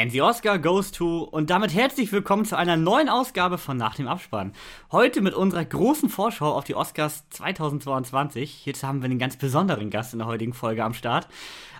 And 0.00 0.10
the 0.12 0.22
Oscar 0.22 0.58
goes 0.58 0.92
to 0.92 1.24
und 1.24 1.50
damit 1.50 1.74
herzlich 1.74 2.10
willkommen 2.10 2.46
zu 2.46 2.56
einer 2.56 2.78
neuen 2.78 3.10
Ausgabe 3.10 3.58
von 3.58 3.76
Nach 3.76 3.94
dem 3.94 4.08
Abspann. 4.08 4.54
Heute 4.90 5.20
mit 5.20 5.34
unserer 5.34 5.62
großen 5.62 6.08
Vorschau 6.08 6.54
auf 6.54 6.64
die 6.64 6.74
Oscars 6.74 7.28
2022. 7.28 8.64
Jetzt 8.64 8.82
haben 8.82 9.02
wir 9.02 9.10
einen 9.10 9.18
ganz 9.18 9.36
besonderen 9.36 9.90
Gast 9.90 10.14
in 10.14 10.20
der 10.20 10.26
heutigen 10.26 10.54
Folge 10.54 10.84
am 10.84 10.94
Start. 10.94 11.28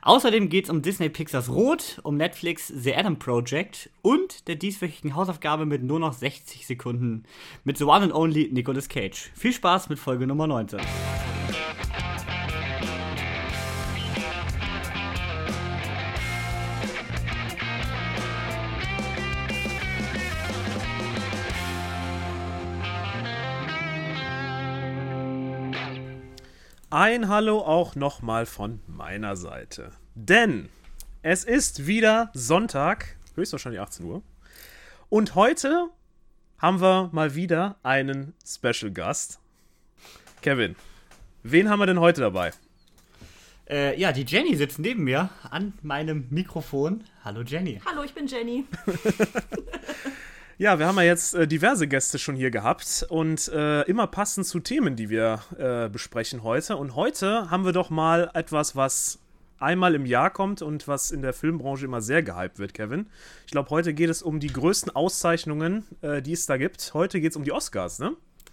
Außerdem 0.03 0.51
geht 0.51 0.65
es 0.65 0.71
um 0.71 0.83
Disney 0.83 1.09
Pixars 1.09 1.49
Rot, 1.49 2.01
um 2.03 2.19
Netflix 2.19 2.69
The 2.69 2.95
Adam 2.95 3.19
Project 3.19 3.89
und 4.03 4.49
der 4.49 4.57
dieswöchigen 4.57 5.17
Hausaufgabe 5.17 5.65
mit 5.65 5.83
nur 5.83 5.99
noch 5.99 6.13
60 6.13 6.67
Sekunden 6.67 7.25
mit 7.65 7.79
The 7.79 7.85
One 7.85 8.05
and 8.05 8.13
Only 8.13 8.51
Nicolas 8.53 8.91
Cage. 8.91 9.31
Viel 9.35 9.55
Spaß 9.55 9.89
mit 9.89 9.99
Folge 9.99 10.27
Nummer 10.27 10.47
19. 10.47 10.81
Ein 26.93 27.29
Hallo 27.29 27.61
auch 27.61 27.95
nochmal 27.95 28.47
von 28.47 28.81
meiner 28.89 29.37
Seite. 29.37 29.93
Denn 30.17 30.69
es 31.23 31.45
ist 31.45 31.87
wieder 31.87 32.33
Sonntag, 32.35 33.17
höchstwahrscheinlich 33.37 33.81
18 33.81 34.07
Uhr. 34.07 34.23
Und 35.09 35.37
heute 35.37 35.91
haben 36.59 36.81
wir 36.81 37.09
mal 37.13 37.37
wieder 37.37 37.77
einen 37.85 38.35
Special 38.45 38.91
Gast. 38.91 39.39
Kevin, 40.43 40.75
wen 41.45 41.71
haben 41.71 41.79
wir 41.79 41.87
denn 41.87 42.01
heute 42.01 42.23
dabei? 42.23 42.51
Äh, 43.69 43.97
ja, 43.97 44.11
die 44.11 44.25
Jenny 44.25 44.57
sitzt 44.57 44.81
neben 44.81 45.05
mir 45.05 45.31
an 45.49 45.75
meinem 45.83 46.27
Mikrofon. 46.31 47.05
Hallo 47.23 47.43
Jenny. 47.43 47.81
Hallo, 47.87 48.03
ich 48.03 48.15
bin 48.15 48.27
Jenny. 48.27 48.65
Ja, 50.61 50.79
wir 50.79 50.87
haben 50.87 50.97
ja 50.97 51.05
jetzt 51.05 51.35
äh, 51.35 51.49
diverse 51.49 51.89
Gäste 51.89 52.19
schon 52.19 52.35
hier 52.35 52.51
gehabt 52.51 53.07
und 53.09 53.49
äh, 53.49 53.81
immer 53.85 54.07
passend 54.07 54.47
zu 54.47 54.61
Themen, 54.61 54.95
die 54.95 55.09
wir 55.09 55.41
äh, 55.57 55.89
besprechen 55.89 56.43
heute. 56.43 56.77
Und 56.77 56.97
heute 56.97 57.51
haben 57.51 57.65
wir 57.65 57.73
doch 57.73 57.89
mal 57.89 58.31
etwas, 58.35 58.77
was 58.77 59.21
einmal 59.59 59.95
im 59.95 60.05
Jahr 60.05 60.29
kommt 60.29 60.61
und 60.61 60.87
was 60.87 61.13
in 61.13 61.23
der 61.23 61.33
Filmbranche 61.33 61.87
immer 61.87 62.03
sehr 62.03 62.23
gehypt 62.23 62.59
wird, 62.59 62.75
Kevin. 62.75 63.07
Ich 63.47 63.53
glaube, 63.53 63.71
heute 63.71 63.95
geht 63.95 64.11
es 64.11 64.21
um 64.21 64.39
die 64.39 64.49
größten 64.49 64.95
Auszeichnungen, 64.95 65.87
äh, 66.03 66.21
die 66.21 66.35
es 66.35 66.45
da 66.45 66.59
gibt. 66.59 66.93
Heute 66.93 67.23
geht 67.23 67.31
es 67.31 67.37
um 67.37 67.45
die 67.45 67.53
Oscars, 67.53 67.99
ne? 67.99 68.13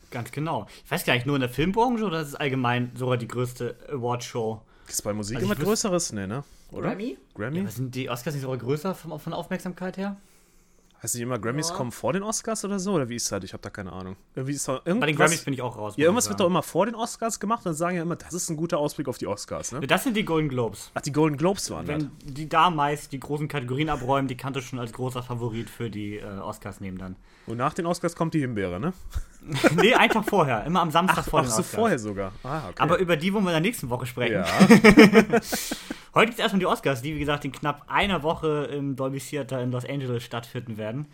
Ganz 0.10 0.32
genau. 0.32 0.66
Ich 0.86 0.90
weiß 0.90 1.04
gar 1.04 1.14
nicht, 1.14 1.26
nur 1.26 1.36
in 1.36 1.42
der 1.42 1.50
Filmbranche 1.50 2.06
oder 2.06 2.22
ist 2.22 2.30
es 2.30 2.36
allgemein 2.36 2.92
sogar 2.96 3.18
die 3.18 3.28
größte 3.28 3.76
Awardshow? 3.92 4.62
Ist 4.88 5.04
bei 5.04 5.12
Musik 5.12 5.36
Also 5.36 5.46
immer 5.46 5.62
Größeres? 5.62 6.14
Nee, 6.14 6.26
ne? 6.26 6.46
Oder? 6.72 6.88
Grammy? 6.88 7.18
Grammy? 7.36 7.64
Ja, 7.64 7.68
sind 7.68 7.94
die 7.96 8.10
Oscars 8.10 8.34
nicht 8.34 8.44
sogar 8.44 8.60
größer 8.60 8.96
von, 8.96 9.20
von 9.20 9.34
Aufmerksamkeit 9.34 9.98
her? 9.98 10.16
Heißt 11.08 11.16
nicht 11.16 11.24
immer, 11.24 11.40
Grammys 11.40 11.70
Ja. 11.70 11.76
kommen 11.76 11.94
vor 11.94 12.12
den 12.12 12.22
Oscars 12.22 12.66
oder 12.66 12.80
so? 12.80 12.92
Oder 12.92 13.08
wie 13.08 13.16
ist 13.16 13.32
das? 13.32 13.42
Ich 13.46 13.54
habe 13.54 13.62
da 13.64 13.70
keine 13.70 13.94
Ahnung. 13.94 14.18
Irgendwie 14.36 14.54
ist 14.56 14.68
da 14.68 14.74
Bei 14.74 14.80
den 14.92 15.02
irgendwas, 15.04 15.16
Grammys 15.18 15.44
bin 15.46 15.54
ich 15.54 15.62
auch 15.62 15.78
raus. 15.78 15.94
ja, 15.96 16.04
irgendwas 16.04 16.28
wird 16.28 16.42
doch 16.42 16.48
immer 16.48 16.62
vor 16.64 16.86
den 16.86 16.96
Oscars 16.96 17.40
gemacht 17.40 17.60
und 17.60 17.68
dann 17.68 17.76
sagen 17.76 17.96
ja 17.96 18.02
immer, 18.02 18.18
das 18.18 18.34
ist 18.34 18.50
ein 18.50 18.58
guter 18.58 18.78
Ausblick 18.78 19.08
auf 19.08 19.18
die 19.18 19.26
Oscars, 19.26 19.72
ne? 19.72 19.80
Das 19.88 20.04
sind 20.04 20.18
die 20.18 20.26
Golden 20.26 20.50
Globes. 20.50 20.92
Ach, 20.96 21.00
die 21.02 21.14
Golden 21.14 21.38
Globes 21.38 21.70
waren 21.70 21.86
das. 21.86 22.04
Wenn 22.04 22.12
die 22.26 22.50
da 22.50 22.70
meist 22.70 23.14
die 23.14 23.22
großen 23.22 23.48
Kategorien 23.48 23.88
abräumen, 23.90 24.28
die 24.28 24.36
kannte 24.36 24.62
schon 24.62 24.80
als 24.80 24.92
großer 24.92 25.24
Favorit 25.24 25.70
für 25.70 25.90
die 25.90 26.18
äh, 26.18 26.26
Oscars 26.40 26.82
nehmen 26.82 26.98
dann. 26.98 27.16
Und 27.46 27.56
nach 27.56 27.74
den 27.74 27.86
Oscars 27.86 28.14
kommt 28.14 28.34
die 28.34 28.42
Himbeere, 28.42 28.78
ne? 28.82 28.92
nee, 29.82 29.94
einfach 29.94 30.24
vorher. 30.26 30.66
Immer 30.66 30.82
am 30.82 30.92
Samstag 30.92 31.26
vor 31.26 31.40
Ach 31.40 31.44
den 31.44 31.50
so, 31.52 31.60
Oscars. 31.60 31.76
vorher 31.76 32.00
sogar. 32.00 32.32
Ah, 32.44 32.64
okay. 32.70 32.76
Aber 32.80 32.98
über 32.98 33.16
die 33.16 33.34
wollen 33.34 33.44
wir 33.46 33.52
in 33.52 33.62
der 33.64 33.70
nächsten 33.70 33.90
Woche 33.90 34.06
sprechen. 34.06 34.34
ja. 34.44 34.46
Heute 36.16 36.32
ist 36.32 36.40
erstmal 36.40 36.60
die 36.60 36.66
Oscars, 36.66 37.02
die 37.04 37.14
wie 37.16 37.20
gesagt 37.20 37.46
in 37.46 37.52
knapp 37.52 37.84
einer 37.88 38.24
Woche 38.24 38.70
im 38.74 38.96
Dolby 38.96 39.20
Theater 39.20 39.62
in 39.62 39.72
Los 39.72 39.86
Angeles 39.86 40.24
stattfinden 40.24 40.78
werden. 40.78 41.06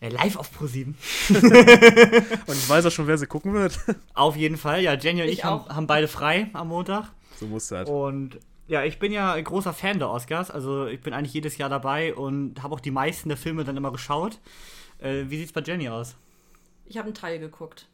Äh, 0.00 0.08
live 0.08 0.36
auf 0.36 0.50
Pro7. 0.50 0.94
Und 2.46 2.54
ich 2.56 2.68
weiß 2.68 2.86
auch 2.86 2.90
schon, 2.90 3.06
wer 3.06 3.16
sie 3.18 3.26
gucken 3.26 3.52
wird. 3.54 3.78
Auf 4.14 4.34
jeden 4.36 4.56
Fall. 4.56 4.82
Ja, 4.82 4.94
Jenny 4.94 5.22
und 5.22 5.28
ich, 5.28 5.34
Ich 5.38 5.44
haben, 5.44 5.60
auch. 5.60 5.68
haben 5.68 5.86
beide 5.86 6.08
frei 6.08 6.50
am 6.54 6.68
Montag. 6.68 7.04
so 7.38 7.46
muss 7.46 7.68
das. 7.68 7.88
Und 7.88 8.38
ja, 8.66 8.82
ich 8.84 8.98
bin 8.98 9.12
ja 9.12 9.32
ein 9.34 9.44
großer 9.44 9.72
Fan 9.72 9.98
der 10.00 10.10
Oscars. 10.10 10.50
Also 10.50 10.86
ich 10.86 11.00
bin 11.00 11.14
eigentlich 11.14 11.34
jedes 11.34 11.56
Jahr 11.56 11.68
dabei 11.68 12.14
und 12.14 12.60
habe 12.62 12.74
auch 12.74 12.80
die 12.80 12.90
meisten 12.90 13.28
der 13.28 13.38
Filme 13.38 13.62
dann 13.64 13.76
immer 13.76 13.92
geschaut. 13.92 14.40
Äh, 14.98 15.24
wie 15.28 15.38
sieht's 15.38 15.52
bei 15.52 15.60
Jenny 15.60 15.88
aus? 15.88 16.16
Ich 16.88 16.96
habe 16.98 17.06
einen 17.06 17.14
Teil 17.14 17.38
geguckt. 17.38 17.86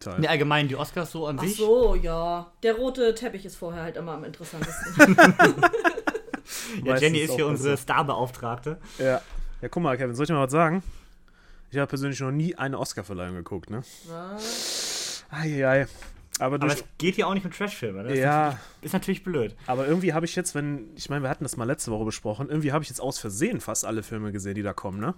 Teil. 0.00 0.20
Nee, 0.20 0.26
allgemein 0.28 0.66
die 0.68 0.76
Oscars 0.76 1.12
so 1.12 1.26
an 1.26 1.38
Ach 1.38 1.44
sich. 1.44 1.56
so, 1.56 1.94
ja. 1.94 2.50
Der 2.62 2.74
rote 2.74 3.14
Teppich 3.14 3.44
ist 3.44 3.56
vorher 3.56 3.82
halt 3.84 3.96
immer 3.96 4.12
am 4.12 4.24
interessantesten. 4.24 5.16
Ja, 6.84 6.96
Jenny 6.96 7.18
ist 7.20 7.34
hier 7.34 7.46
unsere. 7.46 7.76
Starbeauftragte. 7.76 8.78
Ja. 8.98 9.20
ja, 9.62 9.68
guck 9.68 9.82
mal, 9.82 9.96
Kevin, 9.96 10.14
soll 10.14 10.24
ich 10.24 10.30
mal 10.30 10.44
was 10.44 10.52
sagen? 10.52 10.82
Ich 11.70 11.78
habe 11.78 11.86
persönlich 11.86 12.20
noch 12.20 12.30
nie 12.30 12.54
eine 12.54 12.78
Oscar-Verleihung 12.78 13.34
geguckt, 13.36 13.70
ne? 13.70 13.82
Was? 14.08 15.24
Eieiei. 15.30 15.86
Aber, 16.38 16.56
Aber 16.56 16.58
durch, 16.58 16.74
es 16.74 16.84
geht 16.98 17.14
hier 17.14 17.28
auch 17.28 17.34
nicht 17.34 17.46
um 17.46 17.52
Trashfilme. 17.52 18.02
Das 18.02 18.12
ist 18.12 18.18
ja, 18.18 18.42
natürlich- 18.44 18.60
ist 18.82 18.92
natürlich 18.92 19.24
blöd. 19.24 19.56
aber 19.66 19.86
irgendwie 19.86 20.12
habe 20.12 20.26
ich 20.26 20.34
jetzt, 20.36 20.54
wenn, 20.54 20.88
ich 20.96 21.08
meine, 21.08 21.22
wir 21.22 21.30
hatten 21.30 21.44
das 21.44 21.56
mal 21.56 21.64
letzte 21.64 21.90
Woche 21.92 22.04
besprochen, 22.04 22.48
irgendwie 22.48 22.72
habe 22.72 22.82
ich 22.82 22.90
jetzt 22.90 23.00
aus 23.00 23.18
Versehen 23.18 23.60
fast 23.60 23.84
alle 23.84 24.02
Filme 24.02 24.32
gesehen, 24.32 24.54
die 24.54 24.62
da 24.62 24.72
kommen, 24.72 25.00
ne? 25.00 25.14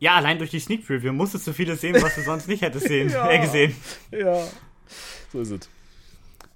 Ja, 0.00 0.14
allein 0.16 0.38
durch 0.38 0.50
die 0.50 0.60
Sneak 0.60 0.86
Preview 0.86 1.12
musstest 1.12 1.46
du 1.46 1.52
vieles 1.52 1.80
sehen, 1.80 1.96
was 2.00 2.14
du 2.14 2.22
sonst 2.22 2.46
nicht 2.48 2.62
hättest 2.62 2.86
sehen, 2.88 3.08
Ja. 3.12 3.30
äh, 3.30 3.38
gesehen. 3.40 3.74
Ja. 4.12 4.44
So 5.32 5.40
ist 5.40 5.50
es. 5.50 5.68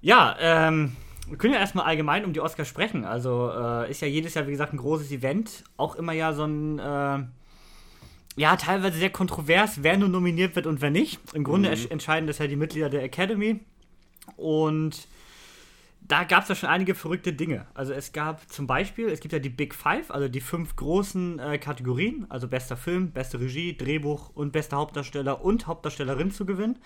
Ja, 0.01 0.35
ähm, 0.39 0.95
wir 1.27 1.37
können 1.37 1.53
ja 1.53 1.59
erstmal 1.59 1.85
allgemein 1.85 2.25
um 2.25 2.33
die 2.33 2.39
Oscars 2.41 2.67
sprechen. 2.67 3.05
Also 3.05 3.51
äh, 3.55 3.89
ist 3.91 4.01
ja 4.01 4.07
jedes 4.07 4.33
Jahr, 4.33 4.47
wie 4.47 4.51
gesagt, 4.51 4.73
ein 4.73 4.77
großes 4.77 5.11
Event. 5.11 5.63
Auch 5.77 5.95
immer 5.95 6.13
ja 6.13 6.33
so 6.33 6.43
ein, 6.45 6.79
äh, 6.79 7.19
ja, 8.35 8.55
teilweise 8.57 8.97
sehr 8.97 9.09
kontrovers, 9.11 9.83
wer 9.83 9.97
nun 9.97 10.11
nominiert 10.11 10.55
wird 10.55 10.65
und 10.67 10.81
wer 10.81 10.89
nicht. 10.89 11.19
Im 11.33 11.43
Grunde 11.43 11.69
Mhm. 11.69 11.87
entscheiden 11.91 12.27
das 12.27 12.37
ja 12.39 12.47
die 12.47 12.55
Mitglieder 12.55 12.89
der 12.89 13.03
Academy. 13.03 13.59
Und 14.37 15.07
da 16.07 16.23
gab 16.25 16.43
es 16.43 16.49
ja 16.49 16.55
schon 16.55 16.69
einige 16.69 16.95
verrückte 16.95 17.33
Dinge. 17.33 17.65
Also 17.73 17.93
es 17.93 18.11
gab 18.11 18.49
zum 18.51 18.67
Beispiel, 18.67 19.07
es 19.07 19.19
gibt 19.19 19.31
ja 19.31 19.39
die 19.39 19.49
Big 19.49 19.73
Five, 19.73 20.11
also 20.11 20.27
die 20.27 20.41
fünf 20.41 20.75
großen 20.75 21.39
äh, 21.39 21.57
Kategorien, 21.57 22.25
also 22.29 22.47
bester 22.47 22.75
Film, 22.75 23.11
beste 23.11 23.39
Regie, 23.39 23.77
Drehbuch 23.77 24.29
und 24.33 24.51
bester 24.51 24.77
Hauptdarsteller 24.77 25.43
und 25.43 25.67
Hauptdarstellerin 25.67 26.31
zu 26.31 26.45
gewinnen. 26.45 26.79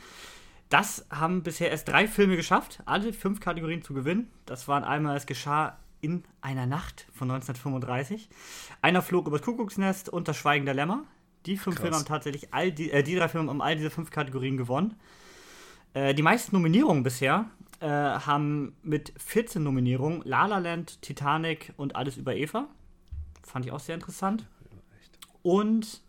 Das 0.69 1.07
haben 1.09 1.43
bisher 1.43 1.71
erst 1.71 1.87
drei 1.87 2.07
Filme 2.07 2.35
geschafft, 2.35 2.81
alle 2.85 3.13
fünf 3.13 3.39
Kategorien 3.39 3.81
zu 3.81 3.93
gewinnen. 3.93 4.29
Das 4.45 4.67
waren 4.67 4.83
einmal, 4.83 5.15
es 5.17 5.25
geschah 5.25 5.77
in 6.01 6.23
einer 6.41 6.65
Nacht 6.65 7.07
von 7.13 7.31
1935. 7.31 8.29
Einer 8.81 9.01
flog 9.01 9.27
übers 9.27 9.41
Kuckucksnest 9.41 10.09
und 10.09 10.27
das 10.27 10.37
Schweigen 10.37 10.65
der 10.65 10.75
Lämmer. 10.75 11.05
Die 11.45 11.57
fünf 11.57 11.77
Krass. 11.77 11.83
Filme 11.83 11.97
haben 11.97 12.05
tatsächlich 12.05 12.53
all 12.53 12.71
die, 12.71 12.91
äh, 12.91 13.01
die 13.01 13.15
drei 13.15 13.29
Filme 13.29 13.49
haben 13.49 13.61
all 13.61 13.75
diese 13.75 13.89
fünf 13.89 14.11
Kategorien 14.11 14.57
gewonnen. 14.57 14.95
Äh, 15.93 16.13
die 16.13 16.21
meisten 16.21 16.55
Nominierungen 16.55 17.01
bisher 17.01 17.45
äh, 17.79 17.87
haben 17.87 18.75
mit 18.83 19.13
14 19.17 19.61
Nominierungen 19.63 20.21
La 20.23 20.45
La 20.45 20.57
Land, 20.57 21.01
Titanic 21.01 21.73
und 21.77 21.95
Alles 21.95 22.17
über 22.17 22.35
Eva. 22.35 22.67
Fand 23.43 23.65
ich 23.65 23.71
auch 23.71 23.79
sehr 23.79 23.95
interessant. 23.95 24.45
Und 25.43 26.01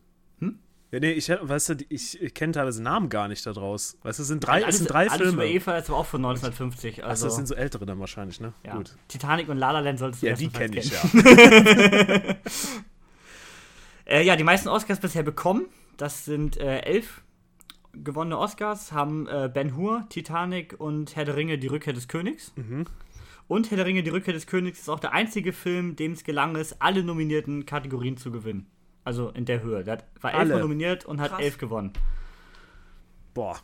Ja, 0.90 1.00
nee, 1.00 1.12
ich, 1.12 1.28
weißt 1.28 1.68
du, 1.68 1.74
ich, 1.90 2.20
ich 2.20 2.32
kenne 2.32 2.52
teilweise 2.54 2.82
Namen 2.82 3.10
gar 3.10 3.28
nicht 3.28 3.44
da 3.44 3.52
draus. 3.52 3.98
Weißt 4.02 4.18
du, 4.18 4.22
es 4.22 4.28
sind 4.28 4.40
drei, 4.40 4.64
alles, 4.64 4.76
es 4.76 4.78
sind 4.78 4.90
drei 4.90 5.06
Alles 5.10 5.16
Filme. 5.18 5.32
über 5.32 5.44
Eva 5.44 5.76
ist 5.76 5.90
aber 5.90 5.98
auch 5.98 6.06
von 6.06 6.24
1950. 6.24 7.04
Also, 7.04 7.10
Also, 7.10 7.26
das 7.26 7.36
sind 7.36 7.46
so 7.46 7.54
ältere 7.54 7.84
dann 7.84 8.00
wahrscheinlich, 8.00 8.40
ne? 8.40 8.54
ja. 8.64 8.74
Gut. 8.74 8.96
Titanic 9.08 9.50
und 9.50 9.58
La 9.58 9.70
La 9.72 9.80
Land 9.80 9.98
solltest 9.98 10.22
du 10.22 10.28
Ja, 10.28 10.34
die 10.34 10.48
kenne 10.48 10.78
ich 10.78 10.90
ja. 10.90 11.02
Äh, 14.06 14.22
ja, 14.24 14.36
die 14.36 14.44
meisten 14.44 14.68
Oscars 14.70 15.00
bisher 15.00 15.22
bekommen. 15.22 15.66
Das 15.98 16.24
sind 16.24 16.56
äh, 16.56 16.78
elf 16.80 17.22
gewonnene 18.04 18.38
Oscars, 18.38 18.92
haben 18.92 19.26
äh, 19.28 19.50
Ben 19.52 19.76
Hur, 19.76 20.06
Titanic 20.08 20.74
und 20.78 21.16
Herr 21.16 21.24
der 21.24 21.36
Ringe, 21.36 21.58
die 21.58 21.66
Rückkehr 21.66 21.92
des 21.92 22.08
Königs. 22.08 22.52
Mhm. 22.56 22.84
Und 23.48 23.70
Herr 23.70 23.76
der 23.78 23.86
Ringe, 23.86 24.02
die 24.02 24.10
Rückkehr 24.10 24.34
des 24.34 24.46
Königs 24.46 24.80
ist 24.80 24.88
auch 24.88 25.00
der 25.00 25.12
einzige 25.12 25.52
Film, 25.52 25.96
dem 25.96 26.12
es 26.12 26.24
gelang 26.24 26.54
ist, 26.56 26.80
alle 26.82 27.02
nominierten 27.02 27.64
Kategorien 27.66 28.16
zu 28.16 28.30
gewinnen. 28.30 28.66
Also 29.04 29.30
in 29.30 29.46
der 29.46 29.62
Höhe. 29.62 29.84
Der 29.84 29.98
war 30.20 30.32
elfmal 30.34 30.52
Alle. 30.52 30.60
nominiert 30.60 31.06
und 31.06 31.20
hat 31.20 31.30
Krass. 31.30 31.40
elf 31.40 31.56
gewonnen. 31.58 31.92
Boah, 33.32 33.58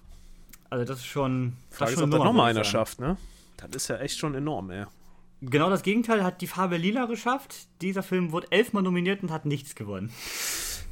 Also 0.71 0.85
das 0.85 1.01
ist 1.01 1.07
schon. 1.07 1.57
Das 1.69 1.79
Frage 1.79 1.91
ist 1.91 1.95
ist, 1.97 2.01
schon 2.01 2.05
ob 2.09 2.11
das 2.13 2.21
eine 2.21 2.25
Nummer, 2.25 2.25
nochmal 2.25 2.51
einer 2.51 2.65
schafft, 2.65 3.01
ne? 3.01 3.17
Das 3.59 3.71
ist 3.75 3.89
ja 3.89 3.99
echt 3.99 4.19
schon 4.19 4.35
enorm, 4.35 4.71
ey. 4.71 4.85
Genau 5.43 5.69
das 5.69 5.83
Gegenteil 5.83 6.25
hat 6.25 6.41
die 6.41 6.47
Farbe 6.47 6.79
Lila 6.79 7.05
geschafft. 7.05 7.67
Dieser 7.83 8.03
Film 8.03 8.33
wurde 8.33 8.47
elfmal 8.51 8.83
nominiert 8.83 9.23
und 9.23 9.31
hat 9.31 9.45
nichts 9.45 9.75
gewonnen. 9.75 10.11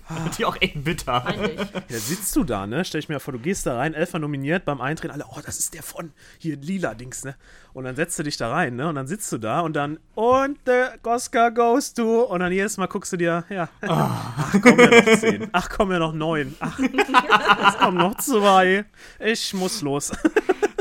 Natürlich 0.09 0.45
auch 0.45 0.57
echt 0.61 0.83
bitter. 0.85 1.21
Peinlich. 1.21 1.59
Ja, 1.89 1.99
sitzt 1.99 2.35
du 2.37 2.45
da, 2.45 2.67
ne? 2.67 2.85
Stell 2.85 2.99
ich 2.99 3.09
mir 3.09 3.21
vor, 3.21 3.33
du 3.33 3.39
gehst 3.39 3.67
da 3.67 3.77
rein, 3.77 3.95
Elfer 3.95 4.19
nominiert, 4.19 4.65
beim 4.65 4.81
Eintreten 4.81 5.13
alle, 5.13 5.25
oh, 5.29 5.41
das 5.45 5.59
ist 5.59 5.75
der 5.75 5.83
von 5.83 6.13
hier 6.39 6.57
lila 6.57 6.95
Dings, 6.95 7.25
ne? 7.25 7.37
Und 7.73 7.85
dann 7.85 7.97
setzt 7.97 8.19
du 8.19 8.23
dich 8.23 8.37
da 8.37 8.51
rein, 8.51 8.77
ne? 8.77 8.89
Und 8.89 8.97
dann 8.97 9.07
sitzt 9.07 9.31
du 9.33 9.39
da 9.39 9.61
und 9.61 9.75
dann, 9.75 9.99
und 10.15 10.59
der 10.67 10.99
Oscar 11.05 11.51
goes 11.51 11.95
to, 11.95 12.23
und 12.25 12.41
dann 12.41 12.53
jedes 12.53 12.77
Mal 12.77 12.89
guckst 12.89 13.13
du 13.13 13.17
dir, 13.17 13.45
ja, 13.49 13.69
ach 13.81 14.61
komm 14.61 14.79
ja 14.79 14.91
noch 14.91 15.19
zehn, 15.19 15.49
ach 15.53 15.69
komm 15.71 15.93
ja 15.93 15.99
noch 15.99 16.13
neun, 16.13 16.55
ach, 16.61 16.79
es 16.79 17.79
kommen 17.79 17.99
noch 17.99 18.17
zwei, 18.17 18.85
ich 19.19 19.55
muss 19.55 19.83
los. 19.83 20.13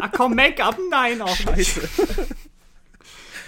Ach 0.01 0.11
komm, 0.11 0.35
Make-up, 0.35 0.77
nein, 0.89 1.21
auch 1.21 1.55
nicht. 1.55 1.79
Scheiße. 1.79 2.27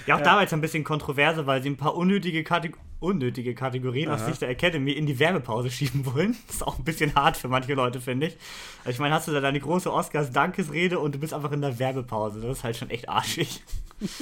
Ja, 0.05 0.17
auch 0.17 0.21
damals 0.21 0.53
ein 0.53 0.61
bisschen 0.61 0.83
kontroverse, 0.83 1.47
weil 1.47 1.63
sie 1.63 1.69
ein 1.69 1.77
paar 1.77 1.95
unnötige, 1.95 2.43
Kateg 2.43 2.77
unnötige 3.03 3.53
Kategorien 3.53 4.09
aus 4.09 4.25
Sicht 4.25 4.41
der 4.41 4.49
Academy 4.49 4.91
in 4.91 5.05
die 5.05 5.19
Werbepause 5.19 5.69
schieben 5.69 6.05
wollen. 6.05 6.35
Das 6.47 6.57
ist 6.57 6.63
auch 6.63 6.77
ein 6.77 6.83
bisschen 6.83 7.15
hart 7.15 7.37
für 7.37 7.47
manche 7.47 7.73
Leute, 7.73 7.99
finde 7.99 8.27
ich. 8.27 8.37
Also 8.79 8.91
ich 8.91 8.99
meine, 8.99 9.13
hast 9.15 9.27
du 9.27 9.31
da 9.31 9.41
deine 9.41 9.59
große 9.59 9.91
Oscars-Dankesrede 9.91 10.99
und 10.99 11.15
du 11.15 11.19
bist 11.19 11.33
einfach 11.33 11.51
in 11.51 11.61
der 11.61 11.77
Werbepause. 11.79 12.41
Das 12.41 12.57
ist 12.57 12.63
halt 12.63 12.77
schon 12.77 12.89
echt 12.89 13.09
arschig. 13.09 13.61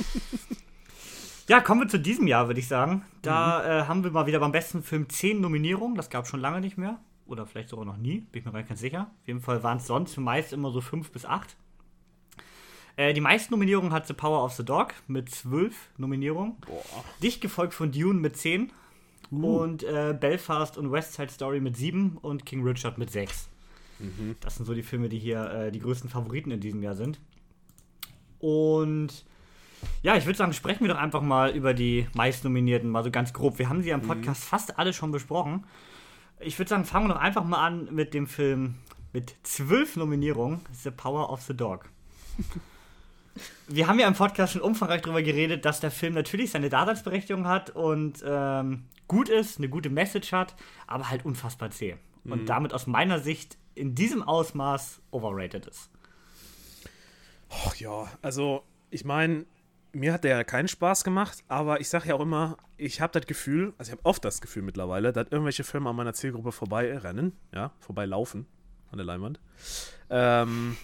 Ja, 1.48 1.60
kommen 1.60 1.82
wir 1.82 1.90
zu 1.90 2.00
diesem 2.00 2.28
Jahr, 2.28 2.48
würde 2.48 2.62
ich 2.62 2.68
sagen. 2.70 3.04
Da 3.24 3.82
äh, 3.82 3.84
haben 3.86 4.06
wir 4.06 4.12
mal 4.12 4.26
wieder 4.26 4.40
beim 4.40 4.54
besten 4.54 4.84
Film 4.84 5.10
10 5.10 5.42
Nominierungen. 5.42 5.98
Das 5.98 6.10
gab 6.10 6.24
es 6.24 6.30
schon 6.30 6.40
lange 6.40 6.62
nicht 6.62 6.78
mehr. 6.78 7.00
Oder 7.26 7.46
vielleicht 7.46 7.68
sogar 7.68 7.84
noch 7.84 7.98
nie. 7.98 8.22
Bin 8.32 8.40
ich 8.40 8.46
mir 8.46 8.54
gar 8.54 8.60
nicht 8.60 8.70
ganz 8.70 8.80
sicher. 8.80 9.12
Auf 9.22 9.28
jeden 9.28 9.42
Fall 9.42 9.62
waren 9.62 9.78
es 9.78 9.86
sonst 9.86 10.18
meist 10.18 10.54
immer 10.54 10.72
so 10.72 10.80
5 10.80 11.12
bis 11.12 11.26
8. 11.26 11.58
Äh, 12.96 13.14
die 13.14 13.22
meisten 13.22 13.54
Nominierungen 13.54 13.94
hat 13.94 14.08
The 14.08 14.14
Power 14.14 14.44
of 14.44 14.54
the 14.54 14.66
Dog 14.66 14.94
mit 15.08 15.30
12 15.30 15.92
Nominierungen. 15.98 16.56
Dicht 17.22 17.42
gefolgt 17.42 17.74
von 17.74 17.92
Dune 17.92 18.20
mit 18.20 18.38
10. 18.38 18.72
Und 19.32 19.84
äh, 19.84 20.16
Belfast 20.20 20.78
und 20.78 20.92
West 20.92 21.14
Side 21.14 21.30
Story 21.30 21.62
mit 21.62 21.78
7 21.78 22.18
und 22.22 22.46
King 22.46 22.68
Richard 22.68 22.98
mit 22.98 23.10
6. 23.12 23.48
Das 24.42 24.56
sind 24.56 24.66
so 24.66 24.74
die 24.74 24.84
Filme, 24.84 25.10
die 25.10 25.20
hier 25.20 25.50
äh, 25.52 25.72
die 25.72 25.80
größten 25.80 26.10
Favoriten 26.10 26.52
in 26.52 26.60
diesem 26.60 26.82
Jahr 26.82 26.96
sind. 26.96 27.20
Und 28.40 29.26
ja, 30.02 30.16
ich 30.16 30.26
würde 30.26 30.38
sagen, 30.38 30.54
sprechen 30.54 30.82
wir 30.82 30.94
doch 30.94 31.00
einfach 31.00 31.22
mal 31.22 31.52
über 31.56 31.74
die 31.74 32.08
meistnominierten, 32.14 32.90
mal 32.90 33.04
so 33.04 33.12
ganz 33.12 33.32
grob. 33.32 33.60
Wir 33.60 33.70
haben 33.70 33.82
sie 33.82 33.90
ja 33.90 33.96
im 33.96 34.02
Podcast 34.02 34.44
fast 34.44 34.78
alle 34.80 34.94
schon 34.94 35.12
besprochen. 35.12 35.66
Ich 36.40 36.58
würde 36.58 36.70
sagen, 36.70 36.86
fangen 36.86 37.08
wir 37.08 37.14
doch 37.14 37.22
einfach 37.22 37.44
mal 37.44 37.64
an 37.66 37.94
mit 37.94 38.14
dem 38.14 38.28
Film 38.28 38.76
mit 39.14 39.36
zwölf 39.44 39.96
Nominierungen, 39.96 40.62
The 40.72 40.92
Power 40.92 41.30
of 41.32 41.42
the 41.44 41.56
Dog. 41.56 41.90
Wir 43.68 43.88
haben 43.88 44.00
ja 44.00 44.08
im 44.08 44.14
Podcast 44.14 44.54
schon 44.54 44.62
umfangreich 44.62 45.02
darüber 45.02 45.22
geredet, 45.22 45.66
dass 45.66 45.80
der 45.80 45.92
Film 45.92 46.14
natürlich 46.14 46.52
seine 46.52 46.70
Daseinsberechtigung 46.70 47.48
hat 47.48 47.70
und 47.70 48.24
ähm, 48.26 48.86
gut 49.08 49.30
ist, 49.30 49.58
eine 49.58 49.70
gute 49.70 49.90
Message 49.90 50.32
hat, 50.32 50.56
aber 50.88 51.10
halt 51.10 51.26
unfassbar 51.26 51.72
zäh. 51.72 51.98
Und 52.24 52.48
damit 52.48 52.74
aus 52.74 52.86
meiner 52.86 53.20
Sicht 53.20 53.58
in 53.74 53.96
diesem 53.96 54.22
Ausmaß 54.22 55.02
overrated 55.12 55.66
ist. 55.66 55.90
Ach 57.50 57.76
ja, 57.76 58.08
also 58.22 58.64
ich 58.90 59.06
meine, 59.06 59.46
mir 59.94 60.14
hat 60.14 60.24
der 60.24 60.38
ja 60.38 60.44
keinen 60.44 60.68
Spaß 60.68 61.04
gemacht, 61.04 61.44
aber 61.48 61.82
ich 61.82 61.90
sage 61.90 62.10
ja 62.10 62.16
auch 62.16 62.22
immer, 62.22 62.58
ich 62.78 63.02
habe 63.02 63.12
das 63.18 63.28
Gefühl, 63.28 63.74
also 63.78 63.92
ich 63.92 63.98
habe 63.98 64.06
oft 64.06 64.24
das 64.24 64.42
Gefühl 64.42 64.64
mittlerweile, 64.64 65.12
dass 65.12 65.28
irgendwelche 65.30 65.64
Filme 65.64 65.90
an 65.90 65.96
meiner 65.96 66.14
Zielgruppe 66.14 66.52
vorbeirennen, 66.52 67.34
ja, 67.54 67.72
vorbeilaufen 67.80 68.46
an 68.92 68.98
der 68.98 69.06
Leinwand. 69.06 69.40
Ähm, 70.10 70.78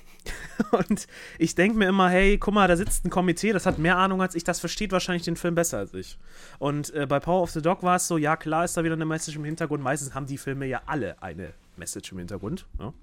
und 0.71 1.07
ich 1.37 1.55
denke 1.55 1.77
mir 1.77 1.87
immer, 1.87 2.09
hey, 2.09 2.37
guck 2.37 2.53
mal, 2.53 2.67
da 2.67 2.75
sitzt 2.75 3.05
ein 3.05 3.09
Komitee, 3.09 3.53
das 3.53 3.65
hat 3.65 3.77
mehr 3.79 3.97
Ahnung 3.97 4.21
als 4.21 4.35
ich, 4.35 4.43
das 4.43 4.59
versteht 4.59 4.91
wahrscheinlich 4.91 5.23
den 5.23 5.35
Film 5.35 5.55
besser 5.55 5.79
als 5.79 5.93
ich. 5.93 6.17
Und 6.59 6.93
äh, 6.93 7.05
bei 7.05 7.19
Power 7.19 7.41
of 7.41 7.51
the 7.51 7.61
Dog 7.61 7.83
war 7.83 7.97
es 7.97 8.07
so, 8.07 8.17
ja, 8.17 8.35
klar 8.35 8.65
ist 8.65 8.77
da 8.77 8.83
wieder 8.83 8.95
eine 8.95 9.05
Message 9.05 9.37
im 9.37 9.45
Hintergrund. 9.45 9.83
Meistens 9.83 10.13
haben 10.13 10.25
die 10.25 10.37
Filme 10.37 10.65
ja 10.65 10.81
alle 10.85 11.21
eine 11.21 11.53
Message 11.77 12.11
im 12.11 12.19
Hintergrund. 12.19 12.65
Ja? 12.79 12.93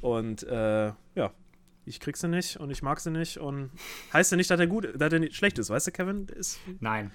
Und 0.00 0.42
äh, 0.44 0.92
ja, 1.14 1.30
ich 1.86 2.00
krieg 2.00 2.16
sie 2.16 2.28
nicht 2.28 2.58
und 2.58 2.70
ich 2.70 2.82
mag 2.82 3.00
sie 3.00 3.10
nicht 3.10 3.38
und 3.38 3.70
heißt 4.12 4.30
ja 4.30 4.36
nicht, 4.36 4.50
dass 4.50 4.60
er 4.60 4.66
gut, 4.66 4.88
dass 4.96 5.12
er 5.12 5.32
schlecht 5.32 5.58
ist, 5.58 5.70
weißt 5.70 5.88
du, 5.88 5.92
Kevin? 5.92 6.26
Ist, 6.28 6.58
Nein. 6.80 7.10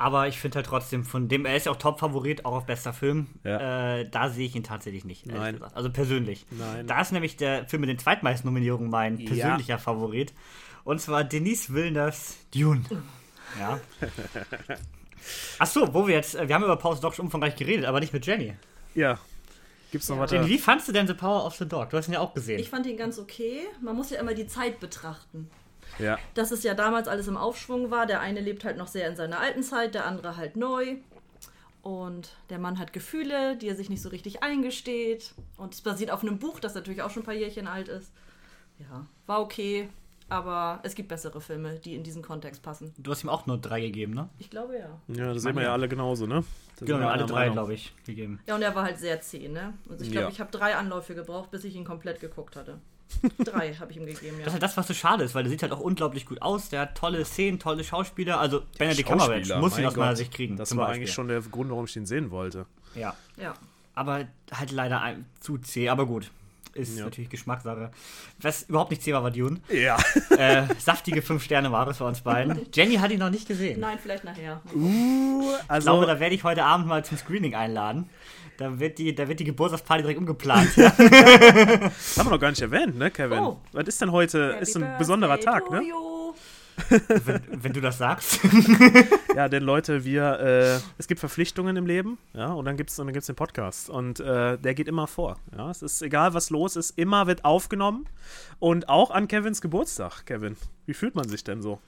Aber 0.00 0.28
ich 0.28 0.38
finde 0.38 0.56
halt 0.56 0.66
trotzdem, 0.66 1.04
von 1.04 1.26
dem, 1.28 1.44
er 1.44 1.56
ist 1.56 1.66
ja 1.66 1.72
auch 1.72 1.76
Top-Favorit, 1.76 2.44
auch 2.44 2.52
auf 2.52 2.66
bester 2.66 2.92
Film. 2.92 3.26
Ja. 3.42 3.96
Äh, 3.98 4.08
da 4.08 4.28
sehe 4.30 4.46
ich 4.46 4.54
ihn 4.54 4.62
tatsächlich 4.62 5.04
nicht. 5.04 5.26
ehrlich 5.26 5.40
Nein. 5.40 5.54
Gesagt. 5.54 5.76
Also 5.76 5.90
persönlich. 5.90 6.46
Nein. 6.52 6.86
Da 6.86 7.00
ist 7.00 7.10
nämlich 7.10 7.36
der 7.36 7.66
Film 7.66 7.80
mit 7.80 7.90
den 7.90 7.98
zweitmeisten 7.98 8.48
Nominierungen 8.48 8.88
mein 8.90 9.18
Ja. 9.18 9.26
persönlicher 9.28 9.78
Favorit. 9.78 10.32
Und 10.84 11.00
zwar 11.00 11.24
Denise 11.24 11.74
Villeneuve's 11.74 12.36
Dune. 12.54 12.82
Ja. 13.58 13.80
Ach 15.58 15.66
so, 15.66 15.92
wo 15.92 16.06
wir 16.06 16.14
jetzt, 16.14 16.34
wir 16.48 16.54
haben 16.54 16.64
über 16.64 16.76
Pause 16.76 17.00
Dog 17.00 17.14
schon 17.14 17.26
umfangreich 17.26 17.56
geredet, 17.56 17.84
aber 17.84 18.00
nicht 18.00 18.12
mit 18.12 18.24
Jenny. 18.26 18.54
ja. 18.94 19.18
Gibt's 19.90 20.06
noch 20.10 20.16
Ja. 20.16 20.22
was? 20.24 20.30
Jenny, 20.32 20.48
wie 20.48 20.58
fandst 20.58 20.86
du 20.86 20.92
denn 20.92 21.06
The 21.06 21.14
Power 21.14 21.46
of 21.46 21.56
the 21.56 21.66
Dog? 21.66 21.88
Du 21.90 21.96
hast 21.96 22.08
ihn 22.08 22.12
ja 22.12 22.20
auch 22.20 22.34
gesehen. 22.34 22.60
Ich 22.60 22.68
fand 22.68 22.86
ihn 22.86 22.98
ganz 22.98 23.18
okay. 23.18 23.60
Man 23.82 23.96
muss 23.96 24.10
ja 24.10 24.20
immer 24.20 24.34
die 24.34 24.46
Zeit 24.46 24.80
betrachten. 24.80 25.50
Ja. 25.98 26.18
Dass 26.34 26.50
es 26.50 26.62
ja 26.62 26.74
damals 26.74 27.08
alles 27.08 27.28
im 27.28 27.36
Aufschwung 27.36 27.90
war. 27.90 28.06
Der 28.06 28.20
eine 28.20 28.40
lebt 28.40 28.64
halt 28.64 28.76
noch 28.76 28.88
sehr 28.88 29.08
in 29.08 29.16
seiner 29.16 29.40
alten 29.40 29.62
Zeit, 29.62 29.94
der 29.94 30.06
andere 30.06 30.36
halt 30.36 30.56
neu. 30.56 30.96
Und 31.82 32.30
der 32.50 32.58
Mann 32.58 32.78
hat 32.78 32.92
Gefühle, 32.92 33.56
die 33.56 33.68
er 33.68 33.76
sich 33.76 33.88
nicht 33.88 34.02
so 34.02 34.08
richtig 34.08 34.42
eingesteht. 34.42 35.34
Und 35.56 35.74
es 35.74 35.80
basiert 35.80 36.10
auf 36.10 36.22
einem 36.22 36.38
Buch, 36.38 36.60
das 36.60 36.74
natürlich 36.74 37.02
auch 37.02 37.10
schon 37.10 37.22
ein 37.22 37.26
paar 37.26 37.34
Jährchen 37.34 37.66
alt 37.66 37.88
ist. 37.88 38.12
Ja, 38.78 39.06
war 39.26 39.40
okay. 39.40 39.88
Aber 40.30 40.80
es 40.82 40.94
gibt 40.94 41.08
bessere 41.08 41.40
Filme, 41.40 41.78
die 41.78 41.94
in 41.94 42.02
diesen 42.02 42.20
Kontext 42.20 42.62
passen. 42.62 42.92
Du 42.98 43.10
hast 43.10 43.24
ihm 43.24 43.30
auch 43.30 43.46
nur 43.46 43.56
drei 43.56 43.80
gegeben, 43.80 44.12
ne? 44.12 44.28
Ich 44.38 44.50
glaube 44.50 44.76
ja. 44.76 45.00
Ja, 45.08 45.32
das 45.32 45.42
sehen 45.42 45.56
wir 45.56 45.62
ja 45.62 45.72
alle 45.72 45.88
genauso, 45.88 46.26
ne? 46.26 46.44
Da 46.74 46.78
sind 46.80 46.86
Genau, 46.88 47.08
alle 47.08 47.24
drei, 47.24 47.48
glaube 47.48 47.72
ich, 47.72 47.94
gegeben. 48.04 48.38
Ja, 48.46 48.54
und 48.56 48.60
er 48.60 48.74
war 48.74 48.82
halt 48.84 48.98
sehr 48.98 49.18
zäh, 49.22 49.48
ne? 49.48 49.72
Also 49.88 50.04
ich 50.04 50.10
glaube, 50.10 50.26
Ja. 50.26 50.30
ich 50.30 50.38
habe 50.40 50.50
drei 50.50 50.76
Anläufe 50.76 51.14
gebraucht, 51.14 51.50
bis 51.50 51.64
ich 51.64 51.74
ihn 51.74 51.84
komplett 51.86 52.20
geguckt 52.20 52.56
hatte. 52.56 52.78
Drei 53.38 53.74
habe 53.74 53.90
ich 53.90 53.96
ihm 53.96 54.06
gegeben, 54.06 54.36
Das 54.38 54.38
ist 54.38 54.46
ja. 54.46 54.52
halt 54.52 54.62
das, 54.62 54.76
was 54.76 54.86
so 54.86 54.94
schade 54.94 55.24
ist, 55.24 55.34
weil 55.34 55.42
der 55.42 55.50
sieht 55.50 55.62
halt 55.62 55.72
auch 55.72 55.80
unglaublich 55.80 56.26
gut 56.26 56.40
aus. 56.42 56.68
Der 56.68 56.80
hat 56.82 56.94
tolle 56.96 57.24
Szenen, 57.24 57.58
tolle 57.58 57.84
Schauspieler. 57.84 58.38
Also 58.40 58.62
Benedict 58.78 59.08
Cumberbatch 59.08 59.48
muss 59.56 59.78
ihn 59.78 59.86
aus 59.86 59.96
meiner. 59.96 60.16
Sicht 60.16 60.32
kriegen. 60.32 60.56
Das 60.56 60.76
war 60.76 60.86
Beispiel. 60.86 61.02
eigentlich 61.02 61.12
schon 61.14 61.28
der 61.28 61.40
Grund, 61.42 61.70
warum 61.70 61.84
ich 61.86 61.96
ihn 61.96 62.06
sehen 62.06 62.30
wollte. 62.30 62.66
Ja. 62.94 63.14
Ja. 63.36 63.54
Aber 63.94 64.24
halt 64.52 64.70
leider 64.70 65.00
ein, 65.02 65.26
zu 65.40 65.58
zäh. 65.58 65.88
Aber 65.88 66.06
gut. 66.06 66.30
Ist 66.74 66.96
Ja. 66.96 67.06
natürlich 67.06 67.30
Geschmackssache. 67.30 67.90
Was 68.40 68.62
überhaupt 68.64 68.90
nicht 68.90 69.02
zäh 69.02 69.12
war, 69.12 69.24
war 69.24 69.30
Dune. 69.32 69.60
Ja. 69.70 69.96
äh, 70.36 70.64
saftige 70.78 71.22
5 71.22 71.42
Sterne 71.42 71.72
war 71.72 71.88
es 71.88 71.98
bei 71.98 72.04
uns 72.04 72.20
beiden. 72.20 72.66
Jenny 72.72 72.96
hat 72.96 73.10
ihn 73.10 73.18
noch 73.18 73.30
nicht 73.30 73.48
gesehen. 73.48 73.80
Nein, 73.80 73.98
vielleicht 74.00 74.22
nachher. 74.22 74.60
Uh, 74.74 75.42
Ich 75.64 75.70
also, 75.70 75.86
glaube, 75.90 76.06
da 76.06 76.20
werde 76.20 76.34
ich 76.36 76.44
heute 76.44 76.64
Abend 76.64 76.86
mal 76.86 77.04
zum 77.04 77.16
Screening 77.18 77.54
einladen. 77.56 78.08
Da 78.58 78.78
wird 78.78 78.98
die, 78.98 79.14
da 79.14 79.26
wird 79.28 79.40
die 79.40 79.44
Geburtstagsparty 79.44 80.02
direkt 80.02 80.18
umgeplant. 80.18 80.70
Ja. 80.76 80.90
das 80.90 82.18
haben 82.18 82.26
wir 82.26 82.30
noch 82.32 82.40
gar 82.40 82.50
nicht 82.50 82.60
erwähnt, 82.60 82.98
ne, 82.98 83.10
Kevin? 83.10 83.38
Oh. 83.38 83.60
Was 83.72 83.88
ist 83.88 84.00
denn 84.00 84.12
heute? 84.12 84.58
ist 84.60 84.76
ein 84.76 84.98
besonderer 84.98 85.40
Tag, 85.40 85.70
ne? 85.70 85.82
wenn, 87.24 87.42
wenn 87.50 87.72
du 87.72 87.80
das 87.80 87.98
sagst. 87.98 88.40
Ja, 89.34 89.48
denn 89.48 89.62
Leute, 89.62 90.04
wir, 90.04 90.40
äh, 90.40 90.80
es 90.98 91.06
gibt 91.06 91.20
Verpflichtungen 91.20 91.76
im 91.76 91.86
Leben, 91.86 92.18
ja, 92.34 92.48
und 92.52 92.64
dann 92.64 92.76
gibt's 92.76 92.98
und 92.98 93.06
dann 93.06 93.12
gibt's 93.12 93.28
den 93.28 93.36
Podcast 93.36 93.88
und 93.88 94.18
äh, 94.18 94.58
der 94.58 94.74
geht 94.74 94.88
immer 94.88 95.06
vor. 95.06 95.38
Ja, 95.56 95.70
es 95.70 95.80
ist 95.80 96.02
egal, 96.02 96.34
was 96.34 96.50
los 96.50 96.74
ist, 96.74 96.98
immer 96.98 97.28
wird 97.28 97.44
aufgenommen 97.44 98.06
und 98.58 98.88
auch 98.88 99.12
an 99.12 99.28
Kevins 99.28 99.60
Geburtstag. 99.60 100.26
Kevin, 100.26 100.56
wie 100.86 100.94
fühlt 100.94 101.14
man 101.14 101.28
sich 101.28 101.44
denn 101.44 101.62
so? 101.62 101.78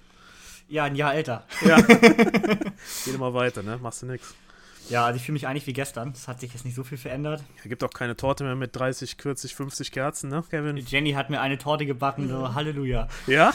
ja, 0.70 0.84
ein 0.84 0.94
Jahr 0.94 1.14
älter. 1.14 1.44
Ja, 1.66 1.80
geht 1.80 3.14
immer 3.14 3.34
weiter, 3.34 3.62
ne? 3.62 3.78
Machst 3.82 4.02
du 4.02 4.06
nix. 4.06 4.34
Ja, 4.90 5.06
also 5.06 5.16
ich 5.16 5.22
fühle 5.22 5.34
mich 5.34 5.46
eigentlich 5.46 5.66
wie 5.66 5.72
gestern. 5.72 6.10
Es 6.10 6.28
hat 6.28 6.40
sich 6.40 6.52
jetzt 6.52 6.64
nicht 6.64 6.74
so 6.74 6.84
viel 6.84 6.98
verändert. 6.98 7.42
Ja, 7.62 7.68
gibt 7.68 7.82
auch 7.82 7.90
keine 7.90 8.16
Torte 8.16 8.44
mehr 8.44 8.56
mit 8.56 8.76
30, 8.76 9.16
40, 9.16 9.54
50 9.54 9.92
Kerzen, 9.92 10.30
ne, 10.30 10.44
Kevin? 10.50 10.76
Jenny 10.76 11.12
hat 11.12 11.30
mir 11.30 11.40
eine 11.40 11.58
Torte 11.58 11.86
gebacken, 11.86 12.28
so 12.28 12.54
Halleluja. 12.54 13.08
Ja, 13.26 13.52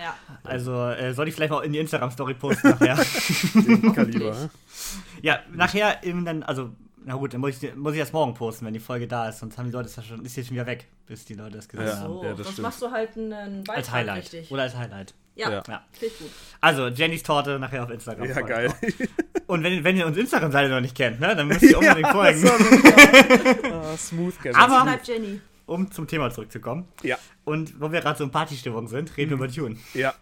Ja. 0.00 0.14
Also 0.44 0.74
äh, 0.88 1.12
soll 1.12 1.28
ich 1.28 1.34
vielleicht 1.34 1.52
mal 1.52 1.62
in 1.62 1.72
die 1.72 1.78
Instagram-Story 1.78 2.34
posten 2.34 2.70
nachher. 2.70 2.96
Kaliber. 3.94 4.30
ne? 4.34 4.50
ja, 5.20 5.40
nachher 5.52 6.02
eben 6.04 6.24
dann, 6.24 6.42
also, 6.42 6.70
na 7.04 7.14
gut, 7.14 7.32
dann 7.34 7.40
muss 7.40 7.62
ich, 7.62 7.74
muss 7.76 7.94
ich 7.94 8.00
das 8.00 8.12
morgen 8.12 8.34
posten, 8.34 8.66
wenn 8.66 8.74
die 8.74 8.80
Folge 8.80 9.06
da 9.08 9.28
ist, 9.28 9.38
sonst 9.38 9.56
haben 9.58 9.66
die 9.66 9.72
Leute 9.72 9.88
es 9.88 9.96
ja 9.96 10.02
schon, 10.02 10.24
ist 10.24 10.36
jetzt 10.36 10.46
schon 10.48 10.54
wieder 10.56 10.66
weg, 10.66 10.86
bis 11.06 11.24
die 11.24 11.34
Leute 11.34 11.56
das 11.56 11.68
gesehen 11.68 11.86
Ja. 11.86 11.96
haben. 11.98 12.12
So, 12.14 12.22
ja, 12.22 12.28
das 12.30 12.36
sonst 12.38 12.52
stimmt. 12.52 12.62
machst 12.62 12.82
du 12.82 12.90
halt 12.90 13.16
einen 13.16 13.64
Beitrag 13.64 13.76
Als 13.78 13.90
Highlight. 13.92 14.22
richtig. 14.22 14.50
Oder 14.50 14.62
als 14.62 14.76
Highlight. 14.76 15.14
Ja, 15.36 15.50
Ja. 15.50 15.62
Ja. 15.68 15.82
gut. 16.00 16.10
Also, 16.60 16.88
Jennys 16.88 17.22
Torte 17.22 17.58
nachher 17.58 17.84
auf 17.84 17.90
Instagram. 17.90 18.28
Ja, 18.28 18.40
geil. 18.42 18.72
Und 19.46 19.62
wenn, 19.62 19.82
wenn 19.84 19.96
ihr 19.96 20.06
unsere 20.06 20.22
Instagram-Seite 20.22 20.68
noch 20.68 20.80
nicht 20.80 20.94
kennt, 20.94 21.20
ne, 21.20 21.34
dann 21.34 21.46
müsst 21.48 21.62
ihr 21.62 21.78
unbedingt 21.78 22.08
folgen. 22.08 22.42
Ah, 23.72 23.96
smooth, 23.96 24.36
Kevin. 24.38 24.56
Aber- 24.56 24.82
Bleib 24.82 25.04
Jenny. 25.06 25.40
Um 25.70 25.88
zum 25.92 26.08
Thema 26.08 26.30
zurückzukommen. 26.32 26.88
Ja, 27.04 27.16
Und 27.44 27.80
wo 27.80 27.92
wir 27.92 28.00
gerade 28.00 28.18
so 28.18 28.24
in 28.24 28.32
Partystimmung 28.32 28.88
sind, 28.88 29.16
reden 29.16 29.30
wir 29.30 29.36
über 29.36 29.46
Dune. 29.46 29.76
ja. 29.94 30.12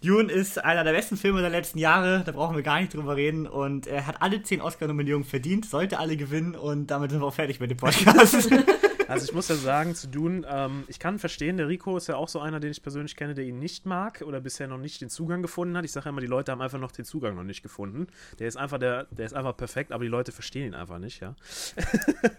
Dune 0.00 0.32
ist 0.32 0.62
einer 0.64 0.82
der 0.84 0.92
besten 0.92 1.16
Filme 1.16 1.40
der 1.40 1.50
letzten 1.50 1.78
Jahre, 1.78 2.22
da 2.24 2.32
brauchen 2.32 2.54
wir 2.56 2.62
gar 2.62 2.80
nicht 2.80 2.94
drüber 2.94 3.16
reden. 3.16 3.46
Und 3.48 3.86
er 3.88 4.06
hat 4.06 4.20
alle 4.22 4.42
zehn 4.42 4.60
Oscar-Nominierungen 4.60 5.26
verdient, 5.26 5.64
sollte 5.64 5.98
alle 5.98 6.16
gewinnen 6.16 6.54
und 6.54 6.88
damit 6.88 7.10
sind 7.10 7.20
wir 7.20 7.26
auch 7.26 7.34
fertig 7.34 7.58
mit 7.60 7.70
dem 7.70 7.78
Podcast. 7.78 8.48
Also 9.12 9.26
ich 9.26 9.34
muss 9.34 9.48
ja 9.48 9.56
sagen, 9.56 9.94
zu 9.94 10.08
Dune, 10.08 10.46
ähm, 10.48 10.84
ich 10.88 10.98
kann 10.98 11.18
verstehen, 11.18 11.58
der 11.58 11.68
Rico 11.68 11.98
ist 11.98 12.06
ja 12.06 12.16
auch 12.16 12.30
so 12.30 12.40
einer, 12.40 12.60
den 12.60 12.70
ich 12.70 12.82
persönlich 12.82 13.14
kenne, 13.14 13.34
der 13.34 13.44
ihn 13.44 13.58
nicht 13.58 13.84
mag 13.84 14.22
oder 14.22 14.40
bisher 14.40 14.68
noch 14.68 14.78
nicht 14.78 15.02
den 15.02 15.10
Zugang 15.10 15.42
gefunden 15.42 15.76
hat. 15.76 15.84
Ich 15.84 15.92
sage 15.92 16.08
immer, 16.08 16.22
die 16.22 16.26
Leute 16.26 16.50
haben 16.50 16.62
einfach 16.62 16.78
noch 16.78 16.92
den 16.92 17.04
Zugang 17.04 17.34
noch 17.36 17.42
nicht 17.42 17.62
gefunden. 17.62 18.06
Der 18.38 18.48
ist 18.48 18.56
einfach 18.56 18.78
der, 18.78 19.08
der 19.10 19.26
ist 19.26 19.34
einfach 19.34 19.54
perfekt, 19.54 19.92
aber 19.92 20.02
die 20.02 20.08
Leute 20.08 20.32
verstehen 20.32 20.68
ihn 20.68 20.74
einfach 20.74 20.98
nicht, 20.98 21.20
ja. 21.20 21.36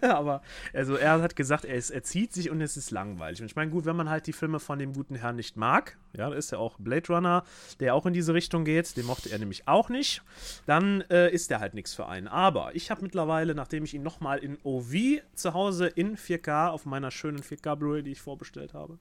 aber 0.00 0.42
also 0.72 0.96
er 0.96 1.22
hat 1.22 1.36
gesagt, 1.36 1.64
er, 1.64 1.76
ist, 1.76 1.90
er 1.90 2.02
zieht 2.02 2.32
sich 2.32 2.50
und 2.50 2.60
es 2.60 2.76
ist 2.76 2.90
langweilig. 2.90 3.40
Und 3.40 3.46
ich 3.46 3.54
meine, 3.54 3.70
gut, 3.70 3.84
wenn 3.84 3.94
man 3.94 4.10
halt 4.10 4.26
die 4.26 4.32
Filme 4.32 4.58
von 4.58 4.80
dem 4.80 4.94
guten 4.94 5.14
Herrn 5.14 5.36
nicht 5.36 5.56
mag, 5.56 5.96
ja, 6.16 6.28
da 6.28 6.34
ist 6.34 6.50
ja 6.50 6.58
auch 6.58 6.76
Blade 6.78 7.06
Runner, 7.08 7.44
der 7.78 7.94
auch 7.94 8.04
in 8.04 8.14
diese 8.14 8.34
Richtung 8.34 8.64
geht, 8.64 8.96
den 8.96 9.06
mochte 9.06 9.30
er 9.30 9.38
nämlich 9.38 9.68
auch 9.68 9.90
nicht, 9.90 10.22
dann 10.66 11.02
äh, 11.02 11.30
ist 11.30 11.50
der 11.50 11.60
halt 11.60 11.74
nichts 11.74 11.94
für 11.94 12.06
einen. 12.06 12.26
Aber 12.26 12.74
ich 12.74 12.90
habe 12.90 13.02
mittlerweile, 13.02 13.54
nachdem 13.54 13.84
ich 13.84 13.94
ihn 13.94 14.02
nochmal 14.02 14.38
in 14.38 14.58
OV 14.64 15.22
zu 15.36 15.54
Hause 15.54 15.86
in 15.86 16.16
4K 16.16 16.63
auf 16.70 16.86
meiner 16.86 17.10
schönen 17.10 17.40
4K 17.40 17.76
Blu-ray, 17.76 18.02
die 18.02 18.12
ich 18.12 18.20
vorbestellt 18.20 18.74
habe, 18.74 18.98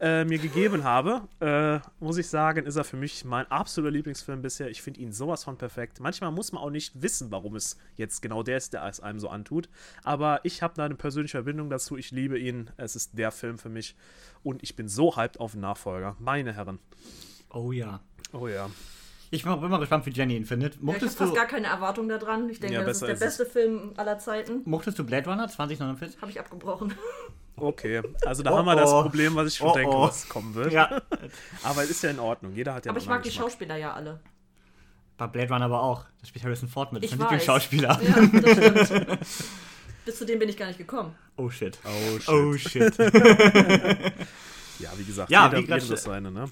äh, 0.00 0.24
mir 0.24 0.38
gegeben 0.38 0.84
habe, 0.84 1.28
äh, 1.40 1.80
muss 2.02 2.18
ich 2.18 2.28
sagen, 2.28 2.66
ist 2.66 2.76
er 2.76 2.84
für 2.84 2.96
mich 2.96 3.24
mein 3.24 3.50
absoluter 3.50 3.92
Lieblingsfilm 3.92 4.42
bisher. 4.42 4.70
Ich 4.70 4.82
finde 4.82 5.00
ihn 5.00 5.12
sowas 5.12 5.44
von 5.44 5.56
perfekt. 5.56 6.00
Manchmal 6.00 6.30
muss 6.32 6.52
man 6.52 6.62
auch 6.62 6.70
nicht 6.70 7.00
wissen, 7.00 7.30
warum 7.30 7.56
es 7.56 7.76
jetzt 7.96 8.22
genau 8.22 8.42
der 8.42 8.56
ist, 8.56 8.72
der 8.72 8.84
es 8.84 9.00
einem 9.00 9.20
so 9.20 9.28
antut. 9.28 9.68
Aber 10.02 10.40
ich 10.44 10.62
habe 10.62 10.74
da 10.74 10.84
eine 10.84 10.94
persönliche 10.94 11.38
Verbindung 11.38 11.70
dazu. 11.70 11.96
Ich 11.96 12.10
liebe 12.10 12.38
ihn. 12.38 12.70
Es 12.76 12.96
ist 12.96 13.16
der 13.18 13.30
Film 13.32 13.58
für 13.58 13.68
mich. 13.68 13.96
Und 14.42 14.62
ich 14.62 14.76
bin 14.76 14.88
so 14.88 15.16
hyped 15.16 15.40
auf 15.40 15.52
den 15.52 15.60
Nachfolger. 15.60 16.16
Meine 16.18 16.52
Herren. 16.52 16.78
Oh 17.50 17.72
ja. 17.72 18.00
Oh 18.32 18.48
ja. 18.48 18.70
Ich 19.34 19.44
bin 19.44 19.58
mal 19.70 19.78
gespannt, 19.78 20.04
wie 20.06 20.10
Jenny 20.10 20.36
ihn 20.36 20.44
findet. 20.44 20.74
Ja, 20.74 20.94
ich 20.94 21.02
habe 21.02 21.08
fast 21.10 21.34
gar 21.34 21.46
keine 21.46 21.66
Erwartung 21.68 22.06
daran. 22.08 22.50
Ich 22.50 22.60
denke, 22.60 22.74
Ja, 22.76 22.84
das 22.84 22.96
ist 22.98 23.02
der 23.02 23.08
ist 23.14 23.22
es. 23.22 23.26
beste 23.38 23.46
Film 23.46 23.92
aller 23.96 24.18
Zeiten. 24.18 24.60
mochtest 24.66 24.98
du 24.98 25.04
Blade 25.04 25.28
Runner 25.28 25.48
2049? 25.48 26.20
Habe 26.20 26.30
ich 26.30 26.38
abgebrochen. 26.38 26.92
Okay. 27.56 28.02
Also 28.26 28.42
da 28.42 28.52
Oh, 28.52 28.58
haben 28.58 28.66
wir 28.66 28.76
das 28.76 28.92
oh. 28.92 29.02
Problem, 29.02 29.34
was 29.34 29.48
ich 29.48 29.56
schon 29.56 29.68
Oh, 29.68 29.74
denke, 29.74 29.96
oh. 29.96 30.02
was 30.02 30.28
kommen 30.28 30.54
wird. 30.54 30.72
Ja. 30.72 31.00
Aber 31.62 31.82
es 31.82 31.90
ist 31.90 32.02
ja 32.02 32.10
in 32.10 32.18
Ordnung. 32.18 32.52
Jeder 32.54 32.74
hat 32.74 32.84
ja 32.84 32.90
Aber 32.90 32.98
ich 33.00 33.06
mag 33.06 33.22
die 33.22 33.30
Schauspieler 33.30 33.76
ja 33.76 33.94
alle. 33.94 34.20
Bei 35.16 35.26
Blade 35.26 35.48
Runner 35.50 35.64
aber 35.64 35.82
auch. 35.82 36.04
Da 36.20 36.26
spielt 36.26 36.44
Harrison 36.44 36.68
Ford 36.68 36.92
mit. 36.92 37.02
Das 37.02 37.08
Ich 37.10 37.12
ist 37.14 37.18
mein 37.18 37.30
weiß. 37.30 37.46
Lieblingsschauspieler. 37.46 38.00
Ja, 38.02 38.40
das 38.76 38.86
stimmt. 38.88 39.18
Bis 40.04 40.18
zu 40.18 40.26
dem 40.26 40.38
bin 40.40 40.48
ich 40.48 40.56
gar 40.58 40.66
nicht 40.66 40.78
gekommen. 40.78 41.14
Oh 41.36 41.48
shit. 41.48 41.78
Oh, 41.84 42.18
shit. 42.18 42.28
Oh 42.28 42.56
shit. 42.56 42.94
Ja, 44.78 44.90
wie 44.96 45.04
gesagt, 45.04 45.30
Ja, 45.30 45.44
jeder, 45.46 45.58
wie 45.58 45.60
jeder 45.62 45.78
das 45.78 46.02
seine, 46.02 46.30
ne? 46.32 46.50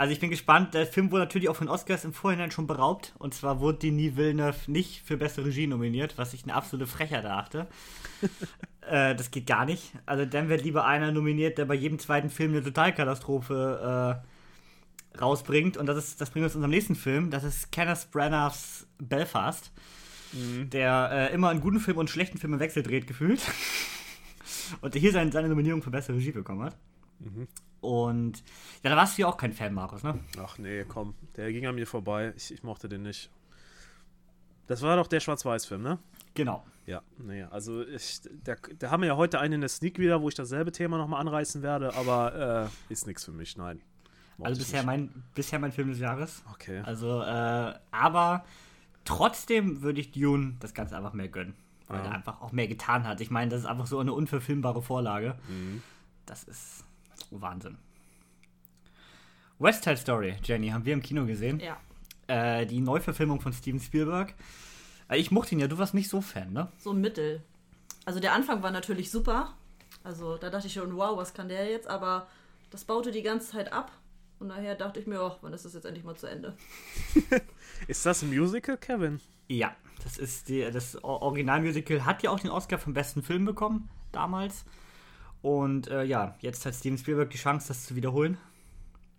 Also 0.00 0.14
ich 0.14 0.18
bin 0.18 0.30
gespannt. 0.30 0.72
Der 0.72 0.86
Film 0.86 1.10
wurde 1.10 1.24
natürlich 1.24 1.50
auch 1.50 1.56
von 1.56 1.68
Oscars 1.68 2.06
im 2.06 2.14
Vorhinein 2.14 2.50
schon 2.50 2.66
beraubt. 2.66 3.12
Und 3.18 3.34
zwar 3.34 3.60
wurde 3.60 3.80
Denis 3.80 4.16
Villeneuve 4.16 4.70
nicht 4.70 5.02
für 5.02 5.18
beste 5.18 5.44
Regie 5.44 5.66
nominiert, 5.66 6.16
was 6.16 6.32
ich 6.32 6.44
eine 6.44 6.54
absolute 6.54 6.90
Frechheit 6.90 7.26
erachte. 7.26 7.66
äh, 8.88 9.14
das 9.14 9.30
geht 9.30 9.46
gar 9.46 9.66
nicht. 9.66 9.92
Also 10.06 10.24
dann 10.24 10.48
wird 10.48 10.64
lieber 10.64 10.86
einer 10.86 11.12
nominiert, 11.12 11.58
der 11.58 11.66
bei 11.66 11.74
jedem 11.74 11.98
zweiten 11.98 12.30
Film 12.30 12.52
eine 12.52 12.64
Totalkatastrophe 12.64 14.22
äh, 15.14 15.18
rausbringt. 15.20 15.76
Und 15.76 15.84
das, 15.84 15.98
ist, 15.98 16.18
das 16.18 16.30
bringt 16.30 16.44
uns 16.44 16.54
zu 16.54 16.58
unserem 16.60 16.70
nächsten 16.70 16.94
Film. 16.94 17.30
Das 17.30 17.44
ist 17.44 17.70
Kenneth 17.70 18.10
Branaghs 18.10 18.86
Belfast. 18.96 19.70
Der 20.32 21.10
äh, 21.12 21.34
immer 21.34 21.50
einen 21.50 21.60
guten 21.60 21.78
Film 21.78 21.98
und 21.98 22.04
einen 22.04 22.08
schlechten 22.08 22.38
Film 22.38 22.54
im 22.54 22.60
Wechsel 22.60 22.82
dreht, 22.82 23.06
gefühlt. 23.06 23.42
und 24.80 24.94
der 24.94 25.00
hier 25.02 25.12
sein, 25.12 25.30
seine 25.30 25.50
Nominierung 25.50 25.82
für 25.82 25.90
beste 25.90 26.14
Regie 26.14 26.32
bekommen 26.32 26.62
hat. 26.62 26.74
Und 27.80 28.42
ja, 28.82 28.90
da 28.90 28.96
warst 28.96 29.16
du 29.16 29.22
ja 29.22 29.28
auch 29.28 29.36
kein 29.36 29.52
Fan, 29.52 29.72
Markus, 29.72 30.02
ne? 30.02 30.18
Ach 30.38 30.58
nee, 30.58 30.84
komm. 30.86 31.14
Der 31.36 31.52
ging 31.52 31.66
an 31.66 31.74
mir 31.74 31.86
vorbei. 31.86 32.32
Ich, 32.36 32.52
ich 32.52 32.62
mochte 32.62 32.88
den 32.88 33.02
nicht. 33.02 33.30
Das 34.66 34.82
war 34.82 34.96
doch 34.96 35.06
der 35.06 35.20
Schwarz-Weiß-Film, 35.20 35.82
ne? 35.82 35.98
Genau. 36.34 36.64
Ja, 36.86 37.02
nee, 37.18 37.42
also 37.44 37.82
ich, 37.86 38.20
da, 38.44 38.54
da 38.78 38.90
haben 38.90 39.02
wir 39.02 39.08
ja 39.08 39.16
heute 39.16 39.38
einen 39.40 39.54
in 39.54 39.60
der 39.60 39.68
Sneak 39.68 39.98
wieder, 39.98 40.20
wo 40.22 40.28
ich 40.28 40.34
dasselbe 40.34 40.72
Thema 40.72 40.98
nochmal 40.98 41.20
anreißen 41.20 41.62
werde, 41.62 41.94
aber 41.94 42.70
äh, 42.88 42.92
ist 42.92 43.06
nichts 43.06 43.24
für 43.24 43.32
mich, 43.32 43.56
nein. 43.56 43.80
Also 44.40 44.58
bisher 44.58 44.80
nicht. 44.80 44.86
mein, 44.86 45.22
bisher 45.34 45.58
mein 45.58 45.72
Film 45.72 45.88
des 45.90 45.98
Jahres. 45.98 46.42
Okay. 46.52 46.80
Also, 46.84 47.20
äh, 47.22 47.74
aber 47.90 48.44
trotzdem 49.04 49.82
würde 49.82 50.00
ich 50.00 50.12
Dune 50.12 50.56
das 50.60 50.72
Ganze 50.74 50.96
einfach 50.96 51.12
mehr 51.12 51.28
gönnen. 51.28 51.54
Weil 51.88 51.98
Ja. 51.98 52.04
er 52.06 52.12
einfach 52.12 52.40
auch 52.40 52.52
mehr 52.52 52.68
getan 52.68 53.06
hat. 53.06 53.20
Ich 53.20 53.30
meine, 53.30 53.50
das 53.50 53.60
ist 53.60 53.66
einfach 53.66 53.86
so 53.86 53.98
eine 53.98 54.12
unverfilmbare 54.12 54.80
Vorlage. 54.82 55.34
Mhm. 55.48 55.82
Das 56.26 56.44
ist 56.44 56.84
Wahnsinn. 57.30 57.78
West 59.58 59.84
Side 59.84 59.98
Story, 59.98 60.36
Jenny, 60.42 60.68
haben 60.68 60.84
wir 60.84 60.94
im 60.94 61.02
Kino 61.02 61.26
gesehen. 61.26 61.60
Ja, 61.60 61.76
Äh, 62.26 62.64
die 62.66 62.80
Neuverfilmung 62.80 63.40
von 63.40 63.52
Steven 63.52 63.80
Spielberg. 63.80 64.34
Äh, 65.08 65.18
ich 65.18 65.30
mochte 65.30 65.54
ihn 65.54 65.60
ja, 65.60 65.66
du 65.66 65.78
warst 65.78 65.94
nicht 65.94 66.08
so 66.08 66.20
Fan, 66.20 66.52
ne? 66.52 66.68
so 66.78 66.92
mittel. 66.92 67.42
Also 68.04 68.20
der 68.20 68.32
Anfang 68.34 68.62
war 68.62 68.70
natürlich 68.70 69.10
super. 69.10 69.54
Also 70.04 70.36
da 70.38 70.48
dachte 70.48 70.68
ich 70.68 70.72
schon, 70.72 70.96
wow, 70.96 71.16
was 71.16 71.34
kann 71.34 71.48
der 71.48 71.68
jetzt? 71.68 71.88
Aber 71.88 72.28
das 72.70 72.84
baute 72.84 73.10
die 73.10 73.22
ganze 73.22 73.50
Zeit 73.52 73.72
ab. 73.72 73.90
Und 74.38 74.48
daher 74.48 74.74
dachte 74.74 75.00
ich 75.00 75.06
mir, 75.06 75.20
oh, 75.20 75.36
wann 75.42 75.52
ist 75.52 75.64
das 75.66 75.74
jetzt 75.74 75.84
endlich 75.84 76.04
mal 76.04 76.16
zu 76.16 76.26
Ende? 76.26 76.56
Ist 77.88 78.06
das 78.06 78.22
ein 78.22 78.30
Musical, 78.30 78.78
Kevin? 78.78 79.20
Ja, 79.48 79.74
das 80.02 80.16
ist 80.16 80.48
die, 80.48 80.70
das 80.70 81.02
Originalmusical 81.02 82.04
hat 82.06 82.22
ja 82.22 82.30
auch 82.30 82.40
den 82.40 82.50
Oscar 82.50 82.78
vom 82.78 82.94
besten 82.94 83.22
Film 83.22 83.44
bekommen, 83.44 83.88
damals. 84.12 84.64
Und 85.42 85.88
äh, 85.88 86.04
ja, 86.04 86.36
jetzt 86.40 86.66
hat 86.66 86.74
Steven 86.74 86.98
Spielberg 86.98 87.30
die 87.30 87.38
Chance, 87.38 87.68
das 87.68 87.84
zu 87.86 87.96
wiederholen. 87.96 88.36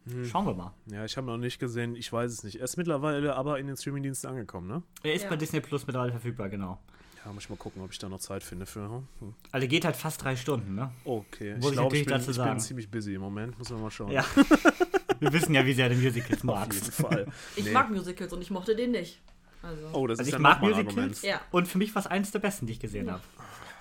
Hm. 0.10 0.26
Schauen 0.26 0.46
wir 0.46 0.54
mal. 0.54 0.74
Ja, 0.88 1.06
ich 1.06 1.16
habe 1.18 1.28
noch 1.28 1.38
nicht 1.38 1.60
gesehen, 1.60 1.96
ich 1.96 2.12
weiß 2.12 2.32
es 2.32 2.44
nicht. 2.44 2.56
Er 2.58 2.64
ist 2.66 2.78
mittlerweile 2.78 3.36
aber 3.36 3.60
in 3.60 3.68
den 3.68 3.78
Streamingdiensten 3.78 4.30
angekommen, 4.30 4.68
ne? 4.68 4.84
Er 5.04 5.14
ist 5.14 5.24
Ja. 5.24 5.30
bei 5.30 5.36
Disney 5.36 5.62
Plus 5.62 5.86
mittlerweile 5.86 6.12
verfügbar, 6.12 6.50
genau. 6.50 6.80
Ja, 7.24 7.32
muss 7.32 7.44
ich 7.44 7.50
mal 7.52 7.56
gucken, 7.56 7.84
ob 7.84 7.92
ich 7.92 8.00
da 8.00 8.10
noch 8.10 8.20
Zeit 8.20 8.42
finde 8.44 8.66
für. 8.66 9.04
Hm. 9.20 9.34
Also 9.52 9.68
geht 9.68 9.86
halt 9.86 9.96
fast 9.96 10.24
drei 10.24 10.36
Stunden, 10.36 10.74
ne? 10.74 10.92
Okay, 11.06 11.54
Muss 11.56 11.66
ich 11.66 11.70
ich 11.70 11.74
glaube, 11.74 11.98
ich, 11.98 12.06
bin, 12.06 12.14
dazu 12.14 12.32
ich 12.32 12.36
sagen. 12.38 12.52
bin 12.52 12.60
ziemlich 12.60 12.90
busy 12.90 13.14
im 13.14 13.22
Moment. 13.22 13.58
Muss 13.60 13.70
man 13.70 13.82
mal 13.82 13.92
schauen. 13.92 14.12
Ja. 14.12 14.26
wir 15.20 15.32
wissen 15.34 15.54
ja, 15.54 15.64
wie 15.66 15.74
sehr 15.74 15.88
du 15.90 15.96
Musicals 15.96 16.40
Auf 16.40 16.44
magst. 16.46 16.82
jeden 16.84 16.92
Fall. 16.94 17.28
Ich 17.56 17.66
Nee. 17.66 17.72
mag 17.72 17.92
Musicals 17.92 18.34
und 18.34 18.42
ich 18.42 18.50
mochte 18.50 18.76
den 18.76 18.92
nicht. 18.92 19.20
Also, 19.62 19.88
Oh, 19.94 20.08
das 20.08 20.18
Also 20.18 20.22
ist 20.24 20.28
ich 20.30 20.34
ja 20.34 20.40
mag 20.40 20.62
Musicals. 20.64 21.22
Ja. 21.22 21.40
und 21.52 21.68
für 21.68 21.78
mich 21.78 21.94
war 21.94 22.00
es 22.00 22.08
eines 22.08 22.32
der 22.32 22.40
besten, 22.40 22.66
die 22.66 22.74
ich 22.74 22.80
gesehen 22.80 23.12
habe. 23.12 23.22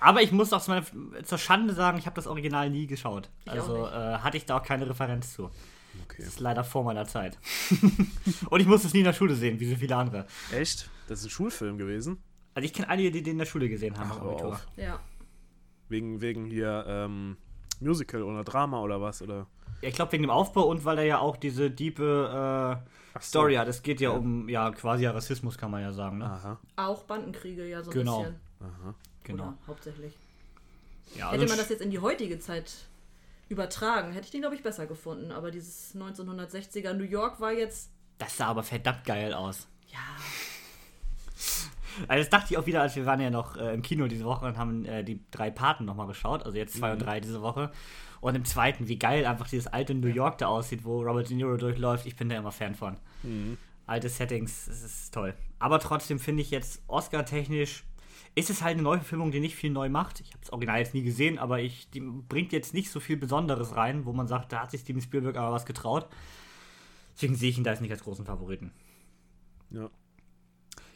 Aber 0.01 0.21
ich 0.21 0.31
muss 0.31 0.51
auch 0.51 0.61
zu 0.61 0.71
meiner, 0.71 0.85
zur 1.23 1.37
Schande 1.37 1.73
sagen, 1.73 1.97
ich 1.97 2.05
habe 2.07 2.15
das 2.15 2.27
Original 2.27 2.69
nie 2.69 2.87
geschaut. 2.87 3.29
Ich 3.45 3.51
also 3.51 3.85
äh, 3.87 3.91
hatte 4.17 4.35
ich 4.35 4.45
da 4.45 4.57
auch 4.57 4.63
keine 4.63 4.89
Referenz 4.89 5.33
zu. 5.33 5.45
Okay. 6.05 6.17
Das 6.19 6.27
ist 6.27 6.39
leider 6.39 6.63
vor 6.63 6.83
meiner 6.83 7.05
Zeit. 7.05 7.37
und 8.49 8.59
ich 8.59 8.67
musste 8.67 8.87
es 8.87 8.93
nie 8.93 8.99
in 9.01 9.05
der 9.05 9.13
Schule 9.13 9.35
sehen, 9.35 9.59
wie 9.59 9.69
so 9.69 9.75
viele 9.75 9.95
andere. 9.95 10.25
Echt? 10.51 10.89
Das 11.07 11.19
ist 11.19 11.25
ein 11.25 11.29
Schulfilm 11.29 11.77
gewesen? 11.77 12.17
Also 12.55 12.65
ich 12.65 12.73
kenne 12.73 12.89
einige, 12.89 13.11
die 13.11 13.21
den 13.23 13.33
in 13.33 13.37
der 13.39 13.45
Schule 13.45 13.69
gesehen 13.69 13.97
haben. 13.99 14.09
Ach, 14.11 14.17
im 14.17 14.23
hör 14.23 14.31
Abitur. 14.31 14.49
auf. 14.53 14.67
ja. 14.77 14.99
Wegen, 15.89 16.21
wegen 16.21 16.45
hier 16.45 16.85
ähm, 16.87 17.37
Musical 17.79 18.23
oder 18.23 18.43
Drama 18.43 18.81
oder 18.81 19.01
was? 19.01 19.21
Oder? 19.21 19.47
Ja, 19.81 19.89
ich 19.89 19.95
glaube 19.95 20.11
wegen 20.13 20.23
dem 20.23 20.29
Aufbau 20.29 20.63
und 20.63 20.83
weil 20.85 20.97
er 20.99 21.05
ja 21.05 21.19
auch 21.19 21.35
diese 21.37 21.69
diepe 21.69 22.79
äh, 23.13 23.19
so. 23.19 23.21
Story 23.39 23.55
hat. 23.55 23.67
Es 23.67 23.83
geht 23.83 23.99
ja, 23.99 24.11
Ja. 24.11 24.17
um 24.17 24.47
ja 24.49 24.71
quasi 24.71 25.05
Rassismus, 25.05 25.57
kann 25.57 25.69
man 25.71 25.81
ja 25.81 25.91
sagen. 25.91 26.19
Ne? 26.19 26.25
Aha, 26.25 26.59
Auch 26.77 27.03
Bandenkriege, 27.03 27.67
ja, 27.67 27.83
so 27.83 27.91
ein 27.91 27.93
Genau. 27.93 28.19
bisschen. 28.19 28.35
aha. 28.61 28.95
Genau. 29.23 29.43
Oder 29.49 29.57
hauptsächlich. 29.67 30.13
Ja, 31.15 31.27
Hätte 31.31 31.41
also 31.41 31.47
man 31.53 31.57
das 31.57 31.69
jetzt 31.69 31.81
in 31.81 31.91
die 31.91 31.99
heutige 31.99 32.39
Zeit 32.39 32.71
übertragen, 33.49 34.13
hätte 34.13 34.25
ich 34.25 34.31
den, 34.31 34.41
glaube 34.41 34.55
ich, 34.55 34.63
besser 34.63 34.85
gefunden. 34.87 35.31
Aber 35.31 35.51
dieses 35.51 35.95
1960er 35.95 36.93
New 36.93 37.03
York 37.03 37.39
war 37.41 37.51
jetzt. 37.51 37.89
das 38.17 38.37
sah 38.37 38.47
aber 38.47 38.63
verdammt 38.63 39.03
geil 39.03 39.33
aus. 39.33 39.67
Ja. 39.87 39.99
Also 42.07 42.21
das 42.23 42.29
dachte 42.29 42.53
ich 42.53 42.57
auch 42.57 42.65
wieder, 42.65 42.81
als 42.81 42.95
wir 42.95 43.05
waren 43.05 43.19
ja 43.19 43.29
noch 43.29 43.57
äh, 43.57 43.73
im 43.73 43.81
Kino 43.81 44.07
diese 44.07 44.23
Woche 44.23 44.45
und 44.45 44.57
haben 44.57 44.85
äh, 44.85 45.03
die 45.03 45.19
drei 45.31 45.51
Paten 45.51 45.83
nochmal 45.85 46.07
geschaut, 46.07 46.43
also 46.43 46.57
jetzt 46.57 46.75
zwei 46.77 46.87
Mhm. 46.87 46.93
und 46.93 46.99
drei 46.99 47.19
diese 47.19 47.41
Woche. 47.41 47.71
Und 48.21 48.35
im 48.35 48.45
zweiten, 48.45 48.87
wie 48.87 48.97
geil 48.99 49.25
einfach 49.25 49.49
dieses 49.49 49.67
alte 49.67 49.93
New 49.95 50.07
York 50.07 50.37
da 50.37 50.47
aussieht, 50.47 50.85
wo 50.85 51.01
Robert 51.01 51.27
De 51.29 51.35
Niro 51.35 51.57
durchläuft. 51.57 52.05
Ich 52.05 52.15
bin 52.15 52.29
da 52.29 52.37
immer 52.37 52.51
Fan 52.51 52.75
von. 52.75 52.95
Mhm. 53.23 53.57
Alte 53.87 54.07
Settings, 54.09 54.67
es 54.67 54.83
ist 54.83 55.13
toll. 55.13 55.33
Aber 55.59 55.79
trotzdem 55.79 56.19
finde 56.19 56.43
ich 56.43 56.51
jetzt 56.51 56.81
Oscar-technisch 56.87 57.83
ist 58.35 58.49
es 58.49 58.61
halt 58.61 58.73
eine 58.73 58.83
Neuverfilmung, 58.83 59.31
die 59.31 59.39
nicht 59.39 59.55
viel 59.55 59.69
neu 59.71 59.89
macht. 59.89 60.19
Ich 60.21 60.29
habe 60.29 60.39
das 60.39 60.51
Original 60.51 60.79
jetzt 60.79 60.93
nie 60.93 61.03
gesehen, 61.03 61.37
aber 61.37 61.59
ich, 61.59 61.89
die 61.89 61.99
bringt 61.99 62.51
jetzt 62.53 62.73
nicht 62.73 62.89
so 62.89 62.99
viel 62.99 63.17
Besonderes 63.17 63.75
rein, 63.75 64.05
wo 64.05 64.13
man 64.13 64.27
sagt, 64.27 64.51
da 64.51 64.61
hat 64.61 64.71
sich 64.71 64.81
Steven 64.81 65.01
Spielberg 65.01 65.35
aber 65.37 65.51
was 65.51 65.65
getraut. 65.65 66.07
Deswegen 67.13 67.35
sehe 67.35 67.49
ich 67.49 67.57
ihn 67.57 67.63
da 67.63 67.71
jetzt 67.71 67.81
nicht 67.81 67.91
als 67.91 68.03
großen 68.03 68.25
Favoriten. 68.25 68.71
Ja. 69.69 69.89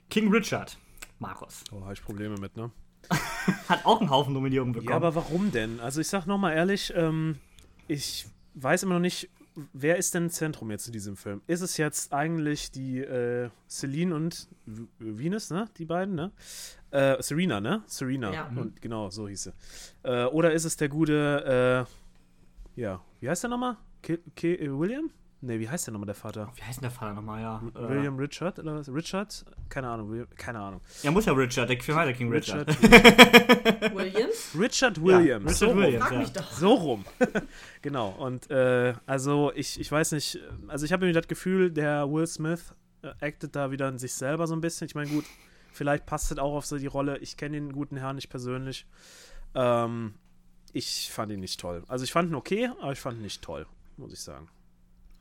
King 0.10 0.32
Richard, 0.32 0.77
Markus, 1.20 1.63
Oh, 1.72 1.82
habe 1.82 1.94
ich 1.94 2.01
Probleme 2.03 2.38
mit, 2.38 2.55
ne? 2.55 2.72
hat 3.70 3.86
auch 3.86 4.00
einen 4.00 4.10
Haufen 4.10 4.34
Nominierungen 4.34 4.74
bekommen. 4.74 4.89
Ja, 4.89 4.96
aber 4.96 5.13
warum 5.15 5.51
denn? 5.51 5.79
Also 5.79 6.01
ich 6.01 6.08
sag 6.08 6.25
nochmal 6.25 6.55
ehrlich, 6.55 6.94
ähm, 6.96 7.38
ich 7.88 8.25
weiß 8.55 8.84
immer 8.84 8.96
noch 8.96 9.01
nicht, 9.01 9.29
wer 9.74 9.97
ist 9.97 10.13
denn 10.13 10.24
im 10.25 10.29
Zentrum 10.29 10.71
jetzt 10.71 10.88
in 10.88 10.93
diesem 10.93 11.15
Film? 11.15 11.41
Ist 11.47 11.62
es 11.62 11.77
jetzt 11.77 12.13
eigentlich 12.13 12.71
die 12.71 13.00
äh, 13.00 13.50
Celine 13.69 14.15
und 14.15 14.47
V- 14.67 14.88
Venus, 15.00 15.50
ne? 15.50 15.69
Die 15.77 15.85
beiden, 15.85 16.15
ne? 16.15 16.31
Äh, 16.91 17.21
Serena, 17.21 17.59
ne? 17.59 17.83
Serena. 17.88 18.33
Ja. 18.33 18.51
Und 18.55 18.81
genau, 18.81 19.09
so 19.09 19.27
hieß 19.27 19.43
sie. 19.43 19.53
Äh, 20.03 20.25
oder 20.25 20.51
ist 20.53 20.65
es 20.65 20.77
der 20.77 20.89
gute, 20.89 21.88
äh, 22.77 22.79
ja, 22.81 23.01
wie 23.19 23.29
heißt 23.29 23.43
der 23.43 23.50
nochmal? 23.50 23.77
Ki 24.01 24.19
äh, 24.53 24.69
William? 24.77 25.09
Ne, 25.46 25.60
wie 25.60 25.70
heißt 25.70 25.86
der 25.86 25.92
nochmal, 25.92 26.08
der 26.08 26.16
Vater? 26.16 26.52
Wie 26.56 26.64
heißt 26.64 26.78
denn 26.78 26.90
der 26.90 26.92
Vater 26.92 27.14
nochmal, 27.14 27.40
ja? 27.40 27.62
Äh, 27.75 27.88
William 27.90 28.18
Richard 28.18 28.58
oder 28.58 28.78
was? 28.78 28.92
Richard? 28.92 29.46
Keine 29.70 29.88
Ahnung, 29.90 30.25
keine 30.36 30.60
Ahnung. 30.60 30.82
Ja, 31.04 31.12
muss 31.12 31.25
ja 31.25 31.34
Richard, 31.34 31.70
der 31.70 31.80
Film 31.80 31.96
heißt 32.00 32.10
ja 32.10 32.18
King 32.18 32.32
Richard. 32.32 32.68
Williams? 33.96 34.56
Richard 34.58 35.00
Williams. 35.00 35.46
Richard 35.46 35.56
so 35.56 35.66
rum. 35.68 35.78
Williams. 35.78 36.04
Frag 36.04 36.12
ja. 36.14 36.18
mich 36.18 36.32
doch. 36.32 36.52
So 36.52 36.74
rum. 36.74 37.06
genau. 37.84 38.10
Und 38.18 38.50
äh, 38.50 38.96
also 39.06 39.52
ich, 39.54 39.80
ich 39.80 39.92
weiß 39.92 40.14
nicht, 40.14 40.40
also 40.68 40.84
ich 40.84 40.92
habe 40.92 41.06
irgendwie 41.06 41.22
das 41.22 41.28
Gefühl, 41.28 41.70
der 41.70 42.12
Will 42.12 42.25
Smith 42.25 42.74
äh, 43.04 43.10
actet 43.22 43.56
da 43.56 43.70
wieder 43.70 43.88
in 43.88 44.00
sich 44.00 44.16
selber 44.16 44.48
so 44.48 44.56
ein 44.56 44.62
bisschen. 44.62 44.88
Ich 44.88 44.96
meine, 44.96 45.12
gut, 45.12 45.25
vielleicht 45.74 46.08
passt 46.08 46.32
es 46.32 46.40
auch 46.40 46.56
auf 46.56 46.66
so 46.66 46.80
die 46.80 46.88
Rolle. 46.88 47.20
Ich 47.20 47.38
kenne 47.38 47.56
den 47.56 47.72
guten 47.72 47.98
Herrn 47.98 48.16
nicht 48.16 48.30
persönlich. 48.30 48.88
Ähm, 49.54 50.16
ich 50.74 51.12
fand 51.12 51.32
ihn 51.32 51.40
nicht 51.40 51.60
toll. 51.60 51.84
Also 51.88 52.04
ich 52.04 52.12
fand 52.12 52.32
ihn 52.32 52.36
okay, 52.36 52.72
aber 52.82 52.94
ich 52.94 53.00
fand 53.00 53.18
ihn 53.20 53.22
nicht 53.22 53.44
toll. 53.44 53.68
muss 53.98 54.12
ich 54.12 54.22
sagen. 54.22 54.50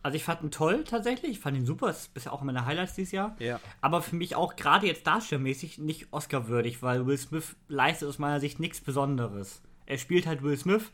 Also 0.04 0.16
ich 0.16 0.22
fand 0.24 0.42
ihn 0.42 0.50
toll 0.50 0.84
tatsächlich, 0.84 1.30
ich 1.32 1.40
fand 1.40 1.56
ihn 1.56 1.64
super, 1.64 1.86
das 1.86 2.02
ist 2.02 2.14
bisher 2.14 2.32
auch 2.34 2.42
meine 2.42 2.66
Highlights 2.66 2.92
dieses 2.94 3.10
Jahr. 3.12 3.34
Ja. 3.38 3.58
Aber 3.80 4.02
für 4.02 4.14
mich 4.16 4.36
auch 4.36 4.54
gerade 4.54 4.86
jetzt 4.86 5.06
darstellermäßig 5.06 5.78
nicht 5.78 6.12
Oscar-würdig, 6.12 6.82
weil 6.82 7.06
Will 7.06 7.16
Smith 7.16 7.56
leistet 7.68 8.08
aus 8.10 8.18
meiner 8.18 8.38
Sicht 8.38 8.60
nichts 8.60 8.82
Besonderes. 8.82 9.62
Er 9.86 9.96
spielt 9.96 10.26
halt 10.26 10.42
Will 10.42 10.58
Smith 10.58 10.92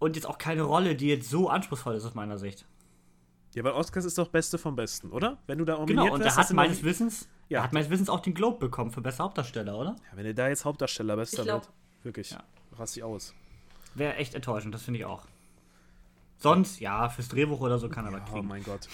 und 0.00 0.16
jetzt 0.16 0.26
auch 0.26 0.36
keine 0.38 0.62
Rolle, 0.62 0.96
die 0.96 1.06
jetzt 1.06 1.30
so 1.30 1.48
anspruchsvoll 1.48 1.94
ist 1.94 2.04
aus 2.04 2.14
meiner 2.14 2.36
Sicht. 2.36 2.66
Ja, 3.54 3.62
weil 3.62 3.70
Oscars 3.72 4.04
ist 4.04 4.18
doch 4.18 4.26
Beste 4.26 4.58
vom 4.58 4.74
Besten, 4.74 5.10
oder? 5.12 5.38
Wenn 5.46 5.58
du 5.58 5.64
da 5.64 5.74
Genau, 5.74 5.86
nominiert 5.86 6.12
und 6.14 6.24
wirst, 6.24 6.36
er 6.36 6.42
hat 6.42 6.52
meines 6.54 6.78
noch- 6.78 6.84
Wissens, 6.88 7.28
Ja. 7.48 7.60
er 7.60 7.64
hat 7.64 7.72
meines 7.72 7.88
Wissens 7.88 8.08
auch 8.08 8.18
den 8.18 8.34
Globe 8.34 8.58
bekommen 8.58 8.90
für 8.90 9.00
bester 9.00 9.22
Hauptdarsteller, 9.22 9.78
oder? 9.78 9.90
Ja, 10.10 10.16
wenn 10.16 10.26
er 10.26 10.34
da 10.34 10.48
jetzt 10.48 10.64
Hauptdarsteller 10.64 11.14
Bester 11.14 11.46
wird, 11.46 11.70
wirklich, 12.02 12.32
Ja. 12.32 12.42
raste 12.76 12.98
ich 12.98 13.04
aus. 13.04 13.32
Wäre 13.94 14.16
echt 14.16 14.34
enttäuschend, 14.34 14.74
das 14.74 14.82
finde 14.82 14.98
ich 14.98 15.04
auch. 15.06 15.24
Sonst, 16.44 16.78
ja, 16.80 17.08
fürs 17.08 17.28
Drehbuch 17.28 17.60
oder 17.60 17.78
so 17.78 17.88
kann 17.88 18.04
er 18.04 18.12
was 18.12 18.20
Oh 18.28 18.32
kriegen. 18.34 18.48
mein 18.48 18.62
Gott. 18.62 18.86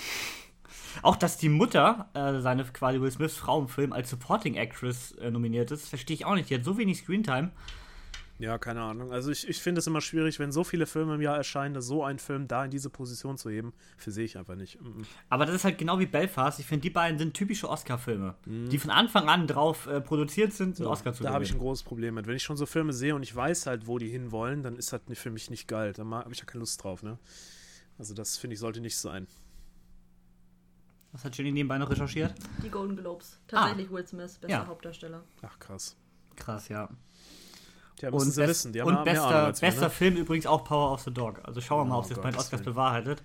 Auch, 1.03 1.17
dass 1.17 1.37
die 1.37 1.49
Mutter, 1.49 2.09
äh, 2.15 2.41
seine 2.41 2.65
quasi 2.65 3.01
Will 3.01 3.11
Smiths 3.11 3.37
Frau 3.37 3.61
im 3.61 3.69
Film, 3.69 3.93
als 3.93 4.09
Supporting 4.09 4.55
Actress 4.55 5.13
äh, 5.17 5.33
nominiert 5.33 5.73
ist, 5.73 5.89
verstehe 5.89 6.15
ich 6.15 6.25
auch 6.25 6.37
nicht. 6.37 6.49
Die 6.49 6.55
hat 6.55 6.65
so 6.65 6.79
wenig 6.79 6.99
Screentime. 6.99 7.51
Ja, 8.41 8.57
keine 8.57 8.81
Ahnung. 8.81 9.13
Also 9.13 9.31
ich, 9.31 9.47
ich 9.47 9.61
finde 9.61 9.81
es 9.81 9.87
immer 9.87 10.01
schwierig, 10.01 10.39
wenn 10.39 10.51
so 10.51 10.65
viele 10.65 10.87
Filme 10.87 11.15
im 11.15 11.21
Jahr 11.21 11.37
erscheinen, 11.37 11.75
dass 11.75 11.85
so 11.85 12.03
ein 12.03 12.19
Film 12.19 12.49
da 12.49 12.65
in 12.65 12.71
diese 12.71 12.89
Position 12.89 13.37
zu 13.37 13.51
heben, 13.51 13.75
für 13.99 14.11
sehe 14.11 14.25
ich 14.25 14.39
einfach 14.39 14.55
nicht. 14.55 14.81
Mm, 14.81 15.01
mm. 15.01 15.07
Aber 15.29 15.45
das 15.45 15.57
ist 15.57 15.65
halt 15.65 15.77
genau 15.77 15.99
wie 15.99 16.07
Belfast. 16.07 16.59
Ich 16.59 16.65
finde, 16.65 16.81
die 16.81 16.91
beiden 16.91 17.19
sind 17.19 17.35
typische 17.35 17.69
Oscar-Filme, 17.69 18.35
die 18.47 18.79
von 18.79 18.91
Anfang 18.91 19.29
an 19.29 19.47
drauf 19.47 19.87
äh, 19.87 20.01
produziert 20.01 20.55
sind, 20.55 20.79
einen 20.79 20.89
Oscar 20.89 21.13
zu 21.13 21.23
Da 21.23 21.35
habe 21.35 21.45
ich 21.45 21.53
ein 21.53 21.59
großes 21.59 21.83
Problem 21.85 22.15
mit. 22.15 22.27
Wenn 22.27 22.35
ich 22.35 22.43
schon 22.43 22.57
so 22.57 22.65
Filme 22.65 22.95
sehe 22.95 23.15
und 23.15 23.23
ich 23.23 23.37
weiß 23.37 23.67
halt, 23.67 23.87
wo 23.87 23.99
die 23.99 24.09
hinwollen, 24.09 24.63
dann 24.63 24.77
ist 24.77 24.95
das 24.95 25.03
für 25.13 25.31
mich 25.31 25.51
nicht 25.51 25.69
geil. 25.69 25.93
Da 25.93 26.03
habe 26.03 26.33
ich 26.33 26.39
ja 26.39 26.47
keine 26.47 26.61
Lust 26.61 26.83
drauf, 26.83 27.03
ne? 27.03 27.19
Also 27.99 28.15
das 28.15 28.39
finde 28.39 28.55
ich 28.55 28.61
sollte 28.61 28.81
nicht 28.81 28.97
sein. 28.97 29.27
Was 31.13 31.25
hat 31.25 31.37
Jenny 31.37 31.53
nebenbei 31.53 31.77
noch 31.77 31.91
recherchiert? 31.91 32.33
Die 32.65 32.71
Golden 32.71 32.97
Globes. 32.97 33.39
Tatsächlich 33.49 33.91
Will 33.91 34.07
Smith, 34.07 34.39
bester 34.39 34.49
Ja. 34.49 34.67
Hauptdarsteller. 34.67 35.25
Ach 35.43 35.59
krass. 35.59 35.97
Krass, 36.37 36.69
ja. 36.69 36.89
Tja, 38.01 38.11
müssen 38.11 38.29
Und, 38.29 38.33
sie 38.33 38.41
best- 38.41 38.51
wissen. 38.51 38.73
Die 38.73 38.81
haben 38.81 38.89
und 38.97 39.05
bester, 39.05 39.47
wir, 39.49 39.53
bester 39.53 39.83
ne? 39.83 39.91
Film 39.91 40.17
übrigens 40.17 40.47
auch 40.47 40.65
Power 40.65 40.93
of 40.93 41.03
the 41.03 41.13
Dog. 41.13 41.41
Also 41.45 41.61
schauen 41.61 41.81
wir 41.81 41.85
mal, 41.91 41.97
Oh 41.97 41.99
ob 41.99 42.05
es 42.05 42.11
jetzt 42.11 42.23
bei 42.23 42.31
den 42.31 42.39
Oscars 42.39 42.63
bewahrheitet. 42.63 43.23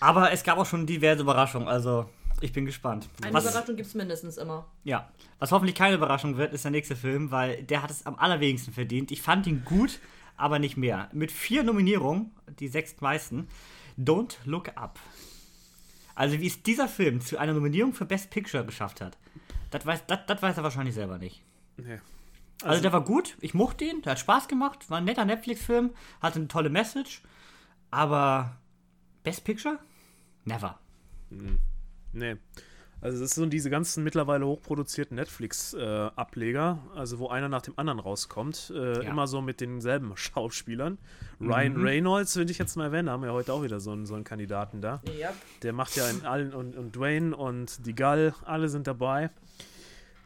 Aber 0.00 0.32
es 0.32 0.42
gab 0.42 0.56
auch 0.58 0.64
schon 0.66 0.86
diverse 0.86 1.20
Überraschungen. 1.22 1.68
Also 1.68 2.08
ich 2.40 2.52
bin 2.52 2.64
gespannt. 2.64 3.08
Eine 3.22 3.34
Was, 3.34 3.44
Überraschung 3.44 3.76
gibt 3.76 3.88
es 3.88 3.94
mindestens 3.94 4.38
immer. 4.38 4.64
Ja, 4.84 5.10
was 5.38 5.52
hoffentlich 5.52 5.74
keine 5.76 5.96
Überraschung 5.96 6.36
wird, 6.38 6.54
ist 6.54 6.64
der 6.64 6.70
nächste 6.70 6.96
Film, 6.96 7.30
weil 7.30 7.62
der 7.64 7.82
hat 7.82 7.90
es 7.90 8.06
am 8.06 8.14
allerwenigsten 8.16 8.72
verdient. 8.72 9.10
Ich 9.10 9.20
fand 9.20 9.46
ihn 9.46 9.64
gut, 9.64 9.98
aber 10.38 10.58
nicht 10.58 10.76
mehr. 10.78 11.08
Mit 11.12 11.30
vier 11.30 11.62
Nominierungen, 11.62 12.30
die 12.60 12.68
sechs 12.68 13.00
meisten, 13.00 13.48
Don't 13.98 14.36
Look 14.44 14.68
Up. 14.76 14.98
Also 16.14 16.40
wie 16.40 16.46
es 16.46 16.62
dieser 16.62 16.88
Film 16.88 17.20
zu 17.20 17.36
einer 17.38 17.52
Nominierung 17.52 17.92
für 17.92 18.06
Best 18.06 18.30
Picture 18.30 18.64
geschafft 18.64 19.00
hat, 19.00 19.18
das 19.70 19.84
weiß, 19.84 20.06
das, 20.06 20.20
das 20.26 20.40
weiß 20.40 20.56
er 20.56 20.62
wahrscheinlich 20.62 20.94
selber 20.94 21.18
nicht. 21.18 21.42
Nee. 21.76 21.98
Also, 22.62 22.82
der 22.82 22.92
war 22.92 23.04
gut, 23.04 23.36
ich 23.40 23.54
mochte 23.54 23.84
ihn, 23.84 24.02
der 24.02 24.12
hat 24.12 24.18
Spaß 24.18 24.48
gemacht, 24.48 24.90
war 24.90 24.98
ein 24.98 25.04
netter 25.04 25.24
Netflix-Film, 25.24 25.90
hatte 26.20 26.38
eine 26.40 26.48
tolle 26.48 26.70
Message, 26.70 27.22
aber 27.90 28.56
Best 29.22 29.44
Picture? 29.44 29.78
Never. 30.44 30.78
Nee. 32.12 32.36
Also 33.00 33.20
das 33.20 33.30
sind 33.30 33.52
diese 33.52 33.70
ganzen 33.70 34.02
mittlerweile 34.02 34.44
hochproduzierten 34.44 35.14
Netflix-Ableger, 35.14 36.78
also 36.96 37.20
wo 37.20 37.28
einer 37.28 37.48
nach 37.48 37.62
dem 37.62 37.74
anderen 37.76 38.00
rauskommt, 38.00 38.72
äh, 38.74 39.04
Ja. 39.04 39.10
immer 39.10 39.28
so 39.28 39.40
mit 39.40 39.60
denselben 39.60 40.12
Schauspielern. 40.16 40.98
Ryan 41.40 41.76
Reynolds, 41.76 42.34
würde 42.34 42.50
ich 42.50 42.58
jetzt 42.58 42.76
mal 42.76 42.86
erwähnen, 42.86 43.08
haben 43.08 43.22
wir 43.22 43.32
heute 43.32 43.52
auch 43.52 43.62
wieder 43.62 43.78
so 43.78 43.92
einen, 43.92 44.04
so 44.06 44.14
einen 44.16 44.24
Kandidaten 44.24 44.80
da. 44.80 45.00
Ja. 45.16 45.32
Der 45.62 45.72
macht 45.72 45.94
ja 45.94 46.08
in 46.10 46.24
allen 46.26 46.52
und, 46.52 46.74
und 46.76 46.96
Dwayne 46.96 47.36
und 47.36 47.86
die 47.86 47.94
Gall, 47.94 48.34
alle 48.44 48.68
sind 48.68 48.88
dabei. 48.88 49.30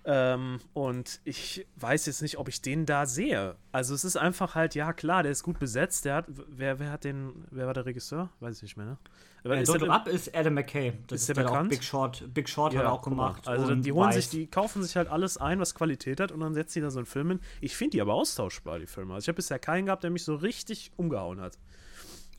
Ähm, 0.05 0.59
und 0.73 1.21
ich 1.25 1.67
weiß 1.77 2.07
jetzt 2.07 2.23
nicht, 2.23 2.39
ob 2.39 2.49
ich 2.49 2.61
den 2.61 2.87
da 2.87 3.07
sehe. 3.07 3.55
Also 3.71 3.95
es 3.95 4.05
ist 4.05 4.17
einfach 4.17 4.55
halt, 4.55 4.75
ja 4.75 4.93
klar, 4.93 5.23
der 5.23 5.31
ist 5.31 5.45
gut 5.45 5.59
besetzt. 5.59 6.05
Der 6.05 6.17
hat, 6.17 6.25
wer, 6.49 6.81
wer 6.81 6.91
hat 6.91 7.05
den, 7.05 7.45
wer 7.51 7.67
war 7.67 7.75
der 7.75 7.87
Regisseur? 7.87 8.29
Weiß 8.41 8.57
ich 8.57 8.63
nicht 8.63 8.77
mehr, 8.77 8.87
ne? 8.87 8.99
Äh, 9.45 9.63
ist 9.63 9.71
Don't 9.73 9.89
Up 9.89 10.09
ist 10.09 10.35
Adam 10.35 10.55
McKay. 10.55 10.93
Das 11.07 11.21
Ist 11.21 11.29
der 11.29 11.35
der 11.37 11.47
auch 11.47 11.51
bekannt? 11.51 11.71
Big 11.71 11.85
Short, 11.85 12.25
Big 12.33 12.49
Short 12.49 12.75
hat 12.75 12.83
er 12.83 12.93
auch 12.93 13.03
gemacht. 13.03 13.47
Also 13.47 13.75
die 13.75 13.93
holen 13.93 14.11
Vice. 14.11 14.17
sich, 14.17 14.29
die 14.29 14.47
kaufen 14.47 14.83
sich 14.83 14.97
halt 14.97 15.09
alles 15.09 15.37
ein, 15.37 15.59
was 15.61 15.75
Qualität 15.75 16.21
hat 16.21 16.33
und 16.33 16.41
dann 16.41 16.55
setzen 16.55 16.79
die 16.79 16.81
da 16.83 16.91
so 16.91 16.99
einen 16.99 17.07
Film 17.07 17.29
hin. 17.29 17.41
Ich 17.61 17.77
finde 17.77 17.93
die 17.93 18.01
aber 18.01 18.15
austauschbar, 18.15 18.79
die 18.79 18.87
Filme. 18.87 19.15
Also 19.15 19.25
ich 19.25 19.29
habe 19.29 19.37
bisher 19.37 19.59
keinen 19.59 19.87
gehabt, 19.87 20.05
der 20.05 20.11
mich 20.11 20.25
so 20.25 20.35
richtig 20.35 20.93
umgehauen 20.97 21.41
hat. 21.41 21.59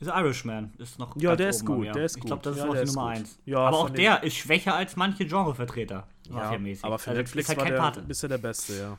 The 0.00 0.10
Irishman 0.10 0.72
ist 0.78 0.98
noch 0.98 1.16
Ja, 1.16 1.36
der 1.36 1.50
ist 1.50 1.64
gut, 1.64 1.86
der 1.94 2.04
ist 2.04 2.16
Ich 2.16 2.20
gut. 2.22 2.28
glaube, 2.28 2.42
das 2.42 2.56
ist 2.56 2.60
Ja, 2.60 2.66
noch 2.66 2.72
der 2.74 2.82
die 2.82 2.88
ist 2.88 2.94
Nummer 2.94 3.08
gut. 3.08 3.16
1. 3.16 3.38
Ja, 3.46 3.58
aber 3.58 3.78
auch 3.78 3.90
der 3.90 4.22
ist 4.22 4.36
schwächer 4.36 4.74
als 4.74 4.96
manche 4.96 5.24
Genrevertreter. 5.24 6.06
Ja, 6.28 6.50
aber 6.82 6.98
für 6.98 7.10
Also, 7.10 7.20
Netflix 7.20 7.48
ist 7.48 7.48
halt 7.48 7.58
war 7.58 7.64
kein 7.64 7.72
der 7.74 7.78
Pate. 7.80 8.02
bisher 8.02 8.28
der 8.28 8.38
Beste, 8.38 8.74
ja. 8.76 8.98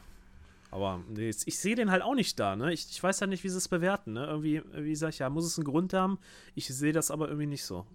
Aber 0.72 1.00
nee, 1.10 1.30
ich 1.30 1.60
sehe 1.60 1.76
den 1.76 1.92
halt 1.92 2.02
auch 2.02 2.16
nicht 2.16 2.40
da, 2.40 2.56
ne? 2.56 2.74
Ich, 2.74 2.88
ich 2.90 3.02
weiß 3.02 3.22
halt 3.22 3.30
nicht, 3.30 3.44
wie 3.44 3.50
sie 3.50 3.58
es 3.58 3.68
bewerten, 3.68 4.14
ne? 4.14 4.26
Irgendwie, 4.26 4.62
wie 4.74 4.96
sag 4.96 5.10
ich, 5.10 5.20
ja, 5.20 5.30
muss 5.30 5.46
es 5.46 5.58
einen 5.58 5.66
Grund 5.66 5.94
haben. 5.94 6.18
Ich 6.54 6.68
sehe 6.68 6.92
das 6.92 7.12
aber 7.12 7.28
irgendwie 7.28 7.48
nicht 7.48 7.64
so. 7.64 7.86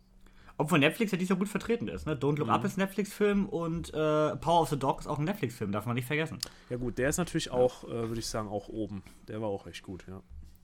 Obwohl 0.57 0.79
Netflix 0.79 1.11
ja 1.13 1.19
dies 1.19 1.29
so 1.29 1.37
gut 1.37 1.49
vertreten 1.49 1.89
ist. 1.89 2.07
Ne? 2.07 2.15
Don't 2.15 2.37
Look 2.39 2.49
Mhm. 2.49 2.53
Up 2.55 2.65
ist 2.65 2.77
ein 2.77 2.81
Netflix-Film 2.81 3.47
und 3.47 3.95
äh, 3.95 4.37
Power 4.37 4.61
of 4.63 4.69
the 4.69 4.79
Dog 4.79 5.01
ist 5.01 5.07
auch 5.07 5.19
ein 5.19 5.25
Netflix-Film, 5.25 5.73
darf 5.73 5.87
man 5.87 5.95
nicht 5.95 6.07
vergessen. 6.07 6.39
Ja 6.69 6.77
gut, 6.77 6.99
der 6.99 7.09
ist 7.09 7.17
natürlich 7.17 7.51
auch, 7.51 7.85
äh, 7.85 8.09
würde 8.09 8.19
ich 8.21 8.27
sagen, 8.27 8.49
auch 8.49 8.69
oben. 8.69 9.03
Der 9.29 9.41
war 9.41 9.49
auch 9.49 9.67
echt 9.67 9.83
gut, 9.83 10.05
ja. 10.07 10.21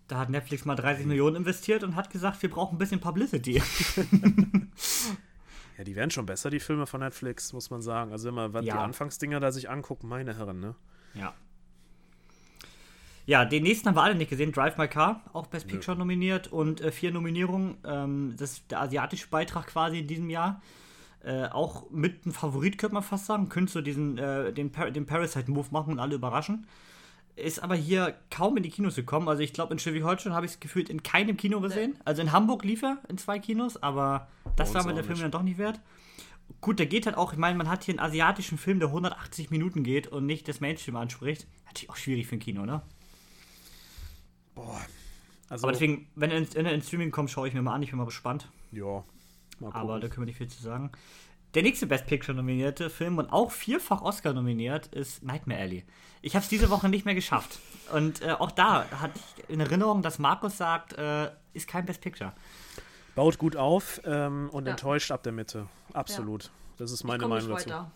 Da 0.09 0.19
hat 0.19 0.31
Netflix 0.31 0.65
mal 0.65 0.77
30 0.77 1.07
Millionen 1.07 1.37
investiert 1.37 1.83
und 1.83 1.97
hat 1.97 2.11
gesagt, 2.11 2.41
wir 2.43 2.51
brauchen 2.51 2.77
ein 2.77 2.79
bisschen 2.79 3.01
Publicity. 3.01 3.63
Ja, 5.79 5.85
die 5.85 5.95
werden 5.95 6.11
schon 6.11 6.27
besser, 6.27 6.49
die 6.51 6.61
Filme 6.61 6.87
von 6.87 7.01
Netflix, 7.01 7.53
muss 7.53 7.71
man 7.71 7.83
sagen. 7.83 8.13
Also 8.13 8.29
wenn 8.29 8.35
man 8.35 8.53
was 8.55 8.63
die 8.63 8.69
Ja. 8.69 8.83
Anfangsdinger 8.83 9.41
da 9.41 9.53
sich 9.53 9.69
anguckt, 9.69 10.05
meine 10.05 10.37
Herren, 10.37 10.61
ne? 10.61 10.75
Ja. 11.15 11.35
Ja, 13.27 13.45
den 13.45 13.65
nächsten 13.65 13.89
haben 13.89 13.97
wir 13.97 14.03
alle 14.03 14.15
nicht 14.15 14.31
gesehen. 14.31 14.53
Drive 14.53 14.79
My 14.79 14.87
Car, 14.87 15.23
auch 15.33 15.49
Best 15.49 15.67
Picture 15.67 15.97
nominiert 15.97 16.47
und 16.53 16.81
äh, 16.81 16.93
vier 16.93 17.11
Nominierungen. 17.11 17.77
Ähm, 17.85 18.35
das 18.39 18.53
ist 18.53 18.71
der 18.71 18.81
asiatische 18.83 19.29
Beitrag 19.29 19.67
quasi 19.67 19.99
in 19.99 20.07
diesem 20.07 20.31
Jahr. 20.31 20.63
Äh, 21.25 21.47
auch 21.47 21.91
mit 21.91 22.25
ein 22.25 22.33
Favorit, 22.33 22.79
könnte 22.79 22.95
man 22.95 23.03
fast 23.03 23.27
sagen. 23.27 23.49
Könntest 23.49 23.75
du 23.75 23.81
diesen, 23.81 24.17
äh, 24.17 24.53
den, 24.53 24.71
Par 24.71 24.93
den 24.93 25.07
Parasite-Move 25.07 25.69
machen 25.73 25.95
und 25.95 25.99
alle 25.99 26.15
überraschen. 26.15 26.69
Ist 27.37 27.63
aber 27.63 27.75
hier 27.75 28.15
kaum 28.31 28.57
in 28.57 28.63
die 28.63 28.71
Kinos 28.71 28.97
gekommen. 28.97 29.29
Also 29.29 29.43
ich 29.43 29.53
glaube, 29.53 29.73
in 29.73 29.79
Schleswig-Holstein 29.79 30.33
habe 30.33 30.47
ich 30.47 30.53
es 30.53 30.61
gefühlt 30.61 30.89
in 30.89 31.03
keinem 31.03 31.37
Kino 31.37 31.61
gesehen. 31.61 31.99
Also 32.05 32.23
in 32.23 32.33
Hamburg 32.33 32.65
lief 32.65 32.83
er 32.83 32.99
in 33.09 33.19
zwei 33.19 33.39
Kinos, 33.39 33.83
aber 33.83 34.29
das 34.57 34.73
war 34.73 34.85
mir 34.87 34.95
der 34.95 35.05
Film 35.05 35.15
nicht. 35.15 35.25
dann 35.25 35.31
doch 35.31 35.43
nicht 35.43 35.59
wert. 35.59 35.81
Gut, 36.63 36.79
der 36.79 36.87
geht 36.87 37.07
halt 37.07 37.17
auch, 37.17 37.33
ich 37.33 37.39
meine, 37.39 37.59
man 37.59 37.69
hat 37.69 37.85
hier 37.85 37.93
einen 37.93 38.01
asiatischen 38.01 38.57
Film, 38.57 38.79
der 38.79 38.89
180 38.89 39.51
Minuten 39.51 39.83
geht 39.83 40.07
und 40.07 40.25
nicht 40.25 40.49
das 40.49 40.61
Mainstream 40.61 40.97
anspricht. 40.97 41.47
Natürlich 41.67 41.91
auch 41.91 41.97
schwierig 41.97 42.27
für 42.27 42.37
ein 42.37 42.41
Kino, 42.41 42.65
ne? 42.65 42.81
Also, 45.49 45.65
Aber 45.65 45.73
deswegen, 45.73 46.09
wenn 46.15 46.31
er, 46.31 46.39
ins, 46.39 46.55
wenn 46.55 46.67
er 46.67 46.73
ins 46.73 46.87
Streaming 46.87 47.11
kommt, 47.11 47.31
schaue 47.31 47.49
ich 47.49 47.55
mir 47.55 47.63
mal 47.63 47.75
an. 47.75 47.83
Ich 47.83 47.91
bin 47.91 47.99
mal 47.99 48.05
gespannt. 48.05 48.49
ja, 48.73 48.85
mal 48.85 49.05
gucken. 49.67 49.73
Aber 49.73 50.01
da 50.01 50.09
können 50.09 50.23
wir 50.23 50.27
nicht 50.27 50.39
viel 50.39 50.49
zu 50.49 50.63
sagen. 50.63 50.91
Der 51.57 51.63
nächste 51.63 51.87
Best 51.87 52.05
Picture 52.07 52.37
nominierte 52.37 52.91
Film 52.91 53.17
und 53.17 53.33
auch 53.33 53.51
vierfach 53.51 54.03
Oscar 54.03 54.35
nominiert 54.35 54.89
ist 54.89 55.23
Nightmare 55.23 55.59
Alley. 55.59 55.85
Ich 56.21 56.35
habe 56.37 56.43
es 56.43 56.51
diese 56.51 56.69
Woche 56.69 56.91
nicht 56.91 57.07
mehr 57.07 57.15
geschafft. 57.15 57.61
Und 57.95 58.21
äh, 58.21 58.33
auch 58.33 58.51
da 58.51 58.85
hatte 59.01 59.19
ich 59.39 59.49
in 59.49 59.61
Erinnerung, 59.61 60.03
dass 60.03 60.19
Markus 60.19 60.59
sagt, 60.59 60.93
äh, 60.99 61.31
ist 61.55 61.67
kein 61.67 61.87
Best 61.87 62.03
Picture. 62.03 62.35
Baut 63.15 63.39
gut 63.39 63.57
auf 63.57 64.03
ähm, 64.05 64.51
und 64.53 64.67
Ja. 64.67 64.73
enttäuscht 64.73 65.11
ab 65.11 65.23
der 65.23 65.33
Mitte. 65.33 65.67
Absolut. 65.95 66.51
Das 66.77 66.91
ist 66.91 67.01
Ich 67.01 67.07
meine 67.07 67.23
komme 67.23 67.37
nicht 67.37 67.45
Meinung 67.49 67.57
dazu. 67.57 67.71
weiter. 67.71 67.91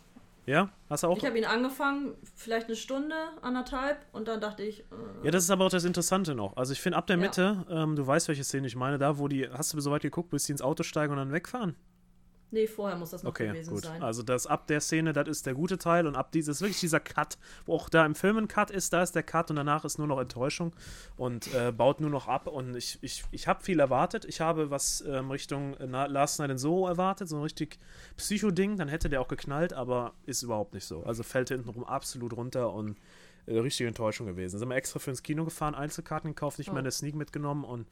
Ja? 0.46 0.70
Hast 0.88 1.02
du 1.02 1.08
auch? 1.08 1.18
Ich 1.18 1.26
habe 1.26 1.36
ihn 1.36 1.44
angefangen, 1.44 2.14
vielleicht 2.36 2.68
eine 2.68 2.76
Stunde, 2.76 3.14
anderthalb, 3.42 4.06
und 4.12 4.26
dann 4.26 4.40
dachte 4.40 4.62
ich, 4.62 4.80
äh, 4.80 4.84
Ja, 5.24 5.30
das 5.32 5.44
ist 5.44 5.50
aber 5.50 5.66
auch 5.66 5.70
das 5.70 5.84
Interessante 5.84 6.34
noch. 6.34 6.56
Also 6.56 6.72
ich 6.72 6.80
finde 6.80 6.96
ab 6.96 7.06
der 7.08 7.16
Ja. 7.16 7.22
Mitte, 7.24 7.66
ähm, 7.68 7.94
du 7.94 8.06
weißt, 8.06 8.26
welche 8.28 8.42
Szene 8.42 8.66
ich 8.68 8.74
meine, 8.76 8.96
da 8.96 9.18
wo 9.18 9.28
die, 9.28 9.50
hast 9.50 9.74
du 9.74 9.80
so 9.82 9.90
weit 9.90 10.00
geguckt, 10.00 10.30
bis 10.30 10.44
die 10.44 10.52
ins 10.52 10.62
Auto 10.62 10.82
steigen 10.82 11.12
und 11.12 11.18
dann 11.18 11.32
wegfahren? 11.32 11.76
Nee, 12.50 12.66
vorher 12.66 12.96
muss 12.98 13.10
das 13.10 13.22
noch 13.22 13.30
Okay, 13.30 13.48
gewesen 13.48 13.74
gut. 13.74 13.84
sein. 13.84 14.02
Also 14.02 14.22
das 14.22 14.46
ab 14.46 14.66
der 14.66 14.80
Szene, 14.80 15.12
das 15.12 15.28
ist 15.28 15.46
der 15.46 15.54
gute 15.54 15.78
Teil 15.78 16.06
und 16.06 16.16
ab 16.16 16.32
dieses 16.32 16.60
wirklich 16.60 16.80
dieser 16.80 17.00
Cut, 17.00 17.38
wo 17.66 17.74
auch 17.74 17.88
da 17.88 18.04
im 18.06 18.14
Film 18.14 18.36
ein 18.38 18.48
Cut 18.48 18.70
ist, 18.70 18.92
da 18.92 19.02
ist 19.02 19.14
der 19.14 19.22
Cut 19.22 19.50
und 19.50 19.56
danach 19.56 19.84
ist 19.84 19.98
nur 19.98 20.06
noch 20.06 20.20
Enttäuschung 20.20 20.74
und 21.16 21.52
äh, 21.54 21.72
baut 21.72 22.00
nur 22.00 22.10
noch 22.10 22.28
ab 22.28 22.46
und 22.46 22.74
ich, 22.76 22.98
ich, 23.02 23.24
ich 23.30 23.48
habe 23.48 23.62
viel 23.62 23.80
erwartet. 23.80 24.24
Ich 24.24 24.40
habe 24.40 24.70
was 24.70 25.02
ähm, 25.06 25.30
Richtung 25.30 25.74
äh, 25.78 25.86
Last 25.86 26.38
Night 26.38 26.50
in 26.50 26.58
Soho 26.58 26.86
erwartet, 26.86 27.28
so 27.28 27.36
ein 27.36 27.42
richtig 27.42 27.78
Psycho-Ding, 28.16 28.76
dann 28.76 28.88
hätte 28.88 29.08
der 29.08 29.20
auch 29.20 29.28
geknallt, 29.28 29.72
aber 29.72 30.12
ist 30.26 30.42
überhaupt 30.42 30.74
nicht 30.74 30.84
so. 30.84 31.02
Also 31.04 31.22
fällt 31.22 31.48
hintenrum 31.48 31.84
absolut 31.84 32.36
runter 32.36 32.72
und 32.72 32.96
äh, 33.46 33.58
richtige 33.58 33.88
Enttäuschung 33.88 34.26
gewesen. 34.26 34.58
Sind 34.58 34.68
wir 34.68 34.76
extra 34.76 34.98
für 34.98 35.10
ins 35.10 35.22
Kino 35.22 35.44
gefahren, 35.44 35.74
Einzelkarten 35.74 36.30
gekauft, 36.30 36.58
nicht 36.58 36.68
Oh. 36.70 36.72
mehr 36.72 36.80
eine 36.80 36.90
Sneak 36.90 37.14
mitgenommen 37.14 37.64
und 37.64 37.86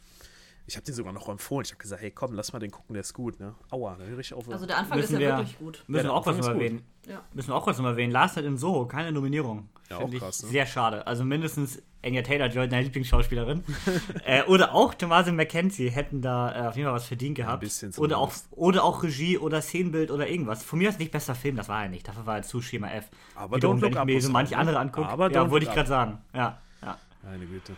Ich 0.68 0.76
habe 0.76 0.84
den 0.84 0.94
sogar 0.94 1.14
noch 1.14 1.30
empfohlen. 1.30 1.64
Ich 1.64 1.70
habe 1.72 1.80
gesagt, 1.80 2.02
hey, 2.02 2.10
komm, 2.10 2.34
lass 2.34 2.52
mal 2.52 2.58
den 2.58 2.70
gucken, 2.70 2.92
der 2.92 3.00
ist 3.00 3.14
gut, 3.14 3.40
ne? 3.40 3.54
Aua, 3.70 3.96
da 3.98 4.04
höre 4.04 4.18
ich 4.18 4.34
auf. 4.34 4.46
Also 4.50 4.66
der 4.66 4.76
Anfang 4.76 4.98
ist 4.98 5.10
ja 5.10 5.18
wir- 5.18 5.28
wirklich 5.38 5.58
gut. 5.58 5.82
Müssen 5.86 6.02
der 6.04 6.12
wir 6.12 6.14
auch 6.14 6.26
noch 6.26 6.36
gut. 6.36 6.44
erwähnen. 6.46 6.82
Ja. 7.06 7.22
Müssen 7.32 7.48
wir 7.48 7.54
auch 7.56 7.66
was 7.66 7.78
noch 7.78 7.86
erwähnen. 7.86 8.12
Last 8.12 8.36
Night 8.36 8.44
in 8.44 8.58
Soho, 8.58 8.84
keine 8.84 9.10
Nominierung. 9.10 9.70
Ja, 9.88 9.96
Finde 9.96 10.04
auch 10.10 10.12
ich 10.12 10.20
krass, 10.20 10.42
ne? 10.42 10.50
Sehr 10.50 10.66
schade. 10.66 11.06
Also 11.06 11.24
mindestens 11.24 11.82
Anya 12.04 12.20
Taylor-Joy, 12.20 12.68
deine 12.68 12.82
Lieblingsschauspielerin. 12.82 13.64
äh, 14.26 14.42
oder 14.42 14.74
auch 14.74 14.92
Thomasin 14.92 15.36
McKenzie 15.36 15.88
hätten 15.88 16.20
da 16.20 16.54
äh, 16.54 16.68
auf 16.68 16.76
jeden 16.76 16.84
Fall 16.86 16.96
was 16.96 17.06
verdient 17.06 17.36
gehabt. 17.36 17.60
bisschen 17.60 17.94
oder, 17.96 18.18
auch, 18.18 18.30
oder 18.50 18.84
auch 18.84 19.02
Regie 19.02 19.38
oder 19.38 19.62
Szenenbild 19.62 20.10
oder 20.10 20.28
irgendwas. 20.28 20.62
Von 20.62 20.80
mir 20.80 20.90
ist 20.90 20.98
nicht 20.98 21.12
bester 21.12 21.34
Film, 21.34 21.56
das 21.56 21.70
war 21.70 21.84
er 21.84 21.88
nicht. 21.88 22.06
Dafür 22.06 22.26
war 22.26 22.36
er 22.36 22.42
zu 22.42 22.60
Schema 22.60 22.90
F. 22.90 23.08
Aber 23.34 23.56
Wiederum, 23.56 23.78
Don't 23.78 23.82
wenn 23.82 23.92
ich 24.10 24.16
mir 24.16 24.20
so 24.20 24.30
manche 24.30 24.52
ne? 24.52 24.60
andere 24.60 24.78
angucke. 24.80 25.08
Aber 25.08 25.32
ja, 25.32 25.50
wollte 25.50 25.64
ich 25.64 25.72
gerade 25.72 25.88
sagen. 25.88 26.18
Ja, 26.34 26.60
ja. 26.82 26.98
Meine 27.22 27.46
Güte. 27.46 27.72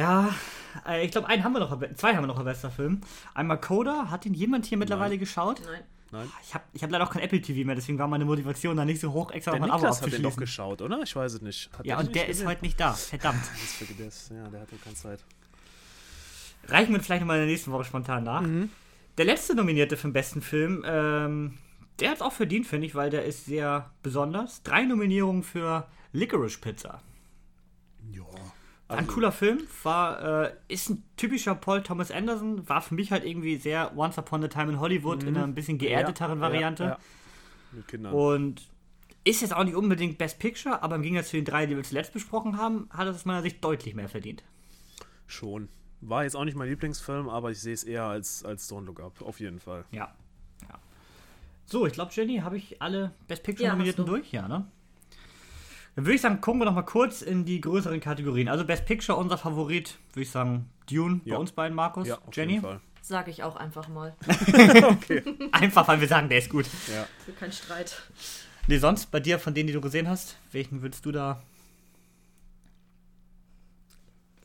Ja, 0.00 0.34
äh, 0.86 1.04
ich 1.04 1.10
glaube, 1.12 1.28
einen 1.28 1.44
haben 1.44 1.52
wir 1.52 1.60
noch, 1.60 1.78
zwei 1.94 2.14
haben 2.14 2.22
wir 2.22 2.26
noch 2.28 2.36
als 2.38 2.44
bester 2.44 2.70
Film. 2.70 3.00
Einmal 3.34 3.60
Coda, 3.60 4.10
hat 4.10 4.24
ihn 4.26 4.34
jemand 4.34 4.66
hier 4.66 4.78
mittlerweile 4.78 5.18
geschaut? 5.18 5.60
Nein. 5.64 5.82
Nein. 6.12 6.28
Ich 6.42 6.54
habe 6.54 6.64
ich 6.72 6.82
hab 6.82 6.90
leider 6.90 7.04
auch 7.04 7.10
kein 7.10 7.22
Apple 7.22 7.40
TV 7.40 7.64
mehr, 7.64 7.76
deswegen 7.76 7.98
war 7.98 8.08
meine 8.08 8.24
Motivation 8.24 8.76
da 8.76 8.84
nicht 8.84 9.00
so 9.00 9.12
hoch, 9.12 9.30
extra 9.30 9.52
Der 9.52 9.60
noch 9.60 9.66
ein 9.66 9.70
Abo 9.70 9.82
Niklas 9.82 9.96
hat 10.02 10.06
den 10.06 10.10
doch 10.22 10.30
abzuschließen. 10.30 10.40
geschaut, 10.40 10.82
oder? 10.82 11.00
Ich 11.02 11.14
weiß 11.14 11.34
es 11.34 11.40
nicht. 11.42 11.70
Hat 11.78 11.86
Ja, 11.86 11.96
den 11.98 12.06
und 12.08 12.14
der 12.16 12.22
nicht 12.22 12.30
ist 12.30 12.36
gesehen? 12.38 12.48
heute 12.48 12.62
nicht 12.64 12.80
da. 12.80 12.92
Verdammt. 12.94 13.40
Das 13.52 13.62
ist 13.62 13.74
für- 13.76 13.94
der 13.94 14.06
ist- 14.08 14.30
Ja, 14.30 14.48
der 14.48 14.66
keine 14.82 14.96
Zeit. 14.96 15.20
Reichen 16.66 16.90
wir 16.90 16.96
uns 16.96 17.06
vielleicht 17.06 17.20
nochmal 17.22 17.36
in 17.38 17.42
der 17.44 17.50
nächsten 17.52 17.70
Woche 17.72 17.84
spontan 17.84 18.24
nach. 18.24 18.40
Mhm. 18.42 18.70
Der 19.18 19.24
letzte 19.24 19.54
Nominierte 19.54 19.96
für 19.96 20.08
den 20.08 20.12
besten 20.12 20.42
Film, 20.42 20.84
ähm, 20.86 21.58
der 22.00 22.10
hat 22.10 22.16
es 22.16 22.22
auch 22.22 22.32
verdient, 22.32 22.66
finde 22.66 22.86
ich, 22.86 22.94
weil 22.94 23.10
der 23.10 23.24
ist 23.24 23.44
sehr 23.46 23.90
besonders. 24.02 24.62
Drei 24.62 24.84
Nominierungen 24.84 25.42
für 25.42 25.86
Licorice 26.12 26.58
Pizza. 26.60 27.02
War 28.90 28.98
ein 28.98 29.06
cooler 29.06 29.32
Film, 29.32 29.60
war, 29.82 30.44
äh, 30.46 30.52
ist 30.68 30.90
ein 30.90 31.04
typischer 31.16 31.54
Paul 31.54 31.82
Thomas 31.82 32.10
Anderson, 32.10 32.68
war 32.68 32.82
für 32.82 32.94
mich 32.94 33.12
halt 33.12 33.24
irgendwie 33.24 33.56
sehr 33.56 33.96
Once 33.96 34.18
Upon 34.18 34.44
a 34.44 34.48
Time 34.48 34.72
in 34.72 34.80
Hollywood 34.80 35.22
in 35.22 35.36
einer 35.36 35.44
ein 35.44 35.54
bisschen 35.54 35.78
geerdeteren 35.78 36.38
Mhm. 36.38 36.42
Ja, 36.42 36.48
Variante. 36.48 36.82
Ja, 36.84 36.88
ja. 36.90 36.98
Mit 37.72 37.88
Kindern. 37.88 38.12
Und 38.12 38.68
ist 39.24 39.42
jetzt 39.42 39.54
auch 39.54 39.64
nicht 39.64 39.76
unbedingt 39.76 40.18
Best 40.18 40.38
Picture, 40.38 40.82
aber 40.82 40.96
im 40.96 41.02
Gegensatz 41.02 41.28
zu 41.30 41.36
den 41.36 41.44
drei, 41.44 41.66
die 41.66 41.76
wir 41.76 41.84
zuletzt 41.84 42.12
besprochen 42.12 42.56
haben, 42.56 42.88
hat 42.90 43.06
es 43.06 43.16
aus 43.16 43.24
meiner 43.26 43.42
Sicht 43.42 43.62
deutlich 43.62 43.94
mehr 43.94 44.08
verdient. 44.08 44.42
Schon. 45.26 45.68
War 46.00 46.24
jetzt 46.24 46.34
auch 46.34 46.44
nicht 46.44 46.56
mein 46.56 46.68
Lieblingsfilm, 46.68 47.28
aber 47.28 47.50
ich 47.50 47.60
sehe 47.60 47.74
es 47.74 47.84
eher 47.84 48.04
als, 48.04 48.44
als 48.44 48.70
Don't 48.72 48.86
Look 48.86 49.00
Up, 49.00 49.20
auf 49.22 49.38
jeden 49.38 49.60
Fall. 49.60 49.84
Ja. 49.90 50.14
ja. 50.62 50.78
So, 51.66 51.86
ich 51.86 51.92
glaube, 51.92 52.10
Jenny, 52.14 52.38
habe 52.38 52.56
ich 52.56 52.80
alle 52.80 53.12
Best 53.28 53.42
Picture 53.42 53.66
Ja, 53.66 53.72
Nominierten 53.72 54.04
hast 54.04 54.08
du. 54.08 54.16
durch? 54.16 54.32
Ja, 54.32 54.48
ne? 54.48 54.66
Dann 56.00 56.06
würde 56.06 56.14
ich 56.14 56.22
sagen, 56.22 56.40
gucken 56.40 56.62
wir 56.62 56.64
noch 56.64 56.72
mal 56.74 56.80
kurz 56.80 57.20
in 57.20 57.44
die 57.44 57.60
größeren 57.60 58.00
Kategorien. 58.00 58.48
Also 58.48 58.64
Best 58.64 58.86
Picture, 58.86 59.18
unser 59.18 59.36
Favorit, 59.36 59.98
würde 60.14 60.22
ich 60.22 60.30
sagen, 60.30 60.70
Dune 60.90 61.20
Ja. 61.26 61.34
bei 61.34 61.40
uns 61.42 61.52
beiden, 61.52 61.74
Markus. 61.76 62.08
Ja, 62.08 62.14
auf 62.26 62.34
Jenny? 62.34 62.52
jeden 62.54 62.64
Fall. 62.64 62.80
Sag 63.02 63.28
ich 63.28 63.42
auch 63.42 63.54
einfach 63.54 63.86
mal. 63.88 64.16
Einfach, 65.52 65.86
weil 65.88 66.00
wir 66.00 66.08
sagen, 66.08 66.30
der 66.30 66.38
ist 66.38 66.48
gut. 66.48 66.64
Ja. 66.90 67.06
Für 67.26 67.32
keinen 67.32 67.52
Streit. 67.52 68.00
Nee, 68.66 68.78
sonst 68.78 69.10
bei 69.10 69.20
dir, 69.20 69.38
von 69.38 69.52
denen, 69.52 69.66
die 69.66 69.74
du 69.74 69.82
gesehen 69.82 70.08
hast, 70.08 70.38
welchen 70.52 70.80
würdest 70.80 71.04
du 71.04 71.12
da. 71.12 71.42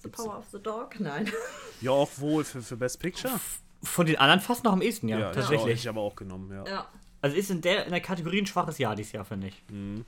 The 0.04 0.10
Power 0.10 0.40
of 0.40 0.46
the 0.52 0.60
Dog? 0.62 1.00
Nein. 1.00 1.32
ja, 1.80 1.92
auch 1.92 2.10
wohl 2.18 2.44
für, 2.44 2.62
für 2.62 2.76
Best 2.76 3.00
Picture. 3.00 3.34
Von 3.82 4.08
den 4.08 4.18
anderen 4.18 4.42
fast 4.42 4.66
noch 4.66 4.74
am 4.74 4.82
ehesten, 4.82 5.08
ja, 5.08 5.20
Ja, 5.20 5.32
tatsächlich. 5.32 5.76
ich 5.76 5.88
aber 5.88 6.02
auch 6.02 6.18
genommen, 6.18 6.52
ja. 6.52 6.66
Ja. 6.70 6.88
Also 7.22 7.38
ist 7.38 7.50
in 7.50 7.62
der, 7.62 7.86
in 7.86 7.92
der 7.92 8.02
Kategorie 8.02 8.42
ein 8.42 8.46
schwaches 8.46 8.78
Jahr 8.78 8.94
dieses 8.98 9.14
Jahr, 9.14 9.24
finde 9.24 9.48
ich. 9.48 9.64
Mhm. 9.72 10.04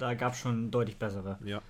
Da 0.00 0.14
gab 0.14 0.32
es 0.32 0.40
schon 0.40 0.70
deutlich 0.70 0.96
bessere. 0.96 1.38
Ja. 1.44 1.60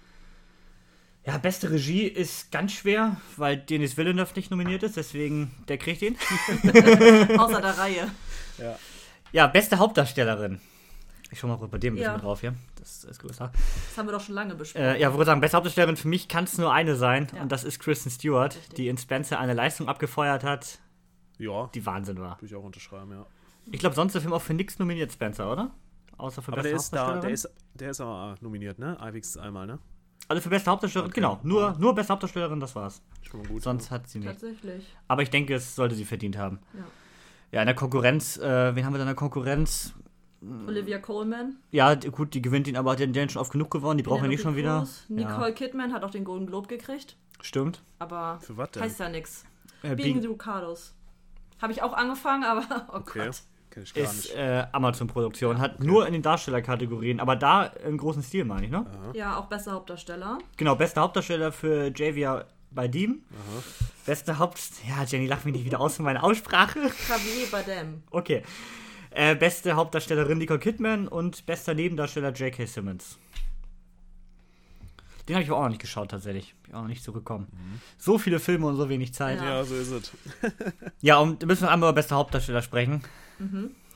Ja, 1.27 1.37
beste 1.37 1.71
Regie 1.71 2.05
ist 2.05 2.51
ganz 2.51 2.73
schwer, 2.73 3.17
weil 3.37 3.59
Denis 3.59 3.97
Villeneuve 3.99 4.33
nicht 4.37 4.51
nominiert 4.51 4.83
ist, 4.83 4.97
deswegen 4.97 5.51
der 5.69 5.77
kriegt 5.77 6.01
ihn. 6.01 6.17
Außer 7.39 7.61
der 7.61 7.77
Reihe. 7.79 8.09
ja. 8.59 8.79
Ja, 9.33 9.47
beste 9.47 9.79
Hauptdarstellerin. 9.79 10.61
Ich 11.31 11.39
schau 11.39 11.47
mal 11.47 11.57
bei 11.57 11.79
dem 11.79 11.95
ein 11.95 11.97
bisschen 11.99 12.13
Ja. 12.15 12.19
drauf 12.19 12.41
hier. 12.41 12.55
Das 12.77 13.05
ist 13.05 13.21
größer. 13.21 13.53
Das 13.53 13.97
haben 13.99 14.09
wir 14.09 14.13
doch 14.13 14.21
schon 14.21 14.35
lange 14.35 14.57
besprochen. 14.57 14.83
Äh, 14.85 15.01
ja, 15.01 15.13
würde 15.13 15.27
sagen, 15.27 15.41
beste 15.41 15.57
Hauptdarstellerin 15.57 15.97
für 15.97 16.09
mich 16.09 16.27
kann 16.27 16.45
es 16.45 16.59
nur 16.59 16.73
eine 16.73 16.97
sein 16.97 17.29
Ja. 17.37 17.43
und 17.43 17.53
das 17.53 17.63
ist 17.63 17.79
Kristen 17.79 18.11
Stewart, 18.11 18.57
Richtig. 18.57 18.75
die 18.75 18.89
in 18.89 18.99
Spencer 18.99 19.39
eine 19.39 19.55
Leistung 19.55 19.89
abgefeuert 19.89 20.43
hat, 20.43 20.81
Ja, 21.39 21.69
die 21.75 21.85
Wahnsinn 21.87 22.19
war. 22.19 22.37
würde 22.39 22.47
ich 22.47 22.55
auch 22.57 22.65
unterschreiben, 22.65 23.13
ja. 23.13 23.27
Ich 23.71 23.79
glaube, 23.79 23.95
sonst 23.95 24.15
der 24.15 24.23
Film 24.23 24.33
auch 24.33 24.43
für 24.43 24.55
nichts 24.55 24.79
nominiert, 24.81 25.13
Spencer, 25.13 25.53
oder? 25.53 25.71
Außer 26.21 26.43
für 26.43 26.53
Aber 26.53 26.63
beste 26.63 26.69
der 26.71 26.77
ist 26.77 26.91
da, 26.93 26.99
Hauptdarstellerin. 26.99 27.23
der 27.23 27.31
ist, 27.33 27.51
der 27.75 27.91
ist 27.91 28.01
aber 28.01 28.35
nominiert, 28.41 28.79
ne? 28.79 28.97
Ivix 29.03 29.37
einmal, 29.37 29.67
ne? 29.67 29.79
also 30.29 30.43
für 30.43 30.51
beste 30.51 30.71
Hauptdarstellerin, 30.71 31.11
Okay. 31.11 31.21
genau. 31.21 31.41
Nur, 31.43 31.77
nur 31.79 31.95
beste 31.95 32.13
Hauptdarstellerin, 32.13 32.61
das 32.61 32.77
war's. 32.77 33.03
Schon 33.23 33.41
mal 33.43 33.49
gut. 33.49 33.63
Sonst 33.63 33.91
hat 33.91 34.07
sie 34.09 34.19
nicht. 34.21 34.29
Tatsächlich. 34.31 34.85
Aber 35.09 35.23
ich 35.23 35.31
denke, 35.31 35.55
es 35.55 35.75
sollte 35.75 35.95
sie 35.97 36.05
verdient 36.05 36.37
haben. 36.39 36.61
Ja. 36.75 36.85
Ja, 37.53 37.63
in 37.63 37.67
der 37.67 37.75
Konkurrenz, 37.75 38.37
äh, 38.37 38.77
wen 38.77 38.85
haben 38.85 38.93
wir 38.93 38.99
da 38.99 39.03
in 39.03 39.09
der 39.09 39.17
Konkurrenz? 39.17 39.93
Olivia 40.69 40.99
Coleman. 41.01 41.57
Ja, 41.73 41.95
gut, 41.97 42.33
die 42.35 42.41
gewinnt 42.41 42.69
ihn, 42.69 42.77
aber 42.77 42.93
hat 42.93 43.01
den 43.01 43.13
den 43.13 43.29
schon 43.29 43.41
oft 43.43 43.51
genug 43.53 43.71
gewonnen, 43.71 43.99
die 43.99 44.05
brauchen 44.05 44.23
wir 44.23 44.29
nicht 44.29 44.41
schon 44.43 44.57
wieder. 44.57 44.87
Nicole 45.09 45.53
Kidman 45.53 45.93
hat 45.93 46.03
auch 46.05 46.11
den 46.11 46.25
Golden 46.25 46.47
Globe 46.47 46.69
gekriegt. 46.69 47.17
Ja, 47.39 47.45
stimmt. 47.45 47.83
Aber 47.99 48.39
Für 48.41 48.57
was 48.57 48.71
denn? 48.71 48.83
heißt 48.85 49.01
ja 49.01 49.09
nichts. 49.09 49.45
Äh, 49.83 49.97
Being 49.97 50.25
Ricardos. 50.25 50.95
Habe 51.61 51.73
ich 51.73 51.83
auch 51.83 51.93
angefangen, 51.93 52.45
aber 52.45 52.87
oh 52.93 52.99
Okay. 52.99 53.27
Gott. 53.27 53.43
Kenn 53.71 53.85
ich 53.85 53.95
gar 53.95 54.05
ist 54.05 54.25
nicht. 54.25 54.37
äh, 54.37 54.67
Amazon-Produktion, 54.73 55.61
hat 55.61 55.81
nur 55.81 56.07
in 56.07 56.13
den 56.13 56.23
Darstellerkategorien, 56.23 57.21
aber 57.21 57.37
da 57.37 57.65
im 57.65 57.97
großen 57.99 58.23
Stil, 58.23 58.45
meine 58.45 58.67
ich, 58.67 58.73
ne? 58.73 58.85
Ja, 59.15 59.39
auch 59.39 59.47
bester 59.47 59.73
Hauptdarsteller. 59.73 60.39
Genau, 60.57 60.75
bester 60.75 61.03
Hauptdarsteller 61.03 61.53
für 61.53 61.93
Javier 61.95 62.47
Bardem. 62.73 63.23
Beste 64.07 64.39
Haupt... 64.39 64.61
Ja, 64.89 65.05
Jenny, 65.05 65.27
lach 65.27 65.45
mich 65.45 65.55
nicht 65.55 65.65
wieder 65.65 65.81
aus 65.81 65.97
für 65.97 66.03
meine 66.03 66.23
Aussprache. 66.23 66.79
Javier 67.09 67.47
Bardem. 67.51 68.03
Okay. 68.11 68.43
Äh, 69.11 69.35
beste 69.35 69.75
Hauptdarstellerin 69.75 70.39
Nicole 70.39 70.59
Kidman 70.61 71.09
und 71.09 71.47
bester 71.47 71.75
Nebendarsteller 71.75 72.33
J.K. 72.33 72.65
Simmons. 72.67 73.19
Den 75.29 75.37
habe 75.37 75.45
ich 75.45 75.51
auch 75.51 75.63
noch 75.63 75.69
nicht 75.69 75.81
geschaut, 75.81 76.11
tatsächlich. 76.11 76.55
Bin 76.65 76.75
auch 76.75 76.83
noch 76.83 76.89
nicht 76.89 77.05
zurückgekommen. 77.05 77.47
So 77.99 78.19
viele 78.19 78.41
Filme 78.41 78.67
und 78.67 78.77
so 78.77 78.89
wenig 78.89 79.15
Zeit. 79.15 79.39
Ja. 79.41 79.57
Ja, 79.59 79.65
so 79.65 79.77
ist 79.77 79.91
es. 79.91 80.13
Ja, 81.01 81.19
und 81.19 81.45
müssen 81.47 81.63
wir 81.63 81.71
einmal 81.71 81.89
über 81.91 81.95
beste 81.95 82.15
Hauptdarsteller 82.15 82.63
sprechen. 82.63 83.03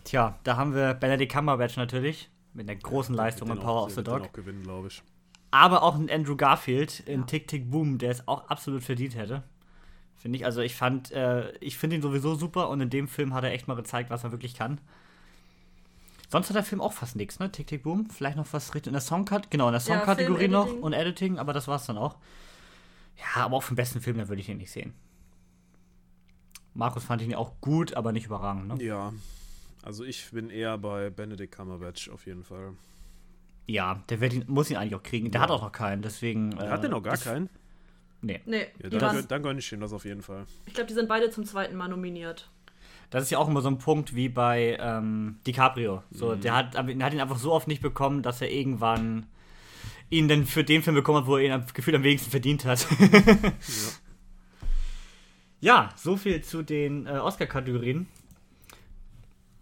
Tja, 0.05 0.39
da 0.45 0.57
haben 0.57 0.75
wir 0.75 0.95
Benedict 0.95 1.33
Cumberbatch 1.33 1.77
natürlich. 1.77 2.31
Mit 2.53 2.69
einer 2.69 2.79
großen 2.79 3.15
Leistung 3.15 3.49
Den 3.49 3.59
und 3.59 3.65
Power 3.65 3.81
auch- 3.81 3.87
of 3.87 3.91
the 3.91 3.97
den 3.97 4.05
Dog. 4.05 4.23
auch 4.23 4.33
gewinnen, 4.33 4.63
glaube 4.63 4.89
ich. 4.89 5.03
Aber 5.51 5.83
auch 5.83 5.95
ein 5.97 6.11
Andrew 6.11 6.37
Garfield 6.37 7.01
in 7.01 7.21
Ja. 7.21 7.27
Tick 7.27 7.49
Tick 7.49 7.71
Boom, 7.71 7.99
der 7.99 8.11
es 8.11 8.27
auch 8.29 8.49
absolut 8.49 8.83
verdient 8.85 9.17
hätte. 9.17 9.43
Finde 10.17 10.39
ich. 10.39 10.45
Also 10.45 10.61
ich 10.61 10.75
fand, 10.75 11.11
äh, 11.13 11.53
ich 11.59 11.77
finde 11.79 11.97
ihn 11.97 12.03
sowieso 12.03 12.35
super 12.35 12.69
und 12.71 12.81
in 12.81 12.91
dem 12.91 13.09
Film 13.09 13.35
hat 13.35 13.45
er 13.45 13.53
echt 13.53 13.67
mal 13.69 13.75
gezeigt, 13.75 14.11
was 14.11 14.25
er 14.25 14.31
wirklich 14.33 14.55
kann. 14.55 14.81
Sonst 16.31 16.49
hat 16.49 16.57
der 16.57 16.65
Film 16.65 16.81
auch 16.81 16.93
fast 16.93 17.17
nichts, 17.17 17.39
ne? 17.39 17.51
Tick 17.53 17.67
Tick 17.67 17.83
Boom. 17.83 18.09
Vielleicht 18.11 18.37
noch 18.37 18.47
was 18.53 18.75
richtig 18.75 18.89
in 18.89 18.95
der 18.95 19.01
Songkategorie. 19.03 19.51
Genau, 19.51 19.69
in 19.69 19.73
der 19.73 19.81
Ja, 19.81 19.87
Songkategorie 19.87 20.49
noch 20.49 20.65
Film-Editing. 20.67 20.83
und 20.83 20.93
Editing, 20.93 21.39
aber 21.39 21.53
das 21.53 21.69
war's 21.69 21.87
dann 21.87 21.99
auch. 21.99 22.17
Ja, 23.17 23.45
aber 23.45 23.57
auch 23.57 23.63
für 23.63 23.73
den 23.75 23.77
besten 23.77 24.01
Film, 24.01 24.19
da 24.19 24.29
würde 24.29 24.41
ich 24.41 24.49
ihn 24.49 24.57
nicht 24.59 24.73
sehen. 24.73 24.95
Markus 26.75 27.05
fand 27.05 27.23
ihn 27.23 27.35
auch 27.35 27.53
gut, 27.61 27.95
aber 27.95 28.13
nicht 28.13 28.27
überragend, 28.27 28.69
ne? 28.69 28.83
Ja. 28.85 29.13
Also 29.83 30.05
ich 30.05 30.31
bin 30.33 30.51
eher 30.51 30.77
bei 30.79 31.11
Benedict 31.11 31.55
Cumberbatch 31.55 32.09
auf 32.09 32.27
jeden 32.27 32.43
Fall. 32.45 32.73
Ja, 33.67 34.03
der 34.09 34.21
wird 34.21 34.33
ihn, 34.35 34.45
muss 34.49 34.71
ihn 34.71 34.77
eigentlich 34.77 34.95
auch 34.95 35.03
kriegen. 35.03 35.31
Der 35.31 35.41
Ja. 35.41 35.43
hat 35.45 35.51
auch 35.51 35.63
noch 35.63 35.73
keinen, 35.73 36.03
deswegen. 36.03 36.59
Hat 36.59 36.83
der 36.83 36.91
noch 36.91 37.03
gar 37.03 37.17
keinen? 37.17 37.49
Nee. 38.23 38.41
Nee, 38.47 38.67
Ja, 38.83 38.89
die 38.89 38.99
dann, 38.99 39.29
dann 39.29 39.43
gönne 39.43 39.59
ich 39.59 39.71
ihm 39.73 39.81
das 39.81 39.93
auf 39.93 40.05
jeden 40.07 40.23
Fall. 40.23 40.47
ich 40.67 40.73
glaube, 40.75 40.89
die 40.89 40.95
sind 40.95 41.09
beide 41.09 41.31
zum 41.31 41.45
zweiten 41.45 41.77
Mal 41.77 41.89
nominiert. 41.89 42.51
Das 43.11 43.23
ist 43.23 43.31
ja 43.31 43.39
auch 43.39 43.49
immer 43.49 43.61
so 43.61 43.69
ein 43.69 43.79
Punkt 43.79 44.15
wie 44.15 44.29
bei 44.31 44.79
ähm, 44.81 45.39
DiCaprio. 45.47 46.03
So, 46.11 46.35
Mhm. 46.35 46.41
der 46.41 46.57
hat, 46.57 46.77
aber 46.77 46.91
er 46.91 47.05
hat 47.05 47.13
ihn 47.13 47.21
einfach 47.21 47.37
so 47.39 47.53
oft 47.53 47.69
nicht 47.69 47.83
bekommen, 47.83 48.23
dass 48.23 48.41
er 48.41 48.51
irgendwann 48.51 49.27
ihn 50.11 50.27
dann 50.29 50.47
für 50.47 50.65
den 50.65 50.83
Film 50.83 50.97
bekommen 50.97 51.19
hat, 51.21 51.27
wo 51.27 51.37
er 51.37 51.45
ihn 51.45 51.53
am 51.53 51.65
Gefühl 51.73 51.95
am 51.95 52.03
wenigsten 52.03 52.31
verdient 52.31 52.65
hat. 52.65 52.87
ja, 53.01 53.53
so 55.97 56.17
viel 56.17 56.43
zu 56.43 56.63
den 56.63 57.07
äh, 57.07 57.11
Oscar-Kategorien. 57.11 58.07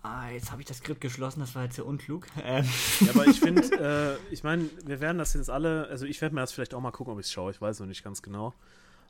Ah, 0.05 0.31
jetzt 0.31 0.51
habe 0.51 0.61
ich 0.61 0.67
das 0.67 0.79
Skript 0.79 1.01
geschlossen, 1.01 1.39
das 1.41 1.55
war 1.55 1.63
jetzt 1.65 1.77
sehr 1.77 1.87
unklug. 1.87 2.27
Ähm, 2.45 2.65
Ja, 3.01 3.11
aber 3.15 3.27
ich 3.29 3.39
finde, 3.39 4.19
äh, 4.29 4.33
ich 4.35 4.43
meine, 4.43 4.69
wir 4.85 5.01
werden 5.01 5.19
das 5.19 5.35
jetzt 5.35 5.49
alle, 5.49 5.87
also 5.89 6.07
ich 6.07 6.21
werde 6.21 6.35
mir 6.35 6.41
das 6.41 6.53
vielleicht 6.53 6.75
auch 6.75 6.81
mal 6.81 6.91
gucken, 6.91 7.13
ob 7.13 7.21
ich 7.21 7.27
es 7.27 7.33
schaue, 7.33 7.53
ich 7.53 7.61
weiß 7.61 7.79
noch 7.81 7.87
nicht 7.87 8.03
ganz 8.03 8.21
genau. 8.21 8.53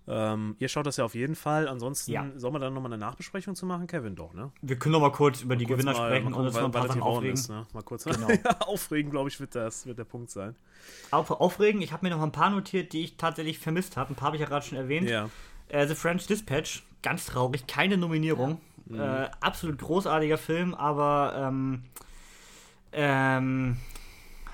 Ähm, 0.09 0.57
ihr 0.59 0.68
schaut 0.68 0.85
das 0.85 0.96
ja 0.98 1.05
auf 1.05 1.14
jeden 1.14 1.37
Fall, 1.37 1.68
ansonsten 1.68 2.11
Ja. 2.11 2.26
sollen 2.35 2.52
wir 2.55 2.59
dann 2.59 2.74
nochmal 2.74 2.92
eine 2.92 2.98
Nachbesprechung 3.00 3.55
zu 3.55 3.64
machen, 3.66 3.87
Kevin, 3.87 4.16
doch, 4.16 4.35
ne? 4.35 4.50
wir 4.61 4.76
können 4.76 4.92
noch 4.92 5.00
mal 5.00 5.12
kurz 5.12 5.40
über 5.42 5.55
die 5.57 5.64
Kurz 5.64 5.78
Gewinner 5.78 5.96
mal- 5.96 6.09
sprechen 6.09 6.31
mal 6.31 6.38
und 6.40 6.46
uns 6.48 6.57
noch 6.57 6.64
ein 6.64 6.70
paar 6.72 6.83
was 6.83 6.88
Sachen 6.88 7.00
geworden 7.00 7.16
aufregen. 7.18 7.35
Ist, 7.35 7.48
ne? 7.48 7.66
Mal 7.72 7.83
kurz 7.85 8.05
Genau. 8.05 8.28
ja, 8.28 8.61
aufregen, 8.66 9.11
glaube 9.12 9.28
ich, 9.31 9.38
wird 9.40 9.55
das 9.55 9.87
wird 9.87 9.98
der 9.98 10.05
Punkt 10.05 10.31
sein. 10.31 10.57
Auch 11.12 11.31
aufregen, 11.31 11.81
ich 11.81 11.92
habe 11.92 12.05
mir 12.05 12.14
noch 12.14 12.20
ein 12.22 12.33
paar 12.33 12.50
notiert, 12.50 12.92
die 12.92 13.05
ich 13.05 13.16
tatsächlich 13.16 13.61
vermisst 13.61 13.96
habe. 13.96 14.12
Ein 14.12 14.16
paar 14.16 14.26
habe 14.26 14.37
ich 14.37 14.40
ja 14.42 14.48
gerade 14.48 14.66
schon 14.66 14.76
erwähnt. 14.76 15.09
Ja. 15.09 15.31
Äh, 15.73 15.87
The 15.87 15.95
French 15.95 16.27
Dispatch, 16.27 16.83
ganz 17.03 17.27
traurig, 17.27 17.67
keine 17.67 17.97
Nominierung. 17.97 18.61
Äh, 18.93 19.31
absolut 19.41 19.79
großartiger 19.79 20.37
Film, 20.37 20.75
aber 20.75 21.49
ähm, 21.49 21.83
ähm, 22.93 23.77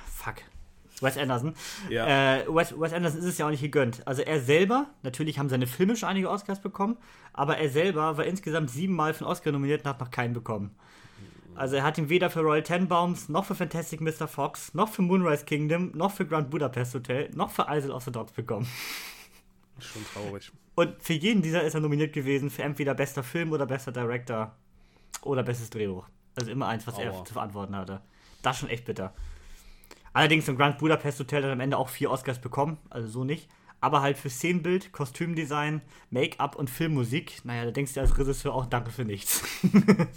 fuck. 0.06 0.36
Wes 1.00 1.18
Anderson. 1.18 1.54
Ja. 1.88 2.36
Äh, 2.38 2.46
Wes, 2.48 2.78
Wes 2.78 2.92
Anderson 2.92 3.20
ist 3.20 3.26
es 3.26 3.38
ja 3.38 3.46
auch 3.46 3.50
nicht 3.50 3.62
gegönnt. 3.62 4.06
Also 4.06 4.22
er 4.22 4.40
selber, 4.40 4.86
natürlich 5.02 5.38
haben 5.38 5.48
seine 5.48 5.66
Filme 5.66 5.96
schon 5.96 6.08
einige 6.08 6.30
Oscars 6.30 6.60
bekommen, 6.60 6.96
aber 7.32 7.58
er 7.58 7.68
selber 7.68 8.16
war 8.16 8.24
insgesamt 8.24 8.70
siebenmal 8.70 9.12
für 9.12 9.24
einen 9.24 9.32
Oscar 9.32 9.50
nominiert 9.50 9.82
und 9.82 9.90
hat 9.90 10.00
noch 10.00 10.10
keinen 10.10 10.34
bekommen. 10.34 10.74
Also 11.56 11.74
er 11.74 11.82
hat 11.82 11.98
ihn 11.98 12.08
weder 12.08 12.30
für 12.30 12.40
Royal 12.40 12.62
Tenenbaums, 12.62 13.28
noch 13.28 13.44
für 13.44 13.56
Fantastic 13.56 14.00
Mr. 14.00 14.28
Fox, 14.28 14.72
noch 14.74 14.88
für 14.88 15.02
Moonrise 15.02 15.44
Kingdom, 15.44 15.90
noch 15.94 16.12
für 16.12 16.24
Grand 16.24 16.50
Budapest 16.50 16.94
Hotel, 16.94 17.30
noch 17.34 17.50
für 17.50 17.66
Isle 17.68 17.92
of 17.92 18.04
the 18.04 18.12
Dogs 18.12 18.30
bekommen. 18.30 18.68
Schon 19.80 20.04
traurig. 20.12 20.52
Und 20.74 21.02
für 21.02 21.14
jeden 21.14 21.42
dieser 21.42 21.62
ist 21.62 21.74
er 21.74 21.80
nominiert 21.80 22.12
gewesen 22.12 22.50
für 22.50 22.62
entweder 22.62 22.94
bester 22.94 23.22
Film 23.22 23.52
oder 23.52 23.66
bester 23.66 23.92
Director 23.92 24.54
oder 25.22 25.42
bestes 25.42 25.70
Drehbuch. 25.70 26.06
Also 26.36 26.50
immer 26.50 26.68
eins, 26.68 26.86
was 26.86 26.98
er 26.98 27.12
Aua. 27.12 27.24
zu 27.24 27.32
verantworten 27.32 27.74
hatte. 27.74 28.00
Das 28.42 28.56
ist 28.56 28.60
schon 28.60 28.70
echt 28.70 28.84
bitter. 28.84 29.12
Allerdings 30.12 30.48
im 30.48 30.56
Grand 30.56 30.78
Budapest 30.78 31.20
Hotel 31.20 31.42
hat 31.42 31.50
er 31.50 31.52
am 31.52 31.60
Ende 31.60 31.76
auch 31.76 31.88
vier 31.88 32.10
Oscars 32.10 32.40
bekommen, 32.40 32.78
also 32.90 33.08
so 33.08 33.24
nicht. 33.24 33.48
Aber 33.80 34.02
halt 34.02 34.18
für 34.18 34.30
Szenenbild, 34.30 34.90
Kostümdesign, 34.90 35.82
Make-up 36.10 36.56
und 36.56 36.70
Filmmusik, 36.70 37.44
naja, 37.44 37.64
da 37.64 37.70
denkst 37.70 37.94
du 37.94 38.00
als 38.00 38.18
Regisseur 38.18 38.52
auch 38.52 38.66
Danke 38.66 38.90
für 38.90 39.04
nichts. 39.04 39.44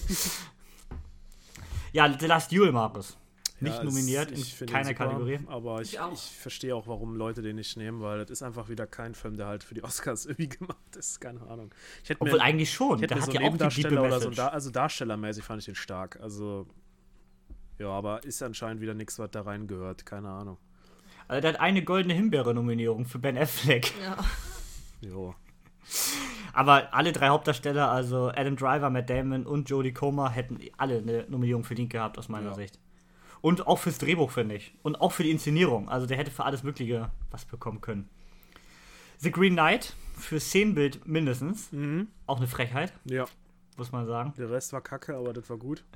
ja, 1.94 2.12
The 2.18 2.26
Last 2.26 2.52
Duel, 2.52 2.72
Markus. 2.72 3.18
Nicht 3.62 3.78
Ja, 3.78 3.84
nominiert 3.84 4.32
es- 4.32 4.38
in 4.40 4.44
ich 4.44 4.56
finde 4.56 4.72
ihn 4.72 4.76
keiner 4.76 4.88
super, 4.90 5.06
Kategorie. 5.06 5.40
Aber 5.48 5.82
ich, 5.82 5.94
Ich 5.94 6.00
ich 6.14 6.20
verstehe 6.38 6.76
auch, 6.76 6.88
warum 6.88 7.16
Leute 7.16 7.42
den 7.42 7.56
nicht 7.58 7.78
nehmen, 7.78 8.02
weil 8.02 8.20
das 8.20 8.30
ist 8.32 8.42
einfach 8.42 8.70
wieder 8.70 8.88
kein 8.88 9.14
Film, 9.14 9.38
der 9.38 9.46
halt 9.48 9.64
für 9.64 9.76
die 9.76 9.84
Oscars 9.84 10.26
irgendwie 10.28 10.50
gemacht 10.50 10.96
ist. 10.98 11.22
Keine 11.22 11.42
Ahnung. 11.42 11.74
Ich 12.04 12.10
hätte 12.10 12.22
Obwohl 12.22 12.40
mir, 12.40 12.44
eigentlich 12.44 12.74
schon. 12.74 12.98
ich 12.98 13.04
hätte 13.04 13.16
hat 13.16 13.24
so 13.26 13.32
ja 13.32 13.40
auch 13.42 13.44
die 13.44 13.58
Deepe 13.58 13.74
Nebendarsteller 13.90 14.02
oder 14.04 14.20
so, 14.20 14.30
da, 14.32 14.48
also 14.48 14.70
darstellermäßig 14.72 15.44
fand 15.44 15.60
ich 15.60 15.66
den 15.66 15.76
stark. 15.76 16.20
Also, 16.22 16.66
ja, 17.80 17.90
aber 17.90 18.24
ist 18.24 18.42
anscheinend 18.44 18.82
wieder 18.82 18.94
nichts, 18.94 19.18
was 19.20 19.30
da 19.32 19.42
reingehört. 19.42 20.06
Keine 20.06 20.30
Ahnung. 20.30 20.58
Also 21.28 21.42
der 21.42 21.54
hat 21.54 21.60
eine 21.62 21.84
goldene 21.84 22.14
Himbeere-Nominierung 22.16 23.06
für 23.06 23.20
Ben 23.20 23.38
Affleck. 23.38 23.94
Ja. 24.02 24.18
Jo. 25.04 25.34
Aber 26.54 26.94
alle 26.94 27.12
drei 27.12 27.30
Hauptdarsteller, 27.30 27.90
also 27.90 28.28
Adam 28.30 28.56
Driver, 28.56 28.90
Matt 28.92 29.10
Damon 29.10 29.46
und 29.48 29.68
Jodie 29.70 29.94
Comer, 29.94 30.30
hätten 30.30 30.60
alle 30.78 30.98
eine 31.00 31.26
Nominierung 31.28 31.64
verdient 31.64 31.90
gehabt, 31.92 32.20
aus 32.20 32.30
meiner 32.30 32.50
Ja. 32.50 32.54
Sicht. 32.56 32.78
Und 33.42 33.66
auch 33.68 33.78
fürs 33.80 33.98
Drehbuch, 33.98 34.32
finde 34.32 34.56
ich. 34.56 34.74
Und 34.84 35.02
auch 35.02 35.12
für 35.12 35.24
die 35.24 35.32
Inszenierung. 35.32 35.90
Also 35.90 36.06
der 36.06 36.18
hätte 36.18 36.32
für 36.32 36.46
alles 36.46 36.64
Mögliche 36.64 37.10
was 37.32 37.46
bekommen 37.46 37.82
können. 37.82 38.08
The 39.18 39.32
Green 39.32 39.54
Knight, 39.54 39.96
für 40.18 40.40
Szenenbild 40.40 41.08
mindestens. 41.08 41.72
Mhm. 41.72 42.08
Auch 42.28 42.38
eine 42.38 42.48
Frechheit, 42.48 42.94
Ja, 43.06 43.26
muss 43.78 43.92
man 43.92 44.06
sagen. 44.08 44.34
der 44.38 44.50
Rest 44.52 44.74
war 44.74 44.82
kacke, 44.82 45.16
aber 45.16 45.34
das 45.34 45.50
war 45.50 45.58
gut. 45.58 45.84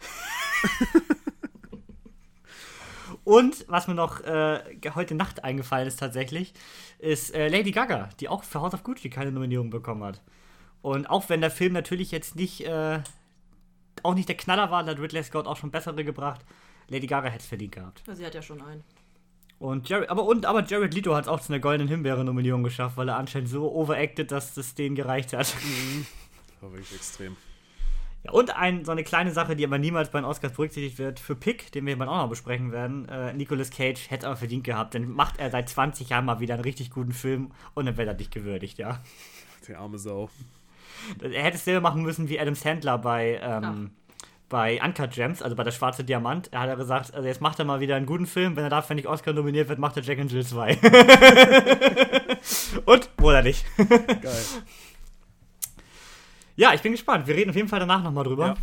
Und 3.24 3.66
was 3.68 3.88
mir 3.88 3.94
noch 3.96 4.22
äh, 4.22 4.60
heute 4.94 5.16
Nacht 5.16 5.44
eingefallen 5.44 5.88
ist 5.88 6.00
tatsächlich, 6.00 6.54
ist 7.00 7.34
äh, 7.34 7.48
Lady 7.48 7.72
Gaga, 7.72 8.10
die 8.20 8.30
auch 8.30 8.44
für 8.44 8.62
House 8.62 8.74
of 8.74 8.84
Gucci 8.84 9.10
keine 9.10 9.32
Nominierung 9.32 9.70
bekommen 9.70 10.04
hat. 10.04 10.22
Und 10.82 11.10
auch 11.10 11.30
wenn 11.30 11.42
der 11.42 11.52
Film 11.52 11.74
natürlich 11.74 12.12
jetzt 12.12 12.36
nicht, 12.36 12.66
äh, 12.66 13.00
auch 14.04 14.14
nicht 14.14 14.30
der 14.30 14.38
Knaller 14.38 14.70
war, 14.70 14.86
hat 14.86 15.00
Ridley 15.00 15.24
Scott 15.24 15.48
auch 15.48 15.58
schon 15.58 15.72
bessere 15.72 16.04
gebracht, 16.04 16.42
Lady 16.90 17.08
Gaga 17.08 17.30
hätte 17.30 17.44
es 17.44 17.48
verdient 17.48 17.74
gehabt. 17.74 18.04
Ja, 18.08 18.16
Sie 18.16 18.26
hat 18.26 18.36
ja 18.36 18.42
schon 18.42 18.62
einen. 18.62 18.84
Und 19.58 19.88
Jared, 19.88 20.10
aber, 20.10 20.24
und, 20.24 20.46
aber 20.46 20.66
Jared 20.66 20.94
Leto 20.94 21.16
hat 21.16 21.26
es 21.26 21.28
auch 21.28 21.40
zu 21.40 21.54
einer 21.54 21.62
goldenen 21.62 21.88
Himbeere-Nominierung 21.88 22.64
geschafft, 22.64 22.98
weil 22.98 23.08
er 23.10 23.18
anscheinend 23.18 23.50
so 23.50 23.72
overacted, 23.74 24.32
dass 24.32 24.54
das 24.54 24.76
denen 24.76 24.96
gereicht 24.96 25.34
hat. 25.34 25.48
Das 25.48 26.62
war 26.62 26.72
wirklich 26.72 26.94
extrem. 26.94 27.38
Ja, 28.24 28.32
und 28.32 28.56
ein, 28.56 28.84
so 28.84 28.92
eine 28.92 29.04
kleine 29.04 29.32
Sache, 29.32 29.56
die 29.56 29.64
aber 29.64 29.78
niemals 29.78 30.10
bei 30.10 30.20
den 30.20 30.26
Oscars 30.26 30.54
berücksichtigt 30.54 30.98
wird, 30.98 31.20
für 31.20 31.36
Pick, 31.36 31.72
den 31.72 31.86
wir 31.86 31.98
bald 31.98 32.10
auch 32.10 32.18
noch 32.18 32.30
besprechen 32.30 32.72
werden, 32.72 33.08
äh, 33.08 33.34
Nicolas 33.34 33.70
Cage 33.70 34.10
hätte 34.10 34.26
aber 34.26 34.36
verdient 34.36 34.64
gehabt, 34.64 34.96
denn 34.96 35.10
macht 35.10 35.38
er 35.40 35.52
seit 35.52 35.70
20 35.70 36.10
Jahren 36.10 36.26
mal 36.26 36.40
wieder 36.40 36.56
einen 36.56 36.64
richtig 36.64 36.90
guten 36.90 37.12
Film 37.12 37.52
und 37.76 37.86
dann 37.86 37.98
wird 37.98 38.08
er 38.08 38.16
nicht 38.16 38.32
gewürdigt, 38.32 38.78
ja. 38.78 39.00
Der 39.68 39.80
arme 39.80 40.00
Sau. 40.00 40.30
Er 41.22 41.44
hätte 41.44 41.58
es 41.58 41.66
selber 41.66 41.82
machen 41.82 42.02
müssen 42.02 42.28
wie 42.28 42.40
Adam 42.40 42.56
Sandler 42.56 42.98
bei, 42.98 43.40
ähm, 43.42 43.92
bei 44.50 44.82
Uncut 44.84 45.12
Gems, 45.12 45.42
also 45.42 45.56
bei 45.56 45.64
Der 45.64 45.72
Schwarze 45.72 46.04
Diamant. 46.04 46.50
Er 46.52 46.62
hat 46.62 46.70
ja 46.70 46.76
gesagt, 46.76 47.14
also 47.14 47.28
jetzt 47.28 47.42
macht 47.42 47.60
er 47.60 47.66
mal 47.66 47.80
wieder 47.80 47.96
einen 47.96 48.06
guten 48.06 48.26
Film, 48.26 48.56
wenn 48.56 48.64
er 48.64 48.70
dafür 48.70 48.96
nicht 48.96 49.08
Oscar 49.08 49.34
nominiert 49.34 49.70
wird, 49.70 49.80
macht 49.80 49.98
er 49.98 50.04
Jack 50.04 50.20
and 50.20 50.32
Jill 50.32 50.46
2. 50.46 50.78
und 52.86 53.10
wurde 53.18 53.38
er 53.38 53.44
nicht. 53.44 53.66
Geil. 53.78 54.44
Ja, 56.56 56.74
ich 56.74 56.82
bin 56.82 56.92
gespannt. 56.94 57.28
Wir 57.28 57.36
reden 57.36 57.50
auf 57.50 57.56
jeden 57.56 57.68
Fall 57.68 57.80
danach 57.80 58.04
nochmal 58.04 58.24
drüber. 58.24 58.48
Ja. 58.48 58.56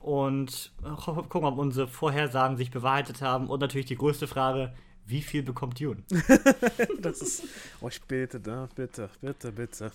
Und 0.00 0.72
äh, 0.84 0.88
gucken, 0.88 1.44
ob 1.44 1.58
unsere 1.58 1.86
Vorhersagen 1.86 2.56
sich 2.56 2.70
bewahrheitet 2.70 3.22
haben. 3.22 3.48
Und 3.48 3.60
natürlich 3.60 3.86
die 3.86 3.96
größte 3.96 4.26
Frage, 4.26 4.74
wie 5.06 5.22
viel 5.22 5.42
bekommt 5.42 5.80
Dune? 5.80 6.02
Das 7.00 7.20
ist. 7.20 7.44
Oh, 7.80 7.88
ich 7.88 8.02
bete, 8.02 8.40
da. 8.40 8.68
Bitte, 8.74 9.08
bitte, 9.20 9.52
bitte. 9.52 9.92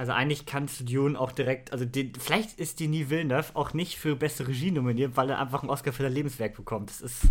Also 0.00 0.12
eigentlich 0.12 0.46
kannst 0.46 0.80
du 0.80 0.84
Dune 0.84 1.20
auch 1.20 1.30
direkt, 1.30 1.74
also 1.74 1.84
den, 1.84 2.14
vielleicht 2.14 2.58
ist 2.58 2.80
Denis 2.80 3.10
Villeneuve 3.10 3.54
auch 3.54 3.74
nicht 3.74 3.98
für 3.98 4.16
beste 4.16 4.48
Regie 4.48 4.70
nominiert, 4.70 5.14
weil 5.14 5.28
er 5.28 5.38
einfach 5.38 5.60
einen 5.60 5.68
Oscar 5.68 5.92
für 5.92 6.04
sein 6.04 6.14
Lebenswerk 6.14 6.56
bekommt. 6.56 6.88
Das 6.88 7.02
ist, 7.02 7.24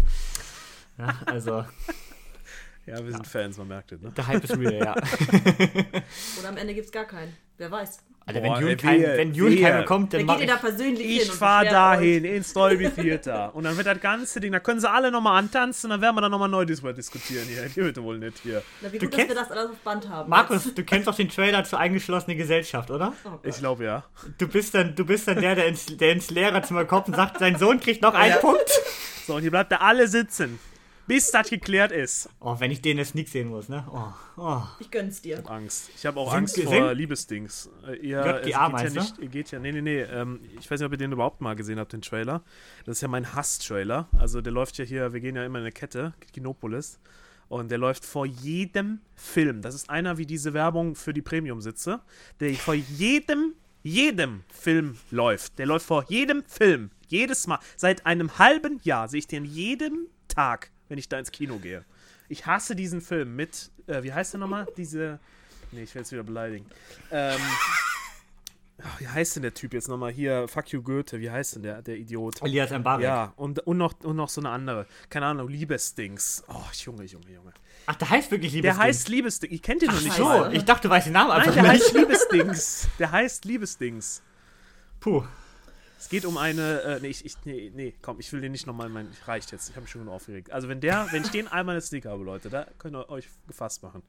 ja, 0.99 1.15
also, 1.25 1.65
Ja, 2.89 3.03
wir 3.05 3.11
sind 3.11 3.27
Fans, 3.27 3.57
man 3.57 3.67
merkt 3.67 3.91
es, 3.91 4.01
ne? 4.01 4.11
der 4.15 4.27
Hype 4.27 4.43
ist 4.43 4.57
real, 4.57 4.73
ja. 4.73 4.95
Oder 6.39 6.49
am 6.49 6.57
Ende 6.57 6.73
gibt 6.73 6.87
es 6.87 6.91
gar 6.91 7.05
keinen. 7.05 7.35
Wer 7.57 7.69
weiß. 7.71 7.99
Also 8.25 8.41
Boah, 8.41 8.57
wenn 8.57 8.61
Dune, 8.61 8.77
kein, 8.77 9.33
Dune 9.33 9.55
keiner 9.59 9.83
kommt, 9.85 10.13
dann 10.13 10.19
Dann 10.19 10.27
mach 10.27 10.35
geht 10.35 10.43
ich, 10.43 10.49
ihr 10.49 10.53
da 10.55 10.59
persönlich 10.61 11.01
hin 11.07 11.21
Ich 11.23 11.31
fahr 11.31 11.65
dahin, 11.65 12.23
euch. 12.25 12.31
ins 12.35 12.53
Dolby 12.53 12.87
Theater. 12.91 13.55
Und 13.55 13.63
dann 13.63 13.75
wird 13.75 13.87
das 13.87 13.99
ganze 14.01 14.39
Ding, 14.39 14.51
da 14.51 14.59
können 14.59 14.79
sie 14.79 14.87
alle 14.89 15.09
nochmal 15.09 15.39
antanzen 15.39 15.87
und 15.87 15.95
dann 15.95 16.01
werden 16.01 16.15
wir 16.15 16.21
dann 16.21 16.29
nochmal 16.31 16.47
neu 16.49 16.63
drüber 16.63 16.93
diskutieren 16.93 17.45
hier. 17.47 17.67
Die 17.67 17.81
bitte 17.81 18.03
wohl 18.03 18.19
nicht 18.19 18.37
hier. 18.43 18.61
Na, 18.81 18.91
wie 18.93 18.99
Du 18.99 19.05
gut, 19.05 19.13
dass 19.13 19.17
wir 19.19 19.25
kennst- 19.25 19.41
das 19.41 19.51
alles 19.51 19.71
auf 19.71 19.77
Band 19.77 20.07
haben. 20.09 20.29
Markus, 20.29 20.65
jetzt. 20.65 20.77
du 20.77 20.83
kennst 20.83 21.07
doch 21.07 21.15
den 21.15 21.29
Trailer 21.29 21.63
zur 21.63 21.79
eingeschlossenen 21.79 22.37
Gesellschaft, 22.37 22.91
oder? 22.91 23.13
Oh. 23.25 23.29
Ich 23.41 23.57
glaube 23.57 23.83
ja. 23.85 24.03
Du 24.37 24.47
bist 24.47 24.75
dann, 24.75 24.95
du 24.95 25.05
bist 25.05 25.27
dann 25.27 25.41
der, 25.41 25.55
der 25.55 25.65
ins, 25.65 25.87
der 25.87 26.11
ins 26.13 26.29
Lehrerzimmer 26.29 26.85
kommt 26.85 27.07
und 27.07 27.15
sagt, 27.15 27.39
sein 27.39 27.57
Sohn 27.57 27.79
kriegt 27.79 28.03
noch 28.03 28.13
einen 28.13 28.33
Ja. 28.33 28.37
Punkt. 28.37 28.69
So, 29.25 29.35
und 29.35 29.41
hier 29.41 29.51
bleibt 29.51 29.71
ihr 29.73 29.81
alle 29.81 30.07
sitzen, 30.07 30.59
bis 31.09 31.31
das 31.31 31.49
geklärt 31.49 31.91
ist. 31.91 32.29
Oh, 32.39 32.55
wenn 32.59 32.69
ich 32.71 32.81
den 32.81 32.97
der 32.97 33.05
Sneak 33.05 33.27
sehen 33.27 33.49
muss, 33.49 33.67
ne? 33.67 33.85
Oh, 33.91 34.13
oh. 34.41 34.61
Ich 34.79 34.89
gönn's 34.91 35.21
dir. 35.21 35.43
Angst. 35.49 35.89
Ich 35.97 36.05
habe 36.05 36.19
auch 36.19 36.29
Sind- 36.29 36.37
Angst 36.37 36.55
sind- 36.55 36.67
vor 36.67 36.93
Liebesdings. 36.93 37.69
Äh, 37.85 37.95
ihr, 37.97 38.19
JGA 38.19 38.37
es 38.37 38.43
geht 38.45 38.51
ja 38.53 38.69
meinst 38.69 38.95
nicht, 38.95 39.17
ihr 39.19 39.27
geht 39.27 39.51
ja, 39.51 39.59
nee, 39.59 39.71
nee, 39.71 39.81
nee. 39.81 40.01
Ähm, 40.03 40.39
ich 40.59 40.69
weiß 40.69 40.79
nicht, 40.79 40.85
ob 40.85 40.91
ihr 40.93 40.97
den 40.97 41.11
überhaupt 41.11 41.41
mal 41.41 41.55
gesehen 41.55 41.79
habt, 41.79 41.91
den 41.93 42.01
Trailer. 42.01 42.43
Das 42.85 42.97
ist 42.97 43.01
ja 43.01 43.07
mein 43.07 43.33
Hass-Trailer. 43.33 44.07
Also 44.17 44.39
der 44.41 44.53
läuft 44.53 44.77
ja 44.77 44.85
hier, 44.85 45.11
wir 45.11 45.19
gehen 45.19 45.35
ja 45.35 45.43
immer 45.43 45.57
in 45.59 45.63
eine 45.65 45.71
Kette, 45.71 46.13
Kinopolis. 46.31 46.99
Und 47.47 47.71
der 47.71 47.79
läuft 47.79 48.05
vor 48.05 48.27
jedem 48.27 48.99
Film. 49.15 49.63
Das 49.63 49.73
ist 49.73 49.89
einer 49.89 50.19
wie 50.19 50.27
diese 50.27 50.53
Werbung 50.53 50.93
für 50.93 51.13
die 51.13 51.23
Premium-Sitze, 51.23 51.99
der 52.39 52.53
vor 52.53 52.75
jedem, 52.75 53.55
jedem 53.81 54.43
Film 54.53 54.97
läuft. 55.09 55.57
Der 55.57 55.65
läuft 55.65 55.87
vor 55.87 56.05
jedem 56.09 56.43
Film. 56.45 56.91
Jedes 57.07 57.47
Mal. 57.47 57.57
Seit 57.75 58.05
einem 58.05 58.37
halben 58.37 58.79
Jahr 58.83 59.07
sehe 59.07 59.17
ich 59.17 59.27
den 59.27 59.45
jeden 59.45 60.05
Tag, 60.27 60.69
wenn 60.89 60.97
ich 60.97 61.07
da 61.07 61.17
ins 61.19 61.31
Kino 61.31 61.57
gehe. 61.57 61.85
Ich 62.27 62.45
hasse 62.45 62.75
diesen 62.75 63.01
Film 63.01 63.35
mit, 63.35 63.71
äh, 63.87 64.03
wie 64.03 64.13
heißt 64.13 64.33
der 64.33 64.39
nochmal? 64.39 64.67
Diese, 64.77 65.19
nee, 65.71 65.83
ich 65.83 65.95
will 65.95 66.01
jetzt 66.01 66.11
wieder 66.11 66.23
beleidigen. 66.23 66.65
Ähm, 67.11 67.39
ach, 68.83 68.99
wie 68.99 69.07
heißt 69.07 69.35
denn 69.37 69.43
der 69.43 69.53
Typ 69.53 69.73
jetzt 69.73 69.87
nochmal? 69.87 70.11
Hier, 70.11 70.47
Fuck 70.47 70.69
you 70.73 70.81
Goethe, 70.81 71.19
wie 71.19 71.31
heißt 71.31 71.55
denn 71.55 71.63
der, 71.63 71.81
der 71.81 71.97
Idiot? 71.97 72.41
Elias 72.43 72.71
Mbarek. 72.71 73.03
Ja, 73.03 73.33
und, 73.35 73.59
und, 73.65 73.77
noch, 73.77 73.93
und 74.03 74.15
noch 74.15 74.29
so 74.29 74.41
eine 74.41 74.49
andere. 74.49 74.85
Keine 75.09 75.25
Ahnung, 75.27 75.47
Liebesdings. 75.49 76.43
Oh, 76.47 76.61
Junge, 76.73 77.05
Junge, 77.05 77.31
Junge. 77.31 77.53
Ach, 77.85 77.95
der 77.95 78.09
heißt 78.09 78.29
wirklich 78.31 78.51
Der 78.51 78.61
Liebesding. 78.61 78.83
heißt 78.83 79.09
Liebesdings. 79.09 79.53
Ihr 79.53 79.61
kennt 79.61 79.81
den 79.81 79.89
noch 79.89 80.01
nicht. 80.01 80.13
So, 80.15 80.45
ich 80.51 80.65
dachte, 80.65 80.87
du 80.87 80.91
weißt 80.93 81.07
den 81.07 81.13
Namen 81.13 81.29
Nein, 81.29 81.39
einfach 81.39 81.53
der 81.53 81.63
nicht. 81.63 81.71
heißt 81.83 81.93
Liebesdings. 81.93 82.87
Der 82.99 83.11
heißt 83.11 83.45
Liebesdings. 83.45 84.21
Puh. 84.99 85.23
Es 85.99 86.07
geht 86.09 86.23
um 86.25 86.37
eine, 86.37 86.81
äh, 86.81 86.99
nee, 87.01 87.09
ich, 87.09 87.25
ich, 87.25 87.35
nee, 87.43 87.71
nee, 87.75 87.93
komm, 88.01 88.19
ich 88.19 88.31
will 88.31 88.39
den 88.41 88.53
nicht 88.53 88.65
nochmal, 88.65 88.87
mein, 88.89 89.07
reicht 89.25 89.51
jetzt, 89.51 89.69
ich 89.69 89.75
habe 89.75 89.81
mich 89.83 89.91
schon 89.91 90.07
aufgeregt. 90.07 90.49
Also 90.51 90.69
wenn 90.69 90.79
der, 90.79 91.07
wenn 91.11 91.23
ich 91.23 91.29
den 91.29 91.47
einmal 91.49 91.75
in 91.75 91.81
Sneak 91.81 92.05
habe, 92.05 92.23
Leute, 92.23 92.49
da 92.49 92.65
könnt 92.77 92.95
ihr 92.95 93.09
euch 93.09 93.27
gefasst 93.47 93.83
machen. 93.83 94.01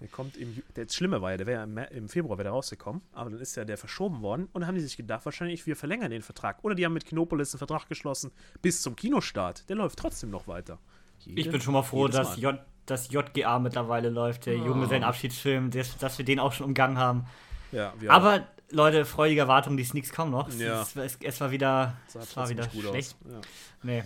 Der 0.00 0.08
kommt 0.08 0.36
im, 0.36 0.62
der 0.76 0.86
Schlimme 0.88 1.20
war 1.22 1.32
ja, 1.32 1.36
der 1.38 1.46
wäre 1.46 1.58
ja 1.58 1.64
im, 1.64 1.78
im 1.78 2.08
Februar 2.08 2.38
wäre 2.38 2.44
der 2.44 2.52
rausgekommen, 2.52 3.02
aber 3.12 3.30
dann 3.30 3.40
ist 3.40 3.56
ja 3.56 3.64
der 3.64 3.76
verschoben 3.76 4.22
worden 4.22 4.44
und 4.52 4.60
dann 4.60 4.68
haben 4.68 4.74
die 4.76 4.80
sich 4.82 4.96
gedacht, 4.96 5.24
wahrscheinlich 5.24 5.66
wir 5.66 5.74
verlängern 5.74 6.10
den 6.10 6.22
Vertrag. 6.22 6.62
Oder 6.62 6.74
die 6.76 6.84
haben 6.84 6.92
mit 6.92 7.04
Kinopolis 7.06 7.52
einen 7.54 7.58
Vertrag 7.58 7.88
geschlossen 7.88 8.30
bis 8.62 8.80
zum 8.82 8.94
Kinostart. 8.94 9.68
Der 9.68 9.76
läuft 9.76 9.98
trotzdem 9.98 10.30
noch 10.30 10.46
weiter. 10.46 10.78
Jede- 11.24 11.40
Ich 11.40 11.50
bin 11.50 11.60
schon 11.60 11.72
mal 11.74 11.82
froh, 11.82 12.06
dass. 12.08 12.36
J, 12.42 12.58
dass 12.84 13.10
JGA 13.10 13.58
mittlerweile 13.58 14.10
läuft, 14.10 14.46
der 14.46 14.54
Junge, 14.58 14.86
sein 14.86 15.02
Abschiedsfilm, 15.02 15.70
dass, 15.72 15.96
dass 15.98 16.18
wir 16.18 16.24
den 16.24 16.38
auch 16.38 16.52
schon 16.52 16.66
umgangen 16.66 16.98
haben. 16.98 17.24
Ja, 17.72 17.92
wir 17.98 18.10
auch. 18.12 18.14
Leute, 18.70 19.04
freudige 19.04 19.40
Erwartungen, 19.42 19.76
die 19.76 19.84
Sneaks 19.84 20.12
kommen 20.12 20.32
noch. 20.32 20.48
Es, 20.48 20.58
Ja. 20.58 20.82
es, 20.82 21.18
es, 21.22 21.40
war 21.40 21.50
wieder, 21.50 21.94
es 22.12 22.36
war 22.36 22.48
wieder 22.48 22.68
schlecht. 22.70 23.16
Ja. 23.24 23.40
Nee. 23.82 24.02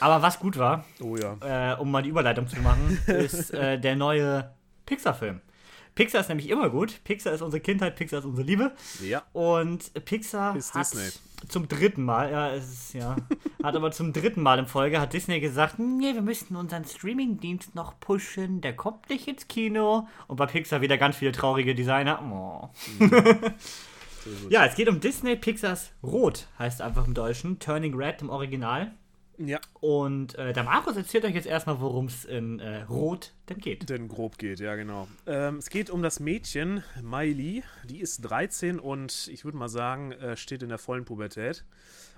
Aber 0.00 0.22
was 0.22 0.38
gut 0.40 0.58
war, 0.58 0.84
Oh 1.00 1.16
ja. 1.16 1.74
äh, 1.74 1.76
um 1.78 1.90
mal 1.90 2.02
die 2.02 2.08
Überleitung 2.08 2.48
zu 2.48 2.58
machen, 2.60 2.98
ist 3.06 3.50
äh, 3.52 3.78
der 3.78 3.94
neue 3.96 4.50
Pixar-Film. 4.86 5.40
Pixar 5.94 6.22
ist 6.22 6.28
nämlich 6.28 6.48
immer 6.48 6.70
gut. 6.70 7.02
Pixar 7.04 7.32
ist 7.34 7.42
unsere 7.42 7.60
Kindheit, 7.60 7.96
Pixar 7.96 8.20
ist 8.20 8.24
unsere 8.24 8.46
Liebe. 8.46 8.72
Ja. 9.02 9.22
Und 9.32 9.92
Pixar 10.04 10.56
Ist 10.56 10.74
hat 10.74 10.92
Disney. 10.92 11.20
zum 11.48 11.68
dritten 11.68 12.02
Mal, 12.04 12.30
ja, 12.30 12.50
es 12.54 12.70
ist, 12.72 12.94
ja, 12.94 13.16
hat 13.62 13.76
aber 13.76 13.90
zum 13.92 14.12
dritten 14.12 14.42
Mal 14.42 14.58
in 14.58 14.66
Folge, 14.66 15.00
hat 15.00 15.12
Disney 15.12 15.40
gesagt, 15.40 15.78
nee, 15.78 16.14
wir 16.14 16.22
müssen 16.22 16.56
unseren 16.56 16.84
Streamingdienst 16.84 17.74
noch 17.74 18.00
pushen, 18.00 18.60
der 18.62 18.74
kommt 18.74 19.10
nicht 19.10 19.28
ins 19.28 19.48
Kino. 19.48 20.08
Und 20.28 20.36
bei 20.36 20.46
Pixar 20.46 20.80
wieder 20.80 20.96
ganz 20.96 21.16
viele 21.16 21.32
traurige 21.32 21.74
Designer. 21.74 22.22
Oh. 22.22 22.70
ja, 24.48 24.64
es 24.66 24.74
geht 24.74 24.88
um 24.88 25.00
Disney 25.00 25.36
Pixars 25.36 25.90
Rot, 26.02 26.48
heißt 26.58 26.80
einfach 26.80 27.06
im 27.06 27.12
Deutschen. 27.14 27.58
Turning 27.58 27.94
Red 27.94 28.22
im 28.22 28.30
Original. 28.30 28.92
Ja. 29.38 29.60
Und 29.80 30.34
äh, 30.36 30.52
der 30.52 30.62
Markus 30.62 30.96
erzählt 30.96 31.24
euch 31.24 31.34
jetzt 31.34 31.46
erstmal, 31.46 31.80
worum 31.80 32.06
es 32.06 32.24
in 32.24 32.60
äh, 32.60 32.82
Rot 32.82 33.32
denn 33.48 33.58
geht. 33.58 33.88
Denn 33.88 34.08
grob 34.08 34.38
geht, 34.38 34.60
ja 34.60 34.76
genau. 34.76 35.08
Ähm, 35.26 35.56
es 35.56 35.70
geht 35.70 35.90
um 35.90 36.02
das 36.02 36.20
Mädchen 36.20 36.84
Miley, 37.02 37.62
die 37.88 38.00
ist 38.00 38.20
13 38.22 38.78
und 38.78 39.28
ich 39.32 39.44
würde 39.44 39.56
mal 39.56 39.68
sagen, 39.68 40.12
äh, 40.12 40.36
steht 40.36 40.62
in 40.62 40.68
der 40.68 40.78
vollen 40.78 41.04
Pubertät 41.04 41.64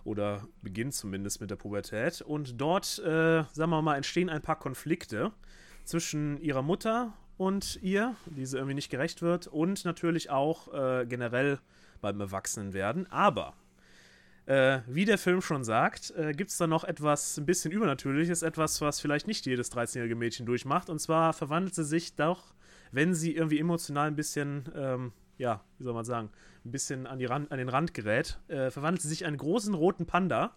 oder 0.04 0.46
beginnt 0.62 0.94
zumindest 0.94 1.40
mit 1.40 1.50
der 1.50 1.56
Pubertät. 1.56 2.20
Und 2.20 2.60
dort, 2.60 2.98
äh, 2.98 3.44
sagen 3.52 3.70
wir 3.70 3.82
mal, 3.82 3.96
entstehen 3.96 4.28
ein 4.28 4.42
paar 4.42 4.58
Konflikte 4.58 5.32
zwischen 5.84 6.38
ihrer 6.38 6.62
Mutter 6.62 7.14
und 7.36 7.78
ihr, 7.82 8.14
die 8.26 8.46
sie 8.46 8.56
irgendwie 8.56 8.74
nicht 8.74 8.90
gerecht 8.90 9.22
wird 9.22 9.46
und 9.46 9.84
natürlich 9.84 10.30
auch 10.30 10.72
äh, 10.72 11.06
generell 11.06 11.58
beim 12.00 12.20
Erwachsenenwerden. 12.20 13.10
Aber 13.10 13.54
äh, 14.46 14.80
wie 14.86 15.04
der 15.04 15.18
Film 15.18 15.40
schon 15.40 15.64
sagt, 15.64 16.12
äh, 16.16 16.32
gibt 16.32 16.50
es 16.50 16.58
da 16.58 16.66
noch 16.66 16.84
etwas 16.84 17.38
ein 17.38 17.46
bisschen 17.46 17.72
Übernatürliches, 17.72 18.42
etwas, 18.42 18.80
was 18.80 19.00
vielleicht 19.00 19.26
nicht 19.26 19.46
jedes 19.46 19.72
13-jährige 19.72 20.16
Mädchen 20.16 20.44
durchmacht. 20.44 20.90
Und 20.90 20.98
zwar 20.98 21.32
verwandelt 21.32 21.74
sie 21.74 21.84
sich 21.84 22.14
doch, 22.14 22.54
wenn 22.92 23.14
sie 23.14 23.34
irgendwie 23.34 23.58
emotional 23.58 24.08
ein 24.08 24.16
bisschen, 24.16 24.70
ähm, 24.76 25.12
ja, 25.38 25.62
wie 25.78 25.84
soll 25.84 25.94
man 25.94 26.04
sagen, 26.04 26.30
ein 26.64 26.72
bisschen 26.72 27.06
an, 27.06 27.24
Rand, 27.24 27.50
an 27.50 27.58
den 27.58 27.68
Rand 27.68 27.94
gerät, 27.94 28.38
äh, 28.48 28.70
verwandelt 28.70 29.02
sie 29.02 29.08
sich 29.08 29.22
in 29.22 29.28
einen 29.28 29.38
großen 29.38 29.74
roten 29.74 30.06
Panda. 30.06 30.54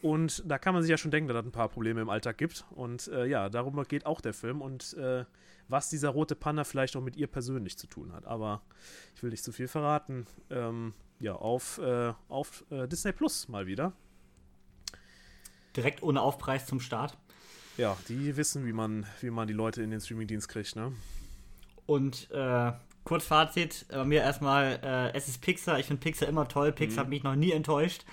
Und 0.00 0.42
da 0.46 0.58
kann 0.58 0.74
man 0.74 0.82
sich 0.82 0.90
ja 0.90 0.98
schon 0.98 1.10
denken, 1.10 1.28
dass 1.28 1.38
es 1.38 1.44
ein 1.44 1.52
paar 1.52 1.68
Probleme 1.68 2.00
im 2.00 2.10
Alltag 2.10 2.38
gibt. 2.38 2.64
Und 2.70 3.08
äh, 3.08 3.26
ja, 3.26 3.48
darum 3.48 3.82
geht 3.84 4.06
auch 4.06 4.20
der 4.20 4.34
Film 4.34 4.60
und 4.60 4.94
äh, 4.94 5.24
was 5.68 5.88
dieser 5.88 6.10
rote 6.10 6.36
Panda 6.36 6.64
vielleicht 6.64 6.94
auch 6.96 7.00
mit 7.00 7.16
ihr 7.16 7.26
persönlich 7.26 7.78
zu 7.78 7.86
tun 7.86 8.12
hat. 8.12 8.26
Aber 8.26 8.62
ich 9.16 9.22
will 9.22 9.30
nicht 9.30 9.42
zu 9.42 9.50
viel 9.50 9.68
verraten. 9.68 10.26
Ähm, 10.50 10.92
ja, 11.24 11.34
auf, 11.34 11.78
äh, 11.78 12.12
auf 12.28 12.64
äh, 12.70 12.86
Disney 12.86 13.12
Plus 13.12 13.48
mal 13.48 13.66
wieder. 13.66 13.92
Direkt 15.76 16.02
ohne 16.02 16.20
Aufpreis 16.20 16.66
zum 16.66 16.80
Start. 16.80 17.16
Ja, 17.78 17.96
die 18.08 18.36
wissen, 18.36 18.66
wie 18.66 18.72
man, 18.72 19.06
wie 19.20 19.30
man 19.30 19.48
die 19.48 19.54
Leute 19.54 19.82
in 19.82 19.90
den 19.90 20.00
Streamingdienst 20.00 20.48
kriegt, 20.48 20.76
ne? 20.76 20.92
Und 21.86 22.30
äh, 22.30 22.72
kurz 23.04 23.24
Fazit, 23.24 23.86
bei 23.88 24.04
mir 24.04 24.20
erstmal, 24.20 24.78
äh, 24.82 25.16
es 25.16 25.26
ist 25.28 25.40
Pixar. 25.40 25.78
Ich 25.80 25.86
finde 25.86 26.00
Pixar 26.00 26.28
immer 26.28 26.46
toll. 26.46 26.70
Mhm. 26.70 26.74
Pixar 26.74 27.04
hat 27.04 27.08
mich 27.08 27.22
noch 27.24 27.34
nie 27.34 27.52
enttäuscht. 27.52 28.04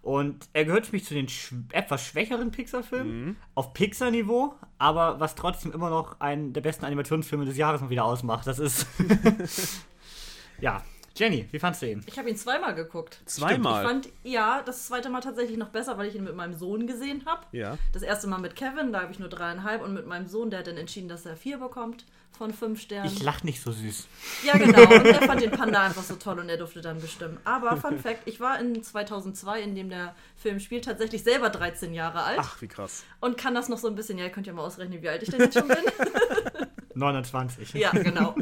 Und 0.00 0.48
er 0.52 0.64
gehört 0.64 0.86
für 0.86 0.92
mich 0.92 1.04
zu 1.04 1.14
den 1.14 1.28
sch 1.28 1.54
etwas 1.72 2.06
schwächeren 2.06 2.50
Pixar-Filmen, 2.50 3.24
Mhm. 3.24 3.36
auf 3.54 3.72
Pixar-Niveau, 3.72 4.54
aber 4.78 5.18
was 5.18 5.34
trotzdem 5.34 5.72
immer 5.72 5.90
noch 5.90 6.20
einen 6.20 6.52
der 6.52 6.60
besten 6.60 6.84
Animationsfilme 6.84 7.46
des 7.46 7.56
Jahres 7.56 7.80
mal 7.80 7.90
wieder 7.90 8.04
ausmacht. 8.04 8.46
Das 8.46 8.58
ist. 8.58 8.86
ja. 10.60 10.82
Jenny, 11.16 11.46
wie 11.52 11.60
fandst 11.60 11.80
du 11.80 11.90
ihn? 11.90 12.02
Ich 12.06 12.18
habe 12.18 12.28
ihn 12.28 12.36
zweimal 12.36 12.74
geguckt. 12.74 13.20
Zweimal? 13.26 13.82
Ich 13.82 13.88
fand, 13.88 14.08
ja, 14.24 14.62
das 14.62 14.86
zweite 14.86 15.10
Mal 15.10 15.20
tatsächlich 15.20 15.56
noch 15.56 15.68
besser, 15.68 15.96
weil 15.96 16.08
ich 16.08 16.16
ihn 16.16 16.24
mit 16.24 16.34
meinem 16.34 16.54
Sohn 16.54 16.88
gesehen 16.88 17.22
habe. 17.24 17.46
Ja. 17.52 17.78
Das 17.92 18.02
erste 18.02 18.26
Mal 18.26 18.38
mit 18.38 18.56
Kevin, 18.56 18.92
da 18.92 19.02
habe 19.02 19.12
ich 19.12 19.20
nur 19.20 19.28
dreieinhalb 19.28 19.82
und 19.82 19.94
mit 19.94 20.06
meinem 20.06 20.26
Sohn, 20.26 20.50
der 20.50 20.58
hat 20.60 20.66
dann 20.66 20.76
entschieden, 20.76 21.08
dass 21.08 21.24
er 21.24 21.36
vier 21.36 21.58
bekommt 21.58 22.04
von 22.36 22.52
fünf 22.52 22.80
Sternen. 22.80 23.12
Ich 23.12 23.22
lach 23.22 23.44
nicht 23.44 23.62
so 23.62 23.70
süß. 23.70 24.08
Ja, 24.44 24.58
genau. 24.58 24.82
Und 24.82 25.06
er 25.06 25.22
fand 25.22 25.40
den 25.40 25.52
Panda 25.52 25.82
einfach 25.84 26.02
so 26.02 26.16
toll 26.16 26.40
und 26.40 26.48
er 26.48 26.56
durfte 26.56 26.80
dann 26.80 27.00
bestimmen. 27.00 27.38
Aber 27.44 27.76
Fun 27.76 28.00
Fact, 28.00 28.22
ich 28.24 28.40
war 28.40 28.58
in 28.58 28.82
2002, 28.82 29.62
in 29.62 29.76
dem 29.76 29.90
der 29.90 30.16
Film 30.36 30.58
spielt, 30.58 30.84
tatsächlich 30.84 31.22
selber 31.22 31.50
13 31.50 31.94
Jahre 31.94 32.24
alt 32.24 32.40
Ach, 32.40 32.60
wie 32.60 32.66
krass. 32.66 33.04
und 33.20 33.38
kann 33.38 33.54
das 33.54 33.68
noch 33.68 33.78
so 33.78 33.86
ein 33.86 33.94
bisschen, 33.94 34.18
ja, 34.18 34.24
ihr 34.24 34.30
könnt 34.30 34.48
ja 34.48 34.52
mal 34.52 34.64
ausrechnen, 34.64 35.00
wie 35.00 35.08
alt 35.08 35.22
ich 35.22 35.30
denn 35.30 35.42
jetzt 35.42 35.56
schon 35.56 35.68
bin. 35.68 35.78
29. 36.94 37.74
ja, 37.74 37.90
genau. 37.90 38.34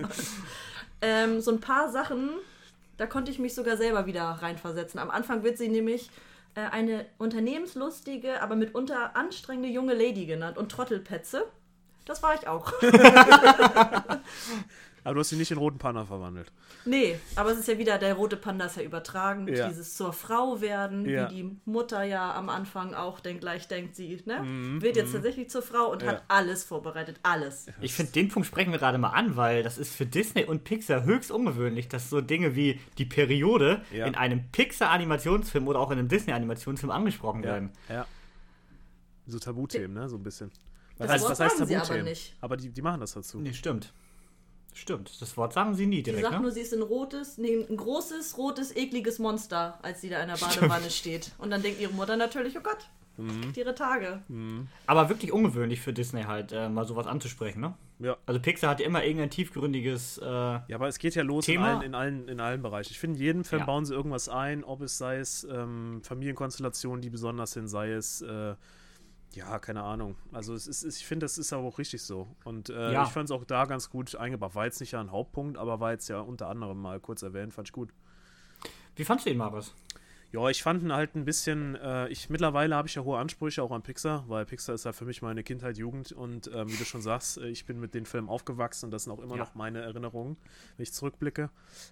ähm, 1.02 1.42
so 1.42 1.50
ein 1.50 1.61
paar 1.61 1.90
Sachen, 1.90 2.30
da 3.03 3.09
konnte 3.09 3.33
ich 3.33 3.41
mich 3.41 3.53
sogar 3.53 3.77
selber 3.77 4.07
wieder 4.07 4.23
reinversetzen. 4.23 5.01
Am 5.01 5.11
Anfang 5.11 5.43
wird 5.43 5.59
sie 5.59 5.69
nämlich 5.69 6.09
äh, 6.55 6.61
eine 6.61 7.05
unternehmenslustige, 7.19 8.41
aber 8.41 8.55
mitunter 8.55 9.17
anstrengende 9.17 9.69
junge 9.69 9.93
Lady 9.93 10.25
genannt 10.25 10.57
und 10.57 10.71
Trottelpätze. 10.71 11.45
Das 12.05 12.23
war 12.23 12.37
ich 12.37 12.47
auch. 12.47 12.73
Aber 15.05 15.15
du 15.15 15.21
hast 15.21 15.31
sie 15.31 15.37
nicht 15.37 15.51
in 15.51 15.59
roten 15.59 15.79
Panda 15.79 16.05
verwandelt. 16.05 16.53
Nee, 16.85 17.17
aber 17.35 17.51
es 17.51 17.59
ist 17.59 17.67
ja 17.69 17.77
wieder, 17.77 17.99
der 17.99 18.15
rote 18.15 18.37
Panda 18.37 18.67
ist 18.67 18.77
ja 18.77 18.83
übertragen, 18.85 19.49
Ja. 19.49 19.69
dieses 19.69 19.97
zur 19.97 20.12
Frau 20.12 20.61
werden, 20.61 21.09
Ja. 21.09 21.29
wie 21.31 21.35
die 21.35 21.57
Mutter 21.65 22.05
ja 22.05 22.33
am 22.35 22.49
Anfang 22.49 22.95
auch 22.95 23.19
denn 23.19 23.41
gleich 23.41 23.67
denkt, 23.67 23.97
sie 23.97 24.23
ne, 24.27 24.41
Mhm, 24.43 24.81
wird 24.81 24.97
jetzt 24.97 25.12
tatsächlich 25.12 25.51
zur 25.51 25.62
Frau 25.62 25.91
und 25.91 26.03
Ja. 26.03 26.09
hat 26.12 26.23
alles 26.29 26.62
vorbereitet, 26.65 27.19
alles. 27.25 27.67
Ich 27.81 27.95
finde, 27.95 28.12
den 28.12 28.29
Punkt 28.29 28.47
sprechen 28.47 28.71
wir 28.71 28.79
gerade 28.79 28.99
mal 28.99 29.11
an, 29.11 29.37
weil 29.37 29.62
das 29.65 29.77
ist 29.79 29.95
für 29.95 30.07
Disney 30.07 30.45
und 30.45 30.62
Pixar 30.65 31.03
höchst 31.05 31.31
ungewöhnlich, 31.33 31.88
dass 31.88 32.09
so 32.09 32.21
Dinge 32.21 32.55
wie 32.55 32.79
die 32.99 33.05
Periode 33.05 33.83
Ja. 33.93 34.07
in 34.07 34.15
einem 34.15 34.45
Pixar-Animationsfilm 34.53 35.67
oder 35.67 35.81
auch 35.81 35.91
in 35.91 35.99
einem 35.99 36.09
Disney-Animationsfilm 36.09 36.91
angesprochen 36.93 37.43
Ja. 37.43 37.49
werden. 37.51 37.71
ja. 37.88 38.07
So 39.27 39.38
Tabuthemen, 39.38 39.95
ne? 39.95 40.09
So 40.09 40.17
ein 40.17 40.23
bisschen. 40.23 40.51
Was, 40.99 41.07
Das 41.07 41.11
heißt, 41.11 41.25
was 41.31 41.41
heißt 41.41 41.61
aber 41.62 41.71
Tabuthemen? 41.71 42.05
nicht. 42.05 42.37
Aber 42.41 42.57
die, 42.57 42.69
die 42.71 42.83
machen 42.83 43.01
das 43.01 43.12
dazu. 43.15 43.38
Nee, 43.41 43.53
stimmt. 43.53 43.93
Stimmt. 44.74 45.20
Das 45.20 45.37
Wort 45.37 45.52
sagen 45.52 45.74
sie 45.74 45.87
nie 45.87 45.96
Sie 45.96 46.02
direkt, 46.04 46.22
sagt 46.22 46.37
ne? 46.37 46.40
nur, 46.42 46.50
sie 46.50 46.61
ist 46.61 46.72
ein 46.72 46.82
rotes, 46.82 47.37
nee, 47.38 47.66
ein 47.68 47.76
großes, 47.76 48.38
rotes, 48.38 48.74
ekliges 48.74 49.18
Monster, 49.18 49.78
als 49.82 50.00
sie 50.00 50.08
da 50.08 50.20
in 50.22 50.28
der 50.28 50.37
Badewanne 50.37 50.90
steht. 50.90 51.32
Und 51.38 51.50
dann 51.50 51.62
denkt 51.62 51.80
ihre 51.80 51.92
Mutter 51.92 52.16
natürlich, 52.16 52.56
oh 52.56 52.62
Gott, 52.62 52.78
Mhm. 53.18 53.52
ihre 53.54 53.74
Tage. 53.74 54.22
Aber 54.87 55.08
wirklich 55.11 55.32
ungewöhnlich 55.32 55.82
für 55.82 55.92
Disney 55.92 56.22
halt, 56.22 56.50
äh, 56.52 56.70
mal 56.70 56.87
sowas 56.87 57.06
anzusprechen, 57.06 57.61
ne? 57.61 57.74
Ja. 57.98 58.16
Also 58.24 58.40
Pixar 58.40 58.70
hat 58.70 58.80
ja 58.80 58.87
immer 58.87 59.04
irgendein 59.04 59.28
tiefgründiges, 59.28 60.16
äh, 60.18 60.24
Ja, 60.26 60.64
aber 60.72 60.88
es 60.88 60.98
geht 60.98 61.14
ja 61.14 61.22
los 61.22 61.46
in 61.46 61.54
Thema? 61.54 61.74
allen, 61.74 61.82
in, 61.82 61.94
allen, 61.94 62.28
in 62.28 62.40
allen 62.40 62.62
Bereichen. 62.62 62.90
Ich 62.92 62.98
finde, 62.98 63.18
in 63.18 63.22
jedem 63.22 63.44
Film 63.44 63.61
Ja. 63.61 63.66
bauen 63.66 63.85
sie 63.85 63.92
irgendwas 63.94 64.30
ein, 64.30 64.64
ob 64.64 64.80
es 64.80 64.96
sei 64.96 65.18
es 65.18 65.44
ähm, 65.44 66.00
Familienkonstellationen, 66.02 67.02
die 67.02 67.11
besonders 67.11 67.52
sind, 67.52 67.68
sei 67.68 67.92
es, 67.92 68.22
äh, 68.22 68.54
ja, 69.35 69.59
keine 69.59 69.83
Ahnung. 69.83 70.16
Also 70.33 70.55
es 70.55 70.66
ist, 70.66 70.85
ich 70.85 71.07
finde, 71.07 71.25
das 71.25 71.38
ist 71.38 71.53
aber 71.53 71.64
auch 71.66 71.79
richtig 71.79 72.03
so. 72.03 72.29
Und 72.45 72.68
äh, 72.71 72.92
Ja. 72.92 73.03
ich 73.05 73.09
fand 73.11 73.27
es 73.27 73.31
auch 73.31 73.45
da 73.45 73.64
ganz 73.64 73.88
gut 73.90 74.14
eingebracht. 74.16 74.55
War 74.55 74.64
jetzt 74.66 74.81
nicht 74.81 74.92
ja 74.92 75.01
ein 75.01 75.11
Hauptpunkt, 75.11 75.57
aber 75.59 75.81
war 75.81 75.92
jetzt 75.92 76.09
ja 76.09 76.21
unter 76.21 76.49
anderem 76.49 76.81
mal 76.81 77.01
kurz 77.01 77.23
erwähnt, 77.23 77.53
fand 77.55 77.68
ich 77.68 77.73
gut. 77.73 77.90
wie 78.97 79.05
fandst 79.05 79.27
du 79.27 79.31
ihn, 79.31 79.38
Marius? 79.38 79.75
Ja, 80.33 80.49
ich 80.49 80.62
fand 80.62 80.83
ihn 80.83 80.92
halt 80.95 81.14
ein 81.14 81.27
bisschen, 81.27 81.75
äh, 81.75 82.09
ich 82.09 82.31
mittlerweile 82.31 82.75
habe 82.75 82.88
ich 82.88 82.95
ja 82.95 83.03
hohe 83.03 83.18
Ansprüche 83.18 83.62
auch 83.62 83.71
an 83.71 83.83
Pixar, 83.83 84.25
weil 84.29 84.47
Pixar 84.47 84.75
ist 84.75 84.85
ja 84.87 84.92
für 84.95 85.05
mich 85.05 85.21
meine 85.21 85.42
Kindheit, 85.42 85.77
Jugend 85.77 86.12
und 86.12 86.51
ähm, 86.55 86.68
wie 86.73 86.77
du 86.79 86.87
schon 86.87 87.03
sagst, 87.03 87.37
äh, 87.37 87.49
ich 87.49 87.66
bin 87.66 87.79
mit 87.79 87.92
den 87.92 88.07
Filmen 88.07 88.31
aufgewachsen 88.31 88.87
und 88.87 88.92
das 88.92 89.05
sind 89.05 89.12
auch 89.12 89.18
immer 89.18 89.37
Ja. 89.37 89.42
noch 89.45 89.55
meine 89.55 89.83
Erinnerungen, 89.83 90.38
wenn 90.79 90.85
ich 90.85 90.92
zurückblicke. 90.95 91.51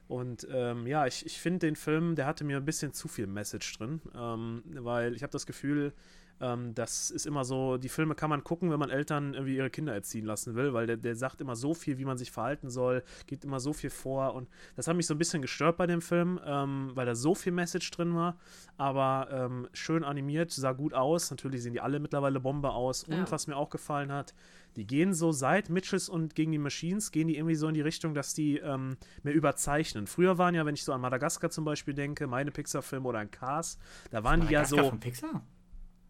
Und 0.08 0.46
ähm, 0.50 0.86
ja, 0.86 1.06
ich, 1.06 1.26
ich 1.26 1.38
finde 1.38 1.66
den 1.66 1.76
Film, 1.76 2.16
der 2.16 2.24
hatte 2.24 2.44
mir 2.44 2.56
ein 2.56 2.64
bisschen 2.64 2.94
zu 2.94 3.08
viel 3.08 3.26
Message 3.26 3.76
drin, 3.76 4.00
ähm, 4.16 4.62
weil 4.78 5.14
ich 5.14 5.22
habe 5.22 5.32
das 5.32 5.44
Gefühl, 5.44 5.92
ähm, 6.40 6.74
das 6.74 7.10
ist 7.10 7.26
immer 7.26 7.44
so, 7.44 7.76
die 7.76 7.88
Filme 7.88 8.14
kann 8.14 8.30
man 8.30 8.42
gucken, 8.44 8.70
wenn 8.70 8.78
man 8.78 8.90
Eltern 8.90 9.34
irgendwie 9.34 9.56
ihre 9.56 9.70
Kinder 9.70 9.92
erziehen 9.92 10.24
lassen 10.24 10.54
will, 10.54 10.72
weil 10.72 10.86
der, 10.86 10.96
der 10.96 11.14
sagt 11.16 11.40
immer 11.40 11.56
so 11.56 11.74
viel, 11.74 11.98
wie 11.98 12.04
man 12.04 12.18
sich 12.18 12.30
verhalten 12.30 12.70
soll, 12.70 13.02
gibt 13.26 13.44
immer 13.44 13.60
so 13.60 13.72
viel 13.72 13.90
vor 13.90 14.34
und 14.34 14.48
das 14.76 14.88
hat 14.88 14.96
mich 14.96 15.06
so 15.06 15.14
ein 15.14 15.18
bisschen 15.18 15.42
gestört 15.42 15.76
bei 15.76 15.86
dem 15.86 16.00
Film, 16.00 16.40
ähm, 16.44 16.90
weil 16.94 17.06
da 17.06 17.14
so 17.14 17.34
viel 17.34 17.52
Message 17.52 17.90
drin 17.90 18.14
war, 18.14 18.36
aber 18.76 19.28
ähm, 19.30 19.68
schön 19.72 20.04
animiert, 20.04 20.50
sah 20.50 20.72
gut 20.72 20.94
aus, 20.94 21.30
natürlich 21.30 21.62
sehen 21.62 21.72
die 21.72 21.80
alle 21.80 22.00
mittlerweile 22.00 22.40
Bombe 22.40 22.70
aus 22.70 23.04
und 23.04 23.14
Ja. 23.14 23.30
was 23.30 23.46
mir 23.46 23.56
auch 23.56 23.70
gefallen 23.70 24.12
hat, 24.12 24.34
die 24.76 24.86
gehen 24.86 25.14
so 25.14 25.32
seit 25.32 25.68
Mitchells 25.68 26.08
und 26.08 26.34
gegen 26.34 26.52
die 26.52 26.58
Machines, 26.58 27.10
gehen 27.10 27.28
die 27.28 27.36
irgendwie 27.36 27.56
so 27.56 27.68
in 27.68 27.74
die 27.74 27.80
Richtung, 27.80 28.14
dass 28.14 28.34
die 28.34 28.58
ähm, 28.58 28.96
mehr 29.22 29.34
überzeichnen. 29.34 30.06
Früher 30.06 30.38
waren 30.38 30.54
ja, 30.54 30.64
wenn 30.64 30.74
ich 30.74 30.84
so 30.84 30.92
an 30.92 31.00
Madagaskar 31.00 31.50
zum 31.50 31.64
Beispiel 31.64 31.92
denke, 31.94 32.26
meine 32.26 32.50
Pixar-Filme 32.52 33.08
oder 33.08 33.18
an 33.18 33.30
Cars, 33.30 33.78
da 34.10 34.22
waren 34.22 34.46
die 34.46 34.52
ja 34.52 34.64
so... 34.64 34.76
von 34.76 35.00
Pixar? 35.00 35.42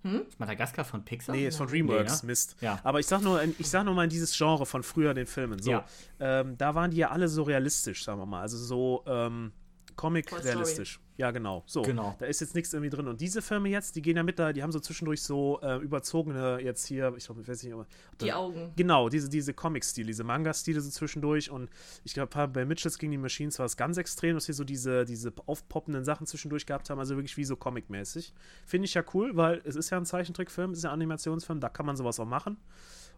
Hm? 0.02 0.22
Ist 0.28 0.40
Madagaskar 0.40 0.84
von 0.84 1.04
Pixar? 1.04 1.34
Nee, 1.34 1.46
ist 1.48 1.56
von 1.56 1.66
Nee, 1.66 1.72
DreamWorks, 1.82 2.22
ne? 2.22 2.28
Mist. 2.28 2.56
Ja. 2.60 2.78
Aber 2.84 3.00
ich 3.00 3.06
sag 3.06 3.20
nur, 3.22 3.42
ich 3.58 3.68
sag 3.68 3.84
nur 3.84 3.94
mal 3.94 4.04
in 4.04 4.10
dieses 4.10 4.36
Genre 4.36 4.64
von 4.64 4.82
früher 4.82 5.12
den 5.14 5.26
Filmen. 5.26 5.60
So, 5.60 5.70
Ja. 5.72 5.84
ähm, 6.18 6.56
da 6.56 6.74
waren 6.74 6.90
die 6.90 6.96
ja 6.98 7.10
alle 7.10 7.28
so 7.28 7.42
realistisch, 7.42 8.04
sagen 8.04 8.18
wir 8.18 8.26
mal. 8.26 8.40
Also 8.40 8.56
so 8.56 9.02
ähm, 9.06 9.52
Comic 10.00 10.26
Toy 10.26 10.38
Story. 10.38 10.52
realistisch. 10.54 11.00
Ja, 11.18 11.30
genau. 11.32 11.62
So. 11.66 11.82
Genau. 11.82 12.16
Da 12.18 12.24
ist 12.24 12.40
jetzt 12.40 12.54
nichts 12.54 12.72
irgendwie 12.72 12.88
drin. 12.88 13.06
Und 13.06 13.20
diese 13.20 13.42
Filme 13.42 13.68
jetzt, 13.68 13.94
die 13.94 14.00
gehen 14.00 14.16
ja 14.16 14.22
mit 14.22 14.38
da, 14.38 14.52
die 14.54 14.62
haben 14.62 14.72
so 14.72 14.80
zwischendurch 14.80 15.22
so 15.22 15.60
äh, 15.62 15.76
überzogene, 15.76 16.60
jetzt 16.62 16.86
hier, 16.86 17.12
ich 17.16 17.26
glaube, 17.26 17.42
ich 17.42 17.48
weiß 17.48 17.62
nicht, 17.62 17.74
ob 17.74 17.86
Die 18.20 18.28
da- 18.28 18.36
Augen. 18.36 18.72
Genau, 18.76 19.10
diese, 19.10 19.28
diese 19.28 19.52
Comic-Stile, 19.52 20.06
diese 20.06 20.24
Manga-Stile 20.24 20.80
so 20.80 20.88
zwischendurch. 20.88 21.50
Und 21.50 21.68
ich 22.04 22.14
glaube, 22.14 22.48
bei 22.48 22.64
Mitchells 22.64 22.96
gegen 22.96 23.12
die 23.12 23.18
Machines 23.18 23.58
war 23.58 23.66
es 23.66 23.76
ganz 23.76 23.98
extrem, 23.98 24.34
dass 24.34 24.46
sie 24.46 24.54
so 24.54 24.64
diese, 24.64 25.04
diese 25.04 25.32
aufpoppenden 25.44 26.04
Sachen 26.04 26.26
zwischendurch 26.26 26.64
gehabt 26.64 26.88
haben. 26.88 26.98
Also 26.98 27.16
wirklich 27.16 27.36
wie 27.36 27.44
so 27.44 27.54
Comic-mäßig. 27.56 28.32
Finde 28.64 28.86
ich 28.86 28.94
ja 28.94 29.04
cool, 29.12 29.36
weil 29.36 29.60
es 29.64 29.76
ist 29.76 29.90
ja 29.90 29.98
ein 29.98 30.06
Zeichentrickfilm, 30.06 30.70
es 30.70 30.78
ist 30.78 30.84
ja 30.84 30.90
ein 30.90 30.94
Animationsfilm, 30.94 31.60
da 31.60 31.68
kann 31.68 31.84
man 31.84 31.96
sowas 31.96 32.18
auch 32.18 32.24
machen. 32.26 32.56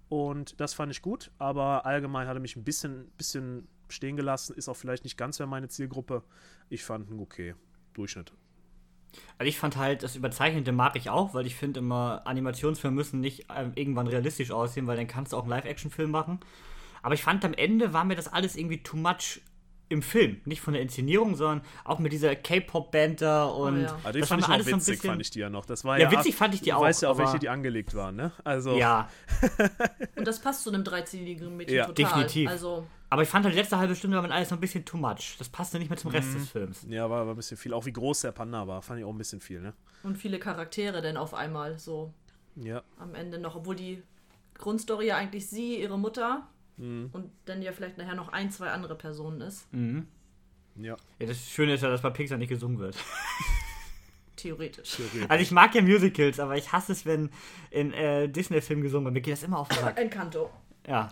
und 0.09 0.61
das 0.61 0.75
fand 0.75 0.92
ich 0.92 1.01
gut, 1.01 1.31
aber 1.38 1.87
allgemein 1.87 2.27
hat 2.27 2.37
er 2.37 2.40
mich 2.40 2.57
ein 2.57 2.64
bisschen, 2.64 3.11
bisschen 3.16 3.66
stehen 3.92 4.16
gelassen. 4.16 4.55
Ist 4.57 4.68
auch 4.68 4.76
vielleicht 4.76 5.05
nicht 5.05 5.16
ganz 5.16 5.38
mehr 5.38 5.46
meine 5.46 5.68
Zielgruppe. 5.68 6.22
Ich 6.68 6.85
fand 6.85 7.11
ihn 7.11 7.20
okay. 7.20 7.55
Durchschnitt. 7.94 8.33
Also 9.38 9.48
ich 9.48 9.59
fand 9.59 9.76
halt, 9.76 10.02
das 10.02 10.16
Überzeichnete 10.16 10.72
mag 10.72 10.96
ich 10.96 11.11
auch, 11.11 11.35
weil 11.35 11.46
ich 11.46 11.55
finde 11.55 11.81
immer, 11.81 12.22
Animationsfilme 12.24 12.95
müssen 12.95 13.20
nicht 13.20 13.47
ähm, 13.55 13.72
irgendwann 13.74 14.07
realistisch 14.07 14.51
aussehen, 14.51 14.86
weil 14.86 14.97
dann 14.97 15.07
kannst 15.07 15.32
du 15.32 15.36
auch 15.36 15.43
einen 15.43 15.51
Live-Action-Film 15.51 16.11
machen. 16.11 16.40
Aber 17.03 17.14
ich 17.14 17.22
fand 17.22 17.45
am 17.45 17.53
Ende 17.53 17.93
war 17.93 18.05
mir 18.05 18.16
das 18.16 18.28
alles 18.28 18.57
irgendwie 18.57 18.82
too 18.82 18.97
much 18.97 19.40
im 19.89 20.01
Film. 20.03 20.41
Nicht 20.47 20.61
von 20.62 20.72
der 20.72 20.83
Inszenierung, 20.83 21.35
sondern 21.37 21.61
auch 21.85 21.99
mit 21.99 22.12
dieser 22.12 22.35
K-Pop-Band 22.35 23.20
da 23.20 23.45
und 23.45 23.83
ja. 23.83 23.95
Also 24.05 24.12
die 24.12 24.20
das 24.20 24.28
fand 24.28 24.41
ich 24.43 24.49
noch 24.49 24.55
alles 24.55 24.66
so 24.66 24.72
ein 24.72 24.78
witzig, 24.80 24.95
bisschen- 24.95 25.11
fand 25.11 25.20
ich 25.22 25.30
die 25.30 25.39
ja 25.41 25.51
noch. 25.51 25.66
Das 25.66 25.85
war 25.85 25.99
Ja, 25.99 26.11
ja, 26.11 26.18
witzig 26.18 26.35
fand 26.35 26.55
ich 26.55 26.61
die 26.62 26.70
du 26.70 26.76
auch, 26.76 26.80
weißt 26.83 27.03
ja 27.03 27.11
auch, 27.11 27.18
welche 27.18 27.39
die 27.39 27.49
angelegt 27.51 27.95
waren, 27.95 28.16
ne? 28.16 28.33
Also, 28.45 28.76
Ja, 28.76 29.09
Und 30.16 30.26
das 30.26 30.41
passt 30.41 30.62
zu 30.64 30.70
einem 30.70 30.83
13-jährigen 30.83 31.57
Mädchen 31.57 31.76
Ja, 31.76 31.87
total. 31.87 32.05
definitiv. 32.05 32.49
Also, 32.49 32.87
aber 33.11 33.22
ich 33.22 33.28
fand 33.28 33.45
halt 33.45 33.55
die 33.55 33.59
letzte 33.59 33.76
halbe 33.78 33.95
Stunde 33.95 34.16
war 34.16 34.22
mir 34.26 34.33
alles 34.33 34.51
noch 34.51 34.57
ein 34.57 34.61
bisschen 34.62 34.85
too 34.87 34.97
much. 34.97 35.37
Das 35.39 35.49
passte 35.51 35.78
nicht 35.78 35.91
mehr 35.91 35.99
zum 35.99 36.11
Rest 36.11 36.28
Mhm. 36.30 36.35
des 36.39 36.49
Films. 36.49 36.87
ja, 36.89 37.11
war, 37.11 37.26
war 37.26 37.35
ein 37.35 37.37
bisschen 37.37 37.59
viel. 37.59 37.74
Auch 37.74 37.85
wie 37.85 37.93
groß 37.93 38.22
der 38.22 38.33
Panda 38.33 38.66
war, 38.66 38.80
fand 38.83 38.99
ich 39.01 39.05
auch 39.05 39.11
ein 39.12 39.18
bisschen 39.18 39.41
viel, 39.41 39.61
ne? 39.61 39.74
und 40.05 40.16
viele 40.16 40.39
Charaktere 40.41 41.01
denn 41.03 41.16
auf 41.16 41.33
einmal 41.35 41.78
so 41.78 42.12
Ja. 42.57 42.83
am 42.99 43.14
Ende 43.14 43.39
noch, 43.39 43.55
obwohl 43.57 43.76
die 43.76 44.03
Grundstory 44.55 45.07
ja 45.09 45.16
eigentlich 45.16 45.49
sie, 45.49 45.80
ihre 45.80 45.99
Mutter 45.99 46.47
Mhm. 46.77 47.11
und 47.12 47.31
dann 47.45 47.61
ja 47.62 47.73
vielleicht 47.73 47.99
nachher 47.99 48.14
noch 48.14 48.29
ein, 48.31 48.51
zwei 48.51 48.70
andere 48.70 48.95
Personen 48.97 49.41
ist. 49.41 49.73
Mhm. 49.73 50.07
Ja. 50.77 50.97
Ja, 51.18 51.27
das 51.27 51.39
Schöne 51.51 51.75
ist 51.75 51.83
ja, 51.83 51.91
dass 51.91 52.01
bei 52.03 52.11
Pixar 52.11 52.39
nicht 52.39 52.49
gesungen 52.49 52.79
wird. 52.79 52.97
Theoretisch. 54.37 54.97
Also 55.29 55.43
ich 55.43 55.51
mag 55.51 55.75
ja 55.75 55.83
Musicals, 55.83 56.41
aber 56.41 56.57
ich 56.57 56.73
hasse 56.73 56.93
es, 56.93 57.05
wenn 57.07 57.31
in 57.70 57.93
äh, 57.93 58.29
Disney-Filmen 58.29 58.83
gesungen 58.83 59.05
wird. 59.07 59.14
Mir 59.14 59.20
geht 59.20 59.35
das 59.35 59.43
immer 59.43 59.59
auf 59.59 59.68
den 59.68 59.79
Sack. 59.79 59.99
Encanto. 60.01 60.51
Ja. 60.87 61.09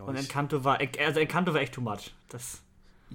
Auch 0.00 0.06
Und. 0.06 0.16
Encanto 0.16 0.62
war, 0.62 0.78
also 1.00 1.18
Encanto 1.20 1.52
war 1.52 1.60
echt 1.60 1.74
too 1.74 1.80
much. 1.80 2.14
Das, 2.28 2.62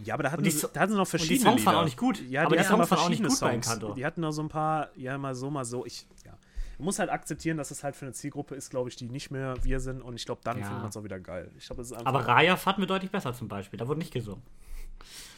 Ja, 0.03 0.15
aber 0.15 0.23
da 0.23 0.31
hatten, 0.31 0.43
die 0.43 0.51
sie, 0.51 0.67
da 0.73 0.81
hatten 0.81 0.91
sie 0.91 0.97
noch 0.97 1.05
die 1.05 1.11
verschiedene 1.11 1.39
Songs 1.49 1.65
waren 1.65 1.73
Lieder. 1.73 1.79
auch 1.79 1.85
nicht 1.85 1.97
gut. 1.97 2.21
Ja, 2.29 2.41
Aber 2.41 2.49
die 2.49 2.61
die 2.61 2.67
hatten 2.67 2.75
Songs 2.77 2.91
waren 2.91 2.99
auch 2.99 3.09
nicht 3.09 3.21
verschiedene 3.21 3.29
gut 3.29 3.39
bei 3.39 3.51
Songs. 3.53 3.67
Encanto. 3.67 3.93
Die 3.95 4.05
hatten 4.05 4.21
noch 4.21 4.31
so 4.33 4.41
ein 4.43 4.49
paar, 4.49 4.89
ja, 4.97 5.17
mal 5.17 5.33
so, 5.33 5.49
mal 5.49 5.63
so. 5.63 5.85
Ich, 5.85 6.05
ja. 6.25 6.33
Man 6.77 6.85
muss 6.85 6.99
halt 6.99 7.09
akzeptieren, 7.09 7.57
dass 7.57 7.71
es 7.71 7.83
halt 7.83 7.95
für 7.95 8.05
eine 8.05 8.13
Zielgruppe 8.13 8.55
ist, 8.55 8.69
glaube 8.69 8.89
ich, 8.89 8.95
die 8.95 9.07
nicht 9.09 9.31
mehr 9.31 9.55
wir 9.63 9.79
sind. 9.79 10.01
Und 10.01 10.15
ich 10.15 10.25
glaube, 10.25 10.41
dann 10.43 10.57
Ja. 10.59 10.65
findet 10.65 10.81
man 10.81 10.89
es 10.89 10.97
auch 10.97 11.03
wieder 11.03 11.19
geil. 11.19 11.51
Ich 11.57 11.69
ist 11.69 11.93
einfach. 11.93 12.05
aber 12.05 12.27
Raya 12.27 12.55
fanden 12.57 12.81
wir 12.81 12.87
deutlich 12.87 13.11
besser 13.11 13.33
zum 13.33 13.47
Beispiel. 13.47 13.77
Da 13.77 13.87
wurde 13.87 13.99
nicht 13.99 14.13
gesungen. 14.13 14.43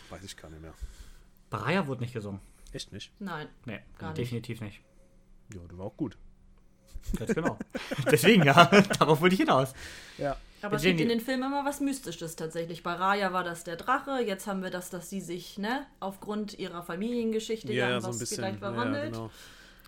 weiß 0.10 0.24
ich 0.24 0.38
gar 0.38 0.50
nicht 0.50 0.62
mehr. 0.62 0.74
Bei 1.50 1.58
Raya 1.58 1.88
wurde 1.88 2.02
nicht 2.02 2.14
gesungen. 2.14 2.40
Echt 2.74 2.92
nicht? 2.92 3.12
Nein. 3.20 3.48
Nee, 3.66 3.80
Gar 3.98 4.10
nicht. 4.10 4.18
definitiv 4.20 4.62
nicht. 4.62 4.82
Ja, 5.54 5.62
der 5.70 5.78
war 5.78 5.86
auch 5.86 5.98
gut. 5.98 6.18
Ganz 7.18 7.34
genau. 7.34 7.58
Deswegen, 8.12 8.44
ja, 8.44 8.66
darauf 9.00 9.22
wollte 9.22 9.36
ich 9.36 9.42
hinaus. 9.42 9.74
Ja. 10.18 10.36
Aber 10.62 10.78
es 10.78 10.82
gibt 10.82 11.00
in 11.00 11.10
den 11.10 11.20
Filmen 11.22 11.44
immer 11.44 11.64
was 11.64 11.80
Mystisches 11.80 12.36
tatsächlich. 12.36 12.82
Bei 12.82 12.94
Raya 12.94 13.32
war 13.34 13.44
das 13.44 13.64
der 13.64 13.76
Drache, 13.76 14.20
jetzt 14.22 14.48
haben 14.48 14.64
wir 14.64 14.72
das, 14.72 14.90
dass 14.90 15.10
sie 15.12 15.22
sich, 15.22 15.60
ne, 15.60 15.86
aufgrund 16.00 16.58
ihrer 16.58 16.82
Familiengeschichte 16.82 17.72
ja, 17.72 17.90
Ja, 17.90 18.02
so 18.02 18.08
was 18.08 18.16
ein 18.16 18.20
bisschen. 18.20 18.36
vielleicht 18.38 18.62
Ja, 18.62 18.72
verwandelt. 18.72 19.14
genau. 19.14 19.30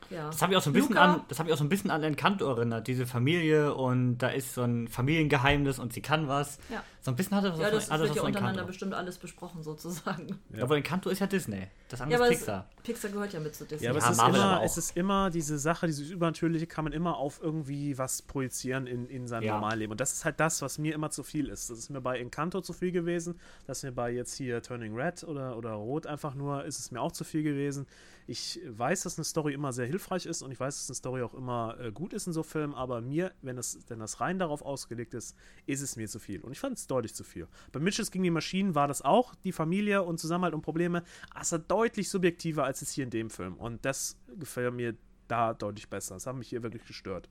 Ja, 0.10 0.28
Das 0.28 0.42
habe 0.42 0.54
ich 0.54 0.58
auch 0.58 0.62
so 0.62 0.70
ein 0.70 0.74
bisschen 0.74 0.96
Luca, 0.96 1.16
an, 1.16 1.22
das 1.28 1.40
habe 1.40 1.50
ich 1.50 1.54
auch 1.54 1.58
so 1.58 1.64
ein 1.64 1.70
bisschen 1.70 1.92
an 1.92 2.04
Encanto 2.04 2.50
erinnert, 2.50 2.88
diese 2.88 3.06
Familie 3.06 3.74
und 3.74 4.20
da 4.20 4.30
ist 4.30 4.54
so 4.54 4.64
ein 4.64 4.88
Familiengeheimnis 4.88 5.80
und 5.80 5.94
sie 5.94 6.02
kann 6.02 6.28
was. 6.28 6.60
Ja. 6.70 6.84
So 7.08 7.12
ein 7.14 7.16
bisschen 7.16 7.38
hatte 7.38 7.52
das 7.52 7.60
Ja, 7.60 7.72
das 7.72 7.90
wird 7.90 8.16
ja 8.16 8.22
untereinander 8.22 8.66
bestimmt 8.66 8.94
alles 8.94 9.18
besprochen 9.18 9.64
sozusagen. 9.64 10.42
Ja. 10.54 10.64
Aber 10.64 10.76
Encanto 10.76 11.10
ist 11.10 11.20
ja 11.20 11.28
Disney. 11.28 11.70
Das 11.88 12.00
Ja, 12.00 12.04
andere 12.04 12.20
aber 12.20 12.28
ist 12.28 12.34
es, 12.34 12.40
Pixar. 12.40 12.70
Pixar 12.84 13.12
gehört 13.12 13.32
ja 13.32 13.40
mit 13.40 13.56
zu 13.56 13.64
Disney. 13.64 13.86
Ja, 13.86 13.92
aber 13.92 14.00
Ja, 14.02 14.08
es, 14.08 14.12
ist 14.12 14.18
Marvel 14.18 14.42
immer, 14.42 14.62
es 14.66 14.78
ist 14.78 14.98
immer 14.98 15.30
diese 15.30 15.58
Sache, 15.58 15.88
dieses 15.88 16.10
Übernatürliche 16.10 16.68
kann 16.68 16.84
man 16.84 16.92
immer 16.92 17.16
auf 17.16 17.40
irgendwie 17.42 17.98
was 17.98 18.24
projizieren 18.24 18.88
in, 18.88 19.08
in 19.08 19.26
sein 19.26 19.42
Ja. 19.44 19.54
Normalleben. 19.54 19.92
Und 19.92 20.02
das 20.02 20.12
ist 20.12 20.26
halt 20.26 20.42
das, 20.42 20.62
was 20.62 20.80
mir 20.80 20.94
immer 20.94 21.10
zu 21.10 21.24
viel 21.24 21.48
ist. 21.48 21.70
Das 21.70 21.80
ist 21.80 21.90
mir 21.90 22.02
bei 22.02 22.20
Encanto 22.20 22.60
zu 22.60 22.74
viel 22.74 22.92
gewesen. 22.92 23.40
Das 23.68 23.78
ist 23.78 23.84
mir 23.84 23.94
bei 23.94 24.12
jetzt 24.12 24.36
hier 24.36 24.62
Turning 24.62 24.94
Red 24.94 25.24
oder, 25.24 25.58
oder 25.58 25.72
Rot 25.72 26.08
einfach 26.08 26.36
nur, 26.36 26.66
ist 26.66 26.78
es 26.78 26.92
mir 26.92 27.00
auch 27.00 27.14
zu 27.14 27.24
viel 27.24 27.42
gewesen. 27.42 27.88
Ich 28.30 28.60
weiß, 28.68 29.04
dass 29.04 29.18
eine 29.18 29.24
Story 29.24 29.54
immer 29.54 29.72
sehr 29.72 29.86
hilfreich 29.86 30.26
ist 30.26 30.42
und 30.42 30.52
ich 30.52 30.60
weiß, 30.60 30.76
dass 30.76 30.90
eine 30.90 30.96
Story 30.96 31.22
auch 31.22 31.34
immer 31.34 31.78
äh, 31.80 31.94
gut 31.94 32.12
ist 32.12 32.28
in 32.28 32.34
so 32.34 32.44
Filmen, 32.44 32.74
aber 32.74 33.00
mir, 33.00 33.32
wenn 33.42 33.58
es 33.58 33.80
wenn 33.88 34.00
das 34.00 34.20
rein 34.20 34.38
darauf 34.38 34.62
ausgelegt 34.62 35.14
ist, 35.14 35.38
ist 35.66 35.80
es 35.80 35.96
mir 35.96 36.10
zu 36.10 36.20
viel. 36.20 36.42
Und 36.42 36.52
ich 36.52 36.60
fand 36.60 36.78
es 36.78 36.88
deutlich 36.98 37.14
zu 37.14 37.24
viel. 37.24 37.48
Bei 37.72 37.80
Mitchells 37.80 38.12
gegen 38.12 38.24
die 38.24 38.32
Maschinen 38.32 38.74
war 38.76 38.88
das 38.88 39.02
auch, 39.02 39.36
die 39.44 39.52
Familie 39.52 40.04
und 40.04 40.20
Zusammenhalt 40.20 40.54
und 40.54 40.62
Probleme, 40.62 41.04
war 41.34 41.60
deutlich 41.60 42.10
subjektiver 42.10 42.64
als 42.64 42.82
es 42.82 42.92
hier 42.92 43.04
in 43.04 43.10
dem 43.12 43.30
Film. 43.30 43.54
Und 43.56 43.86
das 43.86 44.18
gefällt 44.40 44.74
mir 44.74 44.96
da 45.28 45.54
deutlich 45.54 45.90
besser. 45.90 46.16
Das 46.16 46.26
hat 46.26 46.36
mich 46.36 46.50
hier 46.50 46.64
wirklich 46.64 46.86
gestört. 46.86 47.30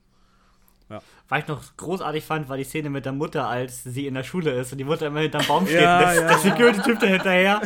Was 1.28 1.40
ich 1.40 1.48
noch 1.48 1.76
großartig 1.76 2.22
fand, 2.24 2.48
war 2.48 2.56
die 2.56 2.62
Szene 2.62 2.90
mit 2.90 3.04
der 3.04 3.12
Mutter, 3.12 3.48
als 3.48 3.82
sie 3.82 4.06
in 4.06 4.14
der 4.14 4.22
Schule 4.22 4.52
ist 4.52 4.70
und 4.70 4.78
die 4.78 4.84
Mutter 4.84 5.08
immer 5.08 5.18
hinterm 5.18 5.44
Baum 5.48 5.66
steht 5.66 5.80
Ja, 5.80 5.98
der, 5.98 6.14
ja, 6.14 6.28
der 6.28 6.38
Security-Typ 6.38 7.00
da 7.00 7.06
hinterher. 7.06 7.60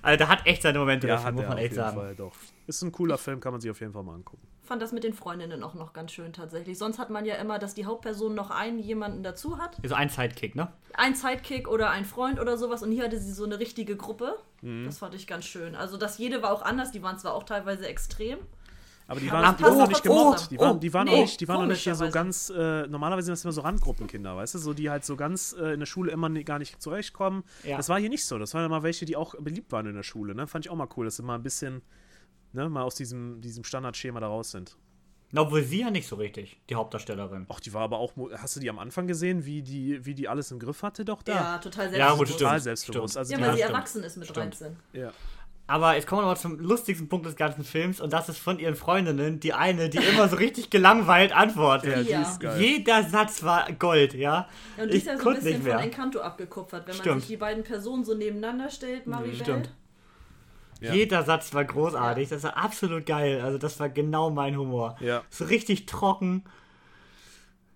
also 0.00 0.16
der 0.16 0.28
hat 0.28 0.46
echt 0.46 0.62
seine 0.62 0.78
Momente, 0.78 1.08
Ja, 1.08 1.16
dafür, 1.16 1.32
muss 1.32 1.48
man 1.48 1.58
echt 1.58 1.74
sagen. 1.74 1.96
Fall 1.96 2.14
doch. 2.14 2.36
Ist 2.76 2.82
ein 2.82 2.92
cooler 2.92 3.18
Film, 3.18 3.40
kann 3.40 3.52
man 3.52 3.60
sich 3.60 3.70
auf 3.70 3.80
jeden 3.80 3.92
Fall 3.92 4.02
mal 4.02 4.14
angucken. 4.14 4.46
fand 4.62 4.80
das 4.80 4.92
mit 4.92 5.02
den 5.02 5.12
Freundinnen 5.14 5.62
auch 5.64 5.74
noch 5.74 5.92
ganz 5.92 6.12
schön 6.12 6.32
tatsächlich. 6.32 6.78
Sonst 6.78 6.98
hat 6.98 7.10
man 7.10 7.24
ja 7.24 7.34
immer, 7.34 7.58
dass 7.58 7.74
die 7.74 7.84
Hauptperson 7.86 8.34
noch 8.34 8.50
einen 8.50 8.78
jemanden 8.78 9.22
dazu 9.24 9.58
hat. 9.58 9.76
So 9.84 9.94
ein 9.96 10.08
Sidekick, 10.08 10.54
ne? 10.54 10.72
Ein 10.94 11.14
Sidekick 11.16 11.66
oder 11.68 11.90
ein 11.90 12.04
Freund 12.04 12.38
oder 12.40 12.56
sowas. 12.56 12.82
Und 12.82 12.92
hier 12.92 13.04
hatte 13.04 13.18
sie 13.18 13.32
so 13.32 13.44
eine 13.44 13.58
richtige 13.58 13.96
Gruppe. 13.96 14.36
Mhm. 14.62 14.84
Das 14.86 14.98
fand 14.98 15.14
ich 15.14 15.26
ganz 15.26 15.44
schön. 15.44 15.74
Also 15.74 15.96
das 15.96 16.18
jede 16.18 16.42
war 16.42 16.52
auch 16.52 16.62
anders. 16.62 16.92
Die 16.92 17.02
waren 17.02 17.18
zwar 17.18 17.34
auch 17.34 17.42
teilweise 17.42 17.86
extrem. 17.88 18.38
Aber 19.08 19.18
die 19.18 19.28
waren, 19.32 19.56
die 19.56 19.64
auch 19.64 19.88
nicht 19.88 20.04
gemobbt. 20.04 20.38
zusammen. 20.38 20.50
Die 20.52 20.58
waren, 20.60 20.76
Oh, 20.76 20.78
die 20.78 20.94
waren 20.94 21.06
nee, 21.08 21.14
auch 21.14 21.20
nicht, 21.22 21.40
die 21.40 21.48
waren 21.48 21.62
auch 21.62 21.66
nicht 21.66 21.82
hier 21.82 21.96
so 21.96 22.08
ganz, 22.10 22.48
äh, 22.56 22.86
normalerweise 22.86 23.26
sind 23.26 23.32
das 23.32 23.42
immer 23.42 23.50
so 23.50 23.62
Randgruppenkinder, 23.62 24.36
weißt 24.36 24.54
du, 24.54 24.58
so 24.60 24.72
die 24.72 24.88
halt 24.88 25.04
so 25.04 25.16
ganz 25.16 25.52
äh, 25.58 25.72
in 25.72 25.80
der 25.80 25.86
Schule 25.86 26.12
immer 26.12 26.28
nie, 26.28 26.44
gar 26.44 26.60
nicht 26.60 26.80
zurechtkommen. 26.80 27.42
Ja. 27.64 27.76
Das 27.76 27.88
war 27.88 27.98
hier 27.98 28.08
nicht 28.08 28.24
so. 28.24 28.38
Das 28.38 28.54
waren 28.54 28.64
immer 28.64 28.84
welche, 28.84 29.06
die 29.06 29.16
auch 29.16 29.34
beliebt 29.40 29.72
waren 29.72 29.86
in 29.86 29.96
der 29.96 30.04
Schule, 30.04 30.32
ne? 30.36 30.46
Fand 30.46 30.64
ich 30.64 30.70
auch 30.70 30.76
mal 30.76 30.86
cool, 30.96 31.06
dass 31.06 31.16
sie 31.16 31.24
mal 31.24 31.34
ein 31.34 31.42
bisschen, 31.42 31.82
ne, 32.52 32.68
mal 32.68 32.82
aus 32.82 32.94
diesem, 32.94 33.40
diesem 33.40 33.64
Standardschema 33.64 34.20
da 34.20 34.26
raus 34.28 34.50
sind. 34.50 34.76
Na, 35.32 35.42
obwohl 35.42 35.62
sie 35.62 35.80
ja 35.82 35.90
nicht 35.90 36.08
so 36.08 36.16
richtig, 36.16 36.60
die 36.68 36.74
Hauptdarstellerin. 36.74 37.46
Ach, 37.48 37.60
die 37.60 37.72
war 37.72 37.82
aber 37.82 37.98
auch, 37.98 38.12
hast 38.38 38.56
du 38.56 38.60
die 38.60 38.68
am 38.68 38.80
Anfang 38.80 39.06
gesehen, 39.06 39.44
wie 39.44 39.62
die, 39.62 40.04
wie 40.04 40.14
die 40.14 40.28
alles 40.28 40.50
im 40.50 40.58
Griff 40.58 40.82
hatte? 40.82 41.04
Doch 41.04 41.22
da. 41.22 41.32
Ja, 41.34 41.58
total 41.58 41.94
Ja, 41.96 42.14
gut, 42.14 42.26
selbstbewusst. 42.26 42.32
stimmt. 42.32 42.38
Total 42.40 42.60
selbstbewusst. 42.60 43.16
Also 43.16 43.32
Ja, 43.32 43.36
die 43.38 43.42
weil 43.44 43.48
hat- 43.50 43.56
sie 43.56 43.62
stimmt. 43.62 43.74
erwachsen 43.76 44.02
ist 44.02 44.16
mit 44.16 44.28
Stimmt. 44.28 44.60
13. 44.60 44.76
ja. 44.92 45.12
Aber 45.68 45.94
jetzt 45.94 46.08
kommen 46.08 46.18
wir 46.18 46.22
nochmal 46.22 46.36
zum 46.36 46.58
lustigsten 46.58 47.08
Punkt 47.08 47.26
des 47.26 47.36
ganzen 47.36 47.62
Films 47.62 48.00
und 48.00 48.12
das 48.12 48.28
ist 48.28 48.38
von 48.38 48.58
ihren 48.58 48.74
Freundinnen 48.74 49.38
die 49.38 49.52
eine, 49.52 49.88
die 49.88 49.98
immer 49.98 50.28
so 50.28 50.34
richtig 50.34 50.68
gelangweilt 50.68 51.30
antwortet. 51.32 51.92
ja, 51.96 52.02
die 52.02 52.10
Ja. 52.10 52.22
ist 52.22 52.40
geil. 52.40 52.60
Jeder 52.60 53.04
Satz 53.04 53.44
war 53.44 53.70
Gold, 53.74 54.14
ja. 54.14 54.48
Ja, 54.76 54.82
und 54.82 54.92
die 54.92 54.96
ich 54.96 55.04
ist 55.04 55.06
ja 55.06 55.16
so 55.16 55.28
ein 55.28 55.36
bisschen 55.36 55.62
von. 55.62 55.70
Encanto 55.78 56.18
abgekupfert, 56.22 56.88
wenn 56.88 56.96
man 56.96 57.00
Stimmt. 57.04 57.20
sich 57.20 57.28
die 57.28 57.36
beiden 57.36 57.62
Personen 57.62 58.04
so 58.04 58.14
nebeneinander 58.16 58.68
stellt, 58.68 59.06
Maribel. 59.06 59.36
Stimmt. 59.36 59.70
Ja. 60.80 60.94
Jeder 60.94 61.22
Satz 61.24 61.52
war 61.54 61.64
großartig. 61.64 62.28
Das 62.30 62.42
war 62.42 62.56
absolut 62.56 63.04
geil. 63.06 63.40
Also 63.42 63.58
das 63.58 63.78
war 63.80 63.88
genau 63.88 64.30
mein 64.30 64.56
Humor. 64.56 64.96
Ja. 65.00 65.22
So 65.30 65.44
richtig 65.44 65.86
trocken. 65.86 66.44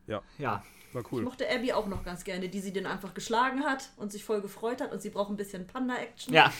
Ja, 0.06 0.22
Ja. 0.38 0.62
war 0.92 1.02
Ich 1.02 1.12
cool. 1.12 1.22
mochte 1.22 1.46
Abby 1.50 1.72
auch 1.72 1.86
noch 1.86 2.04
ganz 2.04 2.24
gerne, 2.24 2.48
die 2.48 2.60
sie 2.60 2.72
den 2.72 2.86
einfach 2.86 3.14
geschlagen 3.14 3.64
hat 3.64 3.90
und 3.96 4.10
sich 4.12 4.24
voll 4.24 4.40
gefreut 4.40 4.80
hat 4.80 4.92
und 4.92 5.02
sie 5.02 5.10
braucht 5.10 5.30
ein 5.30 5.36
bisschen 5.36 5.66
Panda-Action, 5.66 6.32
Ja. 6.34 6.52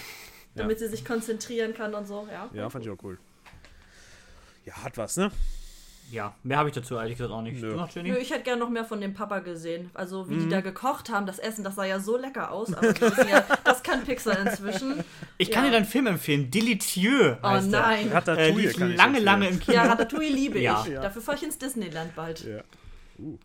damit 0.54 0.78
sie 0.78 0.88
sich 0.88 1.04
konzentrieren 1.04 1.72
kann 1.74 1.94
und 1.94 2.06
so. 2.06 2.26
Ja, 2.30 2.48
Ja, 2.52 2.68
fand 2.70 2.84
ich 2.84 2.90
auch 2.90 3.02
cool. 3.02 3.18
Ja, 4.64 4.82
hat 4.82 4.96
was, 4.98 5.16
ne? 5.16 5.30
Ja. 6.10 6.34
Mehr 6.44 6.58
habe 6.58 6.68
ich 6.68 6.74
dazu 6.74 6.94
ehrlich 6.96 7.16
gesagt 7.16 7.32
auch 7.32 7.42
nicht. 7.42 7.60
Nö. 7.60 7.70
Du 7.70 7.76
noch, 7.76 7.90
Jenny? 7.90 8.10
Nö, 8.10 8.16
ich 8.18 8.30
hätte 8.30 8.44
gerne 8.44 8.60
noch 8.60 8.68
mehr 8.70 8.84
von 8.84 9.00
dem 9.00 9.14
Papa 9.14 9.40
gesehen. 9.40 9.90
Also 9.94 10.24
Mhm. 10.24 10.30
wie 10.30 10.36
die 10.44 10.48
da 10.48 10.60
gekocht 10.60 11.10
haben, 11.10 11.26
das 11.26 11.38
Essen, 11.38 11.64
das 11.64 11.74
sah 11.74 11.84
ja 11.84 11.98
so 11.98 12.16
lecker 12.16 12.52
aus. 12.52 12.72
Aber 12.72 12.86
ja, 13.28 13.44
das 13.64 13.82
kann 13.82 14.04
Pixar 14.04 14.38
inzwischen. 14.38 15.02
Ich 15.38 15.50
kann 15.50 15.64
Ja. 15.64 15.70
dir 15.70 15.76
deinen 15.76 15.86
Film 15.86 16.06
empfehlen. 16.06 16.50
Delicieux 16.50 17.36
Oh 17.42 17.48
der. 17.48 17.62
nein. 17.62 18.10
Äh, 18.10 18.14
Ratatouille 18.14 18.52
lief 18.52 18.76
kann 18.78 18.90
ich 18.92 18.96
lange, 18.96 19.08
empfehlen. 19.18 19.24
lange 19.24 19.48
im 19.48 19.58
Kino. 19.60 19.76
Ja, 19.76 19.82
Ratatouille 19.84 20.30
liebe 20.32 20.60
Ja. 20.60 20.82
ich. 20.86 20.92
Ja. 20.92 21.02
Dafür 21.02 21.22
fahre 21.22 21.38
ich 21.38 21.42
ins 21.44 21.58
Disneyland 21.58 22.14
bald. 22.14 22.44
Ja. 22.44 22.60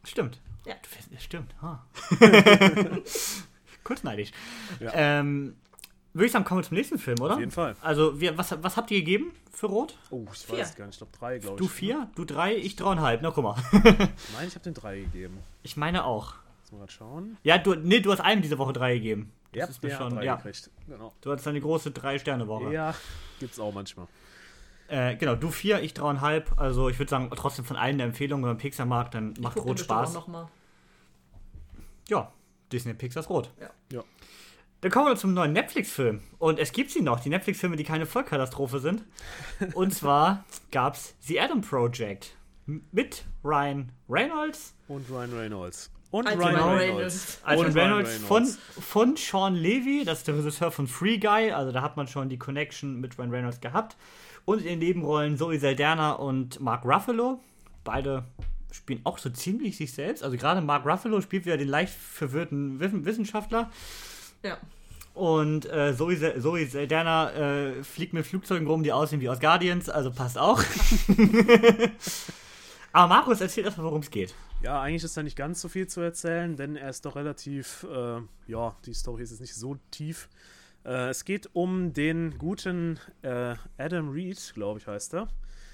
Stimmt. 0.04 0.40
Ja. 0.66 0.76
Stimmt. 1.20 1.56
Ha. 1.62 1.84
Kurz 3.84 4.04
neidisch. 4.04 4.32
Ja. 4.80 4.92
Ähm, 4.94 5.56
würde 6.20 6.26
ich 6.28 6.32
sagen, 6.32 6.46
kommen 6.46 6.62
wir 6.62 6.68
zum 6.68 6.78
nächsten 6.78 6.98
Film, 7.00 7.20
oder? 7.22 7.34
Auf 7.34 7.40
jeden 7.40 7.52
Fall. 7.52 7.76
Also, 7.82 8.20
wir, 8.20 8.38
was, 8.38 8.56
was 8.62 8.78
habt 8.78 8.92
ihr 8.92 9.00
gegeben 9.00 9.32
für 9.52 9.68
Rot? 9.68 9.98
Oh, 10.12 10.26
ich 10.32 10.40
Vier. 10.40 10.60
weiß 10.60 10.76
gar 10.76 10.86
nicht. 10.86 10.96
Ich 10.96 11.00
glaube 11.00 11.18
drei, 11.18 11.40
glaube 11.40 11.56
ich. 11.56 11.60
Du 11.60 11.68
vier, 11.68 12.10
du 12.16 12.26
drei, 12.26 12.56
ich 12.56 12.76
dreieinhalb. 12.76 13.22
Na, 13.22 13.32
guck 13.32 13.44
mal. 13.44 13.56
Nein, 13.74 14.48
ich 14.48 14.56
habe 14.56 14.64
den 14.64 14.74
drei 14.74 15.00
gegeben. 15.00 15.40
Ich 15.64 15.78
meine 15.78 16.06
auch. 16.06 16.34
Jetzt 16.62 16.72
mal 16.74 16.80
grad 16.80 16.92
schauen. 16.92 17.38
Ja, 17.44 17.58
du, 17.58 17.76
nee, 17.76 18.00
du 18.00 18.12
hast 18.12 18.20
einem 18.22 18.42
diese 18.42 18.58
Woche 18.58 18.74
drei 18.74 18.94
gegeben. 18.96 19.32
Das 19.52 19.60
Ja, 19.60 19.66
ist 19.68 19.82
mir 19.84 19.90
der 19.90 19.98
schon, 19.98 20.22
ja. 20.22 20.36
gekriegt. 20.36 20.70
Genau. 20.88 21.12
Du 21.22 21.32
hattest 21.32 21.48
eine 21.48 21.60
große 21.60 21.92
Drei-Sterne-Woche. 21.92 22.72
Ja, 22.72 22.94
gibt's 23.40 23.60
auch 23.60 23.74
manchmal. 23.74 24.08
Äh, 24.90 25.16
genau, 25.16 25.36
du 25.36 25.50
vier, 25.50 25.82
ich 25.82 25.94
dreieinhalb. 25.94 26.60
Also, 26.60 26.90
ich 26.90 27.00
würde 27.00 27.10
sagen, 27.10 27.30
trotzdem 27.36 27.66
von 27.66 27.76
allen 27.78 27.96
eine 27.96 28.04
Empfehlung, 28.04 28.42
wenn 28.44 28.50
man 28.50 28.58
Pixar 28.58 28.86
mag, 28.86 29.12
dann 29.12 29.34
macht 29.40 29.58
Rot 29.58 29.80
Spaß. 29.80 30.14
Noch 30.14 30.28
mal. 30.28 30.48
Ja, 32.10 32.32
Disney 32.72 32.94
Pixars 32.94 33.30
Rot. 33.30 33.52
Ja. 33.60 33.70
Ja. 33.92 34.04
Dann 34.82 34.92
kommen 34.92 35.08
wir 35.08 35.16
zum 35.18 35.34
neuen 35.34 35.52
Netflix-Film. 35.54 36.22
Und 36.38 36.58
es 36.58 36.72
gibt 36.72 36.92
sie 36.92 37.02
noch, 37.02 37.20
die 37.20 37.30
Netflix-Filme, 37.30 37.76
die 37.76 37.84
keine 37.84 38.06
Vollkatastrophe 38.06 38.80
sind. 38.80 39.04
Und 39.74 39.94
zwar 39.94 40.46
gab's 40.72 41.16
The 41.22 41.42
Adam 41.42 41.62
Project 41.62 42.36
mit 42.92 43.26
Ryan 43.44 43.92
Reynolds. 44.08 44.74
Und 44.88 45.10
Ryan 45.10 45.34
Reynolds. 45.34 45.92
Und 46.12 46.28
Als 46.28 46.38
Ryan 46.38 46.56
Reynolds. 46.56 46.82
Reynolds. 46.82 47.40
Also 47.44 47.64
Und 47.66 47.76
Reynolds, 47.76 48.10
Ryan 48.10 48.22
Von, 48.22 48.38
Reynolds. 48.44 48.60
von 48.80 49.16
Sean 49.18 49.56
Levy, 49.56 50.04
das 50.06 50.20
ist 50.20 50.28
der 50.28 50.38
Regisseur 50.38 50.72
von 50.72 50.88
Free 50.88 51.18
Guy, 51.20 51.52
also 51.52 51.72
da 51.72 51.82
hat 51.84 51.98
man 51.98 52.08
schon 52.08 52.30
die 52.30 52.38
Connection 52.40 53.00
mit 53.00 53.20
Ryan 53.20 53.30
Reynolds 53.32 53.62
gehabt. 53.62 53.96
Und 54.46 54.60
in 54.60 54.66
den 54.66 54.80
Nebenrollen 54.80 55.38
Zoe 55.38 55.60
Saldana 55.60 56.14
und 56.14 56.60
Mark 56.62 56.84
Ruffalo. 56.86 57.40
Beide 57.84 58.24
spielen 58.72 59.02
auch 59.04 59.18
so 59.20 59.30
ziemlich 59.30 59.78
sich 59.78 59.94
selbst. 59.94 60.24
Also 60.24 60.38
gerade 60.38 60.62
Mark 60.62 60.86
Ruffalo 60.86 61.22
spielt 61.22 61.46
wieder 61.46 61.58
den 61.58 61.68
leicht 61.68 61.94
verwirrten 61.94 62.80
Wissen- 62.80 63.06
Wissenschaftler. 63.06 63.70
Ja. 64.44 64.58
Und 65.14 65.66
äh, 65.66 65.94
Zoe, 65.98 66.16
Sa- 66.16 66.40
Zoe 66.40 66.66
Saldana 66.66 67.32
äh, 67.32 67.84
fliegt 67.84 68.14
mit 68.14 68.26
Flugzeugen 68.26 68.68
rum, 68.68 68.84
die 68.84 68.94
aussehen 68.94 69.20
wie 69.22 69.28
aus 69.30 69.40
Guardians, 69.40 69.90
also 69.90 70.12
passt 70.12 70.38
auch. 70.38 70.64
Aber 72.92 73.08
Markus, 73.08 73.42
erzähl 73.42 73.66
erstmal, 73.66 73.86
worum 73.88 74.02
es 74.02 74.10
geht. 74.10 74.34
Ja, 74.62 74.82
eigentlich 74.82 75.04
ist 75.04 75.16
da 75.16 75.24
nicht 75.24 75.36
ganz 75.38 75.62
so 75.62 75.68
viel 75.70 75.88
zu 75.88 76.02
erzählen, 76.02 76.56
denn 76.56 76.76
er 76.76 76.90
ist 76.90 77.06
doch 77.06 77.16
relativ, 77.16 77.86
äh, 77.94 78.22
ja, 78.48 78.76
die 78.86 78.94
Story 78.94 79.24
ist 79.24 79.32
jetzt 79.32 79.42
nicht 79.42 79.56
so 79.56 79.78
tief. 79.92 80.28
Äh, 80.86 81.10
es 81.10 81.24
geht 81.26 81.50
um 81.54 81.94
den 81.94 82.38
guten 82.38 83.00
äh, 83.22 83.56
Adam 83.78 84.10
Reed, 84.10 84.52
glaube 84.56 84.80
ich, 84.80 84.88
heißt 84.88 85.14
er. 85.16 85.28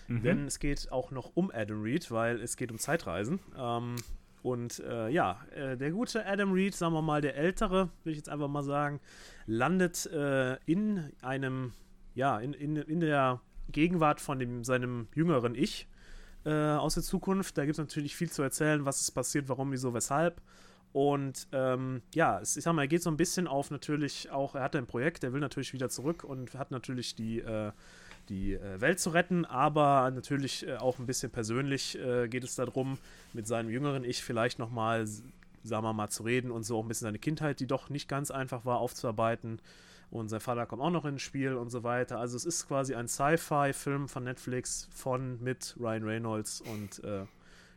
Denn 0.08 0.46
es 0.46 0.60
geht 0.60 0.92
auch 0.92 1.10
noch 1.10 1.32
um 1.34 1.50
Adam 1.52 1.82
Reed, 1.82 2.12
weil 2.12 2.40
es 2.40 2.58
geht 2.58 2.70
um 2.72 2.78
Zeitreisen. 2.78 3.40
Ähm, 3.58 3.96
und 4.46 4.80
äh, 4.82 5.10
ja, 5.10 5.44
äh, 5.56 5.76
der 5.76 5.90
gute 5.90 6.24
Adam 6.24 6.52
Reed, 6.52 6.76
sagen 6.76 6.94
wir 6.94 7.02
mal, 7.02 7.20
der 7.20 7.36
ältere, 7.36 7.90
will 8.04 8.12
ich 8.12 8.18
jetzt 8.18 8.30
einfach 8.30 8.48
mal 8.48 8.62
sagen, 8.62 9.00
landet 9.48 10.06
äh, 10.06 10.58
in 10.66 11.12
einem, 11.24 11.74
ja, 12.14 12.38
in, 12.38 12.54
in, 12.54 12.76
in 12.76 13.00
der 13.00 13.42
Gegenwart 13.70 14.22
von 14.22 14.38
dem, 14.38 14.64
seinem 14.64 15.08
jüngeren 15.16 15.56
Ich 15.56 15.88
äh, 16.46 16.52
aus 16.52 16.94
der 16.94 17.02
Zukunft. 17.02 17.58
Da 17.58 17.66
gibt 17.66 17.74
es 17.74 17.80
natürlich 17.80 18.16
viel 18.16 18.30
zu 18.30 18.44
erzählen, 18.44 18.86
was 18.86 19.02
ist 19.02 19.14
passiert, 19.14 19.50
warum, 19.50 19.72
wieso, 19.72 19.96
weshalb. 19.96 20.40
Und 20.94 21.48
ähm, 21.52 22.04
ja, 22.14 22.40
es, 22.40 22.56
ich 22.56 22.66
sag 22.66 22.74
mal, 22.74 22.84
er 22.84 22.88
geht 22.88 23.02
so 23.02 23.10
ein 23.10 23.18
bisschen 23.18 23.48
auf 23.48 23.72
natürlich 23.72 24.30
auch, 24.30 24.54
er 24.54 24.62
hat 24.62 24.76
ein 24.76 24.86
Projekt, 24.86 25.24
er 25.24 25.34
will 25.34 25.42
natürlich 25.42 25.74
wieder 25.74 25.90
zurück 25.90 26.24
und 26.24 26.54
hat 26.54 26.70
natürlich 26.70 27.16
die, 27.16 27.40
äh, 27.40 27.72
die 28.30 28.54
äh, 28.54 28.82
Welt 28.82 29.00
zu 29.00 29.12
retten, 29.12 29.46
aber 29.46 30.12
natürlich 30.12 30.68
äh, 30.68 30.78
auch 30.78 31.00
ein 31.00 31.06
bisschen 31.06 31.32
persönlich 31.32 31.98
äh, 32.00 32.28
geht 32.28 32.44
es 32.44 32.56
darum, 32.56 32.98
mit 33.34 33.48
seinem 33.48 33.70
jüngeren 33.70 34.04
Ich 34.04 34.24
vielleicht 34.24 34.60
nochmal, 34.60 35.06
sagen 35.08 35.84
wir 35.84 35.94
mal, 35.94 36.10
zu 36.10 36.24
reden 36.24 36.52
und 36.52 36.64
so 36.64 36.78
auch 36.80 36.84
ein 36.84 36.88
bisschen 36.88 37.06
seine 37.06 37.20
Kindheit, 37.20 37.60
die 37.60 37.68
doch 37.68 37.90
nicht 37.90 38.08
ganz 38.08 38.32
einfach 38.32 38.66
war, 38.66 38.80
aufzuarbeiten. 38.80 39.60
Und 40.12 40.30
sein 40.30 40.40
Vater 40.40 40.66
kommt 40.66 40.82
auch 40.82 40.92
noch 40.92 41.06
ins 41.06 41.22
Spiel 41.22 41.56
und 41.56 41.70
so 41.70 41.84
weiter. 41.84 42.20
Also 42.20 42.38
es 42.38 42.46
ist 42.46 42.68
quasi 42.68 42.96
ein 42.96 43.08
Sci-Fi-Film 43.08 44.08
von 44.08 44.24
Netflix 44.24 44.88
von 44.92 45.42
mit 45.44 45.76
Ryan 45.80 46.04
Reynolds 46.04 46.62
und 46.62 47.04
äh, 47.04 47.26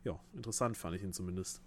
ja, 0.05 0.19
interessant 0.35 0.77
fand 0.77 0.97
ich 0.97 1.03
ihn 1.03 1.13
zumindest. 1.13 1.61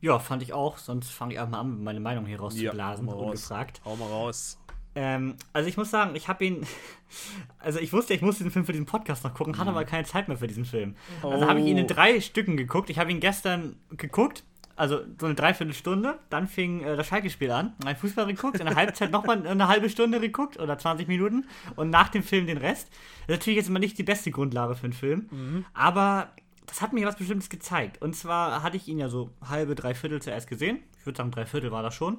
Ja, 0.00 0.18
fand 0.18 0.42
ich 0.42 0.52
auch, 0.52 0.78
sonst 0.78 1.10
fange 1.10 1.34
ich 1.34 1.40
einfach 1.40 1.52
mal 1.52 1.60
an, 1.60 1.82
meine 1.82 1.98
Meinung 1.98 2.26
hier 2.26 2.38
rauszublasen, 2.38 3.06
hau 3.06 3.12
mal 3.12 3.18
raus. 3.18 3.26
ungefragt. 3.26 3.80
Hau 3.84 3.96
mal 3.96 4.06
raus. 4.06 4.58
Ähm, 4.94 5.36
also 5.52 5.68
ich 5.68 5.76
muss 5.76 5.90
sagen, 5.90 6.16
ich 6.16 6.28
habe 6.28 6.44
ihn, 6.44 6.66
also 7.58 7.78
ich 7.78 7.92
wusste, 7.92 8.14
ich 8.14 8.22
muss 8.22 8.38
diesen 8.38 8.50
Film 8.50 8.64
für 8.64 8.72
diesen 8.72 8.86
Podcast 8.86 9.24
noch 9.24 9.34
gucken, 9.34 9.58
hatte 9.58 9.70
aber 9.70 9.84
keine 9.84 10.04
Zeit 10.04 10.28
mehr 10.28 10.36
für 10.36 10.46
diesen 10.48 10.64
Film. 10.64 10.96
Also 11.22 11.46
habe 11.46 11.60
ich 11.60 11.66
ihn 11.66 11.78
in 11.78 11.84
Oh. 11.84 11.88
drei 11.88 12.20
Stücken 12.20 12.56
geguckt. 12.56 12.90
Ich 12.90 12.98
habe 12.98 13.10
ihn 13.10 13.20
gestern 13.20 13.76
geguckt, 13.96 14.44
also 14.76 15.00
so 15.20 15.26
eine 15.26 15.34
Dreiviertelstunde. 15.34 16.18
Dann 16.30 16.46
fing 16.48 16.82
äh, 16.82 16.96
das 16.96 17.06
Schalke-Spiel 17.06 17.50
an, 17.50 17.74
ein 17.84 17.96
Fußball 17.96 18.26
geguckt, 18.26 18.58
in 18.60 18.66
der 18.66 18.74
Halbzeit 18.76 19.10
nochmal 19.12 19.46
eine 19.46 19.68
halbe 19.68 19.88
Stunde 19.90 20.20
geguckt 20.20 20.58
oder 20.58 20.78
20 20.78 21.06
Minuten 21.08 21.46
und 21.76 21.90
nach 21.90 22.08
dem 22.08 22.22
Film 22.22 22.46
den 22.46 22.58
Rest. 22.58 22.88
Das 22.88 23.34
ist 23.36 23.40
natürlich 23.40 23.56
jetzt 23.58 23.68
immer 23.68 23.78
nicht 23.80 23.98
die 23.98 24.04
beste 24.04 24.30
Grundlage 24.30 24.74
für 24.74 24.84
einen 24.84 24.92
Film, 24.92 25.64
aber 25.74 26.28
das 26.66 26.80
hat 26.82 26.92
mir 26.92 27.06
was 27.06 27.16
Bestimmtes 27.16 27.48
gezeigt. 27.48 28.02
Und 28.02 28.14
zwar 28.14 28.62
hatte 28.62 28.76
ich 28.76 28.88
ihn 28.88 28.98
ja 28.98 29.08
so 29.08 29.30
halbe, 29.48 29.74
dreiviertel 29.74 30.20
zuerst 30.20 30.48
gesehen. 30.48 30.78
Ich 31.00 31.06
würde 31.06 31.16
sagen, 31.16 31.30
dreiviertel 31.30 31.70
war 31.72 31.82
das 31.82 31.94
schon. 31.94 32.18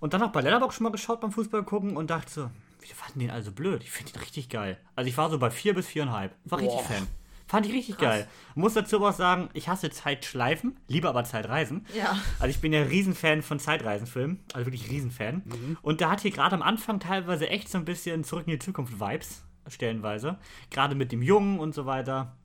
Und 0.00 0.14
dann 0.14 0.22
auch 0.22 0.32
bei 0.32 0.40
Letterboxd 0.40 0.78
schon 0.78 0.84
mal 0.84 0.90
geschaut 0.90 1.20
beim 1.20 1.30
Fußball 1.30 1.62
gucken 1.62 1.96
und 1.96 2.10
dachte 2.10 2.30
so, 2.30 2.50
wieso 2.80 2.94
fanden 2.94 3.20
den 3.20 3.30
also 3.30 3.52
blöd? 3.52 3.82
Ich 3.82 3.90
finde 3.90 4.12
ihn 4.12 4.20
richtig 4.20 4.48
geil. 4.48 4.78
Also 4.96 5.08
ich 5.08 5.16
war 5.16 5.30
so 5.30 5.38
bei 5.38 5.50
vier 5.50 5.74
bis 5.74 5.86
viereinhalb. 5.86 6.34
War 6.44 6.58
richtig 6.58 6.80
Boah. 6.80 6.84
Fan. 6.84 7.06
Fand 7.46 7.66
ich 7.66 7.72
richtig 7.72 7.98
geil. 7.98 8.28
Muss 8.54 8.74
dazu 8.74 8.96
aber 8.96 9.08
auch 9.08 9.14
sagen, 9.14 9.50
ich 9.54 9.68
hasse 9.68 9.90
Zeitschleifen, 9.90 10.78
liebe 10.86 11.08
aber 11.08 11.24
Zeitreisen. 11.24 11.84
Ja. 11.96 12.16
Also 12.38 12.48
ich 12.48 12.60
bin 12.60 12.72
ja 12.72 12.82
Riesenfan 12.82 13.42
von 13.42 13.58
Zeitreisenfilmen, 13.58 14.38
also 14.52 14.66
wirklich 14.66 14.88
Riesenfan. 14.88 15.42
Und 15.82 16.00
da 16.00 16.10
hat 16.10 16.20
hier 16.20 16.30
gerade 16.30 16.54
am 16.54 16.62
Anfang 16.62 17.00
teilweise 17.00 17.48
echt 17.48 17.68
so 17.68 17.76
ein 17.76 17.84
bisschen 17.84 18.22
Zurück 18.22 18.46
in 18.46 18.52
die 18.52 18.60
Zukunft 18.60 19.00
Vibes, 19.00 19.42
stellenweise. 19.66 20.38
Gerade 20.70 20.94
mit 20.94 21.10
dem 21.10 21.22
Jungen 21.22 21.58
und 21.58 21.74
so 21.74 21.86
weiter. 21.86 22.36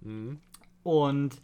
Und 0.82 1.40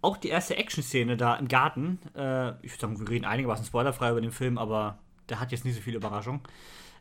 auch 0.00 0.16
die 0.16 0.28
erste 0.28 0.56
Action-Szene 0.56 1.18
da 1.18 1.36
im 1.36 1.48
Garten, 1.48 1.98
äh, 2.14 2.52
ich 2.62 2.72
würde 2.72 2.80
sagen, 2.80 3.00
wir 3.00 3.08
reden 3.08 3.26
einigermaßen 3.26 3.66
spoilerfrei 3.66 4.12
über 4.12 4.22
den 4.22 4.32
Film, 4.32 4.56
aber 4.56 4.98
der 5.28 5.40
hat 5.40 5.52
jetzt 5.52 5.64
nicht 5.64 5.74
so 5.74 5.80
viel 5.80 5.94
Überraschung. 5.94 6.40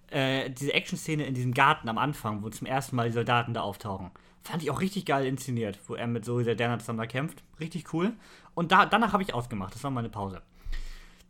Äh, 0.09 0.49
diese 0.49 0.73
Action-Szene 0.73 1.25
in 1.25 1.33
diesem 1.33 1.53
Garten 1.53 1.89
am 1.89 1.97
Anfang, 1.97 2.43
wo 2.43 2.49
zum 2.49 2.67
ersten 2.67 2.95
Mal 2.95 3.07
die 3.07 3.13
Soldaten 3.13 3.53
da 3.53 3.61
auftauchen, 3.61 4.11
fand 4.41 4.61
ich 4.61 4.69
auch 4.69 4.81
richtig 4.81 5.05
geil 5.05 5.25
inszeniert, 5.25 5.79
wo 5.87 5.95
er 5.95 6.07
mit 6.07 6.25
Zoe 6.25 6.43
Saldana 6.43 6.79
zusammen 6.79 6.99
da 6.99 7.07
kämpft. 7.07 7.43
Richtig 7.59 7.93
cool. 7.93 8.13
Und 8.53 8.71
da, 8.71 8.85
danach 8.85 9.13
habe 9.13 9.23
ich 9.23 9.33
ausgemacht, 9.33 9.73
das 9.73 9.83
war 9.83 9.91
meine 9.91 10.09
Pause. 10.09 10.41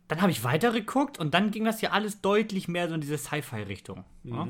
Dann 0.08 0.20
habe 0.20 0.32
ich 0.32 0.44
weitergeguckt 0.44 1.18
und 1.18 1.32
dann 1.32 1.50
ging 1.50 1.64
das 1.64 1.80
ja 1.80 1.90
alles 1.90 2.20
deutlich 2.20 2.68
mehr 2.68 2.88
so 2.88 2.94
in 2.94 3.00
diese 3.00 3.16
Sci-Fi-Richtung. 3.16 4.04
Ja? 4.24 4.42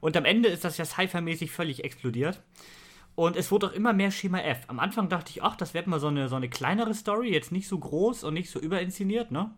Und 0.00 0.16
am 0.16 0.24
Ende 0.24 0.48
ist 0.48 0.64
das 0.64 0.76
ja 0.78 0.84
Sci-Fi-mäßig 0.84 1.50
völlig 1.50 1.84
explodiert. 1.84 2.42
Und 3.14 3.36
es 3.36 3.50
wurde 3.50 3.68
auch 3.68 3.72
immer 3.72 3.92
mehr 3.92 4.10
Schema 4.10 4.40
F. 4.40 4.64
Am 4.66 4.78
Anfang 4.78 5.08
dachte 5.08 5.30
ich, 5.30 5.42
ach, 5.42 5.56
das 5.56 5.72
wird 5.72 5.86
mal 5.86 6.00
so 6.00 6.08
eine, 6.08 6.28
so 6.28 6.36
eine 6.36 6.50
kleinere 6.50 6.94
Story, 6.94 7.32
jetzt 7.32 7.52
nicht 7.52 7.68
so 7.68 7.78
groß 7.78 8.24
und 8.24 8.34
nicht 8.34 8.50
so 8.50 8.58
überinszeniert, 8.58 9.30
ne? 9.30 9.50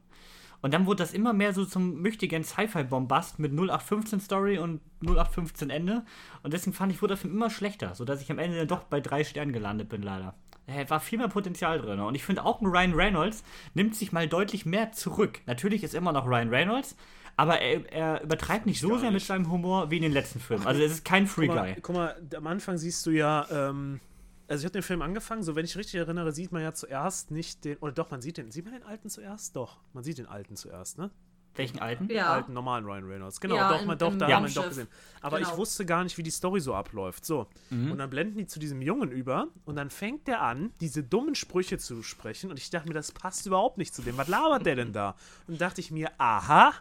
Und 0.61 0.74
dann 0.74 0.86
wurde 0.86 1.02
das 1.02 1.12
immer 1.12 1.32
mehr 1.32 1.52
so 1.52 1.64
zum 1.64 2.02
möchtigen 2.02 2.42
Sci-Fi-Bombast 2.42 3.38
mit 3.38 3.52
0815 3.52 4.20
Story 4.20 4.59
und 4.59 4.80
0815 5.02 5.70
Ende. 5.70 6.04
Und 6.42 6.52
deswegen 6.52 6.74
fand 6.74 6.92
ich, 6.92 7.00
wurde 7.00 7.12
der 7.14 7.18
Film 7.18 7.34
immer 7.34 7.50
schlechter, 7.50 7.94
sodass 7.94 8.20
ich 8.20 8.30
am 8.30 8.38
Ende 8.38 8.59
dann 8.59 8.68
doch 8.68 8.84
bei 8.84 9.00
drei 9.00 9.22
Sternen 9.24 9.52
gelandet 9.52 9.88
bin, 9.88 10.02
leider. 10.02 10.34
Da 10.66 10.90
war 10.90 11.00
viel 11.00 11.18
mehr 11.18 11.28
Potenzial 11.28 11.80
drin. 11.80 12.00
Und 12.00 12.14
ich 12.14 12.24
finde 12.24 12.44
auch 12.44 12.61
ein 12.61 12.66
Ryan 12.66 12.92
Reynolds 12.94 13.42
nimmt 13.74 13.94
sich 13.94 14.12
mal 14.12 14.28
deutlich 14.28 14.66
mehr 14.66 14.92
zurück. 14.92 15.40
Natürlich 15.46 15.82
ist 15.82 15.94
immer 15.94 16.12
noch 16.12 16.26
Ryan 16.26 16.50
Reynolds, 16.50 16.96
aber 17.36 17.61
er, 17.61 17.90
er 17.92 18.22
übertreibt 18.22 18.66
nicht 18.66 18.80
so 18.80 18.98
sehr 18.98 19.11
mit 19.11 19.14
nicht. 19.14 19.26
seinem 19.26 19.50
Humor 19.50 19.90
wie 19.90 19.96
in 19.96 20.02
den 20.02 20.12
letzten 20.12 20.40
Filmen. 20.40 20.66
Also 20.66 20.82
es 20.82 20.92
ist 20.92 21.04
kein 21.04 21.26
Free 21.26 21.46
Guck 21.46 21.56
mal, 21.56 21.72
Guy. 21.72 21.80
guck 21.80 21.96
mal, 21.96 22.16
am 22.36 22.46
Anfang 22.48 22.76
siehst 22.76 23.06
du 23.06 23.11
ja, 23.11 23.46
ähm, 23.50 24.00
also 24.49 24.62
ich 24.62 24.64
habe 24.64 24.72
den 24.72 24.82
Film 24.82 25.03
angefangen, 25.03 25.42
so 25.42 25.55
wenn 25.55 25.64
ich 25.64 25.76
richtig 25.76 25.94
erinnere, 25.96 26.32
sieht 26.32 26.53
man 26.53 26.62
ja 26.62 26.72
zuerst 26.72 27.30
nicht 27.30 27.64
den, 27.64 27.76
oder 27.78 27.92
doch, 27.92 28.11
man 28.11 28.20
sieht 28.22 28.36
den, 28.38 28.51
sieht 28.51 28.64
man 28.64 28.74
den 28.74 28.82
alten 28.82 29.09
zuerst? 29.11 29.55
Doch, 29.57 29.78
man 29.92 30.03
sieht 30.05 30.18
den 30.18 30.26
alten 30.26 30.57
zuerst, 30.57 30.99
ne? 30.99 31.11
Welchen 31.55 31.80
alten? 31.80 32.07
Den 32.07 32.18
Ja. 32.18 32.32
alten 32.32 32.53
normalen 32.53 32.84
Ryan 32.84 33.05
Reynolds. 33.05 33.40
Genau, 33.40 33.57
Ja, 33.57 33.72
doch, 33.72 33.80
im- 33.80 33.88
man, 33.88 33.99
doch, 33.99 34.12
im 34.12 34.18
da 34.20 34.28
haben 34.28 34.44
wir 34.44 34.49
ihn 34.49 34.55
doch 34.55 34.68
gesehen. 34.68 34.86
Aber 35.20 35.38
Genau. 35.38 35.51
ich 35.51 35.57
wusste 35.57 35.84
gar 35.84 36.05
nicht, 36.05 36.16
wie 36.16 36.22
die 36.22 36.30
Story 36.30 36.61
so 36.61 36.72
abläuft. 36.72 37.24
So. 37.24 37.49
Mhm. 37.70 37.90
Und 37.90 37.99
dann 37.99 38.11
blenden 38.11 38.36
die 38.38 38.46
zu 38.46 38.61
diesem 38.61 38.80
Jungen 38.80 39.11
über 39.11 39.49
und 39.64 39.74
dann 39.74 39.90
fängt 39.90 40.28
der 40.28 40.40
an, 40.42 40.72
diese 40.80 41.03
dummen 41.03 41.34
Sprüche 41.34 41.76
zu 41.78 42.05
sprechen. 42.05 42.51
Und 42.51 42.59
ich 42.59 42.70
dachte 42.70 42.86
mir, 42.86 42.94
das 42.94 43.11
passt 43.11 43.44
überhaupt 43.44 43.76
nicht 43.76 43.92
zu 43.92 44.03
dem. 44.03 44.16
Was 44.18 44.28
labert 44.28 44.66
der 44.66 44.76
denn 44.76 44.92
da? 44.92 45.16
Und 45.49 45.61
dachte 45.61 45.80
ich 45.80 45.90
mir, 45.90 46.12
aha, 46.18 46.74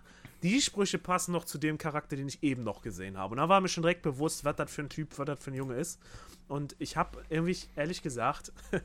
die 0.43 0.61
Sprüche 0.61 0.99
passen 0.99 1.32
noch 1.32 1.45
zu 1.45 1.57
dem 1.57 1.80
Charakter, 1.80 2.15
den 2.15 2.28
ich 2.28 2.43
eben 2.43 2.63
noch 2.63 2.84
gesehen 2.84 3.18
habe. 3.18 3.32
Und 3.32 3.38
da 3.38 3.49
war 3.49 3.59
mir 3.61 3.70
schon 3.70 3.82
direkt 3.82 4.03
bewusst, 4.03 4.45
was 4.45 4.57
das 4.57 4.70
für 4.72 4.84
ein 4.84 4.89
Typ, 4.89 5.18
was 5.18 5.26
das 5.26 5.43
für 5.43 5.49
ein 5.49 5.55
Junge 5.55 5.74
ist. 5.74 5.99
Und 6.47 6.75
ich 6.79 6.95
habe 6.95 7.23
irgendwie, 7.29 7.57
ehrlich 7.75 8.01
gesagt, 8.01 8.51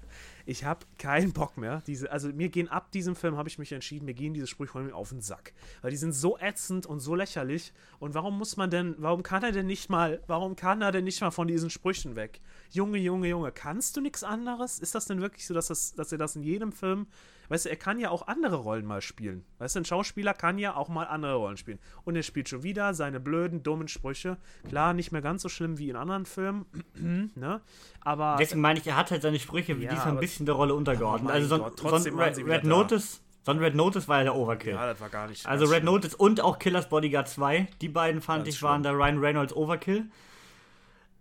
ich 0.46 0.64
habe 0.64 0.86
keinen 0.98 1.32
Bock 1.32 1.56
mehr. 1.56 1.82
Diese, 1.86 2.10
also 2.10 2.28
mir 2.28 2.48
gehen 2.48 2.68
ab 2.68 2.90
diesem 2.92 3.14
Film, 3.16 3.36
habe 3.36 3.48
ich 3.48 3.58
mich 3.58 3.72
entschieden, 3.72 4.04
mir 4.06 4.14
gehen 4.14 4.34
diese 4.34 4.46
Sprüche 4.46 4.72
von 4.72 4.86
mir 4.86 4.94
auf 4.94 5.10
den 5.10 5.20
Sack. 5.20 5.52
Weil 5.82 5.90
die 5.90 5.96
sind 5.96 6.12
so 6.12 6.38
ätzend 6.38 6.86
und 6.86 7.00
so 7.00 7.14
lächerlich. 7.14 7.72
Und 7.98 8.14
warum 8.14 8.38
muss 8.38 8.56
man 8.56 8.70
denn, 8.70 8.94
warum 8.98 9.22
kann 9.22 9.42
er 9.42 9.52
denn 9.52 9.66
nicht 9.66 9.90
mal, 9.90 10.20
warum 10.26 10.56
kann 10.56 10.82
er 10.82 10.92
denn 10.92 11.04
nicht 11.04 11.20
mal 11.20 11.30
von 11.30 11.46
diesen 11.48 11.70
Sprüchen 11.70 12.16
weg? 12.16 12.40
Junge, 12.70 12.98
Junge, 12.98 13.28
Junge, 13.28 13.52
kannst 13.52 13.96
du 13.96 14.00
nichts 14.00 14.24
anderes? 14.24 14.78
Ist 14.78 14.94
das 14.94 15.06
denn 15.06 15.20
wirklich 15.20 15.46
so, 15.46 15.54
dass, 15.54 15.68
das, 15.68 15.94
dass 15.94 16.12
er 16.12 16.18
das 16.18 16.36
in 16.36 16.42
jedem 16.42 16.72
Film, 16.72 17.06
weißt 17.48 17.66
du, 17.66 17.70
er 17.70 17.76
kann 17.76 17.98
ja 17.98 18.10
auch 18.10 18.26
andere 18.28 18.56
Rollen 18.56 18.86
mal 18.86 19.02
spielen. 19.02 19.44
Weißt 19.58 19.76
du, 19.76 19.80
ein 19.80 19.84
Schauspieler 19.84 20.32
kann 20.34 20.58
ja 20.58 20.74
auch 20.74 20.88
mal 20.88 21.04
andere 21.06 21.34
Rollen 21.34 21.56
spielen. 21.58 21.78
Und 22.04 22.16
er 22.16 22.22
spielt 22.22 22.48
schon 22.48 22.62
wieder 22.62 22.94
seine 22.94 23.20
blöden, 23.20 23.62
dummen 23.62 23.88
Sprüche. 23.88 24.38
Klar, 24.68 24.94
nicht 24.94 25.12
mehr 25.12 25.20
ganz 25.22 25.42
so 25.42 25.48
schlimm 25.48 25.78
wie 25.78 25.90
in 25.90 25.96
anderen 25.96 26.24
Filmen, 26.26 26.64
ne? 27.34 27.60
Aber 28.00 28.36
Deswegen 28.38 28.60
meine 28.62 28.78
ich, 28.80 28.86
er 28.86 28.96
hat 28.96 29.10
halt 29.10 29.22
seine 29.22 29.38
Sprüche 29.38 29.78
wie 29.78 29.84
Ja, 29.84 29.90
diesmal 29.90 30.08
ein 30.08 30.12
aber- 30.12 30.20
bisschen 30.32 30.46
der 30.46 30.54
Rolle 30.54 30.74
untergeordnet. 30.74 31.24
Mein 31.24 31.34
Also 31.34 31.48
so, 31.48 31.54
ein- 31.56 31.60
Gott, 31.62 31.78
so 31.80 31.88
trotzdem 31.88 32.16
waren 32.16 32.34
Red, 32.34 32.46
Red 32.46 32.64
da. 32.64 32.68
Notice, 32.68 33.20
so 33.44 33.52
ein 33.52 33.58
Red 33.58 33.74
Notice 33.74 34.08
war 34.08 34.18
ja 34.18 34.24
der 34.24 34.34
Overkill. 34.36 34.74
ja, 34.74 34.86
das 34.86 35.00
war 35.00 35.08
gar 35.08 35.26
nicht. 35.28 35.46
also 35.46 35.64
Red 35.64 35.74
schlimm. 35.82 35.84
Notice 35.86 36.14
und 36.14 36.40
auch 36.40 36.58
Killers 36.58 36.88
Bodyguard 36.88 37.28
2, 37.28 37.66
die 37.80 37.88
beiden 37.88 38.20
fand 38.20 38.44
Ganz 38.44 38.54
ich 38.56 38.62
waren 38.62 38.82
der 38.82 38.92
Ryan 38.92 39.18
Reynolds 39.18 39.54
Overkill. 39.54 40.06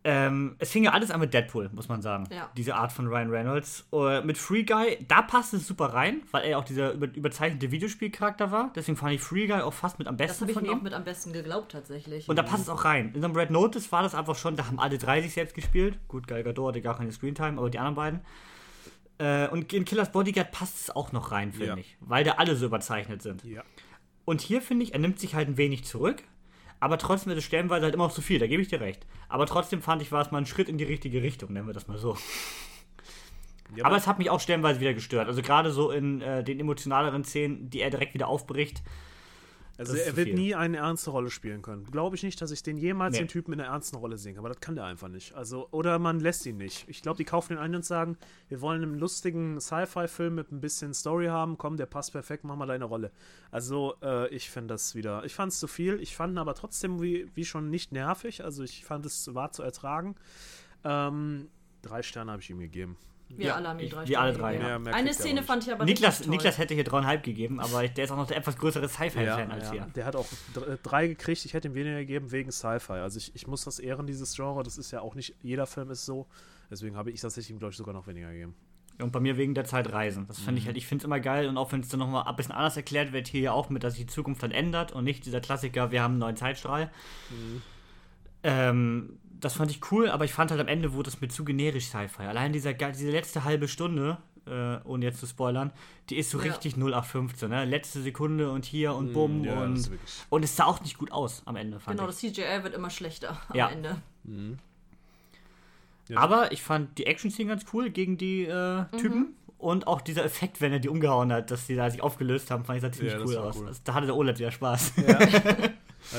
Ähm, 0.03 0.55
es 0.57 0.71
fing 0.71 0.83
ja 0.83 0.93
alles 0.93 1.11
an 1.11 1.19
mit 1.19 1.31
Deadpool, 1.31 1.69
muss 1.73 1.87
man 1.87 2.01
sagen. 2.01 2.23
Ja. 2.31 2.49
Diese 2.57 2.73
Art 2.73 2.91
von 2.91 3.05
Ryan 3.05 3.29
Reynolds. 3.29 3.85
Äh, 3.93 4.21
mit 4.21 4.39
Free 4.39 4.63
Guy, 4.63 4.97
da 5.07 5.21
passt 5.21 5.53
es 5.53 5.67
super 5.67 5.93
rein, 5.93 6.23
weil 6.31 6.41
er 6.45 6.49
ja 6.49 6.57
auch 6.57 6.63
dieser 6.63 6.93
über, 6.93 7.05
überzeichnete 7.05 7.69
Videospielcharakter 7.69 8.49
war. 8.51 8.71
Deswegen 8.75 8.97
fand 8.97 9.13
ich 9.13 9.21
Free 9.21 9.45
Guy 9.45 9.61
auch 9.61 9.73
fast 9.73 9.99
mit 9.99 10.07
am 10.07 10.17
Das 10.17 10.27
besten 10.29 10.41
habe 10.45 10.51
ich 10.53 10.57
von 10.57 10.63
mir 10.63 10.71
auch 10.71 10.77
ihm. 10.77 10.83
mit 10.83 10.93
am 10.95 11.03
besten 11.03 11.33
geglaubt, 11.33 11.71
tatsächlich. 11.73 12.27
Und 12.27 12.35
da 12.35 12.41
passt 12.41 12.63
es 12.63 12.69
auch 12.69 12.83
rein. 12.83 13.11
In 13.13 13.21
so 13.21 13.27
einem 13.27 13.35
Red 13.35 13.51
Notice 13.51 13.91
war 13.91 14.01
das 14.01 14.15
einfach 14.15 14.35
schon, 14.35 14.55
da 14.55 14.65
haben 14.65 14.79
alle 14.79 14.97
drei 14.97 15.21
sich 15.21 15.33
selbst 15.35 15.53
gespielt. 15.53 15.99
Gut, 16.07 16.27
Gal 16.27 16.41
Gadot 16.41 16.69
hatte 16.69 16.81
gar 16.81 16.97
keine 16.97 17.11
Screentime, 17.11 17.59
aber 17.59 17.69
die 17.69 17.77
anderen 17.77 17.95
beiden. 17.95 18.21
Äh, 19.17 19.47
und 19.49 19.71
in 19.73 19.85
Killers 19.85 20.11
Bodyguard 20.11 20.51
passt 20.51 20.79
es 20.81 20.89
auch 20.89 21.11
noch 21.11 21.31
rein, 21.31 21.51
finde 21.51 21.67
Ja. 21.67 21.77
ich. 21.77 21.97
Weil 21.99 22.23
da 22.23 22.33
alle 22.33 22.55
so 22.55 22.65
überzeichnet 22.65 23.21
sind. 23.21 23.43
Ja. 23.43 23.63
Und 24.25 24.41
hier 24.41 24.61
finde 24.61 24.83
ich, 24.83 24.93
er 24.93 24.99
nimmt 24.99 25.19
sich 25.19 25.35
halt 25.35 25.47
ein 25.49 25.57
wenig 25.57 25.83
zurück, 25.83 26.23
aber 26.79 26.97
trotzdem 26.97 27.31
ist 27.31 27.39
es 27.39 27.43
stellenweise 27.43 27.85
halt 27.85 27.93
immer 27.95 28.05
noch 28.05 28.13
zu 28.13 28.21
viel, 28.21 28.39
da 28.39 28.47
gebe 28.47 28.61
ich 28.61 28.67
dir 28.67 28.81
recht. 28.81 29.05
Aber 29.29 29.45
trotzdem 29.45 29.81
fand 29.81 30.01
ich, 30.01 30.11
war 30.11 30.21
es 30.21 30.31
mal 30.31 30.37
ein 30.39 30.45
Schritt 30.45 30.69
in 30.69 30.77
die 30.77 30.83
richtige 30.83 31.21
Richtung, 31.21 31.53
nennen 31.53 31.67
wir 31.67 31.73
das 31.73 31.87
mal 31.87 31.97
so. 31.97 32.17
Ja, 33.75 33.85
Aber 33.85 33.95
es 33.95 34.05
hat 34.07 34.19
mich 34.19 34.29
auch 34.29 34.39
stellenweise 34.39 34.79
wieder 34.81 34.93
gestört. 34.93 35.27
Also 35.27 35.41
gerade 35.41 35.71
so 35.71 35.91
in 35.91 36.21
äh, 36.21 36.43
den 36.43 36.59
emotionaleren 36.59 37.23
Szenen, 37.23 37.69
die 37.69 37.79
er 37.81 37.89
direkt 37.89 38.13
wieder 38.13 38.27
aufbricht. 38.27 38.81
Also 39.81 39.95
er 39.95 40.15
wird 40.15 40.27
viel. 40.29 40.35
nie 40.35 40.55
eine 40.55 40.77
ernste 40.77 41.09
Rolle 41.11 41.29
spielen 41.29 41.61
können. 41.61 41.85
Glaube 41.85 42.15
ich 42.15 42.23
nicht, 42.23 42.41
dass 42.41 42.51
ich 42.51 42.63
den 42.63 42.77
jemals 42.77 43.13
Nee. 43.13 43.19
den 43.19 43.27
Typen 43.27 43.53
in 43.53 43.59
einer 43.59 43.69
ernsten 43.69 43.97
Rolle 43.97 44.17
sehen 44.17 44.35
kann, 44.35 44.39
aber 44.45 44.49
das 44.53 44.59
kann 44.61 44.75
der 44.75 44.85
einfach 44.85 45.07
nicht. 45.07 45.33
Also, 45.33 45.67
oder 45.71 45.99
man 45.99 46.19
lässt 46.19 46.45
ihn 46.45 46.57
nicht. 46.57 46.85
Ich 46.87 47.01
glaube, 47.01 47.17
die 47.17 47.23
kaufen 47.25 47.53
den 47.53 47.57
ein 47.59 47.75
und 47.75 47.85
sagen, 47.85 48.17
wir 48.47 48.61
wollen 48.61 48.83
einen 48.83 48.95
lustigen 48.99 49.59
Sci-Fi-Film 49.59 50.35
mit 50.35 50.51
ein 50.51 50.61
bisschen 50.61 50.93
Story 50.93 51.27
haben, 51.27 51.57
komm, 51.57 51.77
der 51.77 51.85
passt 51.85 52.11
perfekt, 52.11 52.43
mach 52.43 52.55
mal 52.55 52.65
deine 52.65 52.85
Rolle. 52.85 53.11
Also, 53.51 53.95
äh, 54.01 54.27
ich 54.33 54.49
finde 54.49 54.73
das 54.73 54.95
wieder, 54.95 55.25
ich 55.25 55.33
fand 55.35 55.51
es 55.51 55.59
zu 55.59 55.67
viel, 55.67 55.99
ich 56.01 56.15
fand 56.15 56.33
ihn 56.33 56.37
aber 56.37 56.53
trotzdem 56.55 57.01
wie, 57.01 57.29
wie 57.35 57.45
schon 57.45 57.69
nicht 57.69 57.91
nervig, 57.91 58.43
also 58.43 58.63
ich 58.63 58.85
fand 58.85 59.05
es 59.05 59.33
war 59.33 59.51
zu 59.51 59.63
ertragen. 59.63 60.15
Ähm, 60.83 61.47
drei 61.81 62.01
Sterne 62.03 62.31
habe 62.31 62.41
ich 62.41 62.49
ihm 62.49 62.59
gegeben. 62.59 62.97
Wir 63.37 63.47
Ja, 63.47 63.55
alle 63.55 63.69
haben 63.69 63.79
ich- 63.79 63.89
drei 63.91 64.07
wir 64.07 64.19
alle 64.21 64.33
drei, 64.33 64.55
ja. 64.59 64.79
Mehr 64.79 64.93
Eine 64.93 65.13
Szene 65.13 65.43
fand 65.43 65.65
ich 65.65 65.71
aber 65.73 65.85
Niklas. 65.85 66.27
Niklas 66.27 66.57
hätte 66.57 66.73
hier 66.73 66.83
dreieinhalb 66.83 67.23
gegeben, 67.23 67.59
aber 67.59 67.87
der 67.87 68.03
ist 68.05 68.11
auch 68.11 68.17
noch 68.17 68.27
der 68.27 68.37
etwas 68.37 68.57
größere 68.57 68.87
Sci-Fi-Fan 68.89 69.25
Ja, 69.25 69.47
als 69.47 69.65
ja. 69.67 69.71
hier. 69.71 69.87
Der 69.95 70.05
hat 70.05 70.15
auch 70.15 70.27
dr- 70.53 70.77
drei 70.83 71.07
gekriegt, 71.07 71.45
ich 71.45 71.53
hätte 71.53 71.67
ihm 71.69 71.75
weniger 71.75 71.97
gegeben 71.99 72.31
wegen 72.31 72.51
Sci-Fi. 72.51 72.93
Also 72.93 73.17
ich, 73.17 73.33
ich 73.35 73.47
muss 73.47 73.63
das 73.63 73.79
ehren, 73.79 74.07
dieses 74.07 74.35
Genre. 74.35 74.63
Das 74.63 74.77
ist 74.77 74.91
ja 74.91 75.01
auch 75.01 75.15
nicht, 75.15 75.35
jeder 75.41 75.65
Film 75.67 75.89
ist 75.91 76.05
so. 76.05 76.27
Deswegen 76.69 76.95
habe 76.95 77.11
ich 77.11 77.21
tatsächlich 77.21 77.51
ihm, 77.51 77.59
glaube 77.59 77.71
ich, 77.71 77.77
sogar 77.77 77.93
noch 77.93 78.07
weniger 78.07 78.31
gegeben. 78.31 78.55
Und 78.99 79.11
bei 79.11 79.19
mir 79.19 79.35
wegen 79.37 79.55
der 79.55 79.65
Zeit 79.65 79.91
reisen. 79.91 80.27
Das 80.27 80.37
finde 80.39 80.59
ich 80.59 80.67
halt, 80.67 80.77
ich 80.77 80.85
finde 80.85 81.01
es 81.01 81.05
immer 81.05 81.19
geil 81.19 81.47
und 81.47 81.57
auch 81.57 81.71
wenn 81.71 81.79
es 81.79 81.89
dann 81.89 81.99
nochmal 81.99 82.25
ein 82.27 82.35
bisschen 82.35 82.51
anders 82.51 82.77
erklärt 82.77 83.13
wird, 83.13 83.27
hier 83.27 83.41
ja 83.41 83.51
auch 83.51 83.69
mit, 83.69 83.83
dass 83.83 83.95
sich 83.95 84.05
die 84.05 84.11
Zukunft 84.13 84.43
dann 84.43 84.51
ändert 84.51 84.91
und 84.91 85.03
nicht 85.05 85.25
dieser 85.25 85.41
Klassiker, 85.41 85.89
wir 85.91 86.03
haben 86.03 86.11
einen 86.11 86.19
neuen 86.19 86.35
Zeitstrahl. 86.35 86.91
Ähm, 88.43 89.17
das 89.41 89.53
fand 89.55 89.71
ich 89.71 89.91
cool, 89.91 90.09
aber 90.09 90.23
ich 90.25 90.33
fand 90.33 90.51
halt 90.51 90.61
am 90.61 90.67
Ende 90.67 90.93
wurde 90.93 91.09
es 91.09 91.19
mir 91.21 91.27
zu 91.27 91.43
generisch 91.43 91.87
Sci-Fi. 91.87 92.23
Allein 92.23 92.53
dieser, 92.53 92.73
diese 92.73 93.11
letzte 93.11 93.43
halbe 93.43 93.67
Stunde, 93.67 94.17
äh, 94.47 94.77
ohne 94.85 95.05
jetzt 95.05 95.19
zu 95.19 95.27
spoilern, 95.27 95.71
die 96.09 96.17
ist 96.17 96.29
so 96.31 96.37
Ja. 96.39 96.45
richtig 96.45 96.75
0815, 96.77 97.49
ne? 97.49 97.65
Letzte 97.65 98.01
Sekunde 98.01 98.51
und 98.51 98.65
hier 98.65 98.93
und 98.95 99.13
bumm 99.13 99.43
ja, 99.43 99.67
das 99.67 99.87
und, 99.89 99.99
und 100.29 100.43
es 100.43 100.55
sah 100.55 100.65
auch 100.65 100.81
nicht 100.81 100.97
gut 100.97 101.11
aus 101.11 101.41
am 101.45 101.55
Ende, 101.57 101.79
fand 101.79 101.97
Genau, 101.97 102.09
ich. 102.09 102.15
das 102.15 102.33
CGI 102.33 102.63
wird 102.63 102.73
immer 102.73 102.89
schlechter 102.89 103.39
am 103.49 103.55
Ja. 103.57 103.69
Ende. 103.69 103.97
Ja. 106.07 106.17
Aber 106.17 106.51
ich 106.51 106.61
fand 106.61 106.97
die 106.97 107.05
Action-Szene 107.05 107.49
ganz 107.49 107.65
cool 107.73 107.89
gegen 107.89 108.17
die 108.17 108.43
äh, 108.45 108.85
Typen. 108.97 109.35
Und 109.57 109.85
auch 109.85 110.01
dieser 110.01 110.25
Effekt, 110.25 110.59
wenn 110.59 110.73
er 110.73 110.79
die 110.79 110.89
umgehauen 110.89 111.31
hat, 111.31 111.51
dass 111.51 111.67
die 111.67 111.75
da 111.75 111.87
sich 111.89 112.01
aufgelöst 112.01 112.49
haben, 112.49 112.65
fand 112.65 112.77
ich 112.77 112.81
sah 112.81 112.91
ziemlich 112.91 113.13
Ja, 113.13 113.19
das 113.19 113.29
cool 113.29 113.37
aus. 113.37 113.57
cool. 113.59 113.67
Also, 113.67 113.81
da 113.83 113.93
hatte 113.93 114.07
der 114.07 114.15
Olet 114.15 114.39
wieder 114.39 114.51
Spaß. 114.51 114.93
Ja, 115.07 115.19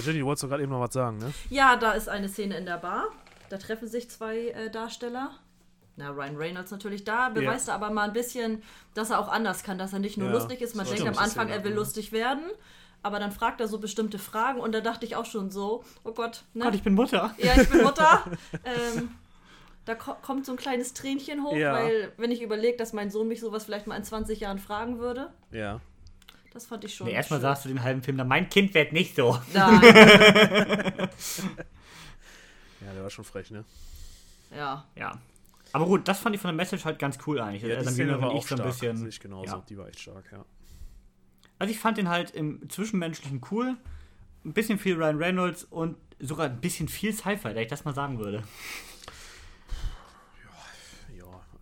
Jenny, 0.05 0.21
du 0.21 0.27
wolltest 0.27 0.45
doch 0.45 0.49
gerade 0.49 0.63
eben 0.63 0.73
noch 0.73 0.81
was 0.81 0.93
sagen, 0.95 1.19
ne? 1.19 1.33
Ja, 1.51 1.77
da 1.77 1.93
ist 1.93 2.09
eine 2.09 2.29
Szene 2.29 2.57
in 2.57 2.67
der 2.67 2.79
Bar. 2.79 3.07
Da 3.51 3.59
treffen 3.59 3.89
sich 3.89 4.09
zwei 4.11 4.49
äh, 4.49 4.71
Darsteller. 4.71 5.33
Na, 5.97 6.11
Ryan 6.11 6.37
Reynolds 6.37 6.71
natürlich 6.71 7.05
da, 7.05 7.29
beweist 7.29 7.69
er 7.69 7.75
aber 7.75 7.91
mal 7.91 8.05
ein 8.09 8.15
bisschen, 8.15 8.63
dass 8.95 9.11
er 9.11 9.19
auch 9.19 9.29
anders 9.29 9.63
kann, 9.63 9.77
dass 9.77 9.93
er 9.93 9.99
nicht 9.99 10.17
nur 10.17 10.29
Ja, 10.29 10.35
lustig 10.35 10.63
ist. 10.63 10.75
Man 10.75 10.87
denkt 10.87 11.07
am 11.07 11.19
Anfang, 11.19 11.51
er 11.51 11.63
will 11.65 11.75
lustig 11.75 12.13
werden, 12.13 12.45
aber 13.03 13.19
dann 13.19 13.31
fragt 13.31 13.61
er 13.61 13.69
so 13.69 13.79
bestimmte 13.79 14.19
Fragen 14.19 14.59
und 14.61 14.73
da 14.75 14.81
dachte 14.81 15.05
ich 15.05 15.17
auch 15.17 15.27
schon 15.27 15.51
so, 15.51 15.85
oh 16.05 16.13
Gott, 16.13 16.45
ne? 16.55 16.65
Gott, 16.65 16.75
ich 16.75 16.83
bin 16.83 16.95
Mutter. 16.95 17.35
Ja, 17.37 17.61
ich 17.61 17.69
bin 17.69 17.83
Mutter. 17.83 18.25
ähm, 18.65 19.11
da 19.85 19.95
ko 19.95 20.15
kommt 20.23 20.47
so 20.47 20.53
ein 20.53 20.57
kleines 20.59 20.95
Tränchen 20.95 21.45
hoch, 21.45 21.57
Ja. 21.57 21.75
weil 21.75 22.13
wenn 22.17 22.31
ich 22.31 22.41
überlege, 22.41 22.79
dass 22.79 22.95
mein 22.95 23.11
Sohn 23.11 23.29
mich 23.29 23.41
sowas 23.41 23.65
vielleicht 23.65 23.87
mal 23.87 23.97
in 23.97 24.05
20 24.05 24.41
Jahren 24.41 24.59
fragen 24.59 24.99
würde, 24.99 25.31
Ja. 25.51 25.81
Das 26.53 26.67
fand 26.67 26.85
ich 26.85 26.95
schon. 26.95 27.07
Nee, 27.07 27.13
erstmal 27.15 27.41
sagst 27.41 27.65
du 27.65 27.69
den 27.69 27.83
halben 27.83 28.03
Film, 28.03 28.17
dann 28.19 28.29
mein 28.29 28.49
Kind 28.49 28.75
wird 28.75 28.93
nicht 28.93 29.15
so. 29.17 29.39
Nein. 29.55 29.83
Ja, 32.81 32.93
der 32.95 33.03
war 33.03 33.11
schon 33.11 33.25
frech, 33.25 33.51
ne? 33.51 33.65
ja. 34.55 34.85
Ja. 34.97 35.19
Aber 35.75 35.87
gut, 35.87 36.07
das 36.07 36.19
fand 36.19 36.35
ich 36.35 36.41
von 36.43 36.49
der 36.49 36.57
Message 36.57 36.85
halt 36.85 36.99
ganz 36.99 37.17
cool 37.27 37.41
eigentlich. 37.41 37.63
Ja, 37.63 37.69
Er 37.71 37.83
die 37.83 37.89
Szene 37.89 38.21
war 38.21 38.31
auch 38.31 38.43
ich 38.43 38.47
so 38.47 38.57
ein 38.57 38.59
stark. 38.59 38.71
bisschen. 38.73 39.09
Ich 39.09 39.21
genauso. 39.21 39.47
ja. 39.57 39.65
Die 39.71 39.79
war 39.79 39.89
echt 39.89 40.01
stark, 40.01 40.25
ja. 40.31 40.45
Also 41.59 41.73
ich 41.73 41.79
fand 41.79 41.97
den 41.97 42.09
halt 42.11 42.33
im 42.33 42.69
Zwischenmenschlichen 42.69 43.41
cool. 43.51 43.77
Ein 44.45 44.53
bisschen 44.53 44.79
viel 44.79 44.97
Ryan 44.97 45.17
Reynolds 45.17 45.65
und 45.65 45.97
sogar 46.19 46.47
ein 46.47 46.61
bisschen 46.61 46.89
viel 46.89 47.15
Sci-Fi, 47.15 47.55
wenn 47.55 47.57
ich 47.59 47.69
das 47.69 47.87
mal 47.87 47.95
sagen 47.95 48.19
würde. 48.19 48.43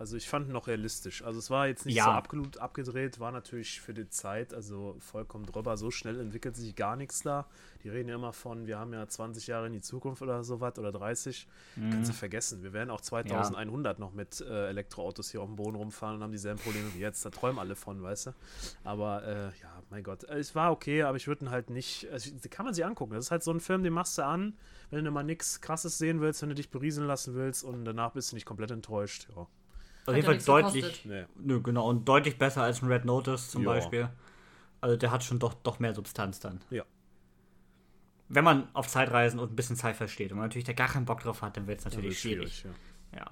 Ja, 0.01 0.03
also 0.03 0.17
ich 0.17 0.29
fand 0.29 0.47
ihn 0.49 0.53
noch 0.53 0.67
realistisch. 0.67 1.23
Also 1.23 1.39
es 1.39 1.51
war 1.51 1.67
jetzt 1.67 1.85
nicht 1.87 1.95
Ja. 1.97 2.05
so 2.05 2.11
abgelut, 2.11 2.59
abgedreht, 2.59 3.21
war 3.21 3.31
natürlich 3.33 3.81
für 3.81 3.93
die 3.95 4.09
Zeit, 4.09 4.55
also 4.55 4.97
vollkommen 4.99 5.45
drüber. 5.47 5.77
So 5.77 5.91
schnell 5.91 6.19
entwickelt 6.19 6.57
sich 6.57 6.75
gar 6.75 6.97
nichts 6.97 7.23
da. 7.23 7.47
Die 7.85 7.89
reden 7.89 8.09
ja 8.09 8.15
immer 8.17 8.33
von, 8.33 8.67
wir 8.67 8.79
haben 8.79 8.93
ja 8.93 9.07
20 9.07 9.47
Jahre 9.47 9.67
in 9.67 9.73
die 9.73 9.81
Zukunft 9.81 10.21
oder 10.23 10.43
sowas 10.45 10.79
oder 10.79 10.93
30. 10.93 11.47
Kannst 11.91 12.11
du 12.11 12.15
vergessen. 12.15 12.63
Wir 12.63 12.73
werden 12.73 12.91
auch 12.91 13.01
2100 13.01 13.99
noch 13.99 14.13
mit 14.13 14.41
äh, 14.41 14.69
Elektroautos 14.69 15.31
hier 15.31 15.41
auf 15.43 15.47
dem 15.49 15.57
Boden 15.57 15.77
rumfahren 15.77 16.17
und 16.17 16.23
haben 16.23 16.33
dieselben 16.33 16.61
Probleme 16.61 16.93
wie 16.95 16.99
jetzt. 17.01 17.25
Da 17.25 17.31
träumen 17.31 17.59
alle 17.59 17.77
von, 17.77 18.03
weißt 18.03 18.27
du. 18.27 18.31
Aber 18.85 19.23
äh, 19.25 19.45
ja, 19.61 19.83
mein 19.91 20.03
Gott. 20.03 20.25
Äh, 20.25 20.39
Es 20.39 20.55
war 20.55 20.73
okay, 20.73 21.03
aber 21.03 21.17
ich 21.17 21.27
würde 21.27 21.45
ihn 21.47 21.51
halt 21.51 21.71
nicht. 21.71 22.09
Also, 22.11 22.31
kann 22.51 22.65
man 22.67 22.75
sich 22.75 22.85
angucken. 22.85 23.15
Das 23.15 23.27
ist 23.27 23.31
halt 23.31 23.43
so 23.43 23.51
ein 23.53 23.61
Film, 23.61 23.83
den 23.83 23.93
machst 23.93 24.19
du 24.19 24.25
an, 24.25 24.57
wenn 24.91 25.05
du 25.05 25.11
mal 25.11 25.23
nichts 25.23 25.61
krasses 25.61 25.99
sehen 25.99 26.21
willst, 26.21 26.43
wenn 26.43 26.49
du 26.51 26.55
dich 26.55 26.71
berieseln 26.71 27.07
lassen 27.07 27.35
willst 27.35 27.65
und 27.65 27.85
danach 27.85 28.13
bist 28.13 28.33
du 28.33 28.37
nicht 28.37 28.47
komplett 28.47 28.71
enttäuscht. 28.71 29.29
Ja. 29.35 29.47
Auf 30.07 30.15
jeden 30.15 30.27
Fall 30.27 30.39
deutlich. 30.39 31.05
Nee. 31.05 31.25
Nö, 31.37 31.61
genau. 31.61 31.89
Und 31.89 32.09
deutlich 32.09 32.39
besser 32.39 32.63
als 32.63 32.83
ein 32.83 32.89
Red 32.91 33.05
Notice 33.05 33.51
zum 33.51 33.63
Ja. 33.63 33.71
Beispiel. 33.71 34.09
Also 34.81 34.97
der 34.97 35.11
hat 35.11 35.23
schon 35.25 35.39
doch, 35.39 35.55
doch 35.55 35.79
mehr 35.79 35.95
Substanz 35.95 36.41
dann. 36.41 36.61
Ja. 36.71 36.85
Wenn 38.29 38.45
man 38.45 38.69
auf 38.75 38.87
Zeitreisen 38.89 39.39
und 39.41 39.53
ein 39.53 39.57
bisschen 39.57 39.77
Sci-Fi 39.77 40.09
steht 40.09 40.31
und 40.33 40.39
man 40.39 40.47
natürlich 40.47 40.65
da 40.65 40.73
gar 40.73 40.89
keinen 40.89 41.05
Bock 41.05 41.21
drauf 41.21 41.43
hat, 41.43 41.57
dann 41.57 41.67
wird 41.67 41.81
es 41.81 41.85
natürlich 41.85 42.11
wird's 42.11 42.21
schwierig. 42.21 42.65
ja. 43.13 43.19
Ja. 43.19 43.27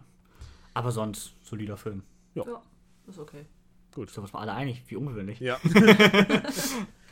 Aber 0.75 0.91
sonst, 0.93 1.35
solider 1.43 1.77
Film. 1.77 2.03
Ja. 2.35 2.45
Ja, 2.47 2.63
ist 3.07 3.19
okay. 3.19 3.47
Gut. 3.95 4.11
So 4.11 4.23
was 4.23 4.33
wir 4.35 4.41
alle 4.41 4.53
einig, 4.53 4.83
wie 4.89 4.97
ungewöhnlich. 4.97 5.41
Ja. 5.41 5.59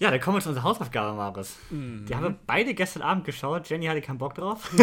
Ja, 0.00 0.12
dann 0.12 0.20
kommen 0.20 0.36
wir 0.36 0.40
zu 0.40 0.50
unserer 0.50 0.64
Hausaufgabe, 0.64 1.16
Maris. 1.16 1.56
Mhm. 1.70 2.06
Die 2.06 2.14
haben 2.14 2.22
wir 2.22 2.36
beide 2.46 2.72
gestern 2.72 3.02
Abend 3.02 3.24
geschaut. 3.24 3.68
Jenny 3.68 3.86
hatte 3.86 4.00
keinen 4.00 4.18
Bock 4.18 4.34
drauf. 4.34 4.70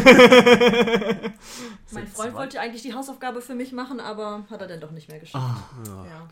Mein 1.91 2.07
Freund 2.07 2.33
wollte 2.33 2.59
eigentlich 2.59 2.81
die 2.81 2.93
Hausaufgabe 2.93 3.41
für 3.41 3.55
mich 3.55 3.71
machen, 3.71 4.01
aber 4.01 4.43
hat 4.49 4.59
er 4.59 4.67
dann 4.67 4.81
doch 4.81 4.91
nicht 4.91 5.09
mehr 5.09 5.19
geschafft. 5.19 5.45
Ah. 5.45 6.05
Ja. 6.05 6.27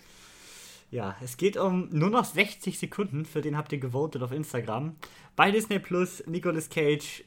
Ja, 0.91 1.15
es 1.23 1.37
geht 1.37 1.57
um 1.57 1.89
nur 1.89 2.11
noch 2.11 2.23
60 2.23 2.77
Sekunden, 2.77 3.25
für 3.25 3.41
den 3.41 3.57
habt 3.57 3.71
ihr 3.71 3.79
gewotet 3.79 4.21
auf 4.21 4.31
Instagram. 4.31 4.95
Bei 5.35 5.49
Disney 5.49 5.79
Plus, 5.79 6.23
Nicolas 6.27 6.69
Cage, 6.69 7.23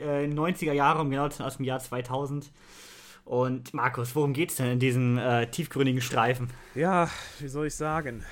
äh, 0.00 0.26
90er 0.26 0.74
Jahre, 0.74 1.00
um 1.00 1.08
genau 1.08 1.24
aus 1.26 1.56
dem 1.56 1.64
Jahr 1.64 1.78
2000. 1.78 2.50
Und 3.24 3.72
Markus, 3.72 4.14
worum 4.14 4.34
geht's 4.34 4.56
denn 4.56 4.70
in 4.72 4.78
diesem 4.80 5.16
äh, 5.16 5.46
tiefgründigen 5.46 6.02
Streifen? 6.02 6.50
ja, 6.74 7.08
wie 7.38 7.48
soll 7.48 7.68
ich 7.68 7.74
sagen? 7.74 8.22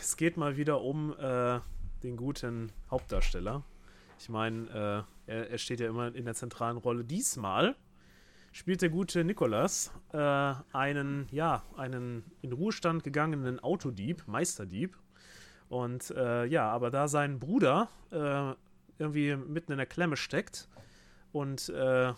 Es 0.00 0.16
geht 0.16 0.38
mal 0.38 0.56
wieder 0.56 0.80
um 0.80 1.14
äh, 1.18 1.60
den 2.02 2.16
guten 2.16 2.72
Hauptdarsteller. 2.90 3.62
Ich 4.18 4.28
meine, 4.28 5.06
äh, 5.26 5.32
er, 5.32 5.50
er 5.50 5.58
steht 5.58 5.80
ja 5.80 5.88
immer 5.88 6.14
in 6.14 6.24
der 6.24 6.34
zentralen 6.34 6.76
Rolle. 6.76 7.04
Diesmal 7.04 7.76
spielt 8.52 8.82
der 8.82 8.90
gute 8.90 9.24
Nikolas 9.24 9.92
äh, 10.12 10.54
einen, 10.72 11.28
ja, 11.30 11.62
einen 11.76 12.24
in 12.42 12.52
Ruhestand 12.52 13.04
gegangenen 13.04 13.60
Autodieb, 13.60 14.26
Meisterdieb. 14.26 14.96
Und 15.68 16.10
äh, 16.10 16.46
ja, 16.46 16.68
aber 16.68 16.90
da 16.90 17.06
sein 17.06 17.38
Bruder 17.38 17.88
äh, 18.10 18.54
irgendwie 18.98 19.36
mitten 19.36 19.72
in 19.72 19.78
der 19.78 19.86
Klemme 19.86 20.16
steckt 20.16 20.68
und 21.32 21.68
äh, 21.68 22.12